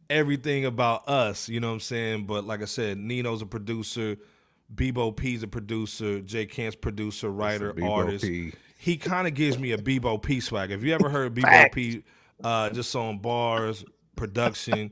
everything 0.09 0.65
about 0.65 1.09
us, 1.09 1.49
you 1.49 1.59
know 1.59 1.69
what 1.69 1.75
I'm 1.75 1.81
saying? 1.81 2.27
But 2.27 2.45
like 2.45 2.63
I 2.63 2.67
said, 2.67 2.99
Nino's 2.99 3.43
a 3.43 3.47
producer, 3.47 4.17
Bebo 4.73 5.17
P's 5.17 5.43
a 5.43 5.49
producer, 5.49 6.21
Jay 6.21 6.47
Camp's 6.47 6.77
producer, 6.77 7.31
writer, 7.31 7.75
artist. 7.83 8.25
P. 8.25 8.53
He 8.79 8.97
kind 8.97 9.27
of 9.27 9.35
gives 9.35 9.59
me 9.59 9.73
a 9.73 9.79
Bebo 9.79 10.23
P 10.23 10.41
swag. 10.41 10.71
Have 10.71 10.85
you 10.85 10.95
ever 10.95 11.09
heard 11.09 11.35
Bebo 11.35 11.73
P 11.73 12.05
uh, 12.45 12.71
just 12.71 12.95
on 12.95 13.19
bars, 13.19 13.85
production? 14.23 14.90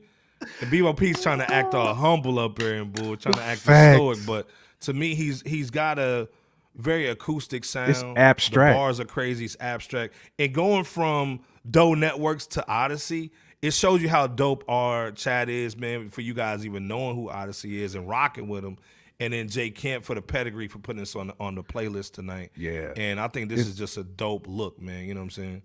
And 0.61 0.73
Bebo 0.73 0.99
P's 0.99 1.23
trying 1.23 1.39
to 1.39 1.53
act 1.53 1.75
all 1.75 1.95
humble 1.95 2.39
up 2.39 2.59
there 2.59 2.81
and 2.81 2.93
bull, 2.93 3.17
trying 3.17 3.35
to 3.35 3.43
act 3.43 3.61
stoic, 3.61 4.19
but 4.27 4.49
to 4.81 4.93
me, 4.93 5.15
he's 5.15 5.43
he's 5.43 5.71
got 5.71 5.99
a 5.99 6.29
very 6.75 7.09
acoustic 7.09 7.65
sound. 7.65 7.91
It's 7.91 8.03
abstract. 8.17 8.75
The 8.75 8.79
bars 8.79 9.01
are 9.01 9.05
crazy. 9.05 9.45
It's 9.45 9.57
abstract. 9.61 10.15
And 10.39 10.55
going 10.55 10.85
from 10.85 11.41
Doe 11.69 11.95
Networks 11.95 12.47
to 12.49 12.65
Oddisee, 12.69 13.31
it 13.61 13.73
shows 13.73 14.01
you 14.01 14.09
how 14.09 14.27
dope 14.27 14.65
our 14.69 15.11
chat 15.13 15.49
is, 15.49 15.77
man, 15.77 16.09
for 16.09 16.23
you 16.23 16.33
guys 16.33 16.65
even 16.65 16.89
knowing 16.89 17.17
who 17.17 17.29
Oddisee 17.29 17.81
is 17.81 17.95
and 17.95 18.09
rocking 18.09 18.49
with 18.49 18.65
him. 18.65 18.79
And 19.19 19.35
then 19.35 19.49
Jay 19.49 19.69
Camp 19.69 20.05
for 20.05 20.15
the 20.15 20.23
pedigree 20.23 20.67
for 20.67 20.79
putting 20.79 21.01
this 21.01 21.15
on 21.15 21.27
the, 21.27 21.35
on 21.39 21.55
the 21.55 21.63
playlist 21.63 22.13
tonight. 22.13 22.53
Yeah. 22.57 22.95
And 22.97 23.21
I 23.21 23.29
think 23.29 23.51
this 23.51 23.61
it's, 23.61 23.69
is 23.71 23.75
just 23.77 23.99
a 23.99 24.03
dope 24.03 24.47
look, 24.49 24.81
man. 24.81 25.05
You 25.05 25.13
know 25.13 25.21
what 25.21 25.25
I'm 25.25 25.31
saying? 25.31 25.63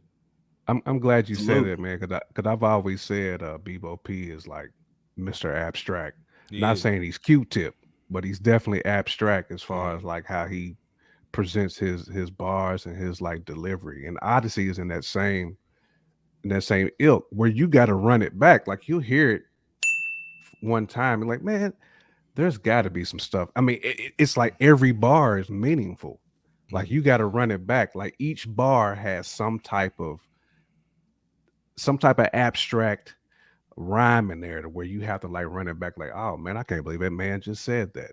I'm 0.67 0.81
I'm 0.85 0.99
glad 0.99 1.29
you 1.29 1.35
said 1.35 1.65
that, 1.65 1.79
man, 1.79 1.99
because 1.99 2.19
because 2.33 2.49
I've 2.49 2.63
always 2.63 3.01
said 3.01 3.43
uh, 3.43 3.57
Bebo 3.57 4.03
P 4.03 4.31
is 4.31 4.47
like 4.47 4.71
Mr. 5.17 5.53
Abstract. 5.53 6.17
Not 6.51 6.77
saying 6.77 7.01
he's 7.01 7.17
Q-Tip, 7.17 7.75
but 8.09 8.23
he's 8.23 8.39
definitely 8.39 8.85
abstract 8.85 9.51
as 9.51 9.63
far 9.63 9.95
as 9.95 10.03
like 10.03 10.25
how 10.25 10.45
he 10.45 10.75
presents 11.31 11.77
his 11.77 12.07
his 12.07 12.29
bars 12.29 12.85
and 12.85 12.95
his 12.95 13.21
like 13.21 13.45
delivery. 13.45 14.07
And 14.07 14.19
Oddisee 14.21 14.69
is 14.69 14.79
in 14.79 14.87
that 14.89 15.03
same 15.03 15.57
in 16.43 16.49
that 16.49 16.63
same 16.63 16.89
ilk 16.99 17.25
where 17.31 17.49
you 17.49 17.67
got 17.67 17.87
to 17.87 17.95
run 17.95 18.21
it 18.21 18.37
back. 18.37 18.67
Like 18.67 18.87
you'll 18.87 18.99
hear 18.99 19.31
it 19.31 19.43
one 20.61 20.87
time 20.87 21.21
and 21.21 21.29
like, 21.29 21.41
man, 21.41 21.73
there's 22.35 22.57
got 22.57 22.83
to 22.83 22.89
be 22.89 23.03
some 23.03 23.19
stuff. 23.19 23.49
I 23.55 23.61
mean, 23.61 23.79
it, 23.83 24.13
it's 24.17 24.37
like 24.37 24.55
every 24.59 24.91
bar 24.91 25.39
is 25.39 25.49
meaningful. 25.49 26.19
Like 26.71 26.89
you 26.89 27.01
got 27.01 27.17
to 27.17 27.25
run 27.25 27.51
it 27.51 27.65
back. 27.65 27.95
Like 27.95 28.15
each 28.19 28.47
bar 28.47 28.95
has 28.95 29.27
some 29.27 29.59
type 29.59 29.99
of 29.99 30.19
some 31.77 31.97
type 31.97 32.19
of 32.19 32.27
abstract 32.34 33.15
rhyme 33.77 34.31
in 34.31 34.39
there 34.39 34.61
to 34.61 34.69
where 34.69 34.85
you 34.85 35.02
have 35.02 35.22
to 35.22 35.27
like 35.27 35.45
run 35.47 35.68
it 35.68 35.80
back. 35.80 35.97
Like, 35.97 36.11
oh 36.14 36.38
man, 36.38 36.57
I 36.57 36.64
can't 36.64 36.84
believe 36.84 36.99
that 37.02 37.11
man 37.11 37.41
just 37.41 37.64
said 37.64 37.93
that. 37.93 38.11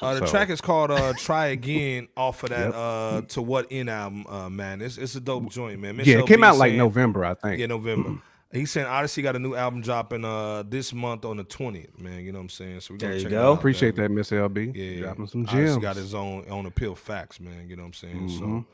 Uh, 0.00 0.14
the 0.14 0.26
so. 0.26 0.30
track 0.30 0.48
is 0.48 0.60
called 0.60 0.90
uh, 0.90 1.12
"Try 1.18 1.46
Again" 1.46 2.08
off 2.16 2.42
of 2.42 2.50
that 2.50 2.66
yep. 2.66 2.74
uh, 2.74 3.20
"To 3.28 3.42
What 3.42 3.66
End" 3.70 3.90
album. 3.90 4.26
Uh, 4.26 4.48
man, 4.48 4.80
it's 4.80 4.96
it's 4.96 5.14
a 5.14 5.20
dope 5.20 5.50
joint, 5.50 5.80
man. 5.80 5.96
Miss 5.96 6.06
yeah, 6.06 6.18
it 6.20 6.26
came 6.26 6.42
out 6.42 6.56
like 6.56 6.72
November, 6.74 7.24
I 7.24 7.34
think. 7.34 7.58
Yeah, 7.58 7.66
November. 7.66 8.20
He's 8.50 8.70
saying 8.70 8.86
Oddisee 8.86 9.20
got 9.22 9.34
a 9.34 9.40
new 9.40 9.56
album 9.56 9.80
dropping 9.80 10.24
uh 10.24 10.62
this 10.62 10.92
month 10.92 11.24
on 11.24 11.36
the 11.36 11.44
twentieth. 11.44 11.98
Man, 11.98 12.24
you 12.24 12.30
know 12.32 12.38
what 12.38 12.44
I'm 12.44 12.48
saying? 12.50 12.80
So 12.80 12.94
we 12.94 12.98
There 12.98 13.08
gonna 13.10 13.16
you 13.18 13.22
check 13.24 13.30
go. 13.32 13.36
it 13.36 13.52
out, 13.52 13.58
Appreciate 13.58 13.96
man. 13.96 14.04
that, 14.04 14.14
Miss 14.14 14.30
LB. 14.30 14.74
Yeah, 14.76 15.00
Dropping 15.02 15.26
some 15.26 15.46
Oddisee 15.46 15.50
gems. 15.50 15.76
got 15.78 15.96
his 15.96 16.14
own 16.14 16.48
on 16.48 16.64
the 16.64 16.70
pill 16.70 16.94
facts, 16.94 17.40
man. 17.40 17.68
You 17.68 17.76
know 17.76 17.82
what 17.82 17.88
I'm 17.88 17.92
saying? 17.94 18.28
Mhm. 18.28 18.64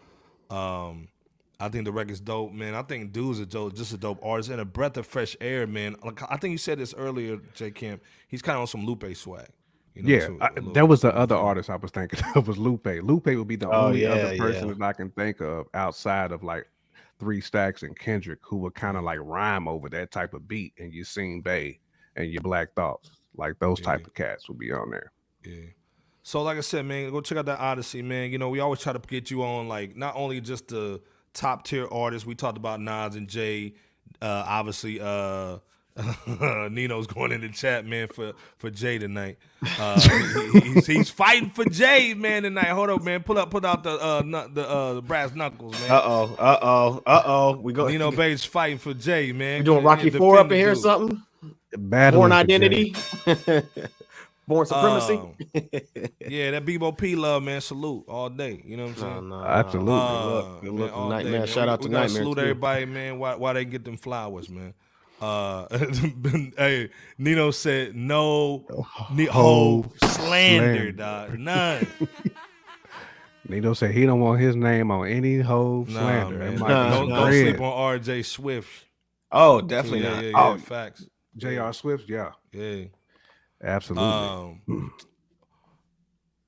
So, 0.50 0.54
um, 0.56 1.08
I 1.60 1.68
think 1.68 1.84
the 1.84 1.92
record's 1.92 2.20
dope, 2.20 2.52
man. 2.52 2.74
I 2.74 2.82
think 2.82 3.12
dude's 3.12 3.38
a 3.38 3.46
dope, 3.46 3.74
just 3.74 3.92
a 3.92 3.98
dope 3.98 4.18
artist 4.24 4.50
and 4.50 4.60
a 4.60 4.64
breath 4.64 4.96
of 4.96 5.06
fresh 5.06 5.36
air, 5.40 5.66
man. 5.66 5.96
Like 6.02 6.22
I 6.30 6.36
think 6.36 6.52
you 6.52 6.58
said 6.58 6.78
this 6.78 6.94
earlier, 6.94 7.38
Jay 7.54 7.70
Camp. 7.70 8.02
He's 8.28 8.42
kind 8.42 8.56
of 8.56 8.62
on 8.62 8.66
some 8.66 8.86
Lupe 8.86 9.04
swag. 9.14 9.48
You 9.94 10.02
know, 10.02 10.08
Yeah, 10.08 10.20
so 10.26 10.38
I, 10.40 10.48
a 10.56 10.60
that 10.72 10.86
was 10.88 11.02
the 11.02 11.14
other 11.14 11.36
artist 11.36 11.68
I 11.68 11.76
was 11.76 11.90
thinking 11.90 12.20
of 12.34 12.48
was 12.48 12.56
Lupe. 12.58 12.86
Lupe 13.02 13.26
would 13.26 13.48
be 13.48 13.56
the 13.56 13.68
Oh, 13.68 13.86
only 13.88 14.02
yeah, 14.02 14.10
other 14.10 14.36
person 14.38 14.68
yeah. 14.68 14.74
that 14.74 14.82
I 14.84 14.92
can 14.94 15.10
think 15.10 15.40
of 15.40 15.66
outside 15.74 16.32
of 16.32 16.42
like 16.42 16.66
Three 17.18 17.40
Stacks 17.40 17.82
and 17.82 17.98
Kendrick 17.98 18.38
who 18.42 18.56
would 18.58 18.74
kind 18.74 18.96
of 18.96 19.02
like 19.04 19.18
rhyme 19.20 19.68
over 19.68 19.88
that 19.90 20.10
type 20.10 20.32
of 20.32 20.48
beat. 20.48 20.72
And 20.78 20.92
Yasin 20.92 21.42
Bey 21.44 21.80
and 22.16 22.30
your 22.32 22.40
Black 22.42 22.72
Thoughts, 22.74 23.10
like 23.36 23.58
those 23.58 23.80
type 23.80 24.06
of 24.06 24.14
cats 24.14 24.48
would 24.48 24.58
be 24.58 24.72
on 24.72 24.90
there. 24.90 25.12
Yeah. 25.44 25.70
So 26.22 26.42
like 26.42 26.58
I 26.58 26.60
said, 26.62 26.86
man, 26.86 27.10
go 27.10 27.20
check 27.20 27.38
out 27.38 27.46
that 27.46 27.58
Oddisee, 27.58 28.04
man. 28.04 28.30
You 28.30 28.38
know, 28.38 28.48
we 28.48 28.60
always 28.60 28.80
try 28.80 28.92
to 28.92 28.98
get 28.98 29.30
you 29.30 29.42
on 29.42 29.68
like 29.68 29.96
not 29.96 30.14
only 30.16 30.40
just 30.40 30.68
the 30.68 31.00
top 31.34 31.64
tier 31.64 31.88
artists. 31.90 32.26
We 32.26 32.34
talked 32.34 32.58
about 32.58 32.80
Nas 32.80 33.16
and 33.16 33.28
Jay. 33.28 33.74
Uh, 34.22 34.44
obviously, 34.46 35.00
uh, 35.00 35.58
Nino's 36.70 37.06
going 37.06 37.32
in 37.32 37.42
the 37.42 37.48
chat, 37.50 37.86
man, 37.86 38.08
for 38.08 38.34
for 38.58 38.70
Jay 38.70 38.98
tonight. 38.98 39.38
Uh, 39.78 40.00
he- 40.52 40.60
he's, 40.60 40.86
he's 40.86 41.10
fighting 41.10 41.50
for 41.50 41.64
Jay, 41.66 42.14
man, 42.14 42.44
tonight. 42.44 42.68
Hold 42.68 42.90
up, 42.90 43.02
man. 43.02 43.22
Pull 43.22 43.38
up, 43.38 43.50
put 43.50 43.64
out 43.64 43.84
the 43.84 43.92
uh, 43.92 44.22
nu- 44.24 44.48
the 44.54 44.68
uh, 44.68 44.94
the 44.94 45.02
brass 45.02 45.34
knuckles, 45.34 45.78
man. 45.80 45.90
Uh 45.90 46.02
oh, 46.04 46.36
uh 46.38 46.58
oh, 46.62 47.02
uh 47.06 47.22
oh. 47.26 47.58
We 47.58 47.72
go. 47.74 47.88
Nino 47.88 48.12
Bays 48.12 48.44
fighting 48.44 48.78
for 48.78 48.94
Jay, 48.94 49.32
man. 49.32 49.60
we 49.60 49.64
doing 49.64 49.84
Rocky 49.84 50.10
Yeah, 50.10 50.18
Four 50.18 50.38
up 50.38 50.52
in 50.52 50.58
here 50.58 50.72
or 50.72 50.76
the 50.76 50.82
dude. 50.82 50.82
something? 50.82 51.22
Battling 51.76 52.30
Bourne 52.30 52.32
for 52.32 52.34
identity, 52.34 52.94
Jay. 52.96 52.96
Bourne 54.50 54.66
Supremacy. 54.66 55.14
Um, 55.14 55.34
Yeah, 56.28 56.50
that 56.52 56.64
Bebo 56.66 56.96
P 56.96 57.14
love, 57.16 57.42
man. 57.42 57.60
Salute 57.60 58.04
all 58.08 58.28
day. 58.28 58.62
You 58.64 58.76
know 58.76 58.84
what 58.84 58.90
I'm 58.92 58.98
saying? 58.98 59.28
No, 59.28 59.40
no, 59.40 59.44
Absolutely. 59.46 59.92
no. 59.92 59.98
Uh, 59.98 60.42
Good 60.42 60.42
look, 60.42 60.60
good 60.60 60.72
man, 60.72 60.80
look, 60.82 60.96
all 60.96 61.08
Nightmare. 61.08 61.32
day, 61.32 61.38
man. 61.38 61.46
Shout 61.48 61.66
we, 61.66 61.72
out 61.72 61.82
to 61.82 61.88
we 61.88 61.92
gotta 61.92 62.06
Nightmare. 62.06 62.22
salute 62.22 62.34
too. 62.34 62.40
everybody, 62.42 62.84
man. 62.84 63.18
Why, 63.18 63.34
why 63.36 63.52
they 63.54 63.64
get 63.64 63.84
them 63.84 63.96
flowers, 63.96 64.48
man? 64.50 64.74
Uh, 65.20 65.66
hey, 66.58 66.90
Nino 67.18 67.50
said 67.50 67.94
no, 67.94 68.64
ne- 69.12 69.26
Ho 69.26 69.82
ho 69.82 69.92
slander, 70.02 70.92
slander. 70.92 70.92
dog. 70.92 71.38
None. 71.38 71.86
Nino 73.48 73.74
said 73.74 73.90
he 73.92 74.06
don't 74.06 74.20
want 74.20 74.40
his 74.40 74.54
name 74.56 74.90
on 74.90 75.06
any 75.08 75.40
whole 75.40 75.84
nah, 75.88 76.00
slander. 76.00 76.38
man. 76.38 76.54
Nah, 76.56 76.90
don't, 76.90 77.08
don't 77.08 77.32
sleep 77.32 77.60
on 77.60 77.72
R.J. 77.72 78.22
Swift. 78.22 78.86
Oh, 79.32 79.60
definitely 79.60 80.02
yeah, 80.02 80.10
not. 80.14 80.24
Yeah, 80.24 80.30
yeah, 80.30 80.48
oh, 80.54 80.58
facts. 80.58 81.06
J.R. 81.36 81.72
Swift, 81.72 82.08
yeah, 82.08 82.32
Yeah. 82.52 82.84
Absolutely. 83.62 84.08
Um, 84.08 84.92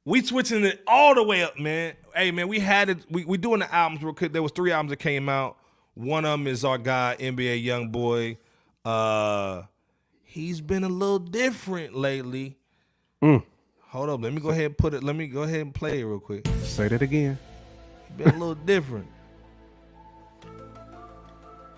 we 0.05 0.23
switching 0.23 0.65
it 0.65 0.83
all 0.87 1.15
the 1.15 1.23
way 1.23 1.43
up, 1.43 1.59
man. 1.59 1.95
Hey, 2.15 2.31
man, 2.31 2.49
we 2.49 2.59
had 2.59 2.89
it. 2.91 2.99
We 3.11 3.25
we 3.25 3.39
doing 3.39 3.61
the 3.61 3.75
albums 3.75 4.03
real 4.03 4.15
quick. 4.15 4.33
There 4.33 4.43
was 4.43 4.53
three 4.53 4.73
albums 4.73 4.91
that 4.91 4.99
came 4.99 5.29
out. 5.29 5.57
One 5.95 6.25
of 6.25 6.33
them 6.33 6.47
is 6.47 6.65
our 6.65 6.79
guy 6.79 7.17
NBA 7.19 7.63
Young 7.63 7.91
Boy. 7.91 8.39
Uh, 8.85 9.63
he's 10.23 10.61
been 10.61 10.85
a 10.85 10.89
little 10.89 11.19
different 11.19 11.95
lately. 11.95 12.57
Mm. 13.23 13.45
Hold 13.89 14.09
up, 14.09 14.23
let 14.23 14.33
me 14.33 14.41
go 14.41 14.49
ahead 14.49 14.65
and 14.65 14.79
put 14.79 14.95
it. 14.95 15.05
Let 15.05 15.15
me 15.15 15.27
go 15.27 15.43
ahead 15.43 15.61
and 15.61 15.75
play 15.75 16.01
it 16.01 16.05
real 16.05 16.19
quick. 16.19 16.49
Say 16.63 16.89
that 16.89 17.03
again. 17.03 17.39
He's 18.09 18.17
Been 18.17 18.35
a 18.35 18.39
little 18.39 18.55
different. 18.55 19.07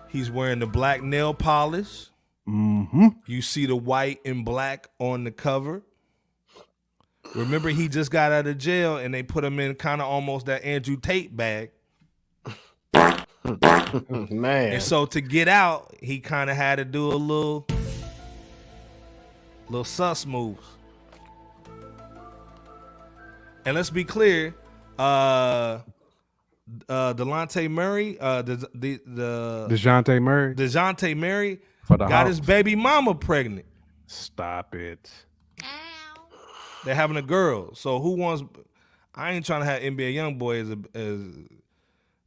He's 0.09 0.31
wearing 0.31 0.59
the 0.59 0.65
black 0.65 1.03
nail 1.03 1.33
polish. 1.33 2.07
Mm-hmm. 2.47 3.07
You 3.25 3.41
see 3.41 3.65
the 3.65 3.75
white 3.75 4.19
and 4.25 4.45
black 4.45 4.87
on 4.99 5.23
the 5.23 5.31
cover. 5.31 5.81
Remember, 7.33 7.69
he 7.69 7.87
just 7.87 8.11
got 8.11 8.31
out 8.31 8.45
of 8.47 8.57
jail 8.57 8.97
and 8.97 9.13
they 9.13 9.23
put 9.23 9.43
him 9.43 9.59
in 9.59 9.75
kind 9.75 10.01
of 10.01 10.07
almost 10.07 10.45
that 10.45 10.63
Andrew 10.63 10.97
Tate 10.97 11.35
bag. 11.35 11.71
man. 12.93 14.73
And 14.73 14.81
so 14.81 15.05
to 15.07 15.21
get 15.21 15.47
out, 15.47 15.95
he 16.01 16.19
kind 16.19 16.49
of 16.49 16.55
had 16.55 16.75
to 16.77 16.85
do 16.85 17.07
a 17.07 17.15
little, 17.15 17.67
little 19.67 19.83
sus 19.83 20.25
moves. 20.25 20.65
And 23.65 23.75
let's 23.75 23.89
be 23.89 24.03
clear, 24.03 24.53
uh, 24.99 25.79
uh, 26.87 27.13
Delonte 27.13 27.69
Murray, 27.69 28.17
uh, 28.19 28.41
the 28.43 28.57
the 28.73 29.01
the 29.05 29.67
Dejounte 29.69 30.21
Murray 30.21 30.55
Dejounte 30.55 31.17
Murray 31.17 31.59
for 31.85 31.97
the 31.97 32.05
got 32.07 32.27
his 32.27 32.39
baby 32.41 32.75
mama 32.75 33.15
pregnant. 33.15 33.65
Stop 34.07 34.75
it. 34.75 35.09
They're 36.83 36.95
having 36.95 37.17
a 37.17 37.21
girl. 37.21 37.73
So 37.75 37.99
who 37.99 38.11
wants? 38.11 38.43
I 39.15 39.31
ain't 39.31 39.45
trying 39.45 39.61
to 39.61 39.65
have 39.65 39.81
NBA 39.81 40.13
young 40.13 40.37
boy 40.37 40.61
as 40.61 40.69
a, 40.69 40.77
as 40.93 41.19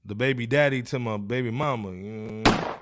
the 0.04 0.14
baby 0.14 0.46
daddy 0.46 0.82
to 0.82 0.98
my 0.98 1.16
baby 1.16 1.50
mama. 1.50 1.92
you 1.92 2.42
know? 2.44 2.74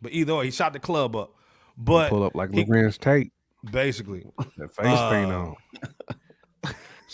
But 0.00 0.12
either 0.12 0.36
way, 0.36 0.44
he 0.46 0.50
shot 0.50 0.72
the 0.72 0.78
club 0.78 1.16
up. 1.16 1.32
But 1.76 2.10
Pull 2.10 2.22
up 2.22 2.34
like 2.34 2.52
he- 2.54 2.64
Larenz 2.64 2.98
Tate. 2.98 3.32
basically, 3.70 4.24
That 4.56 4.74
face 4.74 4.86
paint 5.10 5.32
Uh, 5.32 5.38
on. 5.40 5.54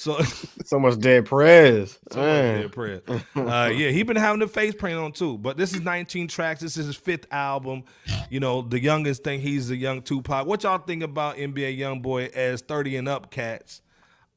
So 0.03 0.20
so 0.65 0.79
much 0.79 0.99
dead 0.99 1.27
prayers. 1.27 1.99
Somebody 2.11 2.33
Man. 2.33 2.61
did 2.62 2.73
prayer. 2.73 3.03
Uh, 3.37 3.69
yeah, 3.69 3.91
he 3.91 4.03
been 4.03 4.16
having 4.16 4.41
the 4.41 4.49
face 4.49 4.74
paint 4.74 4.99
on 4.99 5.12
too. 5.12 5.39
But 5.39 5.57
this 5.57 5.74
is 5.74 5.81
19 5.81 6.29
tracks. 6.29 6.61
This 6.61 6.77
is 6.77 6.87
his 6.87 6.97
fifth 6.97 7.27
album. 7.31 7.85
You 8.31 8.41
know, 8.41 8.62
the 8.62 8.81
youngest 8.81 9.24
thing. 9.24 9.41
He's 9.41 9.69
the 9.69 9.77
young 9.77 10.03
Tupac. 10.03 10.47
What 10.47 10.62
y'all 10.62 10.79
think 10.79 11.03
about 11.03 11.37
NBA 11.37 11.79
YoungBoy 11.79 12.33
as 12.33 12.62
30 12.62 12.97
and 12.97 13.09
up 13.09 13.31
cats? 13.31 13.83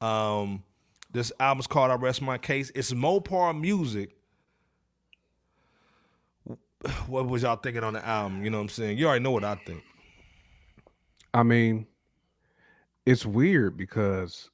Um, 0.02 0.64
this 1.12 1.32
album's 1.40 1.68
called 1.68 1.92
"I 1.92 1.96
Rest 1.96 2.22
My 2.22 2.38
Case." 2.38 2.72
It's 2.76 2.94
Mopar 2.94 3.60
music. 3.60 4.16
What 7.08 7.28
was 7.28 7.44
y'all 7.44 7.56
thinking 7.56 7.84
on 7.84 7.94
the 7.94 8.06
album? 8.06 8.44
You 8.44 8.50
know 8.50 8.58
what 8.58 8.64
I'm 8.64 8.70
saying? 8.70 8.98
You 8.98 9.08
already 9.08 9.24
know 9.24 9.32
what 9.32 9.44
I 9.44 9.56
think. 9.56 9.84
I 11.34 11.44
mean, 11.44 11.88
it's 13.06 13.26
weird 13.26 13.78
because 13.78 14.50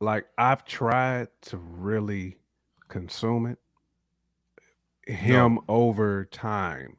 like 0.00 0.26
I've 0.38 0.64
tried 0.64 1.28
to 1.42 1.58
really 1.58 2.38
consume 2.88 3.46
it 3.46 3.58
him 5.06 5.58
over 5.68 6.24
time. 6.26 6.96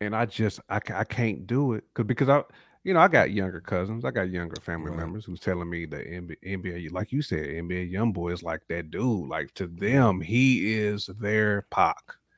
And 0.00 0.16
I 0.16 0.26
just 0.26 0.60
I, 0.68 0.80
I 0.94 1.04
can't 1.04 1.46
do 1.46 1.74
it 1.74 1.84
cuz 1.94 2.06
because 2.06 2.28
I 2.28 2.44
you 2.84 2.94
know, 2.94 3.00
I 3.00 3.08
got 3.08 3.32
younger 3.32 3.60
cousins, 3.60 4.04
I 4.04 4.10
got 4.10 4.30
younger 4.30 4.60
family 4.60 4.90
Right. 4.90 4.92
members 4.92 5.24
who's 5.24 5.40
telling 5.40 5.70
me 5.70 5.86
that 5.86 6.06
NBA, 6.06 6.36
NBA 6.44 6.88
like 6.90 7.12
you 7.12 7.22
said, 7.22 7.46
NBA 7.46 7.84
young 7.84 8.12
boy 8.12 8.30
is 8.32 8.42
like 8.42 8.62
that 8.68 8.90
dude. 8.90 9.28
Like 9.28 9.54
to 9.54 9.66
them, 9.68 10.20
he 10.20 10.74
is 10.76 11.06
their 11.20 11.62
Pac. 11.70 11.96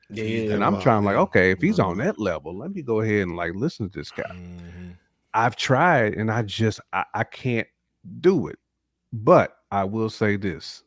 Yeah, 0.09 0.23
yeah, 0.23 0.53
and 0.53 0.63
I'm 0.63 0.77
wow, 0.77 0.77
trying 0.77 1.03
like, 1.03 1.17
okay, 1.17 1.51
if 1.51 1.61
he's 1.61 1.79
Mhm. 1.79 1.79
on 1.79 1.97
that 1.99 2.19
level, 2.19 2.57
let 2.57 2.71
me 2.71 2.81
go 2.83 3.01
ahead 3.01 3.23
and 3.27 3.35
like 3.35 3.53
listen 3.55 3.89
to 3.89 3.99
this 3.99 4.11
guy. 4.11 4.23
Mhm. 4.27 4.97
I've 5.33 5.55
tried 5.55 6.13
and 6.15 6.31
I 6.31 6.43
just 6.43 6.79
I, 6.93 7.05
I 7.13 7.23
can't 7.23 7.67
do 8.21 8.47
it. 8.47 8.59
But 9.23 9.57
I 9.71 9.85
will 9.85 10.09
say 10.09 10.35
this. 10.35 10.83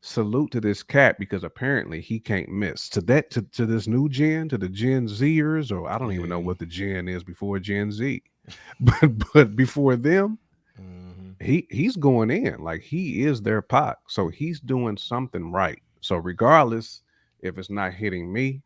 Salute 0.00 0.52
to 0.52 0.60
this 0.60 0.82
cat 0.82 1.16
because 1.18 1.42
apparently 1.44 2.00
he 2.00 2.20
can't 2.20 2.48
miss. 2.48 2.88
To 2.90 3.00
that 3.02 3.30
to, 3.32 3.42
to 3.42 3.66
this 3.66 3.86
new 3.88 4.08
gen, 4.08 4.48
to 4.48 4.58
the 4.58 4.68
Gen 4.68 5.06
Zers, 5.06 5.72
or 5.72 5.88
I 5.88 5.98
don't 5.98 6.12
even 6.12 6.28
know 6.28 6.38
what 6.38 6.58
the 6.58 6.66
gen 6.66 7.08
is 7.08 7.24
before 7.24 7.58
Gen 7.58 7.90
Z. 7.92 8.22
But 8.80 9.18
but 9.32 9.56
before 9.56 9.96
them, 9.96 10.38
Mhm. 10.80 11.34
he 11.40 11.66
he's 11.70 11.96
going 11.96 12.30
in 12.30 12.60
like 12.62 12.80
he 12.82 13.24
is 13.24 13.42
their 13.42 13.60
Pac. 13.60 13.98
So 14.08 14.28
he's 14.28 14.60
doing 14.60 14.96
something 14.96 15.50
right. 15.52 15.82
So 16.00 16.16
regardless 16.16 17.02
if 17.40 17.58
it's 17.58 17.70
not 17.70 17.92
hitting 17.92 18.32
me, 18.32 18.62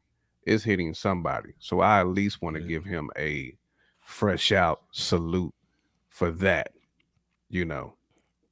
it's 0.47 0.62
hitting 0.64 0.94
somebody. 0.94 1.55
So 1.59 1.80
I 1.80 2.01
at 2.01 2.09
least 2.09 2.43
want 2.43 2.56
to 2.56 2.62
Yeah. 2.62 2.68
give 2.68 2.84
him 2.84 3.10
a 3.18 3.56
fresh 4.01 4.52
out 4.52 4.82
salute 4.93 5.55
for 6.10 6.30
that. 6.32 6.72
You 7.48 7.64
know, 7.64 7.97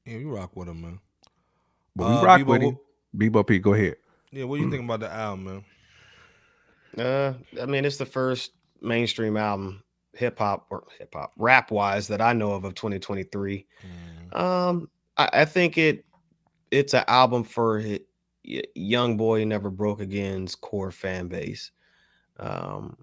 Yeah, 0.05 0.17
we 0.19 0.25
rock 0.25 0.57
with 0.57 0.69
him, 0.69 0.81
man. 0.83 1.01
but 1.97 2.09
we 2.09 2.15
Uh, 2.17 2.23
rock 2.25 2.41
Bebo, 2.41 2.47
with 2.47 2.63
what- 2.63 2.69
him. 2.73 2.79
Bebo 3.33 3.47
P, 3.47 3.59
go 3.59 3.75
ahead. 3.75 3.97
Yeah, 4.31 4.45
what 4.45 4.57
do 4.59 4.63
you 4.63 4.71
think 4.71 4.85
about 4.85 5.01
the 5.01 5.13
album, 5.13 5.45
man? 6.97 7.05
Uh, 7.05 7.35
I 7.61 7.67
mean, 7.67 7.85
it's 7.85 7.97
the 7.99 8.07
first 8.07 8.53
mainstream 8.81 9.37
album, 9.37 9.83
hip 10.15 10.39
hop 10.39 10.67
or 10.71 10.85
hip 10.99 11.13
hop, 11.15 11.33
rap 11.37 11.71
wise, 11.71 12.09
that 12.09 12.21
I 12.21 12.33
know 12.33 12.53
of 12.53 12.65
of 12.65 12.75
2023. 12.75 13.67
Mhm. 14.33 14.37
Um, 14.39 14.91
I, 15.17 15.29
I 15.33 15.45
think 15.45 15.77
it 15.79 16.05
it's 16.71 16.95
an 16.95 17.05
album 17.09 17.43
for 17.43 17.81
hi- 17.81 18.01
young 18.77 19.17
boy 19.17 19.45
never 19.45 19.71
broke 19.71 20.01
again's 20.01 20.55
core 20.55 20.93
fan 20.93 21.27
base. 21.29 21.73
Um, 22.39 22.97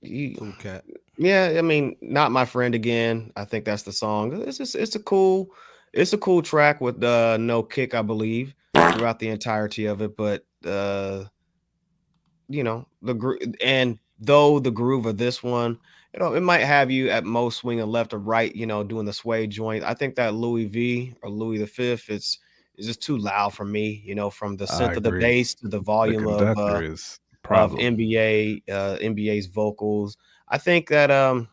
you- 0.00 0.34
Cool 0.36 0.52
cat. 0.58 0.84
Yeah, 1.20 1.56
I 1.58 1.60
mean, 1.60 1.96
not 2.00 2.32
my 2.32 2.46
friend 2.46 2.74
again. 2.74 3.30
I 3.36 3.44
think 3.44 3.66
that's 3.66 3.82
the 3.82 3.92
song. 3.92 4.42
It's 4.42 4.56
just, 4.56 4.74
it's 4.74 4.96
a 4.96 5.00
cool, 5.00 5.50
it's 5.92 6.14
a 6.14 6.18
cool 6.18 6.40
track 6.40 6.80
with 6.80 7.04
uh 7.04 7.36
no 7.36 7.62
kick, 7.62 7.94
I 7.94 8.00
believe, 8.00 8.54
throughout 8.74 9.18
the 9.18 9.28
entirety 9.28 9.84
of 9.84 10.00
it. 10.00 10.16
But 10.16 10.46
uh, 10.64 11.24
you 12.48 12.64
know, 12.64 12.86
the 13.02 13.12
group 13.12 13.42
and 13.62 13.98
though 14.18 14.60
the 14.60 14.70
groove 14.70 15.04
of 15.04 15.18
this 15.18 15.42
one, 15.42 15.78
you 16.14 16.20
know, 16.20 16.32
it 16.32 16.40
might 16.40 16.62
have 16.62 16.90
you 16.90 17.10
at 17.10 17.24
most 17.24 17.58
swinging 17.58 17.86
left 17.86 18.14
or 18.14 18.18
right, 18.18 18.56
you 18.56 18.66
know, 18.66 18.82
doing 18.82 19.04
the 19.04 19.12
sway 19.12 19.46
joint. 19.46 19.84
I 19.84 19.92
think 19.92 20.14
that 20.14 20.32
Louis 20.32 20.64
V 20.64 21.14
or 21.22 21.28
Louis 21.28 21.58
the 21.58 21.66
Fifth, 21.66 22.08
it's 22.08 22.38
it's 22.76 22.86
just 22.86 23.02
too 23.02 23.18
loud 23.18 23.52
for 23.52 23.66
me, 23.66 24.02
you 24.06 24.14
know, 24.14 24.30
from 24.30 24.56
the 24.56 24.64
synth 24.64 24.96
of 24.96 25.02
the 25.02 25.12
bass 25.12 25.54
to 25.56 25.68
the 25.68 25.80
volume 25.80 26.24
the 26.24 26.52
of, 26.52 26.58
uh, 26.58 26.82
of 27.50 27.72
NBA 27.72 28.62
uh, 28.70 28.96
NBA's 29.02 29.48
vocals. 29.48 30.16
I 30.50 30.58
think 30.58 30.88
that 30.88 31.10
um 31.10 31.48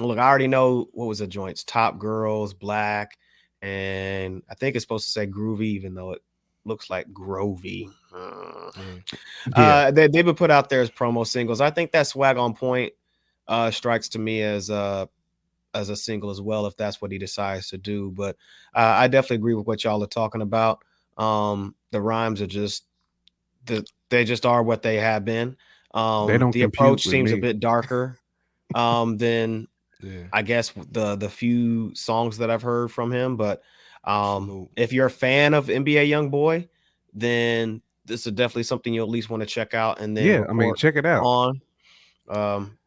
look, 0.00 0.18
I 0.18 0.28
already 0.28 0.48
know 0.48 0.88
what 0.92 1.06
was 1.06 1.18
the 1.18 1.26
joints, 1.26 1.64
Top 1.64 1.98
Girls, 1.98 2.54
Black, 2.54 3.18
and 3.62 4.42
I 4.50 4.54
think 4.54 4.76
it's 4.76 4.84
supposed 4.84 5.06
to 5.06 5.12
say 5.12 5.26
groovy, 5.26 5.62
even 5.62 5.94
though 5.94 6.12
it 6.12 6.22
looks 6.64 6.90
like 6.90 7.12
grovy. 7.12 7.90
Uh, 8.14 8.70
yeah. 9.56 9.74
uh, 9.76 9.90
they, 9.90 10.08
they've 10.08 10.24
been 10.24 10.34
put 10.34 10.50
out 10.50 10.68
there 10.68 10.80
as 10.80 10.90
promo 10.90 11.26
singles. 11.26 11.60
I 11.60 11.70
think 11.70 11.92
that 11.92 12.06
swag 12.06 12.36
on 12.36 12.54
point 12.54 12.92
uh, 13.48 13.70
strikes 13.70 14.08
to 14.10 14.18
me 14.18 14.42
as 14.42 14.70
uh, 14.70 15.06
as 15.74 15.88
a 15.88 15.96
single 15.96 16.30
as 16.30 16.40
well, 16.40 16.66
if 16.66 16.76
that's 16.76 17.00
what 17.00 17.10
he 17.10 17.18
decides 17.18 17.68
to 17.70 17.78
do. 17.78 18.10
But 18.10 18.36
uh, 18.74 18.94
I 18.96 19.08
definitely 19.08 19.36
agree 19.36 19.54
with 19.54 19.66
what 19.66 19.84
y'all 19.84 20.02
are 20.02 20.08
talking 20.08 20.42
about. 20.42 20.84
Um, 21.16 21.74
the 21.90 22.00
rhymes 22.00 22.40
are 22.40 22.46
just 22.46 22.84
the 23.64 23.84
they 24.10 24.24
just 24.24 24.46
are 24.46 24.62
what 24.62 24.82
they 24.82 24.96
have 24.96 25.24
been. 25.24 25.56
Um, 25.94 26.26
they 26.26 26.38
don't 26.38 26.52
the 26.52 26.62
approach 26.62 27.04
seems 27.04 27.32
me. 27.32 27.38
a 27.38 27.40
bit 27.40 27.60
darker 27.60 28.18
um, 28.74 29.16
than 29.16 29.68
yeah. 30.02 30.24
I 30.32 30.42
guess 30.42 30.72
the 30.90 31.16
the 31.16 31.28
few 31.28 31.94
songs 31.94 32.38
that 32.38 32.50
I've 32.50 32.62
heard 32.62 32.90
from 32.90 33.12
him. 33.12 33.36
But 33.36 33.62
um, 34.04 34.68
if 34.76 34.92
you're 34.92 35.06
a 35.06 35.10
fan 35.10 35.54
of 35.54 35.66
NBA 35.66 36.08
Young 36.08 36.30
Boy, 36.30 36.68
then 37.12 37.82
this 38.04 38.26
is 38.26 38.32
definitely 38.32 38.62
something 38.64 38.92
you'll 38.92 39.06
at 39.06 39.10
least 39.10 39.30
want 39.30 39.42
to 39.42 39.46
check 39.46 39.74
out. 39.74 40.00
And 40.00 40.16
then 40.16 40.26
yeah, 40.26 40.44
I 40.48 40.52
mean, 40.52 40.74
check 40.74 40.96
it 40.96 41.06
out 41.06 41.24
on. 41.24 41.60
Um, 42.28 42.78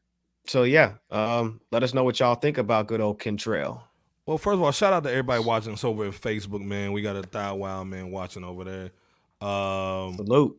so 0.48 0.64
yeah, 0.64 0.94
um, 1.10 1.62
let 1.72 1.84
us 1.84 1.94
know 1.94 2.04
what 2.04 2.20
y'all 2.20 2.36
think 2.36 2.58
about 2.58 2.88
good 2.88 3.02
old 3.02 3.20
Kentrell. 3.20 3.82
Well, 4.26 4.38
first 4.38 4.56
of 4.56 4.62
all, 4.62 4.72
shout 4.72 4.94
out 4.94 5.04
to 5.04 5.10
everybody 5.10 5.44
watching 5.44 5.74
us 5.74 5.84
over 5.84 6.06
at 6.06 6.14
Facebook, 6.14 6.62
man. 6.62 6.92
We 6.92 7.02
got 7.02 7.16
a 7.16 7.22
Thou 7.22 7.56
Wow 7.56 7.84
man 7.84 8.12
watching 8.12 8.44
over 8.44 8.64
there. 8.64 9.48
Um, 9.48 10.16
Salute. 10.16 10.58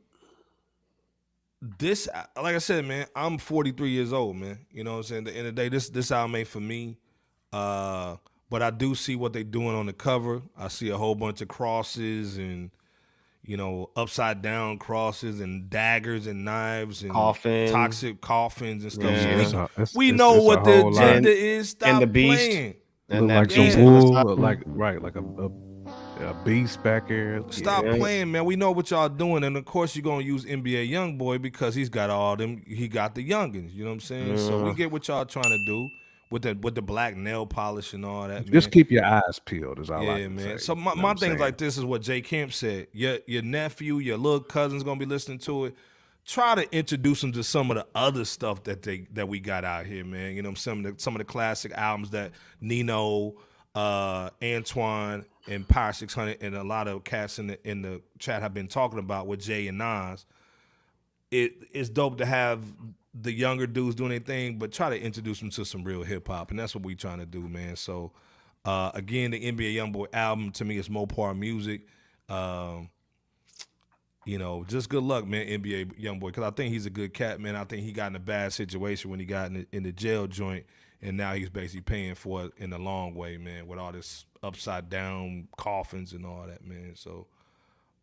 This, 1.78 2.08
like 2.36 2.56
I 2.56 2.58
said, 2.58 2.84
man, 2.84 3.06
I'm 3.14 3.38
43 3.38 3.88
years 3.88 4.12
old, 4.12 4.36
man. 4.36 4.58
You 4.72 4.82
know 4.82 4.92
what 4.92 4.96
I'm 4.98 5.02
saying? 5.04 5.28
At 5.28 5.32
the 5.32 5.38
end 5.38 5.46
of 5.48 5.54
the 5.54 5.62
day, 5.62 5.68
this 5.68 5.88
this 5.90 6.10
album 6.10 6.32
made 6.32 6.48
for 6.48 6.58
me. 6.60 6.98
Uh, 7.52 8.16
but 8.50 8.62
I 8.62 8.70
do 8.70 8.94
see 8.94 9.14
what 9.14 9.32
they're 9.32 9.44
doing 9.44 9.74
on 9.76 9.86
the 9.86 9.92
cover. 9.92 10.42
I 10.58 10.68
see 10.68 10.90
a 10.90 10.98
whole 10.98 11.14
bunch 11.14 11.40
of 11.40 11.48
crosses 11.48 12.36
and 12.36 12.70
you 13.44 13.56
know, 13.56 13.90
upside 13.96 14.40
down 14.40 14.78
crosses 14.78 15.40
and 15.40 15.68
daggers 15.68 16.26
and 16.26 16.44
knives 16.44 17.02
and 17.02 17.10
Coffin. 17.10 17.72
toxic 17.72 18.20
coffins 18.20 18.84
and 18.84 18.92
stuff. 18.92 19.10
Yeah. 19.10 19.44
So 19.44 19.70
we, 19.76 19.82
it's, 19.82 19.94
we 19.94 20.08
it's, 20.10 20.18
know 20.18 20.36
it's 20.36 20.44
what 20.44 20.64
the 20.64 20.86
agenda 20.86 21.30
is. 21.30 21.70
Stop 21.70 21.88
and 21.88 22.02
the 22.02 22.06
beast. 22.06 22.50
playing. 22.50 22.74
And 23.08 23.28
like 23.28 23.50
some 23.50 23.84
wool, 23.84 24.36
like 24.36 24.62
right, 24.64 25.02
like 25.02 25.16
a, 25.16 25.20
a, 25.20 25.50
a 26.20 26.34
beast 26.44 26.82
back 26.82 27.08
here. 27.08 27.42
Stop 27.50 27.84
yeah. 27.84 27.96
playing, 27.96 28.32
man. 28.32 28.44
We 28.44 28.56
know 28.56 28.70
what 28.70 28.90
y'all 28.90 29.08
doing, 29.08 29.44
and 29.44 29.56
of 29.56 29.64
course 29.64 29.96
you're 29.96 30.02
gonna 30.02 30.22
use 30.24 30.44
NBA 30.44 30.88
Young 30.88 31.18
Boy 31.18 31.38
because 31.38 31.74
he's 31.74 31.88
got 31.88 32.10
all 32.10 32.36
them. 32.36 32.62
He 32.66 32.88
got 32.88 33.14
the 33.14 33.28
youngins. 33.28 33.74
You 33.74 33.84
know 33.84 33.90
what 33.90 33.94
I'm 33.94 34.00
saying? 34.00 34.38
So 34.38 34.64
we 34.64 34.74
get 34.74 34.90
what 34.90 35.08
y'all 35.08 35.24
trying 35.24 35.44
to 35.50 35.64
do 35.66 35.88
with 36.32 36.42
the 36.42 36.54
with 36.54 36.74
the 36.74 36.82
black 36.82 37.16
nail 37.16 37.46
polish 37.46 37.92
and 37.92 38.04
all 38.04 38.26
that. 38.26 38.46
Just 38.46 38.68
man. 38.68 38.72
keep 38.72 38.90
your 38.90 39.04
eyes 39.04 39.38
peeled, 39.44 39.78
is 39.78 39.90
all. 39.90 40.02
Yeah, 40.02 40.26
man. 40.28 40.58
Say. 40.58 40.64
So 40.64 40.74
my, 40.74 40.94
my 40.94 41.14
things 41.14 41.38
like 41.38 41.58
this 41.58 41.76
is 41.78 41.84
what 41.84 42.02
Jay 42.02 42.20
Camp 42.22 42.52
said. 42.52 42.88
Your 42.92 43.18
your 43.26 43.42
nephew, 43.42 43.98
your 43.98 44.16
little 44.16 44.40
cousin's 44.40 44.82
gonna 44.82 44.98
be 44.98 45.06
listening 45.06 45.38
to 45.40 45.66
it. 45.66 45.76
Try 46.24 46.54
to 46.54 46.76
introduce 46.76 47.20
them 47.20 47.32
to 47.32 47.42
some 47.42 47.70
of 47.70 47.76
the 47.76 47.86
other 47.94 48.24
stuff 48.24 48.64
that 48.64 48.82
they 48.82 49.06
that 49.12 49.28
we 49.28 49.40
got 49.40 49.64
out 49.64 49.86
here, 49.86 50.04
man. 50.04 50.34
You 50.34 50.42
know, 50.42 50.54
some 50.54 50.84
of 50.84 50.96
the 50.96 51.00
some 51.00 51.14
of 51.14 51.18
the 51.18 51.24
classic 51.24 51.72
albums 51.72 52.10
that 52.10 52.32
Nino, 52.60 53.34
uh, 53.74 54.30
Antoine, 54.42 55.26
and 55.48 55.66
Power 55.68 55.92
Six 55.92 56.14
Hundred, 56.14 56.38
and 56.40 56.54
a 56.54 56.62
lot 56.62 56.88
of 56.88 57.04
cats 57.04 57.38
in 57.38 57.48
the 57.48 57.68
in 57.68 57.82
the 57.82 58.02
chat 58.18 58.42
have 58.42 58.54
been 58.54 58.68
talking 58.68 58.98
about 58.98 59.26
with 59.26 59.40
Jay 59.40 59.68
and 59.68 59.78
Nas. 59.78 60.26
It 61.30 61.54
is 61.72 61.88
dope 61.88 62.18
to 62.18 62.26
have 62.26 62.62
the 63.14 63.32
younger 63.32 63.66
dudes 63.66 63.94
doing 63.94 64.10
their 64.10 64.18
thing, 64.20 64.58
but 64.58 64.72
try 64.72 64.90
to 64.90 65.00
introduce 65.00 65.40
them 65.40 65.50
to 65.50 65.64
some 65.64 65.84
real 65.84 66.02
hip 66.02 66.28
hop, 66.28 66.50
and 66.50 66.58
that's 66.58 66.74
what 66.74 66.84
we're 66.84 66.96
trying 66.96 67.18
to 67.18 67.26
do, 67.26 67.48
man. 67.48 67.76
So, 67.76 68.12
uh, 68.64 68.90
again, 68.94 69.32
the 69.32 69.52
NBA 69.52 69.74
YoungBoy 69.74 70.06
album 70.12 70.50
to 70.52 70.64
me 70.64 70.78
is 70.78 70.88
Mopar 70.88 71.36
music. 71.36 71.82
Um, 72.28 72.90
you 74.24 74.38
know, 74.38 74.64
just 74.68 74.88
good 74.88 75.02
luck, 75.02 75.26
man, 75.26 75.46
NBA 75.46 76.00
YoungBoy, 76.00 76.26
because 76.26 76.44
I 76.44 76.50
think 76.50 76.72
he's 76.72 76.86
a 76.86 76.90
good 76.90 77.12
cat, 77.12 77.40
man. 77.40 77.56
I 77.56 77.64
think 77.64 77.82
he 77.82 77.92
got 77.92 78.08
in 78.08 78.16
a 78.16 78.20
bad 78.20 78.52
situation 78.52 79.10
when 79.10 79.18
he 79.18 79.26
got 79.26 79.48
in 79.48 79.54
the, 79.54 79.66
in 79.72 79.82
the 79.82 79.92
jail 79.92 80.26
joint, 80.26 80.64
and 81.02 81.16
now 81.16 81.34
he's 81.34 81.50
basically 81.50 81.82
paying 81.82 82.14
for 82.14 82.44
it 82.44 82.52
in 82.56 82.70
the 82.70 82.78
long 82.78 83.14
way, 83.14 83.36
man, 83.36 83.66
with 83.66 83.78
all 83.78 83.92
this 83.92 84.24
upside 84.42 84.88
down 84.88 85.48
coffins 85.56 86.12
and 86.12 86.24
all 86.24 86.46
that, 86.46 86.64
man. 86.66 86.92
So. 86.94 87.26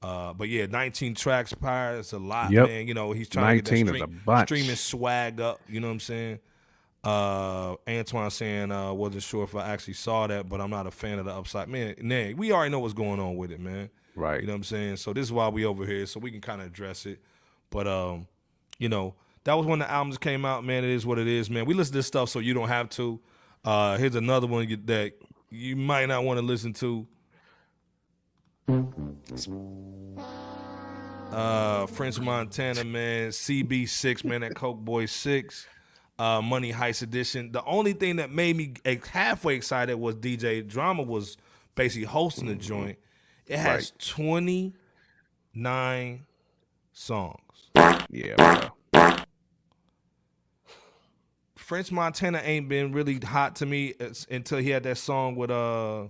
Uh, 0.01 0.31
but 0.31 0.47
yeah, 0.47 0.65
19 0.65 1.13
tracks 1.13 1.53
prior, 1.53 1.97
it's 1.97 2.13
a 2.13 2.17
lot, 2.17 2.51
yep. 2.51 2.69
man. 2.69 2.87
You 2.87 2.93
know, 2.93 3.11
he's 3.11 3.27
trying 3.27 3.61
to 3.61 3.61
get 3.61 3.85
that 3.93 4.05
stream, 4.05 4.45
streaming 4.45 4.75
swag 4.77 5.41
up, 5.41 5.59
you 5.67 5.81
know 5.81 5.87
what 5.87 5.93
I'm 5.93 5.99
saying? 5.99 6.39
Uh, 7.03 7.75
Antoine 7.87 8.29
saying, 8.29 8.71
uh, 8.71 8.93
wasn't 8.93 9.23
sure 9.23 9.43
if 9.43 9.55
I 9.55 9.69
actually 9.69 9.93
saw 9.93 10.27
that, 10.27 10.49
but 10.49 10.59
I'm 10.59 10.69
not 10.69 10.87
a 10.87 10.91
fan 10.91 11.19
of 11.19 11.25
the 11.25 11.33
upside. 11.33 11.69
Man, 11.69 11.95
man, 12.01 12.35
we 12.37 12.51
already 12.51 12.71
know 12.71 12.79
what's 12.79 12.93
going 12.93 13.19
on 13.19 13.37
with 13.37 13.51
it, 13.51 13.59
man. 13.59 13.89
Right. 14.15 14.41
You 14.41 14.47
know 14.47 14.53
what 14.53 14.57
I'm 14.57 14.63
saying? 14.63 14.97
So 14.97 15.13
this 15.13 15.23
is 15.23 15.31
why 15.31 15.47
we 15.47 15.65
over 15.65 15.85
here, 15.85 16.05
so 16.05 16.19
we 16.19 16.31
can 16.31 16.41
kind 16.41 16.61
of 16.61 16.67
address 16.67 17.05
it. 17.05 17.19
But 17.69 17.87
um, 17.87 18.27
you 18.79 18.89
know, 18.89 19.15
that 19.49 19.57
was 19.57 19.65
when 19.65 19.79
the 19.79 19.89
albums 19.89 20.19
came 20.19 20.45
out, 20.45 20.63
man. 20.63 20.83
It 20.83 20.91
is 20.91 21.07
what 21.07 21.17
it 21.17 21.27
is, 21.27 21.49
man. 21.49 21.65
We 21.65 21.73
listen 21.73 21.93
to 21.93 21.97
this 21.97 22.05
stuff 22.05 22.29
so 22.29 22.37
you 22.37 22.53
don't 22.53 22.67
have 22.67 22.87
to. 22.91 23.19
Uh, 23.65 23.97
here's 23.97 24.13
another 24.13 24.45
one 24.45 24.67
that 24.85 25.13
you 25.49 25.75
might 25.75 26.05
not 26.05 26.23
want 26.23 26.39
to 26.39 26.45
listen 26.45 26.71
to. 26.73 27.07
Uh, 31.31 31.87
French 31.87 32.19
Montana, 32.19 32.83
man. 32.83 33.29
CB6, 33.29 34.23
man. 34.23 34.41
That 34.41 34.53
Coke 34.53 34.77
Boy 34.77 35.07
6. 35.07 35.65
Uh, 36.19 36.43
Money 36.43 36.71
Heist 36.71 37.01
Edition. 37.01 37.51
The 37.51 37.63
only 37.63 37.93
thing 37.93 38.17
that 38.17 38.31
made 38.31 38.55
me 38.55 38.75
halfway 39.11 39.55
excited 39.55 39.95
was 39.95 40.15
DJ 40.15 40.67
Drama 40.67 41.01
was 41.01 41.37
basically 41.73 42.05
hosting 42.05 42.49
the 42.49 42.55
joint. 42.55 42.99
It 43.47 43.57
has 43.57 43.93
right. 43.93 43.97
29 43.97 46.25
songs. 46.93 47.39
Yeah, 48.11 48.35
bro. 48.35 48.69
French 51.69 51.91
Montana 51.91 52.41
ain't 52.43 52.67
been 52.67 52.93
really 52.93 53.19
hot 53.19 53.57
to 53.57 53.65
me 53.67 53.93
until 54.31 54.57
he 54.57 54.71
had 54.71 54.81
that 54.81 54.97
song 54.97 55.35
with 55.35 55.51
uh 55.51 56.07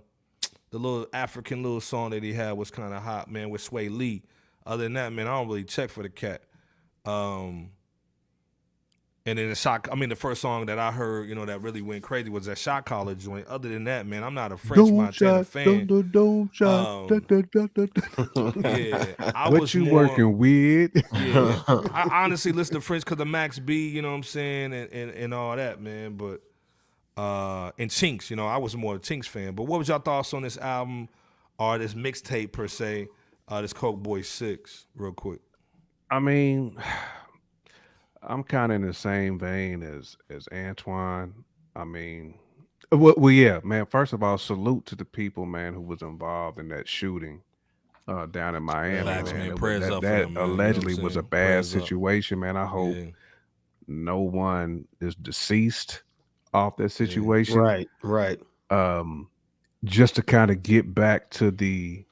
the 0.69 0.77
little 0.77 1.05
African 1.11 1.63
little 1.63 1.81
song 1.81 2.11
that 2.11 2.23
he 2.23 2.31
had 2.31 2.53
was 2.53 2.71
kind 2.71 2.93
of 2.93 3.03
hot, 3.03 3.29
man, 3.29 3.49
with 3.49 3.69
Swae 3.69 3.89
Lee. 3.93 4.23
Other 4.65 4.83
than 4.83 4.93
that, 4.93 5.11
man, 5.11 5.27
I 5.27 5.31
don't 5.31 5.49
really 5.49 5.65
check 5.65 5.89
for 5.89 6.01
the 6.01 6.07
cat. 6.07 6.43
Um, 7.03 7.71
and 9.25 9.37
then 9.37 9.49
the 9.49 9.55
shock. 9.55 9.87
I 9.91 9.95
mean, 9.95 10.09
the 10.09 10.15
first 10.15 10.41
song 10.41 10.65
that 10.67 10.79
I 10.79 10.91
heard, 10.91 11.27
you 11.27 11.35
know, 11.35 11.45
that 11.45 11.61
really 11.61 11.81
went 11.81 12.03
crazy 12.03 12.29
was 12.29 12.45
that 12.45 12.57
Shot 12.57 12.85
Caller 12.85 13.15
joint. 13.15 13.47
Other 13.47 13.69
than 13.69 13.83
that, 13.85 14.05
man, 14.05 14.23
I'm 14.23 14.33
not 14.33 14.51
a 14.51 14.57
French 14.57 14.87
don't 14.87 14.97
Montana 14.97 15.37
shot, 15.39 15.47
fan. 15.47 15.87
Don't, 15.87 16.11
don't 16.11 16.49
shot. 16.53 17.11
Um, 17.11 17.21
da, 17.27 17.41
da, 17.41 17.67
da, 17.75 18.69
yeah, 18.69 19.13
I 19.19 19.49
what 19.49 19.61
was 19.61 19.73
you 19.73 19.85
more, 19.85 20.07
working 20.07 20.37
with? 20.37 20.91
yeah, 21.13 21.61
I 21.67 22.09
honestly 22.23 22.51
listen 22.51 22.75
to 22.75 22.81
French 22.81 23.03
because 23.03 23.19
of 23.19 23.27
Max 23.27 23.59
B, 23.59 23.89
you 23.89 24.01
know 24.01 24.09
what 24.09 24.15
I'm 24.15 24.23
saying, 24.23 24.73
and, 24.73 24.91
and, 24.91 25.11
and 25.11 25.33
all 25.33 25.55
that, 25.55 25.81
man. 25.81 26.15
But 26.15 26.41
uh, 27.19 27.71
and 27.77 27.89
Chinx. 27.89 28.29
You 28.29 28.37
know, 28.37 28.47
I 28.47 28.57
was 28.57 28.75
more 28.75 28.95
of 28.95 29.01
a 29.01 29.03
Chinx 29.03 29.25
fan. 29.25 29.53
But 29.53 29.63
what 29.63 29.79
was 29.79 29.89
your 29.89 29.99
thoughts 29.99 30.33
on 30.33 30.43
this 30.43 30.57
album 30.57 31.09
or 31.57 31.77
this 31.77 31.93
mixtape 31.93 32.53
per 32.53 32.67
se? 32.67 33.09
Uh, 33.47 33.61
this 33.61 33.73
Coke 33.73 34.01
Boy 34.01 34.21
Six, 34.21 34.85
real 34.95 35.11
quick. 35.11 35.41
I 36.09 36.19
mean, 36.19 36.77
I'm 38.21 38.43
kind 38.43 38.71
of 38.71 38.77
in 38.77 38.87
the 38.87 38.93
same 38.93 39.39
vein 39.39 39.83
as 39.83 40.17
as 40.29 40.47
Antoine. 40.51 41.33
I 41.75 41.85
mean, 41.85 42.35
well, 42.91 43.13
well, 43.17 43.31
yeah, 43.31 43.59
man. 43.63 43.85
First 43.85 44.13
of 44.13 44.23
all, 44.23 44.37
salute 44.37 44.85
to 44.87 44.95
the 44.95 45.05
people, 45.05 45.45
man, 45.45 45.73
who 45.73 45.81
was 45.81 46.01
involved 46.01 46.59
in 46.59 46.69
that 46.69 46.87
shooting 46.87 47.41
uh, 48.07 48.25
down 48.25 48.55
in 48.55 48.63
Miami. 48.63 48.97
Relax, 48.97 49.31
man. 49.31 49.59
man. 49.59 49.79
That, 49.81 50.01
that 50.01 50.01
them, 50.01 50.37
allegedly 50.37 50.93
you 50.93 50.97
know 50.97 51.03
was 51.03 51.15
a 51.15 51.21
bad 51.21 51.29
prayers 51.29 51.69
situation, 51.69 52.39
up. 52.39 52.41
man. 52.41 52.57
I 52.57 52.65
hope 52.65 52.95
yeah. 52.95 53.11
no 53.87 54.19
one 54.19 54.87
is 54.99 55.15
deceased 55.15 56.01
off 56.53 56.77
that 56.77 56.89
situation. 56.89 57.55
Yeah. 57.55 57.61
Right, 57.61 57.87
right. 58.01 58.39
Um, 58.71 59.29
just 59.83 60.15
to 60.15 60.23
kind 60.23 60.51
of 60.51 60.63
get 60.63 60.93
back 60.93 61.29
to 61.31 61.51
the 61.51 62.03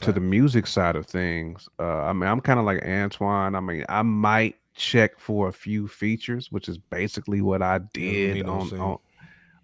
to 0.00 0.12
the 0.12 0.20
music 0.20 0.66
side 0.66 0.94
of 0.94 1.06
things. 1.06 1.68
Uh, 1.78 2.02
I 2.02 2.12
mean, 2.12 2.28
I'm 2.28 2.40
kind 2.40 2.60
of 2.60 2.64
like 2.64 2.84
Antoine. 2.84 3.54
I 3.54 3.60
mean, 3.60 3.84
I 3.88 4.02
might 4.02 4.56
check 4.76 5.18
for 5.18 5.48
a 5.48 5.52
few 5.52 5.88
features, 5.88 6.52
which 6.52 6.68
is 6.68 6.78
basically 6.78 7.40
what 7.40 7.62
I 7.62 7.80
did 7.92 8.38
yeah, 8.38 8.44
on, 8.44 8.78
on 8.78 8.98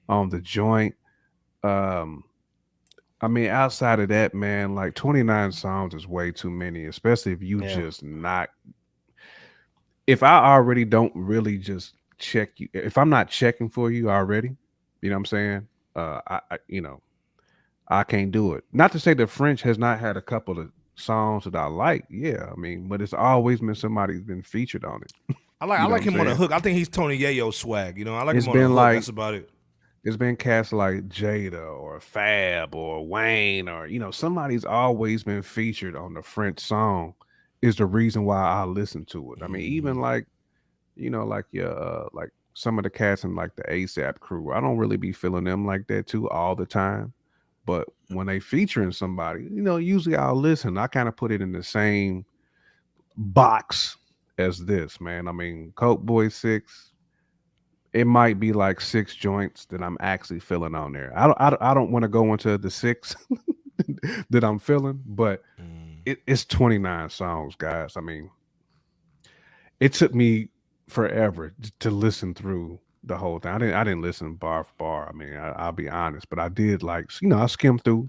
on 0.08 0.28
the 0.28 0.40
joint. 0.40 0.94
Um, 1.62 2.24
I 3.20 3.28
mean, 3.28 3.48
outside 3.48 4.00
of 4.00 4.08
that, 4.08 4.34
man, 4.34 4.74
like 4.74 4.94
29 4.94 5.52
songs 5.52 5.94
is 5.94 6.08
way 6.08 6.32
too 6.32 6.50
many, 6.50 6.86
especially 6.86 7.32
if 7.32 7.42
you 7.42 7.62
yeah. 7.62 7.74
just 7.74 8.02
not 8.02 8.50
if 10.06 10.22
I 10.22 10.44
already 10.44 10.84
don't 10.84 11.12
really 11.14 11.58
just 11.58 11.94
check 12.18 12.58
you, 12.58 12.68
if 12.72 12.98
I'm 12.98 13.08
not 13.08 13.28
checking 13.28 13.68
for 13.68 13.90
you 13.90 14.10
already, 14.10 14.56
you 15.00 15.10
know 15.10 15.16
what 15.16 15.20
I'm 15.20 15.26
saying? 15.26 15.68
Uh, 15.94 16.20
I, 16.26 16.40
I 16.50 16.58
you 16.66 16.80
know, 16.80 17.00
I 17.88 18.02
can't 18.04 18.32
do 18.32 18.54
it. 18.54 18.64
Not 18.72 18.92
to 18.92 18.98
say 18.98 19.14
that 19.14 19.28
French 19.28 19.62
has 19.62 19.78
not 19.78 20.00
had 20.00 20.16
a 20.16 20.22
couple 20.22 20.58
of 20.58 20.70
songs 20.94 21.44
that 21.44 21.54
I 21.56 21.66
like. 21.66 22.04
Yeah, 22.10 22.48
I 22.52 22.56
mean, 22.56 22.88
but 22.88 23.00
it's 23.02 23.14
always 23.14 23.60
been 23.60 23.74
somebody's 23.74 24.20
been 24.22 24.42
featured 24.42 24.84
on 24.84 25.02
it. 25.02 25.36
I 25.60 25.64
like 25.66 25.78
You 25.78 25.84
I 25.84 25.88
know 25.88 25.92
like 25.94 26.06
I'm 26.06 26.14
him 26.14 26.20
on 26.20 26.26
the 26.26 26.34
hook. 26.34 26.52
I 26.52 26.58
think 26.58 26.76
he's 26.76 26.88
Tony 26.88 27.18
Yayo 27.18 27.52
swag. 27.54 27.96
You 27.98 28.04
know, 28.04 28.16
I 28.16 28.24
like 28.24 28.36
It's 28.36 28.46
him 28.46 28.52
on 28.52 28.58
the 28.58 28.66
hook. 28.66 28.76
like- 28.76 28.96
That's 28.96 29.08
about 29.08 29.34
it. 29.34 29.50
It's 30.04 30.16
been 30.16 30.34
cast 30.34 30.72
like 30.72 31.08
Jada 31.08 31.62
or 31.80 32.00
Fab 32.00 32.74
or 32.74 33.06
Wayne 33.06 33.68
or 33.68 33.86
you 33.86 34.00
know 34.00 34.10
somebody's 34.10 34.64
always 34.64 35.22
been 35.22 35.42
featured 35.42 35.94
on 35.94 36.14
the 36.14 36.22
French 36.22 36.58
song. 36.58 37.14
Is 37.62 37.76
the 37.76 37.86
reason 37.86 38.24
why 38.24 38.42
I 38.42 38.64
listen 38.64 39.04
to 39.06 39.34
it. 39.34 39.42
I 39.44 39.46
mean, 39.46 39.62
even 39.62 39.94
Mhm. 39.98 40.00
like 40.00 40.26
you 40.96 41.08
know, 41.10 41.24
like 41.24 41.44
your 41.52 41.70
uh, 41.70 42.08
like 42.12 42.30
some 42.54 42.78
of 42.78 42.82
the 42.82 42.90
cats 42.90 43.22
in 43.22 43.36
like 43.36 43.54
the 43.54 43.62
ASAP 43.62 44.18
crew. 44.18 44.52
I 44.52 44.60
don't 44.60 44.76
really 44.76 44.96
be 44.96 45.12
feeling 45.12 45.44
them 45.44 45.64
like 45.64 45.86
that 45.86 46.08
too 46.08 46.28
all 46.30 46.56
the 46.56 46.66
time. 46.66 47.12
But 47.64 47.86
when 48.14 48.26
they 48.26 48.40
featuring 48.40 48.92
somebody, 48.92 49.44
you 49.44 49.62
know, 49.62 49.76
usually 49.76 50.16
I'll 50.16 50.34
listen. 50.36 50.78
I 50.78 50.86
kind 50.86 51.08
of 51.08 51.16
put 51.16 51.32
it 51.32 51.40
in 51.42 51.52
the 51.52 51.62
same 51.62 52.24
box 53.16 53.96
as 54.38 54.64
this, 54.64 55.00
man. 55.00 55.28
I 55.28 55.32
mean, 55.32 55.72
Coke 55.76 56.02
Boy 56.02 56.28
Six, 56.28 56.92
it 57.92 58.06
might 58.06 58.40
be 58.40 58.52
like 58.52 58.80
six 58.80 59.14
joints 59.14 59.66
that 59.66 59.82
I'm 59.82 59.98
actually 60.00 60.40
feeling 60.40 60.74
on 60.74 60.92
there. 60.92 61.12
I 61.16 61.26
don't, 61.26 61.40
I 61.40 61.50
don't, 61.50 61.62
I 61.62 61.74
don't 61.74 61.92
want 61.92 62.04
to 62.04 62.08
go 62.08 62.32
into 62.32 62.58
the 62.58 62.70
six 62.70 63.14
that 64.30 64.44
I'm 64.44 64.58
feeling, 64.58 65.02
but 65.06 65.42
Mm. 65.60 65.98
it, 66.06 66.18
it's 66.26 66.44
29 66.46 67.10
songs, 67.10 67.54
guys. 67.56 67.96
I 67.96 68.00
mean, 68.00 68.30
it 69.80 69.92
took 69.92 70.14
me 70.14 70.48
forever 70.88 71.54
to 71.80 71.90
listen 71.90 72.34
through 72.34 72.80
the 73.04 73.16
whole 73.16 73.38
thing. 73.38 73.52
I 73.52 73.58
didn't, 73.58 73.74
I 73.74 73.84
didn't 73.84 74.02
listen 74.02 74.34
bar 74.34 74.64
for 74.64 74.72
bar. 74.78 75.08
I 75.08 75.12
mean, 75.12 75.34
I, 75.36 75.50
I'll 75.52 75.72
be 75.72 75.88
honest, 75.88 76.28
but 76.30 76.38
I 76.38 76.48
did 76.48 76.82
like, 76.82 77.10
you 77.20 77.28
know, 77.28 77.38
I 77.38 77.46
skimmed 77.46 77.82
through 77.84 78.08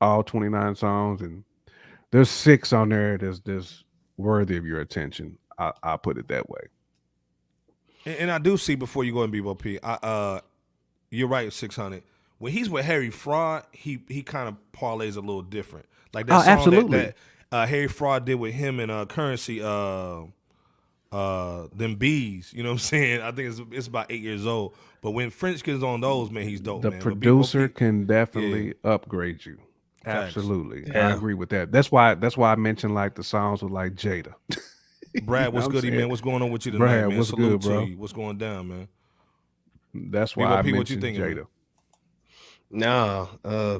all 0.00 0.22
29 0.22 0.74
songs, 0.74 1.22
and 1.22 1.42
there's 2.10 2.28
six 2.30 2.72
on 2.72 2.90
there 2.90 3.16
that's 3.18 3.40
that's 3.40 3.84
worthy 4.18 4.56
of 4.56 4.66
your 4.66 4.80
attention. 4.80 5.38
I, 5.58 5.72
I'll 5.82 5.98
put 5.98 6.18
it 6.18 6.28
that 6.28 6.48
way. 6.50 6.60
And, 8.04 8.16
and 8.16 8.30
I 8.30 8.38
do 8.38 8.56
see 8.56 8.74
before 8.74 9.04
you 9.04 9.12
go 9.12 9.22
in 9.24 9.32
BBOP, 9.32 9.78
I 9.82 9.92
uh 10.06 10.40
you're 11.10 11.28
right, 11.28 11.52
six 11.52 11.76
hundred. 11.76 12.02
When 12.38 12.52
he's 12.52 12.68
with 12.68 12.84
Harry 12.84 13.10
Fraud, 13.10 13.64
he 13.72 14.00
he 14.08 14.22
kind 14.22 14.48
of 14.48 14.56
parlays 14.78 15.16
a 15.16 15.20
little 15.20 15.42
different. 15.42 15.86
Like 16.12 16.26
that 16.26 16.34
Oh, 16.34 16.38
song 16.38 16.46
that- 16.46 16.58
absolutely. 16.58 16.98
that, 16.98 17.16
uh, 17.52 17.66
Harry 17.66 17.88
Fraud 17.88 18.24
did 18.26 18.34
with 18.36 18.52
him 18.54 18.80
and 18.80 18.90
uh 18.90 19.06
currency 19.06 19.62
uh 19.62 20.22
uh 21.12 21.68
them 21.74 21.94
bees, 21.96 22.52
you 22.54 22.62
know 22.62 22.70
what 22.70 22.74
I'm 22.74 22.78
saying? 22.90 23.22
I 23.22 23.30
think 23.32 23.48
it's 23.50 23.60
it's 23.72 23.86
about 23.88 24.06
eight 24.10 24.22
years 24.22 24.46
old. 24.46 24.74
But 25.02 25.12
when 25.12 25.30
French 25.30 25.62
gets 25.62 25.82
on 25.82 26.00
those, 26.00 26.30
man, 26.30 26.44
he's 26.44 26.60
dope. 26.60 26.82
the 26.82 26.90
man. 26.90 27.00
Producer 27.00 27.68
BBOP 27.68 27.74
can 27.74 28.06
definitely 28.06 28.74
upgrade 28.84 29.44
you. 29.46 29.58
Facts. 30.04 30.36
Absolutely, 30.36 30.92
I 30.94 31.10
agree 31.12 31.34
with 31.34 31.48
that. 31.50 31.72
That's 31.72 31.90
why. 31.90 32.14
That's 32.14 32.36
why 32.36 32.52
I 32.52 32.56
mentioned 32.56 32.94
like 32.94 33.14
the 33.16 33.24
songs 33.24 33.62
with 33.62 33.72
like 33.72 33.94
Jada. 33.94 34.34
Brad, 35.22 35.52
what's 35.52 35.66
what 35.66 35.74
I'm 35.76 35.80
goody, 35.80 35.90
man? 35.96 36.08
What's 36.08 36.20
going 36.20 36.42
on 36.42 36.50
with 36.50 36.66
you 36.66 36.72
tonight, 36.72 36.84
Brad, 36.84 37.08
man? 37.08 37.18
what's 37.18 37.30
Salute 37.30 37.48
good, 37.48 37.62
to 37.62 37.68
bro? 37.68 37.84
you. 37.84 37.98
What's 37.98 38.12
going 38.12 38.38
down, 38.38 38.68
man? 38.68 38.88
That's 39.94 40.36
why 40.36 40.44
I 40.44 40.62
P, 40.62 40.72
what 40.72 40.90
you 40.90 40.96
mentioned 40.98 41.02
thinking, 41.02 41.22
man? 41.22 41.36
Jada. 41.36 41.46
No, 42.70 43.28
uh, 43.44 43.78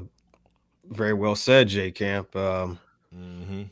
very 0.91 1.13
well 1.13 1.35
said, 1.35 1.69
J 1.69 1.91
Camp. 1.91 2.35
Um, 2.37 2.79
Mm-hmm. 3.15 3.63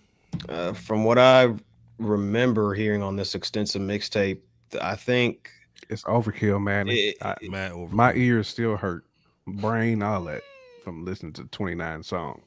uh, 0.49 0.73
from 0.73 1.05
what 1.05 1.19
I 1.19 1.53
remember 1.99 2.75
hearing 2.75 3.03
on 3.03 3.17
this 3.17 3.35
extensive 3.35 3.83
mixtape, 3.83 4.41
I 4.81 4.97
think 4.97 5.51
It's 5.89 6.03
overkill, 6.05 6.63
man. 6.63 6.89
It- 6.89 7.17
I- 7.23 7.37
Matt 7.43 7.73
over. 7.73 7.95
my 7.95 8.13
ears 8.15 8.49
still 8.49 8.77
hurt, 8.77 9.05
brain, 9.47 10.03
all 10.03 10.25
that 10.25 10.43
from 10.83 11.05
listening 11.05 11.33
to 11.35 11.45
29 11.45 12.03
songs. 12.03 12.43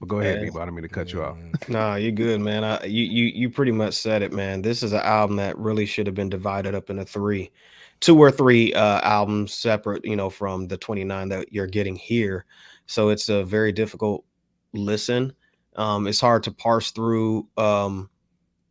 But 0.00 0.08
go 0.08 0.18
ahead, 0.20 0.42
Yeah. 0.42 0.48
Debo. 0.50 0.60
I 0.60 0.64
don't 0.64 0.74
mean 0.74 0.82
to 0.82 0.88
cut 0.88 1.12
you 1.12 1.22
off. 1.22 1.38
No, 1.68 1.94
you're 1.94 2.10
good, 2.10 2.40
man. 2.40 2.64
I, 2.64 2.84
you 2.84 3.04
you 3.04 3.24
you 3.26 3.50
pretty 3.50 3.70
much 3.70 3.94
said 3.94 4.22
it, 4.22 4.32
man. 4.32 4.60
This 4.62 4.82
is 4.82 4.92
an 4.92 5.00
album 5.02 5.36
that 5.36 5.56
really 5.56 5.86
should 5.86 6.06
have 6.08 6.16
been 6.16 6.28
divided 6.28 6.74
up 6.74 6.90
into 6.90 7.04
three, 7.04 7.52
two 8.00 8.18
or 8.18 8.32
three 8.32 8.74
uh, 8.74 9.00
albums 9.02 9.54
separate, 9.54 10.04
you 10.04 10.16
know, 10.16 10.28
from 10.28 10.66
the 10.66 10.76
29 10.76 11.28
that 11.28 11.52
you're 11.52 11.68
getting 11.68 11.94
here. 11.94 12.46
So 12.86 13.10
it's 13.10 13.28
a 13.28 13.44
very 13.44 13.70
difficult 13.70 14.24
listen. 14.72 15.34
Um, 15.76 16.08
it's 16.08 16.20
hard 16.20 16.42
to 16.44 16.50
parse 16.50 16.90
through 16.90 17.46
um, 17.56 18.10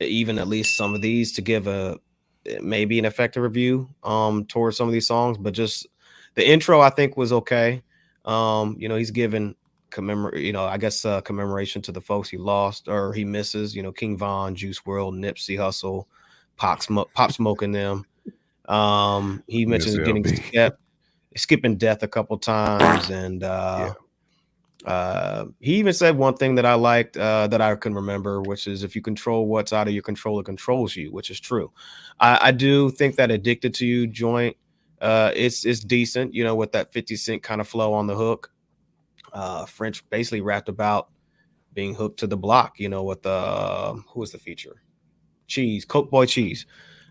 even 0.02 0.40
at 0.40 0.48
least 0.48 0.76
some 0.76 0.94
of 0.94 1.02
these 1.02 1.32
to 1.34 1.41
give 1.41 1.68
a 1.68 1.98
maybe 2.61 2.98
an 2.98 3.06
effective 3.06 3.44
review 3.44 3.88
um 4.03 4.45
towards 4.45 4.78
some 4.78 4.88
of 4.88 4.94
these 4.94 5.07
songs, 5.07 5.38
but 5.38 5.53
just 5.53 5.88
the 6.36 6.48
intro 6.48 6.80
I 6.82 6.90
think 6.90 7.18
was 7.18 7.32
okay. 7.32 7.84
Um, 8.26 8.76
you 8.80 8.88
know, 8.88 8.95
he's 8.95 9.11
given 9.11 9.56
commemorate, 9.91 10.41
you 10.41 10.53
know, 10.53 10.65
I 10.65 10.78
guess 10.78 11.06
uh, 11.06 11.22
commemoration 11.22 11.82
to 11.84 11.91
the 11.91 12.02
folks 12.02 12.30
he 12.30 12.38
lost 12.38 12.88
or 12.88 13.14
he 13.14 13.26
misses, 13.26 13.76
you 13.76 13.84
know, 13.84 13.91
King 13.91 14.18
Von, 14.18 14.56
Juice 14.56 14.80
WRLD, 14.80 15.19
Nipsey 15.19 15.57
Hussle, 15.57 16.06
Pop, 16.56 16.82
Sm- 16.82 16.99
Pop 17.14 17.32
Smoking 17.32 17.72
them. 17.72 18.06
Um, 18.65 19.44
he 19.48 19.65
mentions 19.65 19.98
getting 19.98 20.23
LB. 20.23 20.48
skip, 20.48 20.80
skipping 21.36 21.76
death 21.78 22.03
a 22.03 22.07
couple 22.07 22.38
times, 22.38 23.10
and 23.10 23.44
uh, 23.44 23.94
uh, 24.86 25.45
he 25.60 25.76
even 25.76 25.94
said 25.94 26.18
one 26.18 26.36
thing 26.36 26.56
that 26.56 26.66
I 26.66 26.74
liked 26.74 27.18
uh, 27.18 27.48
that 27.48 27.62
I 27.62 27.76
can 27.76 27.94
remember, 27.94 28.41
which 28.41 28.68
is 28.68 28.84
if 28.84 28.95
you 28.95 29.02
control 29.02 29.48
what's 29.48 29.74
out 29.74 29.88
of 29.88 29.94
your 29.94 30.03
control, 30.03 30.40
it 30.40 30.45
controls 30.45 30.95
you, 30.95 31.12
which 31.12 31.30
is 31.30 31.40
true. 31.40 31.72
I, 32.20 32.48
I 32.48 32.52
do 32.52 32.90
think 32.90 33.16
that 33.16 33.32
addicted 33.32 33.74
to 33.76 33.86
you 33.86 34.08
joint, 34.08 34.58
uh, 35.02 35.32
it's 35.36 35.66
it's 35.66 35.82
decent, 35.82 36.34
you 36.34 36.44
know, 36.44 36.56
with 36.56 36.72
that 36.72 36.91
50 36.94 37.16
cent 37.16 37.44
kind 37.44 37.62
of 37.62 37.68
flow 37.68 37.94
on 37.94 38.08
the 38.08 38.16
hook 38.16 38.52
uh 39.34 39.66
French 39.66 40.08
basically 40.10 40.41
rapped 40.41 40.70
about 40.70 41.10
being 41.74 41.95
hooked 41.95 42.20
to 42.20 42.28
the 42.28 42.38
block, 42.38 42.80
you 42.80 42.90
know, 42.90 43.03
with 43.03 43.22
the 43.22 43.30
uh, 43.30 43.94
who 43.94 44.20
was 44.20 44.32
the 44.32 44.38
feature? 44.38 44.82
Cheese, 45.48 45.86
Coke 45.86 46.12
Boy 46.12 46.26
Cheese. 46.26 46.66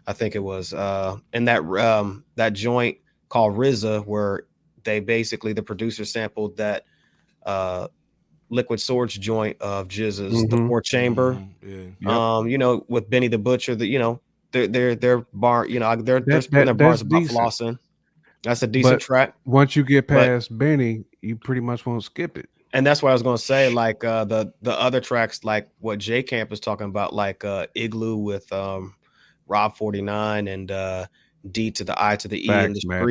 I 0.06 0.12
think 0.12 0.34
it 0.34 0.42
was 0.42 0.74
uh 0.74 1.16
in 1.32 1.44
that 1.46 1.62
um 1.62 2.24
that 2.36 2.52
joint 2.52 2.98
called 3.28 3.56
RZA 3.56 4.04
where 4.06 4.44
they 4.84 5.00
basically 5.00 5.52
the 5.52 5.62
producer 5.62 6.04
sampled 6.04 6.56
that 6.56 6.84
uh 7.50 7.88
liquid 8.52 8.80
swords 8.80 9.14
joint 9.14 9.56
of 9.60 9.86
GZA's 9.88 10.32
the 10.48 10.56
Mhm. 10.56 10.66
four 10.68 10.80
chamber. 10.80 11.34
Mhm, 11.34 11.48
Yeah. 11.62 11.90
Yep. 12.00 12.10
Um, 12.10 12.48
you 12.48 12.58
know, 12.58 12.84
with 12.88 13.08
Benny 13.08 13.28
the 13.28 13.38
Butcher, 13.38 13.74
that 13.76 13.86
you 13.86 13.98
know, 13.98 14.20
they're 14.52 14.66
they're 14.66 14.94
they're 14.96 15.26
bar, 15.32 15.66
you 15.66 15.78
know, 15.80 15.94
they're 15.96 16.20
they're 16.20 16.40
That- 16.40 16.50
their 16.50 16.64
that- 16.66 16.76
bars 16.76 17.00
that's 17.00 17.02
about 17.02 17.18
decent. 17.20 17.38
flossing. 17.38 17.78
That's 18.42 18.62
a 18.62 18.66
decent 18.66 18.94
But- 18.94 19.00
track. 19.02 19.34
Once 19.44 19.76
you 19.76 19.84
get 19.84 20.08
But- 20.08 20.26
past 20.26 20.56
Benny, 20.58 21.04
you 21.22 21.36
pretty 21.36 21.60
much 21.60 21.84
won't 21.86 22.02
skip 22.02 22.36
it. 22.38 22.48
and 22.72 22.86
that's 22.86 23.02
what 23.02 23.10
I 23.10 23.12
was 23.12 23.22
gonna 23.22 23.36
say. 23.52 23.68
Like 23.72 24.02
uh, 24.04 24.24
the 24.24 24.52
the 24.62 24.72
other 24.86 25.00
tracks, 25.00 25.44
like 25.44 25.68
what 25.80 25.98
J 25.98 26.22
Camp 26.22 26.52
is 26.52 26.60
talking 26.60 26.86
about, 26.86 27.12
like 27.14 27.44
uh, 27.44 27.66
Igloo 27.74 28.16
with 28.16 28.50
um, 28.52 28.94
Rob 29.48 29.76
Forty 29.76 30.02
Nine 30.02 30.48
and 30.48 30.70
uh, 30.70 31.06
D 31.50 31.70
to 31.72 31.84
the 31.84 31.94
I 32.02 32.16
to 32.16 32.26
the 32.28 32.38
E 32.38 32.48
in 32.48 32.48
Facts, 32.48 32.82
the 32.82 32.88
man. 32.88 33.02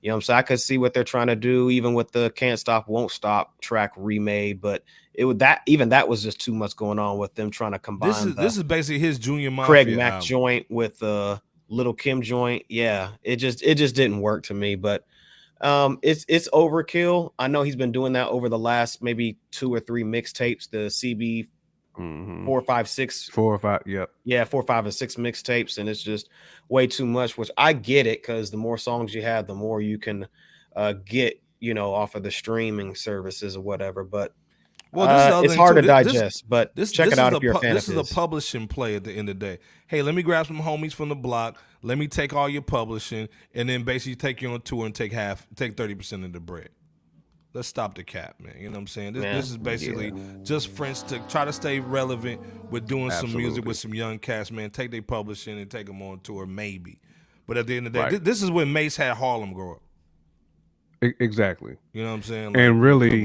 You 0.00 0.08
know 0.08 0.14
what 0.14 0.18
I'm 0.18 0.22
saying? 0.22 0.38
I 0.38 0.42
could 0.42 0.60
see 0.60 0.78
what 0.78 0.94
they're 0.94 1.04
trying 1.04 1.26
to 1.26 1.36
do, 1.36 1.70
even 1.70 1.94
with 1.94 2.12
the 2.12 2.30
Can't 2.30 2.58
Stop 2.58 2.88
Won't 2.88 3.10
Stop 3.10 3.60
track 3.60 3.92
remade, 3.96 4.60
but 4.60 4.84
it 5.14 5.24
would 5.24 5.40
that 5.40 5.62
even 5.66 5.88
that 5.88 6.08
was 6.08 6.22
just 6.22 6.40
too 6.40 6.54
much 6.54 6.76
going 6.76 6.98
on 7.00 7.18
with 7.18 7.34
them 7.34 7.50
trying 7.50 7.72
to 7.72 7.78
combine 7.78 8.10
This 8.10 8.24
is 8.24 8.34
this 8.36 8.56
is 8.56 8.62
basically 8.62 9.00
his 9.00 9.18
junior 9.18 9.50
mafia 9.50 9.66
Craig 9.66 9.96
Mack 9.96 10.12
album. 10.14 10.26
joint 10.26 10.66
with 10.70 10.98
the 11.00 11.40
Little 11.68 11.94
Kim 11.94 12.22
joint. 12.22 12.64
Yeah, 12.68 13.10
it 13.22 13.36
just 13.36 13.62
it 13.62 13.74
just 13.74 13.96
didn't 13.96 14.20
work 14.20 14.44
to 14.44 14.54
me, 14.54 14.76
but 14.76 15.04
um 15.60 15.98
it's 16.02 16.24
it's 16.28 16.48
overkill. 16.50 17.32
I 17.36 17.48
know 17.48 17.62
he's 17.62 17.74
been 17.76 17.90
doing 17.90 18.12
that 18.12 18.28
over 18.28 18.48
the 18.48 18.58
last 18.58 19.02
maybe 19.02 19.38
two 19.50 19.74
or 19.74 19.80
three 19.80 20.04
mixtapes, 20.04 20.70
the 20.70 20.86
CB 20.86 21.48
Mhm. 21.98 22.44
four, 22.44 22.60
five, 22.62 22.88
six, 22.88 23.28
Four 23.28 23.54
or 23.54 23.58
five. 23.58 23.82
Yep. 23.86 24.10
yeah, 24.24 24.44
four, 24.44 24.62
five, 24.62 24.84
and 24.84 24.94
six 24.94 25.16
mixtapes, 25.16 25.78
and 25.78 25.88
it's 25.88 26.02
just 26.02 26.28
way 26.68 26.86
too 26.86 27.06
much. 27.06 27.36
Which 27.36 27.50
I 27.56 27.72
get 27.72 28.06
it 28.06 28.22
because 28.22 28.50
the 28.50 28.56
more 28.56 28.78
songs 28.78 29.14
you 29.14 29.22
have, 29.22 29.46
the 29.46 29.54
more 29.54 29.80
you 29.80 29.98
can 29.98 30.26
uh 30.76 30.92
get, 31.04 31.42
you 31.60 31.74
know, 31.74 31.92
off 31.92 32.14
of 32.14 32.22
the 32.22 32.30
streaming 32.30 32.94
services 32.94 33.56
or 33.56 33.60
whatever. 33.62 34.04
But 34.04 34.34
Well, 34.92 35.06
this 35.08 35.32
uh, 35.32 35.36
other 35.38 35.46
it's 35.46 35.54
hard 35.56 35.76
too. 35.76 35.82
to 35.82 35.86
This- 35.88 36.04
this- 36.04 36.12
digest. 36.14 36.48
but 36.48 36.74
This, 36.76 36.92
check 36.92 37.06
this 37.10 37.14
it 37.14 37.20
out 37.20 37.34
if 37.34 37.42
you're 37.42 37.56
a 37.56 37.58
fan 37.58 37.74
This 37.74 37.88
of 37.88 37.98
is 37.98 38.10
a 38.10 38.14
publishing 38.14 38.68
play 38.68 38.94
at 38.96 39.04
the 39.04 39.12
end 39.12 39.28
of 39.28 39.38
the 39.38 39.46
day. 39.46 39.58
Hey, 39.86 40.00
let 40.02 40.14
me 40.14 40.22
grab 40.22 40.46
some 40.46 40.60
homies 40.62 40.92
from 40.94 41.08
the 41.10 41.16
block. 41.16 41.58
Let 41.82 41.98
me 41.98 42.06
take 42.08 42.32
all 42.32 42.48
your 42.48 42.62
publishing, 42.62 43.28
and 43.54 43.68
then 43.68 43.82
basically 43.82 44.16
take 44.16 44.40
you 44.40 44.50
on 44.52 44.60
tour 44.62 44.86
and 44.86 44.94
take 44.94 45.12
half, 45.12 45.46
take 45.56 45.76
thirty 45.76 45.94
percent 45.94 46.24
of 46.24 46.32
the 46.32 46.40
bread. 46.40 46.68
Let's 47.54 47.66
stop 47.68 47.94
the 47.94 48.04
cap, 48.04 48.36
man. 48.40 48.54
You 48.58 48.64
know 48.68 48.72
what 48.72 48.78
I'm 48.80 48.86
saying? 48.86 49.14
This, 49.14 49.22
Man, 49.22 49.34
this 49.36 49.50
is 49.50 49.56
basically 49.56 50.12
just 50.44 50.68
friends 50.68 51.02
to 51.04 51.18
try 51.28 51.44
to 51.46 51.52
stay 51.52 51.80
relevant 51.80 52.40
with 52.70 52.86
doing 52.86 53.10
some 53.10 53.32
music 53.34 53.64
with 53.64 53.78
some 53.78 53.94
young 53.94 54.18
cats, 54.18 54.50
man. 54.50 54.70
Take 54.70 54.90
their 54.90 55.02
publishing 55.02 55.58
and 55.58 55.70
take 55.70 55.86
them 55.86 56.02
on 56.02 56.20
tour, 56.20 56.46
maybe. 56.46 57.00
But 57.46 57.56
at 57.56 57.66
the 57.66 57.76
end 57.78 57.86
of 57.86 57.92
the 57.94 57.98
day, 57.98 58.02
Right. 58.04 58.12
thi- 58.12 58.18
this 58.18 58.42
is 58.42 58.50
when 58.50 58.72
Mase 58.72 58.96
had 58.96 59.16
Harlem 59.16 59.54
grow 59.54 59.72
up. 59.76 59.82
E- 61.02 61.14
exactly. 61.20 61.76
You 61.94 62.02
know 62.02 62.10
what 62.10 62.16
I'm 62.16 62.22
saying? 62.22 62.46
Like, 62.52 62.56
And 62.58 62.82
really, 62.82 63.24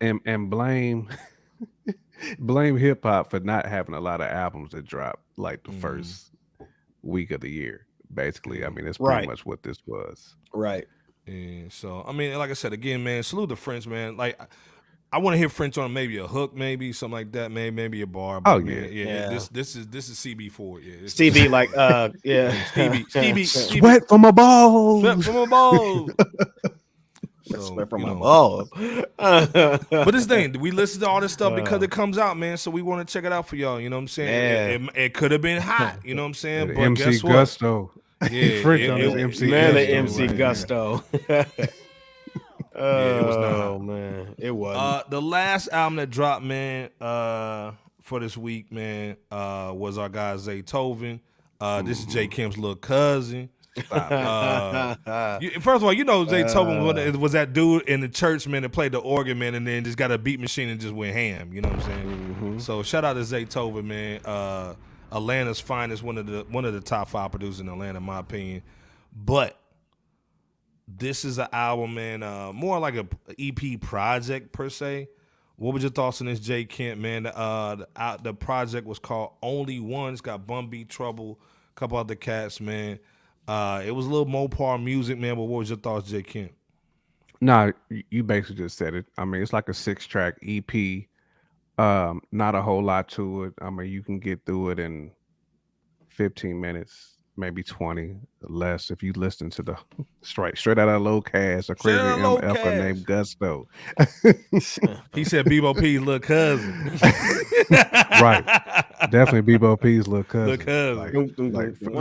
and 0.00 0.20
and 0.24 0.48
blame 0.48 1.08
blame 2.38 2.76
hip 2.78 3.04
hop 3.04 3.30
for 3.30 3.40
not 3.40 3.66
having 3.66 3.94
a 3.94 4.00
lot 4.00 4.20
of 4.20 4.28
albums 4.28 4.70
that 4.72 4.84
drop 4.86 5.20
like 5.36 5.62
the 5.64 5.72
Mhm. 5.72 5.80
first 5.80 6.32
week 7.02 7.30
of 7.32 7.40
the 7.42 7.50
year. 7.50 7.86
Basically, 8.14 8.64
I 8.64 8.68
mean, 8.70 8.86
it's 8.86 8.98
Right. 9.00 9.16
pretty 9.16 9.28
much 9.28 9.44
what 9.44 9.62
this 9.62 9.78
was. 9.86 10.36
Right. 10.54 10.86
And 11.26 11.72
so, 11.72 12.04
I 12.06 12.12
mean, 12.12 12.36
like 12.38 12.50
I 12.50 12.54
said 12.54 12.72
again, 12.72 13.02
man, 13.04 13.22
salute 13.22 13.48
the 13.50 13.56
French, 13.56 13.86
man. 13.86 14.16
Like, 14.16 14.40
I- 14.40 14.46
I 15.14 15.18
want 15.18 15.34
to 15.34 15.38
hear 15.38 15.50
French 15.50 15.76
on 15.76 15.92
maybe 15.92 16.16
a 16.16 16.26
hook, 16.26 16.54
maybe 16.56 16.90
something 16.94 17.12
like 17.12 17.32
that, 17.32 17.50
maybe 17.52 17.76
maybe 17.76 18.00
a 18.00 18.06
bar. 18.06 18.40
Oh, 18.46 18.58
man, 18.60 18.66
yeah. 18.66 18.80
yeah, 18.88 19.04
Yeah. 19.04 19.28
This 19.28 19.48
this 19.48 19.76
is 19.76 19.86
this 19.88 20.08
is 20.08 20.16
CB 20.16 20.50
four, 20.50 20.80
yeah. 20.80 20.94
This 20.94 21.02
is- 21.02 21.12
Stevie, 21.12 21.48
like, 21.48 21.68
uh, 21.76 22.08
yeah, 22.24 22.64
Stevie, 22.70 23.04
Stevie, 23.10 23.44
Stevie, 23.44 23.78
Sweat 23.80 24.08
from 24.08 24.24
a 24.24 24.32
ball. 24.32 25.00
sweat 25.02 25.22
from 25.22 25.36
a 25.36 25.46
ball. 25.46 26.08
So, 27.44 27.60
Sweat 27.60 27.90
from 27.90 28.00
you 28.00 28.06
my 28.06 28.12
know. 28.14 28.18
balls. 28.20 28.70
But 29.18 30.12
this 30.12 30.26
thing, 30.26 30.58
we 30.60 30.70
listen 30.70 31.00
to 31.02 31.08
all 31.08 31.20
this 31.20 31.32
stuff 31.32 31.54
because 31.56 31.82
it 31.82 31.90
comes 31.90 32.16
out, 32.16 32.38
man. 32.38 32.56
So 32.56 32.70
we 32.70 32.80
want 32.82 33.06
to 33.06 33.12
check 33.12 33.24
it 33.24 33.32
out 33.32 33.46
for 33.48 33.56
y'all. 33.56 33.80
You 33.80 33.90
know 33.90 33.96
what 33.96 34.02
I'm 34.02 34.08
saying? 34.08 34.28
Yeah. 34.30 34.88
It, 34.90 35.06
it, 35.06 35.14
could 35.14 35.32
have 35.32 35.42
been 35.42 35.60
hot. 35.60 35.98
You 36.04 36.14
know 36.14 36.22
what 36.22 36.28
I'm 36.28 36.34
saying? 36.34 36.68
But 36.68 36.78
MC 36.78 37.04
guess 37.04 37.22
what? 37.24 37.32
Gusto. 37.32 37.90
Yeah, 38.30 38.62
French 38.62 38.82
it- 38.82 38.90
on 38.90 39.00
it- 39.00 39.04
his 39.04 39.14
MC 39.16 39.46
man, 39.50 39.74
the 39.74 39.80
MC 39.88 40.20
right 40.20 40.28
there. 40.28 40.38
Gusto. 40.38 41.04
it 41.18 41.72
was 42.74 43.36
not 43.36 43.44
oh 43.44 43.72
hot. 43.78 43.82
man, 43.82 44.34
it 44.38 44.50
wasn't. 44.50 44.82
Uh, 44.84 45.02
the 45.08 45.20
last 45.22 45.68
album 45.72 45.96
that 45.96 46.10
dropped, 46.10 46.44
man, 46.44 46.88
uh, 47.00 47.72
for 48.00 48.20
this 48.20 48.36
week, 48.36 48.72
man, 48.72 49.16
uh, 49.30 49.72
was 49.74 49.98
our 49.98 50.08
guy 50.08 50.34
Zaytoven. 50.34 51.20
Uh, 51.60 51.82
this 51.82 52.00
is 52.00 52.06
Jay 52.06 52.26
Kim's 52.26 52.56
little 52.58 52.76
cousin. 52.76 53.48
Uh, 53.90 55.38
you- 55.40 55.50
first 55.52 55.76
of 55.76 55.84
all, 55.84 55.92
you 55.94 56.04
know 56.04 56.26
Zaytoven 56.26 56.84
was, 56.84 57.16
was 57.16 57.32
that 57.32 57.52
dude 57.54 57.88
in 57.88 58.00
the 58.00 58.08
church, 58.08 58.46
man, 58.46 58.62
that 58.62 58.68
played 58.68 58.92
the 58.92 58.98
organ, 58.98 59.38
man, 59.38 59.54
and 59.54 59.66
then 59.66 59.82
just 59.84 59.96
got 59.96 60.10
a 60.12 60.18
beat 60.18 60.40
machine 60.40 60.68
and 60.68 60.78
just 60.78 60.92
went 60.92 61.14
ham. 61.14 61.52
You 61.54 61.62
know 61.62 61.70
what 61.70 61.78
I'm 61.78 61.84
saying? 61.86 62.60
So 62.60 62.82
shout 62.82 63.04
out 63.04 63.14
to 63.14 63.24
Zay 63.24 63.46
Zaytoven, 63.46 63.84
man. 63.84 64.20
Uh, 64.26 64.74
Atlanta's 65.12 65.60
finest, 65.60 66.02
one 66.02 66.18
of 66.18 66.26
the 66.26 66.46
one 66.48 66.64
of 66.64 66.72
the 66.72 66.80
top 66.80 67.08
five 67.08 67.30
producers 67.30 67.60
in 67.60 67.68
Atlanta, 67.68 67.98
in 67.98 68.04
my 68.04 68.18
opinion. 68.18 68.62
But 69.14 69.58
this 70.88 71.24
is 71.24 71.38
an 71.38 71.48
album, 71.52 71.94
man, 71.94 72.22
uh, 72.22 72.52
more 72.52 72.78
like 72.78 72.94
a 72.96 73.06
EP 73.38 73.80
project 73.80 74.52
per 74.52 74.68
se. 74.68 75.08
What 75.56 75.74
were 75.74 75.80
your 75.80 75.90
thoughts 75.90 76.20
on 76.20 76.26
this, 76.26 76.40
Jay 76.40 76.64
Kent, 76.64 77.00
man? 77.00 77.26
Uh, 77.26 77.76
the, 77.76 77.88
uh, 77.94 78.16
the 78.16 78.34
project 78.34 78.86
was 78.86 78.98
called 78.98 79.32
Only 79.42 79.78
One. 79.80 80.12
It's 80.12 80.20
got 80.20 80.46
Bun 80.46 80.68
B 80.68 80.84
Trouble, 80.84 81.40
a 81.70 81.74
couple 81.78 81.98
other 81.98 82.14
cats, 82.16 82.60
man. 82.60 82.98
Uh, 83.46 83.82
it 83.84 83.90
was 83.92 84.06
a 84.06 84.08
little 84.10 84.26
Mopar 84.26 84.82
music, 84.82 85.18
man. 85.18 85.36
But 85.36 85.42
what 85.42 85.58
was 85.58 85.68
your 85.68 85.78
thoughts, 85.78 86.10
Jay 86.10 86.22
Kent? 86.22 86.52
No, 87.40 87.72
you- 87.90 88.04
you 88.10 88.22
basically 88.22 88.56
just 88.56 88.76
said 88.78 88.94
it. 88.94 89.06
I 89.18 89.24
mean, 89.24 89.42
it's 89.42 89.52
like 89.52 89.68
a 89.68 89.74
six 89.74 90.06
track 90.06 90.36
EP. 90.42 91.06
Um, 91.78 92.20
not 92.30 92.54
a 92.54 92.60
whole 92.62 92.82
lot 92.84 93.08
to 93.10 93.44
it. 93.44 93.54
I 93.60 93.70
mean, 93.70 93.88
you 93.90 94.02
can 94.02 94.18
get 94.18 94.44
through 94.44 94.70
it 94.70 94.78
in 94.78 95.10
15 96.08 96.60
minutes, 96.60 97.14
maybe 97.36 97.62
20 97.62 98.16
less 98.42 98.90
if 98.90 99.02
you 99.02 99.12
listen 99.14 99.48
to 99.48 99.62
the 99.62 99.74
straight 100.22 100.58
straight 100.58 100.78
out 100.78 100.90
of 100.90 101.00
low 101.00 101.22
cast, 101.22 101.70
a 101.70 101.74
crazy 101.74 101.98
Low 101.98 102.36
MF 102.38 102.54
Cash. 102.56 102.78
named 102.78 103.06
Gusto. 103.06 103.66
He 105.14 105.24
said 105.24 105.46
Bebo 105.46 105.74
P's 105.78 106.00
little 106.00 106.20
cousin. 106.20 106.98
Right. 108.20 108.44
Definitely 109.10 109.54
Bebo 109.58 109.80
P's 109.80 110.06
little 110.06 110.24
cousin. 110.24 110.48
Little 110.50 110.66
cousin. 110.66 110.98
Like, 110.98 111.12
Dun, 111.12 111.26
dun, 111.36 111.52
like, 111.52 111.78
dun. 111.80 111.92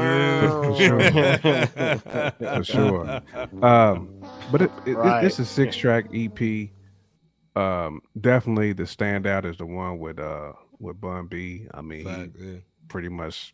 for- 2.37 2.55
for 2.57 2.63
sure. 2.63 3.21
Um, 3.63 4.09
but 4.51 4.61
it, 4.63 4.71
it, 4.85 4.97
Right. 4.97 5.23
it's 5.23 5.39
a 5.39 5.45
six 5.45 5.75
track 5.77 6.07
EP. 6.13 6.69
Um, 7.55 8.01
definitely 8.19 8.73
the 8.73 8.83
standout 8.83 9.45
is 9.45 9.57
the 9.57 9.65
one 9.65 9.99
with 9.99 10.19
uh 10.19 10.53
with 10.79 10.99
Bun 11.01 11.27
B. 11.27 11.67
I 11.73 11.81
mean, 11.81 12.05
he 12.37 12.45
yeah. 12.45 12.57
pretty 12.87 13.09
much 13.09 13.53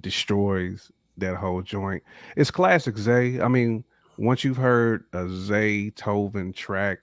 destroys 0.00 0.90
that 1.16 1.36
whole 1.36 1.62
joint. 1.62 2.02
It's 2.36 2.50
classic 2.50 2.96
Zay. 2.98 3.40
I 3.40 3.48
mean, 3.48 3.84
once 4.18 4.44
you've 4.44 4.56
heard 4.56 5.04
a 5.12 5.24
Zaytoven 5.24 6.54
track, 6.54 6.98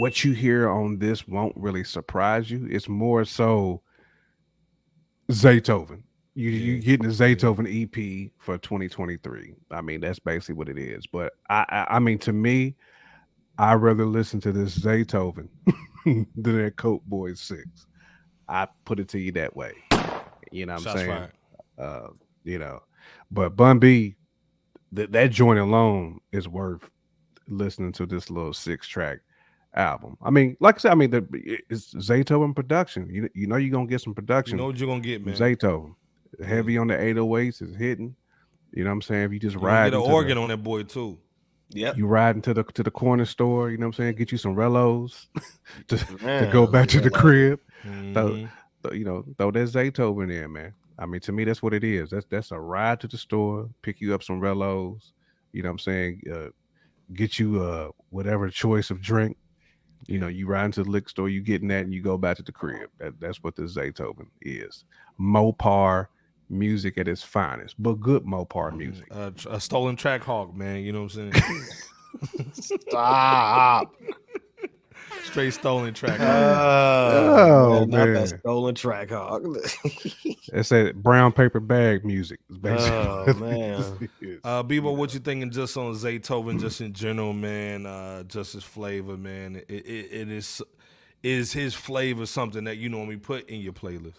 what 0.00 0.24
you 0.24 0.32
hear 0.32 0.68
on 0.68 0.98
this 0.98 1.26
won't 1.28 1.56
really 1.56 1.84
surprise 1.84 2.50
you. 2.50 2.66
It's 2.70 2.88
more 2.88 3.24
so 3.24 3.82
Zaytoven. 5.30 6.02
You 6.34 6.50
you 6.50 6.74
Yeah. 6.74 6.80
getting 6.80 7.08
the 7.08 7.14
Zaytoven 7.14 7.66
EP 7.66 8.30
for 8.38 8.58
2023. 8.58 9.54
I 9.70 9.80
mean, 9.80 10.00
that's 10.00 10.18
basically 10.20 10.54
what 10.54 10.68
it 10.68 10.78
is. 10.78 11.06
But 11.06 11.32
I 11.50 11.64
I, 11.68 11.96
I 11.96 11.98
mean, 11.98 12.18
to 12.20 12.32
me, 12.32 12.76
I 13.58 13.74
rather 13.74 14.06
listen 14.06 14.40
to 14.42 14.52
this 14.52 14.78
Zaytoven 14.78 15.48
than 16.04 16.26
that 16.36 16.74
Coke 16.76 17.02
Boys 17.06 17.40
Six. 17.40 17.66
I 18.48 18.68
put 18.84 19.00
it 19.00 19.08
to 19.08 19.18
you 19.18 19.32
that 19.32 19.54
way. 19.56 19.72
You 20.50 20.66
know 20.66 20.74
what 20.74 20.78
I'm 20.78 20.84
Shots 20.84 21.00
saying? 21.00 21.28
Uh, 21.78 22.08
you 22.44 22.58
know, 22.58 22.82
but 23.30 23.56
Bun 23.56 23.78
B, 23.78 24.16
th- 24.94 25.10
that 25.10 25.30
joint 25.30 25.58
alone 25.58 26.20
is 26.32 26.48
worth 26.48 26.88
listening 27.48 27.92
to 27.92 28.06
this 28.06 28.30
little 28.30 28.54
six 28.54 28.86
track 28.88 29.18
album. 29.74 30.16
I 30.22 30.30
mean, 30.30 30.56
like 30.60 30.76
I 30.76 30.78
said, 30.78 30.92
I 30.92 30.94
mean, 30.94 31.10
the, 31.10 31.26
it's 31.68 31.92
Zaytoven 31.94 32.54
production. 32.56 33.08
You 33.10 33.28
you 33.34 33.46
know 33.46 33.56
you're 33.56 33.70
gonna 33.72 33.86
get 33.86 34.00
some 34.00 34.14
production. 34.14 34.56
You 34.56 34.62
know 34.62 34.68
what 34.68 34.78
you're 34.78 34.88
gonna 34.88 35.00
get, 35.00 35.22
from 35.22 35.32
man. 35.32 35.40
Zaytoven. 35.40 35.94
Heavy 36.46 36.78
on 36.78 36.88
the 36.88 36.94
808s 36.94 37.62
is 37.62 37.74
hitting. 37.74 38.14
You 38.72 38.84
know 38.84 38.90
what 38.90 38.94
I'm 38.94 39.02
saying? 39.02 39.24
If 39.24 39.32
you 39.32 39.38
just 39.38 39.54
You're 39.54 39.62
ride 39.64 39.90
get 39.90 39.94
an 39.94 40.00
into 40.00 40.08
the- 40.08 40.14
organ 40.14 40.38
on 40.38 40.48
that 40.48 40.62
boy 40.62 40.84
too. 40.84 41.18
Yep. 41.70 41.98
you 41.98 42.06
ride 42.06 42.36
into 42.36 42.54
the 42.54 42.64
to 42.64 42.82
the 42.82 42.90
corner 42.90 43.24
store, 43.26 43.70
you 43.70 43.76
know 43.76 43.86
what 43.86 43.98
I'm 43.98 44.04
saying? 44.04 44.14
Get 44.16 44.32
you 44.32 44.38
some 44.38 44.54
Rellos 44.56 45.26
to, 45.88 45.96
to 45.98 46.48
go 46.50 46.66
back 46.66 46.88
to 46.88 47.00
the 47.00 47.10
yeah. 47.12 47.20
crib. 47.20 47.60
Mhm. 47.84 48.14
Th- 48.82 48.94
You 48.94 49.04
know, 49.04 49.24
throw 49.36 49.50
that 49.50 49.68
Zaytoven 49.68 50.32
in, 50.32 50.52
man. 50.52 50.72
I 50.98 51.04
mean, 51.06 51.20
to 51.22 51.32
me, 51.32 51.44
that's 51.44 51.62
what 51.62 51.74
it 51.74 51.84
is. 51.84 52.10
That's 52.10 52.26
that's 52.30 52.52
a 52.52 52.58
ride 52.58 53.00
to 53.00 53.08
the 53.08 53.18
store, 53.18 53.68
pick 53.82 54.00
you 54.00 54.14
up 54.14 54.22
some 54.22 54.40
Rellos, 54.40 55.12
you 55.52 55.62
know 55.62 55.68
what 55.68 55.72
I'm 55.72 55.78
saying? 55.80 56.22
Uh, 56.32 56.48
get 57.14 57.38
you 57.38 57.62
uh 57.62 57.88
whatever 58.10 58.48
choice 58.48 58.90
of 58.90 59.00
drink. 59.02 59.36
You 60.06 60.18
know, 60.18 60.28
you 60.28 60.46
ride 60.46 60.66
into 60.66 60.84
the 60.84 60.90
liquor 60.90 61.08
store, 61.10 61.28
you 61.28 61.42
getting 61.42 61.68
that, 61.68 61.84
and 61.84 61.92
you 61.92 62.00
go 62.02 62.16
back 62.16 62.36
to 62.38 62.42
the 62.42 62.52
crib. 62.52 62.88
That, 62.98 63.20
that's 63.20 63.42
what 63.42 63.56
the 63.56 63.62
Zaytoven 63.64 64.28
is. 64.40 64.84
Mopar 65.20 66.06
music 66.50 66.98
at 66.98 67.08
its 67.08 67.22
finest, 67.22 67.74
but 67.78 67.94
good 68.00 68.24
Mopar 68.24 68.76
music. 68.76 69.06
Uh, 69.10 69.30
a 69.48 69.60
stolen 69.60 69.96
track 69.96 70.22
hawk, 70.22 70.54
man. 70.54 70.82
You 70.82 70.92
know 70.92 71.02
what 71.04 71.14
I'm 71.16 71.32
saying? 71.32 72.44
Stop. 72.52 73.94
Straight 75.24 75.52
stolen 75.52 75.94
track. 75.94 76.18
hawk. 76.18 76.28
Oh, 76.28 77.86
man, 77.86 77.90
not 77.90 78.06
that 78.20 78.38
stolen 78.40 78.74
track 78.74 79.10
hog. 79.10 79.56
It's 80.50 80.70
that 80.70 80.94
brown 81.02 81.32
paper 81.32 81.60
bag 81.60 82.06
music. 82.06 82.40
Basically 82.48 82.88
Oh, 82.96 83.34
man. 83.34 83.98
it 84.00 84.10
is. 84.22 84.40
Uh, 84.42 84.62
Bebo, 84.62 84.96
what 84.96 85.12
you 85.12 85.20
thinking 85.20 85.50
just 85.50 85.76
on 85.76 85.92
Zaytoven, 85.92 86.58
just 86.58 86.80
in 86.80 86.94
general, 86.94 87.34
man? 87.34 87.84
Uh, 87.84 88.22
just 88.22 88.54
his 88.54 88.64
flavor, 88.64 89.18
man. 89.18 89.56
It, 89.56 89.70
it, 89.86 90.08
it 90.10 90.30
is 90.30 90.62
is 91.22 91.52
his 91.52 91.74
flavor 91.74 92.24
something 92.26 92.64
that 92.64 92.78
you 92.78 92.88
normally 92.88 93.16
put 93.18 93.48
in 93.50 93.60
your 93.60 93.72
playlist? 93.72 94.14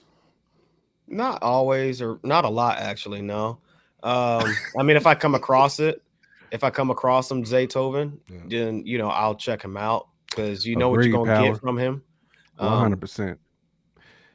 Not 1.09 1.41
always, 1.43 2.01
or 2.01 2.19
not 2.23 2.45
a 2.45 2.49
lot, 2.49 2.77
actually. 2.79 3.21
No. 3.21 3.59
Um, 4.03 4.43
I 4.77 4.83
mean, 4.83 4.95
if 4.97 5.05
I 5.05 5.15
come 5.15 5.35
across 5.35 5.79
it, 5.79 6.01
if 6.51 6.63
I 6.63 6.69
come 6.69 6.89
across 6.89 7.27
some 7.27 7.43
Zaytoven, 7.43 8.17
Yeah. 8.29 8.37
then 8.47 8.85
you 8.85 8.97
know 8.97 9.09
I'll 9.09 9.35
check 9.35 9.61
him 9.63 9.77
out 9.77 10.07
because 10.29 10.65
you 10.65 10.75
know 10.75 10.89
what 10.89 11.03
you're 11.03 11.11
gonna 11.13 11.31
Power. 11.35 11.51
get 11.51 11.59
from 11.61 11.77
him. 11.77 12.01
Um, 12.57 12.79
hundred 12.79 13.01
percent. 13.01 13.39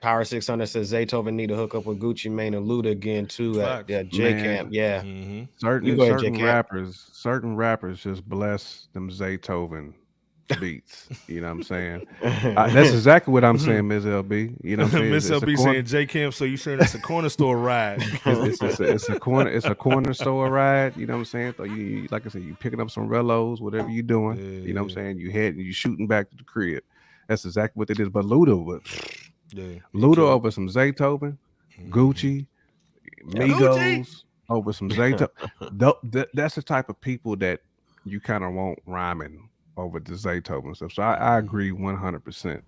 Power 0.01 0.23
600 0.23 0.67
says 0.67 0.93
Zaytoven 0.93 1.33
need 1.33 1.49
to 1.49 1.57
hook 1.57 1.75
up 1.75 1.87
with 1.87 1.99
Gucci 1.99 2.31
Mane 2.31 2.53
and 2.53 2.69
Luda 2.69 2.91
again 2.91 3.25
too 3.27 3.59
at, 3.63 3.89
Facts. 3.89 3.93
at 3.93 4.09
J 4.11 4.33
Camp. 4.35 4.69
Yeah. 4.71 5.01
Mm-hmm. 5.01 5.45
Certain 5.57 5.89
you 5.89 6.03
ahead, 6.03 6.21
certain 6.21 6.43
rappers, 6.45 7.09
certain 7.13 7.57
rappers 7.57 8.03
just 8.03 8.29
bless 8.29 8.89
them 8.93 9.09
Zaytoven 9.11 9.95
beats. 10.61 11.09
You 11.27 11.41
know 11.41 11.49
what 11.49 11.53
I'm 11.53 11.63
saying? 11.63 12.07
Uh, 12.55 12.69
that's 12.73 12.91
exactly 12.91 13.33
what 13.33 13.45
I'm 13.45 13.59
saying, 13.59 13.89
Ms. 13.89 14.05
LB. 14.05 14.57
You 14.63 14.77
know 14.77 14.85
what 14.85 14.95
I'm 14.95 15.01
saying? 15.01 15.11
Miss 15.11 15.31
It's, 15.31 15.43
it's, 15.43 15.45
LB 15.45 15.53
a 15.53 15.57
corner, 15.57 15.73
saying 15.73 15.85
J 15.87 16.07
Camp, 16.07 16.35
so 16.35 16.45
you 16.45 16.57
sure 16.57 16.77
that's 16.77 16.95
a 16.95 17.01
corner 17.01 17.29
store 17.29 17.59
ride? 17.59 17.99
it's, 18.27 18.63
it's, 18.63 18.81
a, 18.81 18.83
it's 18.85 19.09
a 19.09 19.19
corner. 19.19 19.51
It's 19.51 19.67
a 19.67 19.75
corner 19.75 20.15
store 20.15 20.51
ride. 20.51 20.97
You 20.97 21.07
know 21.07 21.15
what 21.15 21.21
I'm 21.21 21.25
saying? 21.25 21.55
So 21.57 21.65
you, 21.65 21.75
you- 21.75 22.09
like 22.11 22.27
I 22.27 22.29
said, 22.29 22.43
you 22.43 22.55
picking 22.55 22.81
up 22.81 22.91
some 22.91 23.09
Rellos, 23.09 23.61
whatever 23.61 23.89
you 23.89 24.03
doing. 24.03 24.37
Yeah, 24.37 24.67
you 24.67 24.75
know 24.75 24.83
what 24.83 24.91
I'm 24.91 24.95
saying? 24.95 25.19
You 25.19 25.31
head 25.31 25.57
you 25.57 25.73
shooting 25.73 26.07
back 26.07 26.31
to 26.31 26.37
the 26.37 26.45
crib. 26.45 26.83
That's 27.29 27.45
exactly 27.45 27.79
what 27.81 27.91
it 27.91 27.99
is. 27.99 28.09
But 28.09 28.25
Luda 28.27 28.63
was 28.63 28.83
Yeah, 29.53 29.79
Luda 29.95 30.19
over 30.19 30.51
some 30.51 30.69
Zaytoven. 30.69 31.37
Gucci, 31.89 32.47
Gucci. 33.27 33.49
Migos 33.59 34.23
over 34.51 34.73
some 34.73 34.91
Zaytoven. 34.91 35.29
Th- 35.79 35.95
th- 36.13 36.29
that's 36.35 36.55
the 36.55 36.63
type 36.63 36.89
of 36.89 37.01
people 37.01 37.37
that 37.37 37.61
you 38.05 38.21
kind 38.21 38.45
of 38.45 38.53
want 38.53 38.79
rhyming 38.87 39.49
over 39.77 40.01
the 40.01 40.13
Zaytoven 40.13 40.77
stuff. 40.77 40.93
So 40.93 41.03
I, 41.03 41.15
I 41.15 41.39
agree 41.39 41.71
100% 41.71 42.63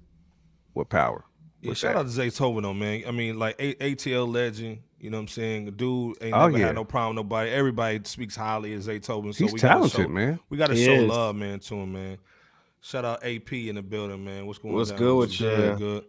with 0.75 0.89
Power. 0.89 1.25
Yeah, 1.63 1.73
shout 1.75 1.95
that. 1.95 2.01
out 2.01 2.07
to 2.07 2.13
Zaytoven 2.13 2.63
though, 2.63 2.75
man. 2.75 3.05
I 3.07 3.11
mean, 3.11 3.39
like 3.39 3.57
A- 3.59 3.75
ATL 3.75 4.33
legend. 4.33 4.79
You 4.99 5.11
know 5.11 5.19
what 5.19 5.23
I'm 5.23 5.29
saying? 5.29 5.71
Dude 5.73 6.17
ain't 6.23 6.35
Oh, 6.35 6.47
never 6.47 6.59
yeah. 6.59 6.67
had 6.67 6.75
no 6.75 6.85
problem 6.85 7.17
with 7.17 7.25
nobody. 7.27 7.51
Everybody 7.51 8.01
speaks 8.05 8.35
highly 8.35 8.75
of 8.75 8.83
Zaytoven. 8.83 9.35
So 9.35 9.45
He's 9.45 9.53
we 9.53 9.59
gotta 9.61 9.75
talented, 9.75 10.01
show, 10.01 10.09
man. 10.09 10.41
We 10.49 10.57
got 10.57 10.69
to 10.69 10.77
show 10.77 10.93
is. 10.93 11.09
love, 11.09 11.37
man, 11.37 11.59
to 11.61 11.75
him, 11.75 11.93
man. 11.93 12.19
Shout 12.81 13.05
out 13.05 13.25
AP 13.25 13.53
in 13.53 13.75
the 13.75 13.83
building, 13.83 14.25
man. 14.25 14.47
What's 14.47 14.59
going 14.59 14.75
What's 14.75 14.91
down? 14.91 14.99
good 14.99 15.17
with 15.17 15.41
you? 15.41 15.49
Good, 15.49 15.79
good. 15.79 16.05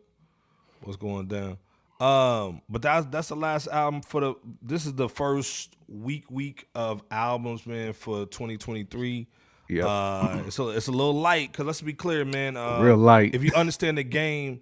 What's 0.81 0.97
going 0.97 1.27
down? 1.27 1.57
Um, 1.99 2.61
but 2.69 2.81
that's 2.81 3.05
that's 3.07 3.27
the 3.29 3.35
last 3.35 3.67
album 3.67 4.01
for 4.01 4.21
the. 4.21 4.35
This 4.61 4.85
is 4.85 4.93
the 4.93 5.09
first 5.09 5.75
week 5.87 6.29
week 6.31 6.67
of 6.75 7.03
albums, 7.11 7.65
man, 7.65 7.93
for 7.93 8.25
2023. 8.27 9.27
Yeah, 9.69 9.85
uh, 9.85 10.49
so 10.49 10.69
it's 10.69 10.87
a 10.87 10.91
little 10.91 11.13
light 11.19 11.51
because 11.51 11.65
let's 11.65 11.81
be 11.81 11.93
clear, 11.93 12.23
man. 12.25 12.55
Uh, 12.57 12.79
real 12.81 12.97
light. 12.97 13.35
If 13.35 13.43
you 13.43 13.51
understand 13.53 13.97
the 13.97 14.03
game, 14.03 14.61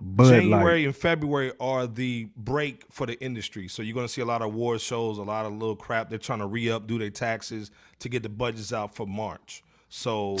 Bud 0.00 0.30
January 0.30 0.80
Light. 0.80 0.86
and 0.86 0.96
February 0.96 1.52
are 1.60 1.86
the 1.86 2.28
break 2.36 2.84
for 2.90 3.06
the 3.06 3.18
industry. 3.22 3.68
So 3.68 3.82
you're 3.82 3.94
gonna 3.94 4.08
see 4.08 4.20
a 4.20 4.26
lot 4.26 4.42
of 4.42 4.46
award 4.46 4.80
shows, 4.80 5.18
a 5.18 5.22
lot 5.22 5.46
of 5.46 5.52
little 5.52 5.76
crap. 5.76 6.10
They're 6.10 6.18
trying 6.18 6.40
to 6.40 6.46
re 6.46 6.70
up, 6.70 6.86
do 6.86 6.98
their 6.98 7.10
taxes 7.10 7.70
to 8.00 8.08
get 8.08 8.22
the 8.22 8.28
budgets 8.28 8.72
out 8.72 8.94
for 8.94 9.06
March. 9.06 9.62
So 9.88 10.38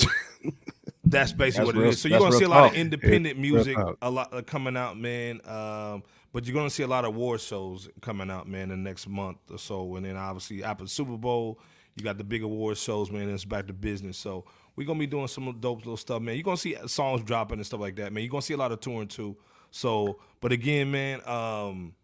that's 1.04 1.32
basically 1.32 1.66
That's 1.66 1.66
what 1.66 1.74
real- 1.76 1.84
it 1.86 1.88
is. 1.90 2.00
So 2.00 2.08
you're 2.08 2.18
gonna 2.18 2.32
see 2.32 2.44
a 2.44 2.48
lot 2.48 2.70
of 2.70 2.74
independent 2.74 3.38
music, 3.38 3.76
a 4.00 4.10
lot 4.10 4.32
uh, 4.34 4.42
coming 4.42 4.76
out, 4.76 4.98
man. 4.98 5.40
Um, 5.46 6.02
but 6.32 6.44
you're 6.46 6.54
gonna 6.54 6.70
see 6.70 6.82
a 6.82 6.88
lot 6.88 7.04
of 7.04 7.14
war 7.14 7.38
shows 7.38 7.88
coming 8.00 8.30
out, 8.30 8.48
man, 8.48 8.70
the 8.70 8.76
next 8.76 9.06
month 9.08 9.38
or 9.50 9.58
so. 9.58 9.94
And 9.96 10.04
then 10.04 10.16
obviously 10.16 10.64
after 10.64 10.84
the 10.84 10.90
Super 10.90 11.16
Bowl, 11.16 11.58
you 11.96 12.04
got 12.04 12.18
the 12.18 12.24
big 12.24 12.42
award 12.42 12.76
shows, 12.78 13.10
man. 13.10 13.28
It's 13.28 13.44
back 13.44 13.66
to 13.66 13.72
business. 13.72 14.16
So 14.16 14.44
we're 14.76 14.86
gonna 14.86 14.98
be 14.98 15.06
doing 15.06 15.28
some 15.28 15.54
dope 15.60 15.80
little 15.80 15.96
stuff, 15.96 16.22
man. 16.22 16.34
You're 16.34 16.44
gonna 16.44 16.56
see 16.56 16.76
songs 16.86 17.22
dropping 17.22 17.58
and 17.58 17.66
stuff 17.66 17.80
like 17.80 17.96
that, 17.96 18.12
man. 18.12 18.22
You're 18.22 18.30
gonna 18.30 18.42
see 18.42 18.54
a 18.54 18.58
lot 18.58 18.72
of 18.72 18.80
touring 18.80 19.08
too. 19.08 19.36
So, 19.70 20.18
but 20.40 20.52
again, 20.52 20.90
man, 20.90 21.20
um, 21.26 21.94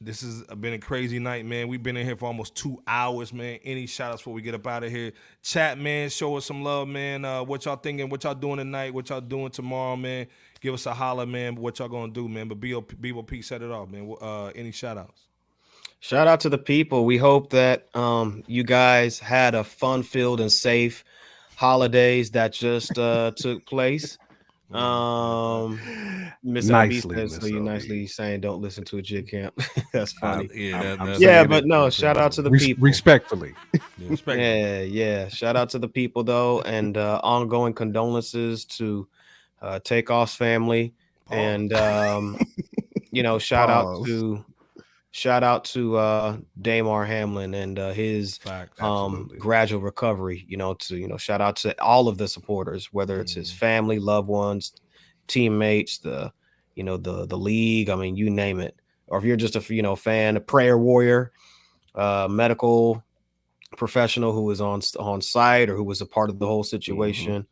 this 0.00 0.22
has 0.22 0.42
been 0.56 0.72
a 0.72 0.78
crazy 0.78 1.18
night, 1.18 1.46
man. 1.46 1.68
We've 1.68 1.82
been 1.82 1.96
in 1.96 2.04
here 2.04 2.16
for 2.16 2.26
almost 2.26 2.54
two 2.54 2.82
hours, 2.86 3.32
man. 3.32 3.58
Any 3.62 3.86
shout 3.86 4.12
outs 4.12 4.22
before 4.22 4.34
we 4.34 4.42
get 4.42 4.54
up 4.54 4.66
out 4.66 4.84
of 4.84 4.90
here? 4.90 5.12
Chat, 5.42 5.78
man. 5.78 6.08
Show 6.08 6.36
us 6.36 6.46
some 6.46 6.62
love, 6.62 6.88
man. 6.88 7.24
Uh, 7.24 7.42
what 7.42 7.64
y'all 7.64 7.76
thinking? 7.76 8.08
What 8.08 8.24
y'all 8.24 8.34
doing 8.34 8.56
tonight? 8.56 8.92
What 8.92 9.08
y'all 9.10 9.20
doing 9.20 9.50
tomorrow, 9.50 9.96
man? 9.96 10.26
Give 10.60 10.74
us 10.74 10.86
a 10.86 10.94
holler, 10.94 11.26
man. 11.26 11.54
What 11.54 11.78
y'all 11.78 11.88
gonna 11.88 12.12
do, 12.12 12.28
man? 12.28 12.48
But 12.48 12.60
BOP, 12.60 12.92
BOP 12.98 13.42
set 13.42 13.62
it 13.62 13.70
off, 13.70 13.90
man. 13.90 14.14
Uh, 14.20 14.46
any 14.48 14.72
shout 14.72 14.98
outs? 14.98 15.28
Shout 16.04 16.26
out 16.26 16.40
to 16.40 16.48
the 16.48 16.58
people. 16.58 17.04
We 17.04 17.16
hope 17.16 17.50
that 17.50 17.86
um, 17.94 18.42
you 18.48 18.64
guys 18.64 19.20
had 19.20 19.54
a 19.54 19.62
fun-filled 19.62 20.40
and 20.40 20.50
safe 20.50 21.04
holidays 21.54 22.32
that 22.32 22.52
just 22.52 22.98
uh, 22.98 23.30
took 23.36 23.64
place. 23.66 24.18
Um, 24.72 25.78
Miss 26.42 26.66
Nicely, 26.66 27.14
LB 27.14 27.30
says, 27.30 27.36
so 27.40 27.46
you 27.46 27.60
LB. 27.60 27.64
nicely 27.64 28.06
saying 28.08 28.40
don't 28.40 28.60
listen 28.60 28.82
to 28.86 28.98
a 28.98 29.02
jig 29.02 29.28
camp. 29.28 29.54
That's 29.92 30.12
Uh, 30.16 30.20
funny. 30.20 30.48
yeah, 30.54 30.82
that, 30.82 31.00
I'm 31.00 31.06
that's, 31.06 31.20
yeah, 31.20 31.44
but 31.44 31.66
no, 31.66 31.88
shout 31.88 32.16
out 32.16 32.32
to 32.32 32.42
the 32.42 32.50
Res- 32.50 32.66
people. 32.66 32.82
respectfully. 32.82 33.54
yeah, 33.98 34.08
respect. 34.08 34.40
Yeah, 34.40 34.80
yeah. 34.80 35.28
Shout 35.28 35.54
out 35.54 35.70
to 35.70 35.78
the 35.78 35.88
people 35.88 36.24
though, 36.24 36.62
and 36.62 36.96
uh, 36.96 37.20
ongoing 37.22 37.74
condolences 37.74 38.64
to 38.64 39.06
uh, 39.60 39.78
Takeoff's 39.84 40.34
family, 40.34 40.94
Pause. 41.26 41.38
and 41.38 41.72
um, 41.74 42.38
you 43.12 43.22
know, 43.22 43.38
shout 43.38 43.70
out 43.70 44.04
to 44.06 44.44
shout 45.12 45.44
out 45.44 45.64
to 45.66 45.96
uh, 45.96 46.36
Damar 46.60 47.04
Hamlin 47.04 47.54
and 47.54 47.78
uh, 47.78 47.92
his 47.92 48.38
Facts. 48.38 48.80
um 48.80 49.30
gradual 49.38 49.80
recovery. 49.80 50.44
You 50.48 50.56
know, 50.56 50.74
to 50.74 50.96
you 50.96 51.06
know, 51.08 51.16
shout 51.16 51.40
out 51.40 51.56
to 51.56 51.80
all 51.80 52.08
of 52.08 52.18
the 52.18 52.26
supporters, 52.28 52.92
whether 52.92 53.20
it's 53.20 53.34
his 53.34 53.50
Mhm. 53.52 53.56
family, 53.56 53.98
loved 54.00 54.28
ones, 54.28 54.72
teammates, 55.28 55.98
the 55.98 56.32
you 56.74 56.82
know 56.84 56.96
the 56.96 57.26
the 57.26 57.38
league. 57.38 57.88
I 57.90 57.94
mean, 57.96 58.16
you 58.16 58.30
name 58.30 58.60
it. 58.60 58.76
Or 59.06 59.18
if 59.18 59.24
you're 59.24 59.36
just 59.36 59.56
a 59.56 59.74
you 59.74 59.82
know 59.82 59.94
fan, 59.96 60.36
a 60.36 60.40
prayer 60.40 60.76
warrior, 60.78 61.32
uh, 61.94 62.26
medical 62.30 63.02
professional 63.76 64.32
who 64.32 64.42
was 64.44 64.60
on 64.60 64.80
on 64.98 65.20
site 65.20 65.70
or 65.70 65.76
who 65.76 65.84
was 65.84 66.00
a 66.00 66.06
part 66.06 66.30
of 66.30 66.38
the 66.38 66.46
whole 66.46 66.64
situation. 66.64 67.46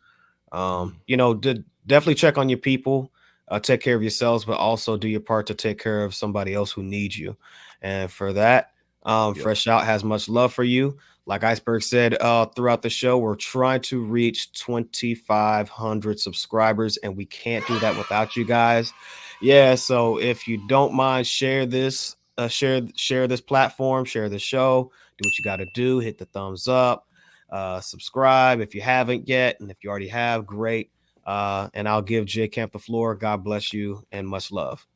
Um, 0.53 1.01
you 1.07 1.17
know, 1.17 1.35
did 1.35 1.65
definitely 1.87 2.17
check 2.17 2.39
on 2.39 2.49
your 2.49 2.59
people, 2.59 3.13
uh, 3.51 3.61
take 3.61 3.81
care 3.81 3.97
of 3.97 4.03
yourselves, 4.03 4.45
but 4.45 4.59
also 4.59 4.97
do 4.97 5.09
your 5.09 5.21
part 5.21 5.47
to 5.49 5.55
take 5.55 5.79
care 5.79 6.05
of 6.05 6.15
somebody 6.15 6.55
else 6.55 6.71
who 6.71 6.83
needs 6.83 7.19
you. 7.19 7.37
And 7.83 8.11
for 8.11 8.33
that, 8.33 8.73
um, 9.03 9.35
Yep. 9.35 9.43
Fresh 9.43 9.67
Out 9.67 9.85
has 9.85 10.05
much 10.05 10.29
love 10.29 10.53
for 10.53 10.65
you. 10.65 10.99
Like 11.27 11.45
Iceberg 11.45 11.83
said 11.83 12.21
uh, 12.21 12.47
throughout 12.47 12.83
the 12.83 12.91
show, 12.91 13.19
we're 13.19 13.37
trying 13.37 13.83
to 13.83 14.03
reach 14.03 14.53
2,500 14.53 16.19
subscribers, 16.19 16.97
and 16.99 17.17
we 17.17 17.27
can't 17.27 17.67
do 17.67 17.79
that 17.81 17.97
without 17.97 18.37
you 18.37 18.45
guys. 18.45 18.93
Yeah, 19.41 19.75
so 19.75 20.19
if 20.19 20.49
you 20.49 20.67
don't 20.67 20.95
mind, 20.95 21.27
share 21.27 21.67
this, 21.67 22.17
uh, 22.37 22.49
share 22.49 22.83
share 22.97 23.29
this 23.29 23.41
platform, 23.41 24.05
share 24.05 24.29
the 24.29 24.39
show. 24.39 24.91
Do 25.19 25.27
what 25.27 25.39
you 25.39 25.45
got 25.45 25.57
to 25.57 25.67
do. 25.75 25.99
Hit 25.99 26.19
the 26.19 26.27
thumbs 26.27 26.69
up, 26.69 27.07
uh, 27.51 27.81
subscribe 27.81 28.61
if 28.61 28.75
you 28.75 28.81
haven't 28.81 29.29
yet, 29.29 29.61
and 29.61 29.71
if 29.71 29.79
you 29.83 29.91
already 29.91 30.09
have, 30.09 30.47
great. 30.47 30.91
Uh, 31.25 31.69
and 31.75 31.89
I'll 31.89 32.03
give 32.03 32.27
J 32.27 32.49
Camp 32.49 32.73
the 32.73 32.79
floor. 32.79 33.15
God 33.15 33.45
bless 33.45 33.73
you 33.73 34.05
and 34.13 34.27
much 34.27 34.51
love. 34.51 34.87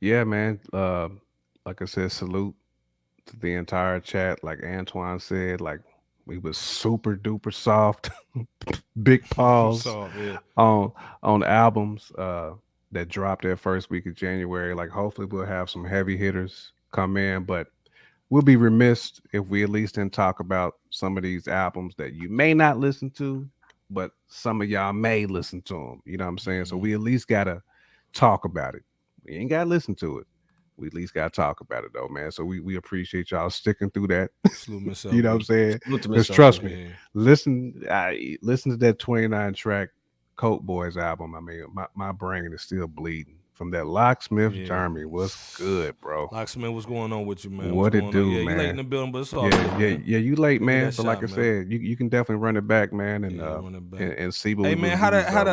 Yeah, 0.00 0.24
man. 0.24 0.60
Uh, 0.72 1.08
like 1.64 1.80
I 1.82 1.86
said, 1.86 2.12
salute 2.12 2.54
to 3.26 3.36
the 3.38 3.54
entire 3.54 4.00
chat. 4.00 4.42
Like 4.44 4.62
Antoine 4.62 5.18
said, 5.18 5.60
like 5.60 5.80
we 6.26 6.38
was 6.38 6.58
super 6.58 7.16
duper 7.16 7.52
soft, 7.52 8.10
big 9.02 9.28
pause 9.30 9.82
So, 9.82 10.08
yeah. 10.18 10.38
on 10.56 10.92
on 11.22 11.42
albums 11.42 12.10
uh 12.18 12.52
that 12.92 13.08
dropped 13.08 13.44
that 13.44 13.58
first 13.58 13.90
week 13.90 14.06
of 14.06 14.14
January. 14.14 14.74
Like 14.74 14.90
hopefully 14.90 15.26
we'll 15.26 15.46
have 15.46 15.68
some 15.68 15.84
heavy 15.84 16.16
hitters 16.16 16.72
come 16.92 17.16
in, 17.16 17.44
but 17.44 17.66
we'll 18.30 18.42
be 18.42 18.56
remiss 18.56 19.20
if 19.32 19.46
we 19.48 19.62
at 19.64 19.68
least 19.68 19.96
didn't 19.96 20.12
talk 20.12 20.40
about 20.40 20.74
some 20.90 21.16
of 21.16 21.22
these 21.22 21.48
albums 21.48 21.94
that 21.98 22.14
you 22.14 22.28
may 22.28 22.54
not 22.54 22.78
listen 22.78 23.10
to, 23.10 23.48
but 23.94 24.12
some 24.28 24.60
of 24.60 24.68
y'all 24.68 24.92
may 24.92 25.26
listen 25.26 25.62
to 25.62 25.74
them. 25.74 26.02
You 26.04 26.18
know 26.18 26.24
what 26.24 26.30
I'm 26.30 26.38
saying? 26.38 26.66
So 26.66 26.76
we 26.76 26.94
at 26.94 27.00
least 27.00 27.28
gotta 27.28 27.62
talk 28.12 28.44
about 28.44 28.74
it. 28.74 28.82
We 29.24 29.36
ain't 29.36 29.50
gotta 29.50 29.68
listen 29.68 29.94
to 29.96 30.18
it. 30.18 30.26
We 30.76 30.88
at 30.88 30.94
least 30.94 31.14
gotta 31.14 31.30
talk 31.30 31.60
about 31.60 31.84
it 31.84 31.92
though, 31.94 32.08
man. 32.08 32.32
So 32.32 32.44
we, 32.44 32.60
we 32.60 32.76
appreciate 32.76 33.30
y'all 33.30 33.50
sticking 33.50 33.90
through 33.90 34.08
that. 34.08 34.30
Myself. 34.68 35.14
you 35.14 35.22
know 35.22 35.30
what 35.30 35.36
I'm 35.36 35.42
saying? 35.42 35.80
Just 36.12 36.32
trust 36.32 36.58
Sophie. 36.58 36.74
me. 36.74 36.82
Yeah. 36.82 36.88
Listen, 37.14 37.84
I 37.90 38.36
listen 38.42 38.72
to 38.72 38.76
that 38.78 38.98
29 38.98 39.54
track 39.54 39.90
Coke 40.36 40.62
Boys 40.62 40.96
album. 40.96 41.34
I 41.34 41.40
mean, 41.40 41.64
my, 41.72 41.86
my 41.94 42.12
brain 42.12 42.52
is 42.52 42.62
still 42.62 42.88
bleeding 42.88 43.38
from 43.54 43.70
that 43.70 43.86
locksmith 43.86 44.52
Yeah. 44.52 44.64
journey. 44.66 45.04
Was 45.04 45.54
good, 45.56 45.98
bro. 46.00 46.28
Locksmith, 46.30 46.72
what's 46.72 46.86
going 46.86 47.12
on 47.12 47.24
with 47.26 47.44
you, 47.44 47.50
man? 47.50 47.74
What 47.74 47.94
What's 47.94 48.06
it 48.06 48.12
do, 48.12 48.30
yeah, 48.30 48.40
You 48.40 48.46
late 48.46 48.56
man? 48.56 48.70
in 48.70 48.76
the 48.76 48.84
building, 48.84 49.12
but 49.12 49.20
it's 49.20 49.32
all 49.32 49.48
Yeah, 49.48 49.50
good, 49.50 49.80
yeah, 49.80 49.88
man. 49.90 50.02
yeah. 50.06 50.18
You 50.18 50.36
late, 50.36 50.60
man. 50.62 50.84
that 50.90 50.96
But 50.96 51.06
like 51.06 51.18
I 51.18 51.20
man. 51.22 51.28
said, 51.30 51.72
you, 51.72 51.78
you 51.78 51.96
can 51.96 52.08
definitely 52.08 52.42
run 52.42 52.56
it 52.56 52.66
back, 52.66 52.92
man, 52.92 53.24
and 53.24 53.36
Yeah, 53.36 53.44
uh, 53.44 53.62
and, 53.62 54.12
and 54.12 54.34
see 54.34 54.54
what 54.54 54.68
Hey 54.68 54.74
man, 54.74 54.98
how 54.98 55.10
the 55.10 55.22
how 55.22 55.44
to. 55.44 55.50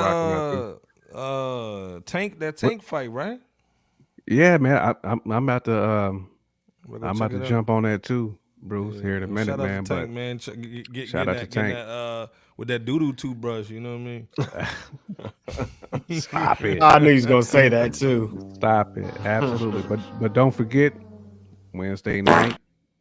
uh, 1.14 1.18
uh 1.18 2.00
tank 2.06 2.40
that 2.40 2.58
tank 2.58 2.84
fight 2.84 3.12
right? 3.12 3.40
Yeah, 4.28 4.58
man. 4.58 4.78
I, 4.78 4.96
I'm 5.04 5.22
I'm 5.26 5.44
about 5.50 5.66
to 5.66 5.90
um 5.90 6.30
I'm 7.04 7.16
about 7.16 7.32
to 7.32 7.48
jump 7.48 7.70
on 7.70 7.84
that 7.84 8.04
too, 8.04 8.38
Bruce. 8.62 9.00
Here 9.02 9.18
in 9.18 9.24
a 9.24 9.28
man. 9.28 9.46
minute, 9.46 9.58
man. 9.58 9.84
to 9.84 9.90
But 9.90 9.96
Tank, 9.96 10.10
man. 10.12 10.40
Ch- 10.40 10.46
get, 10.62 10.94
get, 10.94 11.08
Shout 11.10 11.26
get 11.26 11.30
out 11.30 11.34
that, 11.40 11.40
to 11.40 11.48
Tank. 11.48 11.74
that, 11.76 11.88
uh, 11.88 12.28
with 12.62 12.68
that 12.68 12.86
doodoo 12.86 13.18
toothbrush. 13.18 13.72
You 13.72 13.80
know 13.80 13.98
what 13.98 14.02
I 15.18 15.26
mean? 16.06 16.20
stop 16.22 16.62
it. 16.64 16.80
I 16.80 17.00
knew 17.00 17.08
he 17.10 17.16
was 17.16 17.26
gonna 17.26 17.42
say 17.42 17.70
that 17.70 17.96
too. 17.96 18.52
Stop 18.54 18.96
it. 19.00 19.06
Absolutely. 19.26 19.82
but 19.90 20.00
but 20.20 20.34
don't 20.34 20.52
forget 20.54 20.94
Wednesday 21.74 22.22
night, 22.22 22.56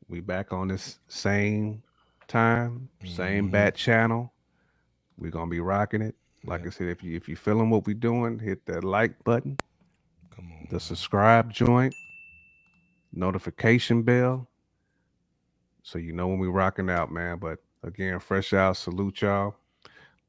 we 0.08 0.20
back 0.20 0.54
on 0.54 0.68
this 0.68 0.98
same 1.08 1.82
time, 2.26 2.88
same 3.04 3.48
Mhm. 3.48 3.50
bat 3.50 3.74
channel. 3.74 4.32
We're 5.18 5.30
gonna 5.30 5.50
be 5.50 5.60
rocking 5.60 6.00
it. 6.00 6.14
Like 6.42 6.62
Yeah. 6.62 6.68
I 6.68 6.70
said, 6.70 6.88
if 6.88 7.04
you 7.04 7.14
if 7.14 7.28
you 7.28 7.36
feeling 7.36 7.68
what 7.68 7.84
we 7.86 7.92
doing, 7.92 8.38
hit 8.38 8.64
that 8.64 8.82
like 8.82 9.22
button, 9.24 9.58
Come 10.34 10.50
on. 10.52 10.68
the 10.70 10.80
subscribe 10.80 11.52
joint, 11.52 11.94
notification 13.12 14.04
bell. 14.04 14.48
So 15.82 15.98
you 15.98 16.14
know 16.14 16.28
when 16.28 16.38
we 16.38 16.48
rocking 16.48 16.88
out, 16.88 17.12
man. 17.12 17.36
But 17.38 17.58
again, 17.82 18.18
fresh 18.20 18.52
out, 18.52 18.76
salute 18.76 19.22
y'all. 19.22 19.54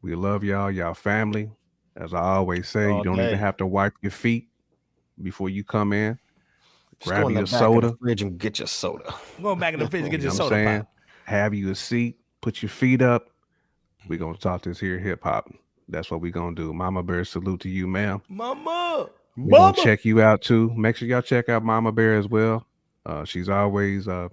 We 0.02 0.16
love 0.16 0.44
y'all, 0.44 0.72
y'all 0.72 0.94
family. 0.94 1.52
As 1.96 2.14
I 2.14 2.20
always 2.22 2.68
say, 2.70 2.90
All 2.90 3.00
you 3.00 3.04
don't 3.04 3.18
day. 3.18 3.28
even 3.28 3.40
have 3.40 3.58
to 3.58 3.66
wipe 3.66 3.94
your 4.02 4.12
feet 4.12 4.48
before 5.22 5.50
you 5.50 5.64
come 5.64 5.94
in. 5.94 6.18
Just 7.00 7.10
Grab 7.10 7.22
go 7.24 7.28
in 7.30 7.34
you 7.38 7.40
the 7.40 7.44
a 7.44 7.46
back 7.46 7.54
of 7.54 7.60
soda. 7.60 7.88
the 7.92 7.98
fridge 7.98 8.22
and 8.22 8.38
get 8.38 8.60
your 8.60 8.68
soda. 8.68 9.14
Go 9.42 9.56
back 9.56 9.74
in 9.74 9.80
the 9.80 9.90
fridge 9.90 10.04
and 10.04 10.12
get 10.12 10.22
You 10.22 10.26
your 10.26 10.34
know 10.34 10.38
soda 10.38 10.56
saying? 10.56 10.88
Have 11.26 11.54
you 11.54 11.70
a 11.72 11.76
seat, 11.76 12.18
put 12.42 12.62
your 12.62 12.70
feet 12.70 13.02
up. 13.02 13.30
We're 14.08 14.20
gonna 14.20 14.38
talk 14.38 14.64
this 14.64 14.80
here 14.80 14.98
hip 15.00 15.24
hop. 15.24 15.52
That's 15.90 16.10
what 16.10 16.22
we're 16.22 16.32
gonna 16.32 16.56
do. 16.56 16.74
Mama 16.74 17.04
Bear, 17.04 17.24
salute 17.26 17.60
to 17.62 17.70
you, 17.70 17.88
ma'am. 17.88 18.22
Mama. 18.30 19.10
We're 19.38 19.58
gonna 19.58 19.78
check 19.78 20.06
you 20.06 20.22
out 20.22 20.42
too. 20.42 20.72
Make 20.76 20.96
sure 20.96 21.08
y'all 21.08 21.22
check 21.22 21.50
out 21.50 21.64
Mama 21.64 21.92
Bear 21.92 22.18
as 22.18 22.28
well. 22.28 22.66
Uh, 23.06 23.26
she's 23.26 23.50
always 23.50 24.08
uh, 24.08 24.30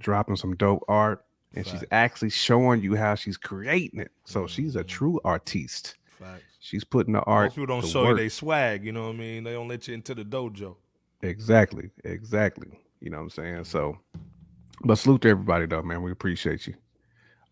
dropping 0.00 0.36
some 0.36 0.54
dope 0.56 0.84
art, 0.88 1.24
and 1.54 1.66
she's 1.66 1.84
actually 1.90 2.30
showing 2.30 2.80
you 2.82 2.94
how 2.96 3.14
she's 3.14 3.36
creating 3.36 4.00
it. 4.00 4.12
So 4.24 4.46
she's 4.46 4.76
a 4.76 4.84
Mhm. 4.84 4.88
true 4.88 5.20
artiste. 5.24 5.96
Facts. 6.18 6.42
She's 6.60 6.84
putting 6.84 7.14
the 7.14 7.22
art. 7.22 7.46
Most 7.46 7.54
people 7.54 7.66
don't 7.66 7.82
to 7.82 7.88
show 7.88 8.02
work. 8.04 8.10
you 8.18 8.24
they 8.24 8.28
swag. 8.28 8.84
You 8.84 8.92
know 8.92 9.06
what 9.08 9.14
I 9.16 9.18
mean? 9.18 9.44
They 9.44 9.52
don't 9.52 9.68
let 9.68 9.88
you 9.88 9.94
into 9.94 10.14
the 10.14 10.24
dojo. 10.24 10.76
Exactly, 11.22 11.90
exactly. 12.04 12.68
You 13.00 13.10
know 13.10 13.16
what 13.18 13.22
I'm 13.24 13.30
saying? 13.30 13.64
So, 13.64 13.98
but 14.84 14.96
salute 14.96 15.22
to 15.22 15.28
everybody 15.30 15.66
though, 15.66 15.82
man. 15.82 16.02
We 16.02 16.12
appreciate 16.12 16.66
you. 16.66 16.74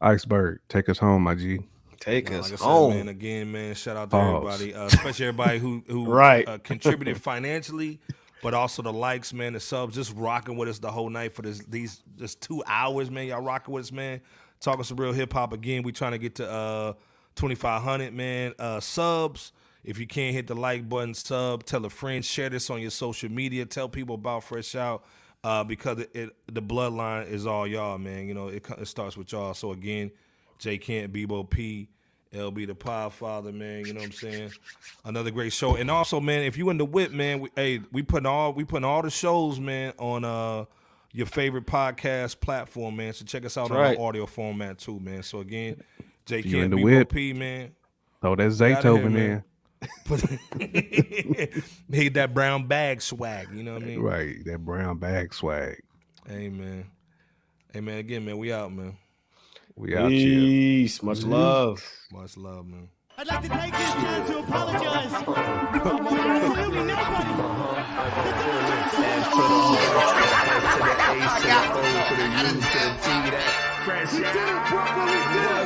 Iceberg, 0.01 0.61
take 0.69 0.89
us 0.89 0.99
home, 0.99 1.23
my 1.23 1.35
G. 1.35 1.61
Take 2.01 2.31
No, 2.31 2.39
us 2.39 2.45
like 2.45 2.53
I 2.53 2.57
said, 2.57 2.65
home. 2.65 2.95
man, 2.95 3.09
again, 3.09 3.51
man, 3.51 3.75
shout 3.75 3.97
out 3.97 4.05
to 4.11 4.17
Pause. 4.17 4.63
everybody, 4.63 4.75
uh, 4.75 4.87
especially 4.87 5.27
everybody 5.27 5.59
who 5.59 5.83
who 5.89 6.05
Right. 6.13 6.47
uh, 6.47 6.59
contributed 6.59 7.21
financially 7.21 7.99
but 8.43 8.55
also 8.55 8.83
the 8.83 8.93
likes, 8.93 9.33
man, 9.33 9.53
the 9.53 9.61
subs, 9.61 9.95
just 9.95 10.15
rocking 10.15 10.57
with 10.57 10.69
us 10.69 10.79
the 10.79 10.91
whole 10.91 11.11
night 11.11 11.33
for 11.33 11.43
this 11.43 11.59
these 11.69 12.03
two 12.41 12.63
hours, 12.67 13.11
man. 13.11 13.27
Y'all 13.27 13.43
rocking 13.43 13.75
with 13.75 13.85
us, 13.85 13.93
man. 13.93 14.21
Talking 14.61 14.85
some 14.85 14.97
real 14.97 15.13
hip 15.13 15.33
hop 15.33 15.53
again. 15.53 15.83
We 15.83 15.93
trying 15.93 16.13
to 16.13 16.19
get 16.19 16.37
to 16.37 16.51
uh 16.51 16.93
2500, 17.37 18.13
man. 18.13 18.55
Uh 18.59 18.81
subs. 18.81 19.53
If 19.85 19.99
you 19.99 20.07
can't 20.07 20.35
hit 20.35 20.49
the 20.49 20.55
like 20.55 20.89
button, 20.89 21.15
sub, 21.15 21.65
tell 21.65 21.85
a 21.85 21.91
friend, 21.91 22.25
share 22.25 22.51
this 22.51 22.69
on 22.69 22.81
your 22.81 22.91
social 22.91 23.31
media, 23.31 23.65
tell 23.65 23.89
people 23.89 24.17
about 24.17 24.45
Fresh 24.45 24.75
Out. 24.75 25.05
Uh, 25.45 25.63
because 25.63 26.01
it, 26.01 26.11
it, 26.15 26.31
the 26.53 26.61
bloodline 26.61 27.31
is 27.31 27.47
all 27.47 27.65
y'all, 27.65 27.97
man. 27.97 28.27
You 28.27 28.35
know, 28.35 28.49
it, 28.49 28.67
it 28.77 28.89
starts 28.89 29.17
with 29.17 29.31
y'all. 29.31 29.55
So 29.55 29.71
again, 29.71 30.11
J 30.59 30.79
Kent, 30.79 31.13
Bebo 31.13 31.49
P, 31.49 31.89
LB 32.33 32.67
the 32.67 32.75
Podfather, 32.75 33.53
man. 33.53 33.87
You 33.87 33.95
know 33.95 34.01
what 34.01 34.07
I'm 34.07 34.13
saying? 34.13 34.51
Another 35.05 35.31
great 35.31 35.53
show. 35.53 35.77
And 35.77 35.91
also, 35.91 36.21
man, 36.21 36.43
if 36.43 36.57
you 36.57 36.71
in 36.71 36.79
the 36.79 36.85
whip, 36.85 37.13
man, 37.13 37.41
we, 37.41 37.51
hey, 37.57 37.81
we 37.93 38.03
putting 38.03 38.27
all 38.27 38.53
we 38.53 38.65
putting 38.65 38.85
all 38.85 39.03
the 39.03 39.11
shows, 39.11 39.59
man, 39.59 39.93
on 39.99 40.25
uh 40.25 40.65
your 41.13 41.27
favorite 41.27 41.67
podcast 41.67 42.41
platform, 42.41 42.97
man. 42.97 43.13
So 43.13 43.25
check 43.25 43.45
us 43.45 43.57
out 43.57 43.69
That's 43.71 43.79
on 43.79 43.83
right. 43.83 43.99
audio 43.99 44.27
format 44.27 44.79
too, 44.79 45.01
man. 45.01 45.23
So 45.23 45.41
again, 45.41 45.83
J 46.27 46.41
You 46.41 46.63
in 46.63 46.71
Kent, 46.71 46.77
the 46.77 46.83
whip. 46.83 47.13
P, 47.13 47.33
man. 47.33 47.73
Oh, 48.23 48.37
that's 48.37 48.57
Zaytoven 48.57 49.13
man. 49.13 49.15
there. 49.15 49.45
That 52.13 52.35
brown 52.35 52.67
bag 52.67 53.01
swag, 53.01 53.49
you 53.53 53.63
know 53.63 53.75
what 53.75 53.83
I 53.83 53.87
mean? 53.87 54.01
Right, 54.01 54.45
that 54.45 54.59
brown 54.59 54.99
bag 54.99 55.33
swag. 55.33 55.81
Hey 56.27 56.49
man. 56.49 56.87
Hey 57.73 57.81
man, 57.81 57.99
again, 57.99 58.25
man, 58.25 58.39
we 58.39 58.53
out, 58.53 58.73
man. 58.73 58.97
We 59.79 59.97
out 59.97 60.11
here. 60.11 60.41
Peace. 60.41 61.03
Much 61.05 61.23
love. 61.23 61.85
Much 62.13 62.37
love, 62.37 62.67
man. 62.67 62.89
I'd 63.17 63.27
like 63.29 63.43
to 63.43 63.49
take 63.49 63.71
this 63.73 63.93
time 63.93 64.27
to 64.27 64.39
apologize 64.41 65.11
to 65.13 65.31
absolutely 65.39 66.85
nobody. 66.85 68.39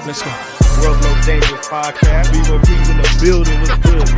Let's 0.05 0.21
go. 0.23 0.31
World 0.83 1.01
Most 1.03 1.27
Dangerous 1.27 1.67
Podcast. 1.69 2.33
Vivo 2.33 2.59
P's 2.59 2.89
in 2.91 2.97
the 2.99 3.19
building. 3.23 3.61
What's 3.61 3.79
good? 3.79 4.09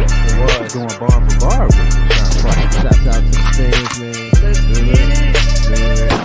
Was 0.64 0.74
going 0.74 0.88
bar 0.98 1.30
for 1.30 1.38
bar. 1.40 1.66
with 1.66 1.76
it. 1.78 1.92
Sounds 2.12 2.44
like- 2.44 2.72
Shouts 2.72 3.06
out 3.06 3.14
to 3.14 3.30
the 3.30 3.38
fans, 3.54 4.00
man. 6.10 6.24